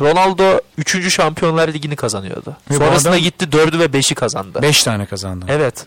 Ronaldo 0.00 0.60
3. 0.78 1.10
Şampiyonlar 1.14 1.68
Ligi'ni 1.68 1.96
kazanıyordu. 1.96 2.56
Ve 2.70 2.74
Sonrasında 2.74 3.10
adam- 3.10 3.20
gitti 3.22 3.44
4'ü 3.52 3.78
ve 3.78 3.84
5'i 3.92 4.14
kazandı. 4.14 4.62
5 4.62 4.82
tane 4.82 5.06
kazandı. 5.06 5.46
Evet. 5.48 5.86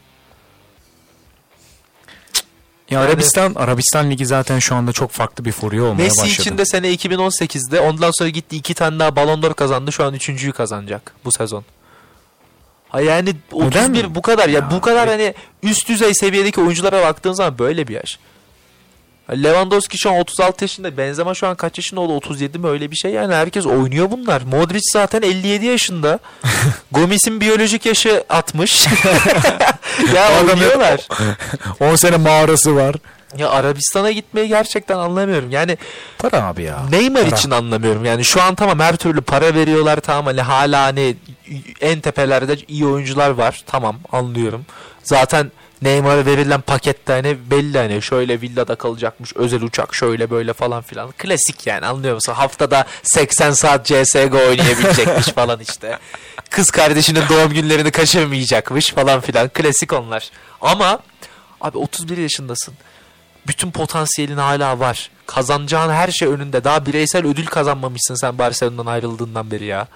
Ya 2.90 3.00
Yani- 3.00 3.10
Arabistan 3.10 3.54
Arabistan 3.56 4.12
ligi 4.12 4.26
zaten 4.26 4.60
şu 4.60 4.76
anda 4.76 4.92
çok 4.92 5.12
farklı 5.12 5.46
bir 5.46 5.52
furya 5.52 5.84
olmaya 5.84 6.04
Messi 6.04 6.22
başladı. 6.22 6.42
için 6.42 6.58
de 6.58 6.66
sene 6.66 6.94
2018'de 6.94 7.80
ondan 7.80 8.12
sonra 8.12 8.30
gitti 8.30 8.56
iki 8.56 8.74
tane 8.74 9.00
daha 9.00 9.16
Ballon 9.16 9.42
d'Or 9.42 9.54
kazandı. 9.54 9.92
Şu 9.92 10.04
an 10.04 10.14
üçüncüyü 10.14 10.54
kazanacak 10.54 11.14
bu 11.26 11.32
sezon. 11.32 11.64
Ha 12.90 13.02
yani 13.02 13.36
31 13.52 14.16
bu 14.16 14.22
kadar 14.22 14.50
ya, 14.50 14.60
Ya, 14.60 14.72
bu 14.72 14.82
kadar 14.82 15.10
hani 15.10 15.34
üst 15.64 15.90
düzey 15.90 16.14
seviyedeki 16.14 16.62
oyunculara 16.62 17.02
baktığın 17.02 17.34
zaman 17.34 17.60
böyle 17.60 17.88
bir 17.88 17.94
yaş. 17.94 18.20
Lewandowski 19.32 19.98
şu 19.98 20.10
an 20.10 20.16
36 20.18 20.64
yaşında. 20.64 20.98
Benzema 20.98 21.34
şu 21.34 21.48
an 21.48 21.56
kaç 21.56 21.78
yaşında 21.78 22.02
oldu? 22.02 22.14
37 22.14 22.60
mi 22.60 22.68
öyle 22.68 22.92
bir 22.92 22.96
şey 22.96 23.12
yani 23.12 23.34
herkes 23.34 23.66
oynuyor 23.66 24.12
bunlar. 24.12 24.42
Modric 24.42 24.84
zaten 24.94 25.22
57 25.22 25.66
yaşında. 25.66 26.20
Gomis'in 26.92 27.42
biyolojik 27.42 27.86
yaşı 27.86 28.24
60. 28.30 28.88
ya 30.16 30.30
oynuyorlar. 30.42 31.08
10 31.80 31.96
sene 31.96 32.18
mağarası 32.18 32.76
var. 32.76 32.96
Ya 33.38 33.50
Arabistan'a 33.50 34.12
gitmeyi 34.12 34.48
gerçekten 34.48 34.98
anlamıyorum. 34.98 35.52
Yani 35.52 35.78
Para 36.18 36.44
abi 36.44 36.64
ya. 36.64 36.78
Neymar 36.92 37.24
Para. 37.26 37.36
için 37.36 37.52
anlamıyorum. 37.52 38.06
Yani 38.06 38.26
şu 38.26 38.42
an 38.42 38.56
tamam 38.56 38.80
her 38.80 38.96
türlü 38.96 39.22
para 39.22 39.56
veriyorlar 39.56 40.00
tamam 40.00 40.26
hani 40.26 40.42
hala 40.42 40.84
hani 40.84 41.16
en 41.82 42.00
tepelerde 42.00 42.56
iyi 42.68 42.86
oyuncular 42.86 43.30
var. 43.30 43.64
Tamam 43.68 44.00
anlıyorum. 44.12 44.66
Zaten 45.04 45.52
Neymar'a 45.82 46.26
verilen 46.26 46.62
pakette 46.62 47.14
hani 47.14 47.38
belli 47.52 47.78
hani 47.78 48.02
şöyle 48.02 48.42
villada 48.42 48.76
kalacakmış 48.76 49.34
özel 49.36 49.62
uçak 49.62 49.96
şöyle 49.96 50.30
böyle 50.30 50.54
falan 50.54 50.82
filan. 50.82 51.12
Klasik 51.12 51.68
yani 51.68 51.86
anlıyor 51.86 52.16
musun? 52.16 52.34
Haftada 52.34 52.86
80 53.04 53.52
saat 53.52 53.86
CSGO 53.86 54.38
oynayabilecekmiş 54.38 55.28
falan 55.36 55.60
işte. 55.60 56.00
Kız 56.50 56.72
kardeşinin 56.72 57.24
doğum 57.30 57.54
günlerini 57.54 57.92
kaçırmayacakmış 57.92 58.90
falan 58.90 59.22
filan. 59.22 59.50
Klasik 59.50 59.94
onlar. 59.94 60.30
Ama 60.62 61.00
abi 61.62 61.78
31 61.78 62.18
yaşındasın 62.18 62.74
bütün 63.48 63.72
potansiyelin 63.72 64.38
hala 64.38 64.80
var. 64.80 65.10
Kazanacağın 65.26 65.90
her 65.90 66.12
şey 66.12 66.28
önünde. 66.28 66.64
Daha 66.64 66.86
bireysel 66.86 67.26
ödül 67.26 67.46
kazanmamışsın 67.46 68.16
sen 68.16 68.38
Barcelona'dan 68.38 68.86
ayrıldığından 68.86 69.52
beri 69.52 69.66
ya. 69.66 69.88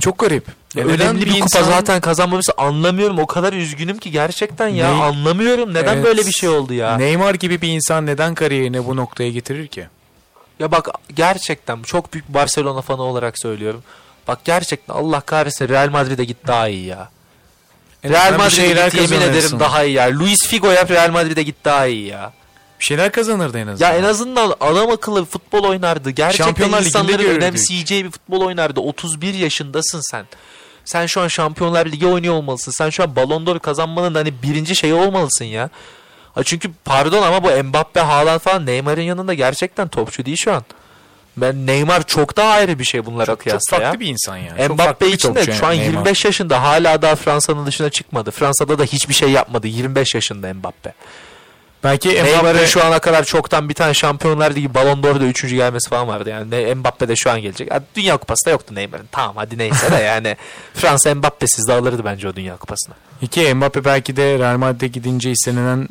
Çok 0.00 0.18
garip. 0.18 0.44
Ya 0.74 0.84
Önemli 0.84 0.94
neden 0.98 1.20
bir, 1.20 1.26
kupa 1.26 1.44
insan- 1.44 1.62
zaten 1.62 2.00
kazanmamışsın. 2.00 2.54
Anlamıyorum. 2.56 3.18
O 3.18 3.26
kadar 3.26 3.52
üzgünüm 3.52 3.98
ki 3.98 4.10
gerçekten 4.10 4.68
ya. 4.68 4.94
Ne- 4.94 5.02
Anlamıyorum. 5.02 5.74
Neden 5.74 5.94
Evet. 5.94 6.04
böyle 6.04 6.26
bir 6.26 6.32
şey 6.32 6.48
oldu 6.48 6.74
ya? 6.74 6.96
Neymar 6.96 7.34
gibi 7.34 7.60
bir 7.62 7.68
insan 7.68 8.06
neden 8.06 8.34
kariyerini 8.34 8.86
bu 8.86 8.96
noktaya 8.96 9.30
getirir 9.30 9.66
ki? 9.66 9.86
Ya 10.58 10.70
bak 10.72 10.88
gerçekten 11.16 11.82
çok 11.82 12.12
büyük 12.12 12.28
Barcelona 12.28 12.80
fanı 12.80 13.02
olarak 13.02 13.38
söylüyorum. 13.38 13.82
Bak 14.28 14.38
gerçekten 14.44 14.94
Allah 14.94 15.20
kahretsin 15.20 15.68
Real 15.68 15.90
Madrid'e 15.90 16.24
git 16.24 16.46
daha 16.46 16.68
iyi 16.68 16.86
ya. 16.86 17.08
En 18.04 18.12
Real 18.12 18.32
bir 18.32 18.36
Madrid'e 18.38 18.84
git 18.84 18.94
yemin 19.10 19.20
ederim 19.26 19.60
daha 19.60 19.84
iyi 19.84 19.94
ya. 19.94 20.18
Luis 20.18 20.46
Figo 20.46 20.70
yap 20.70 20.90
Real 20.90 21.10
Madrid'e 21.10 21.42
git 21.42 21.56
daha 21.64 21.86
iyi 21.86 22.06
ya. 22.06 22.32
Bir 22.80 22.84
şeyler 22.84 23.12
kazanırdı 23.12 23.58
en 23.58 23.66
azından. 23.66 23.90
Ya 23.90 23.98
en 23.98 24.02
azından 24.02 24.54
adam 24.60 24.90
akıllı 24.90 25.24
futbol 25.24 25.64
oynardı. 25.64 26.10
Gerçekten 26.10 26.44
Şampiyonlar 26.44 26.82
insanların 26.82 27.24
önemseyeceği 27.24 28.04
bir 28.04 28.10
futbol 28.10 28.40
oynardı. 28.40 28.80
31 28.80 29.34
yaşındasın 29.34 30.00
sen. 30.10 30.26
Sen 30.84 31.06
şu 31.06 31.20
an 31.20 31.28
Şampiyonlar 31.28 31.86
Ligi 31.86 32.06
oynuyor 32.06 32.34
olmalısın. 32.34 32.72
Sen 32.72 32.90
şu 32.90 33.02
an 33.02 33.16
Ballon 33.16 33.46
d'Or 33.46 33.58
kazanmanın 33.58 34.14
hani 34.14 34.42
birinci 34.42 34.76
şeyi 34.76 34.94
olmalısın 34.94 35.44
ya. 35.44 35.70
Ha 36.34 36.42
çünkü 36.44 36.70
pardon 36.84 37.22
ama 37.22 37.44
bu 37.44 37.64
Mbappe, 37.64 38.00
Haaland 38.00 38.40
falan 38.40 38.66
Neymar'ın 38.66 39.02
yanında 39.02 39.34
gerçekten 39.34 39.88
topçu 39.88 40.24
değil 40.26 40.36
şu 40.36 40.52
an. 40.52 40.64
Ben 41.36 41.66
Neymar 41.66 42.06
çok 42.06 42.36
daha 42.36 42.50
ayrı 42.52 42.78
bir 42.78 42.84
şey 42.84 43.06
bunlara 43.06 43.26
çok, 43.26 43.34
çok 43.34 43.42
kıyasla 43.42 43.76
ya. 43.76 43.82
farklı 43.82 44.00
bir 44.00 44.06
insan 44.06 44.36
yani. 44.36 44.66
Çok 44.66 44.74
Mbappe 44.74 45.08
için 45.08 45.34
de 45.34 45.44
şu 45.44 45.66
an 45.66 45.72
yani 45.72 45.82
Neymar. 45.82 45.98
25 45.98 46.24
yaşında 46.24 46.62
hala 46.62 47.02
daha 47.02 47.16
Fransa'nın 47.16 47.66
dışına 47.66 47.90
çıkmadı. 47.90 48.30
Fransa'da 48.30 48.78
da 48.78 48.84
hiçbir 48.84 49.14
şey 49.14 49.30
yapmadı. 49.30 49.66
25 49.66 50.14
yaşında 50.14 50.54
Mbappe. 50.54 50.94
Belki 51.84 52.08
Mbappe 52.22 52.66
şu 52.66 52.84
ana 52.84 52.98
kadar 52.98 53.24
çoktan 53.24 53.68
bir 53.68 53.74
tane 53.74 53.94
Şampiyonlar 53.94 54.54
Ligi 54.54 54.74
Ballon 54.74 55.02
d'Or'da 55.02 55.24
3. 55.24 55.48
gelmesi 55.50 55.88
falan 55.90 56.08
vardı. 56.08 56.30
Yani 56.30 56.74
Mbappe 56.74 57.08
de 57.08 57.16
şu 57.16 57.30
an 57.30 57.40
gelecek. 57.40 57.68
Dünya 57.96 58.16
Kupası 58.16 58.46
da 58.46 58.50
yoktu 58.50 58.74
Neymar'ın. 58.74 59.08
Tamam 59.12 59.36
hadi 59.36 59.58
neyse 59.58 59.90
de 59.92 59.96
yani 59.96 60.36
Fransa 60.74 61.14
Mbappe'siz 61.14 61.68
de 61.68 61.72
alırdı 61.72 62.04
bence 62.04 62.28
o 62.28 62.36
Dünya 62.36 62.56
Kupası'nı. 62.56 62.94
iki 63.22 63.54
Mbappe 63.54 63.84
belki 63.84 64.16
de 64.16 64.38
Real 64.38 64.56
Madrid'e 64.56 64.86
gidince 64.86 65.30
istenilen 65.30 65.88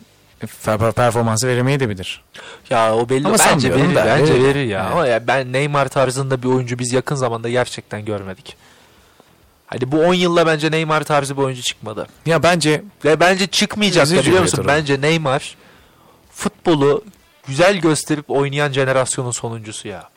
per- 0.66 0.92
performansı 0.92 1.48
veremeyebilir. 1.48 2.22
Ya 2.70 2.96
o 2.96 3.10
belli. 3.10 3.28
Ama 3.28 3.38
bence 3.40 3.76
verir, 3.76 3.96
da, 3.96 4.06
bence 4.06 4.34
verir. 4.34 4.44
verir 4.44 4.66
ya. 4.66 4.84
Ama 4.86 5.08
ya 5.08 5.28
ben 5.28 5.54
Neymar 5.54 5.88
tarzında 5.88 6.44
bir 6.44 6.48
oyuncu 6.48 6.80
biz 6.80 6.94
yakın 6.94 7.16
zamanda 7.16 7.50
gerçekten 7.50 8.06
görmedik. 8.06 8.56
Hadi 9.68 9.92
bu 9.92 10.00
10 10.00 10.14
yılla 10.14 10.48
bence 10.48 10.72
Neymar 10.72 11.04
tarzı 11.04 11.38
bir 11.38 11.42
oyuncu 11.42 11.62
çıkmadı. 11.62 12.08
Ya 12.26 12.44
bence 12.44 12.84
Ve 13.06 13.20
bence 13.20 13.48
çıkmayacak 13.48 14.10
da 14.10 14.20
biliyor 14.20 14.42
musun? 14.42 14.66
Bence 14.68 15.02
Neymar 15.02 15.56
futbolu 16.40 17.04
güzel 17.48 17.78
gösterip 17.78 18.30
oynayan 18.32 18.72
jenerasyonun 18.72 19.32
sonuncusu 19.32 19.88
ya. 19.88 20.10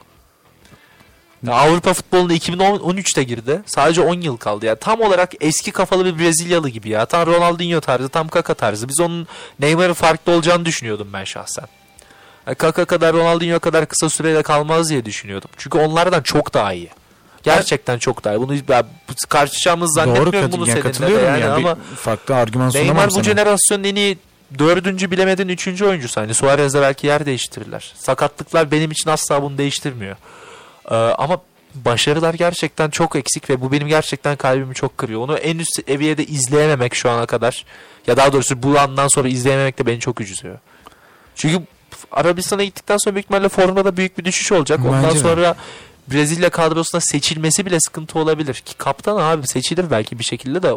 Ya 1.47 1.55
Avrupa 1.55 1.95
futboluna 1.95 2.35
2013'te 2.35 3.23
girdi. 3.23 3.63
Sadece 3.67 4.01
10 4.01 4.21
yıl 4.21 4.37
kaldı 4.37 4.67
ya. 4.67 4.75
Tam 4.77 5.01
olarak 5.01 5.33
eski 5.41 5.73
kafalı 5.73 6.05
bir 6.05 6.19
Brezilyalı 6.19 6.69
gibi 6.69 6.89
ya. 6.89 7.07
Tam 7.07 7.27
Ronaldinho 7.27 7.81
tarzı, 7.81 8.09
tam 8.09 8.29
Kaka 8.29 8.55
tarzı. 8.55 8.89
Biz 8.89 9.01
onun 9.01 9.27
Neymar'ın 9.61 9.93
farklı 9.93 10.33
olacağını 10.33 10.65
düşünüyordum 10.65 11.09
ben 11.13 11.25
şahsen. 11.25 11.67
Ya 12.47 12.55
Kaka 12.55 12.85
kadar 12.85 13.13
Ronaldinho 13.13 13.61
kadar 13.61 13.87
kısa 13.87 14.09
sürede 14.09 14.43
kalmaz 14.43 14.91
diye 14.91 15.05
düşünüyordum. 15.05 15.51
Çünkü 15.57 15.79
onlardan 15.79 16.23
çok 16.23 16.55
daha 16.55 16.73
iyi. 16.73 16.91
Gerçekten 17.43 17.99
çok 17.99 18.25
daha 18.25 18.35
iyi. 18.35 18.41
Bunu 18.41 18.55
ya, 18.55 18.85
karşılaşacağımızı 19.29 19.97
doğru 19.97 20.05
zannetmiyorum 20.05 20.51
kat- 20.51 20.61
bunu 20.61 20.69
yani 20.69 20.95
seninle 20.95 21.21
de 21.21 21.23
yani, 21.23 21.41
ya. 21.41 21.55
ama 21.55 21.77
farklı 21.97 22.37
argüman 22.37 22.71
sunamam 22.71 22.97
Neymar 22.97 23.11
bu 23.11 23.23
jenerasyonun 23.23 23.85
en 23.85 23.97
iyi 23.97 24.19
dördüncü 24.59 25.11
bilemedin 25.11 25.49
üçüncü 25.49 25.85
oyuncusu. 25.85 26.21
Hani 26.21 26.35
Suarez'le 26.35 26.75
belki 26.75 27.07
yer 27.07 27.27
değiştirirler. 27.27 27.93
Sakatlıklar 27.97 28.71
benim 28.71 28.91
için 28.91 29.11
asla 29.11 29.43
bunu 29.43 29.59
değiştirmiyor. 29.59 30.17
Ee, 30.91 30.95
ama 30.95 31.41
başarılar 31.75 32.35
gerçekten 32.35 32.91
çok 32.91 33.17
eksik 33.17 33.51
ve 33.51 33.61
bu 33.61 33.73
benim 33.73 33.89
gerçekten 33.89 34.37
kalbimi 34.37 34.75
çok 34.75 34.99
kırıyor. 34.99 35.21
Onu 35.21 35.37
en 35.37 35.59
üst 35.59 35.87
seviyede 35.87 36.25
izleyememek 36.25 36.95
şu 36.95 37.11
ana 37.11 37.27
kadar 37.27 37.65
ya 38.07 38.17
daha 38.17 38.33
doğrusu 38.33 38.63
bu 38.63 38.79
andan 38.79 39.09
sonra 39.09 39.29
izleyememek 39.29 39.79
de 39.79 39.87
beni 39.87 40.01
çok 40.01 40.21
üzüyor. 40.21 40.59
Çünkü 41.35 41.63
Arabistan'a 42.13 42.65
gittikten 42.65 42.97
sonra 42.97 43.15
büyük 43.15 43.25
ihtimalle 43.25 43.49
formda 43.49 43.85
da 43.85 43.97
büyük 43.97 44.19
bir 44.19 44.25
düşüş 44.25 44.53
olacak. 44.53 44.81
Ondan 44.85 45.05
Bence 45.05 45.19
sonra 45.19 45.57
Brezilya 46.09 46.51
kadrosuna 46.51 47.01
seçilmesi 47.01 47.67
bile 47.67 47.81
sıkıntı 47.81 48.19
olabilir. 48.19 48.55
Ki 48.55 48.75
kaptan 48.79 49.17
abi 49.17 49.49
seçilir 49.49 49.91
belki 49.91 50.19
bir 50.19 50.25
şekilde 50.25 50.63
de 50.63 50.73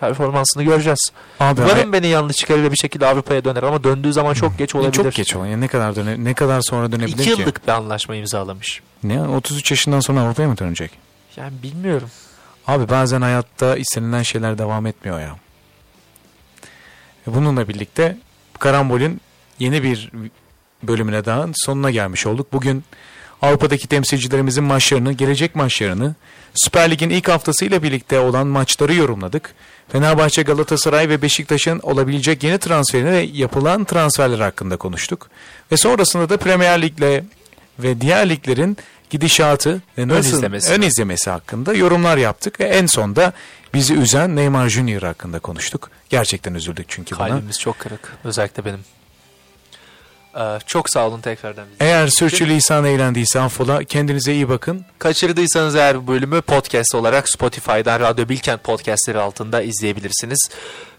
performansını 0.00 0.62
göreceğiz. 0.62 1.12
Abi, 1.40 1.60
Umarım 1.60 1.92
beni 1.92 2.06
yanlış 2.06 2.36
çıkarır 2.36 2.62
ve 2.62 2.72
bir 2.72 2.76
şekilde 2.76 3.06
Avrupa'ya 3.06 3.44
döner 3.44 3.62
ama 3.62 3.84
döndüğü 3.84 4.12
zaman 4.12 4.34
çok 4.34 4.58
geç 4.58 4.74
ay- 4.74 4.80
olabilir. 4.80 5.02
çok 5.04 5.14
geç 5.14 5.36
olan. 5.36 5.46
Yani 5.46 5.60
ne 5.60 5.68
kadar 5.68 5.96
döne, 5.96 6.24
ne 6.24 6.34
kadar 6.34 6.60
sonra 6.60 6.92
dönebilir 6.92 7.18
İki 7.18 7.34
ki? 7.34 7.40
yıllık 7.40 7.66
bir 7.66 7.72
anlaşma 7.72 8.14
imzalamış. 8.16 8.80
Ne? 9.04 9.22
33 9.22 9.70
yaşından 9.70 10.00
sonra 10.00 10.20
Avrupa'ya 10.20 10.48
mı 10.48 10.58
dönecek? 10.58 10.90
Yani 11.36 11.52
bilmiyorum. 11.62 12.08
Abi 12.66 12.88
bazen 12.88 13.20
hayatta 13.22 13.76
istenilen 13.76 14.22
şeyler 14.22 14.58
devam 14.58 14.86
etmiyor 14.86 15.20
ya. 15.20 15.36
Ve 17.28 17.34
Bununla 17.34 17.68
birlikte 17.68 18.16
Karambol'ün 18.58 19.20
yeni 19.58 19.82
bir 19.82 20.10
bölümüne 20.82 21.24
daha 21.24 21.46
sonuna 21.54 21.90
gelmiş 21.90 22.26
olduk. 22.26 22.52
Bugün 22.52 22.84
Avrupa'daki 23.42 23.88
temsilcilerimizin 23.88 24.64
maçlarını, 24.64 25.12
gelecek 25.12 25.54
maçlarını, 25.56 26.14
Süper 26.54 26.90
Lig'in 26.90 27.10
ilk 27.10 27.28
haftasıyla 27.28 27.82
birlikte 27.82 28.20
olan 28.20 28.46
maçları 28.46 28.94
yorumladık. 28.94 29.54
Fenerbahçe, 29.92 30.42
Galatasaray 30.42 31.08
ve 31.08 31.22
Beşiktaş'ın 31.22 31.78
olabilecek 31.78 32.42
yeni 32.42 32.58
transferini 32.58 33.10
ve 33.10 33.18
yapılan 33.32 33.84
transferler 33.84 34.38
hakkında 34.40 34.76
konuştuk. 34.76 35.30
Ve 35.72 35.76
sonrasında 35.76 36.28
da 36.28 36.36
Premier 36.36 36.82
Lig'le 36.82 37.24
ve 37.78 38.00
diğer 38.00 38.28
liglerin 38.28 38.76
gidişatı 39.10 39.82
ve 39.98 40.08
nasıl 40.08 40.36
izlemesi. 40.36 40.72
ön 40.72 40.82
izlemesi 40.82 41.30
hakkında 41.30 41.74
yorumlar 41.74 42.16
yaptık 42.16 42.60
ve 42.60 42.64
en 42.64 42.86
sonda 42.86 43.32
bizi 43.74 43.94
üzen 43.94 44.36
Neymar 44.36 44.68
Junior 44.68 45.02
hakkında 45.02 45.38
konuştuk. 45.38 45.90
Gerçekten 46.10 46.54
üzüldük 46.54 46.86
çünkü 46.88 47.16
buna. 47.16 47.28
Kalbimiz 47.28 47.60
çok 47.60 47.78
kırık. 47.78 48.12
Özellikle 48.24 48.64
benim. 48.64 48.80
Ee, 50.36 50.58
çok 50.66 50.90
sağ 50.90 51.06
olun 51.06 51.20
tekrardan. 51.20 51.66
Eğer 51.80 52.08
sürçülisan 52.08 52.84
eğlendiyse 52.84 53.40
affola. 53.40 53.84
Kendinize 53.84 54.32
iyi 54.32 54.48
bakın. 54.48 54.84
Kaçırdıysanız 54.98 55.76
eğer 55.76 56.02
bu 56.02 56.06
bölümü 56.06 56.40
podcast 56.40 56.94
olarak 56.94 57.28
Spotify'dan 57.28 58.00
Radyo 58.00 58.28
Bilkent 58.28 58.64
podcastleri 58.64 59.18
altında 59.18 59.62
izleyebilirsiniz. 59.62 60.50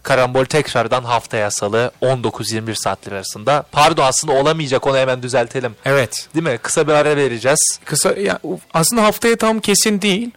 Karambol 0.03 0.45
tekrardan 0.45 1.03
haftaya 1.03 1.51
salı 1.51 1.91
19-21 2.01 2.75
saatler 2.75 3.11
arasında. 3.11 3.63
Pardon 3.71 4.03
aslında 4.03 4.33
olamayacak 4.33 4.87
onu 4.87 4.97
hemen 4.97 5.23
düzeltelim. 5.23 5.75
Evet. 5.85 6.27
Değil 6.35 6.45
mi? 6.45 6.57
Kısa 6.61 6.87
bir 6.87 6.93
ara 6.93 7.15
vereceğiz. 7.15 7.79
Kısa 7.85 8.13
ya 8.13 8.39
aslında 8.73 9.03
haftaya 9.03 9.35
tam 9.35 9.59
kesin 9.59 10.01
değil. 10.01 10.31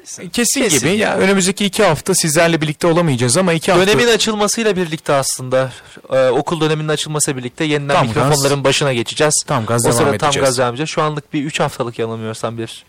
Kesin, 0.00 0.28
Kesin 0.28 0.68
gibi. 0.68 0.96
Ya 0.96 1.16
önümüzdeki 1.16 1.64
iki 1.66 1.84
hafta 1.84 2.14
sizlerle 2.14 2.60
birlikte 2.60 2.86
olamayacağız 2.86 3.36
ama 3.36 3.52
iki 3.52 3.72
hafta 3.72 3.86
Dönemin 3.86 4.06
açılmasıyla 4.08 4.76
birlikte 4.76 5.12
aslında 5.12 5.72
e, 6.12 6.28
okul 6.28 6.60
döneminin 6.60 6.88
açılmasıyla 6.88 7.38
birlikte 7.38 7.64
yeniden 7.64 7.94
Tam 7.94 8.06
gaz. 8.06 8.16
mikrofonların 8.16 8.64
başına 8.64 8.92
geçeceğiz. 8.92 9.34
Tam 9.46 9.66
gaz 9.66 9.80
o 9.82 9.84
devam 9.88 9.96
sırada 9.98 10.18
tam 10.18 10.28
edeceğiz. 10.28 10.46
gaz 10.48 10.58
devam 10.58 10.70
edeceğiz. 10.70 10.90
Şu 10.90 11.02
anlık 11.02 11.32
bir 11.32 11.44
3 11.44 11.60
haftalık 11.60 11.98
yanılmıyorsam 11.98 12.58
bir 12.58 12.84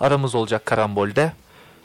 aramız 0.00 0.34
olacak 0.34 0.66
karambolde. 0.66 1.32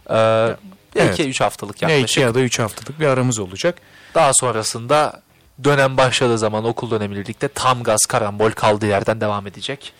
Ee, 0.10 0.56
Evet. 0.96 1.20
2-3 1.20 1.44
haftalık 1.44 1.82
ya 1.82 1.90
yaklaşık. 1.90 2.10
iki 2.10 2.20
ya 2.20 2.36
da 2.36 2.40
üç 2.40 2.60
haftalık 2.60 3.00
bir 3.00 3.06
aramız 3.06 3.40
olacak. 3.40 3.76
Daha 4.16 4.32
sonrasında 4.34 5.22
dönem 5.64 5.98
başladığı 5.98 6.38
zaman 6.38 6.66
okul 6.66 6.92
dönemiyle 6.92 7.22
birlikte 7.22 7.48
tam 7.48 7.84
gaz 7.84 8.00
karambol 8.08 8.52
kaldığı 8.52 8.86
yerden 8.88 9.22
devam 9.22 9.48
edecek. 9.48 9.94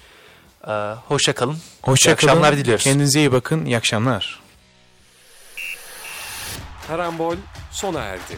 Ee, 0.68 0.72
hoşça 1.08 1.34
kalın. 1.34 1.58
Hoşça 1.82 2.12
İyi 2.12 2.14
akşamlar 2.14 2.52
kalın. 2.52 2.62
diliyoruz. 2.64 2.84
Kendinize 2.84 3.20
iyi 3.20 3.32
bakın. 3.32 3.66
İyi 3.66 3.78
akşamlar. 3.78 4.40
Karambol 6.90 7.38
sona 7.72 8.02
erdi. 8.02 8.38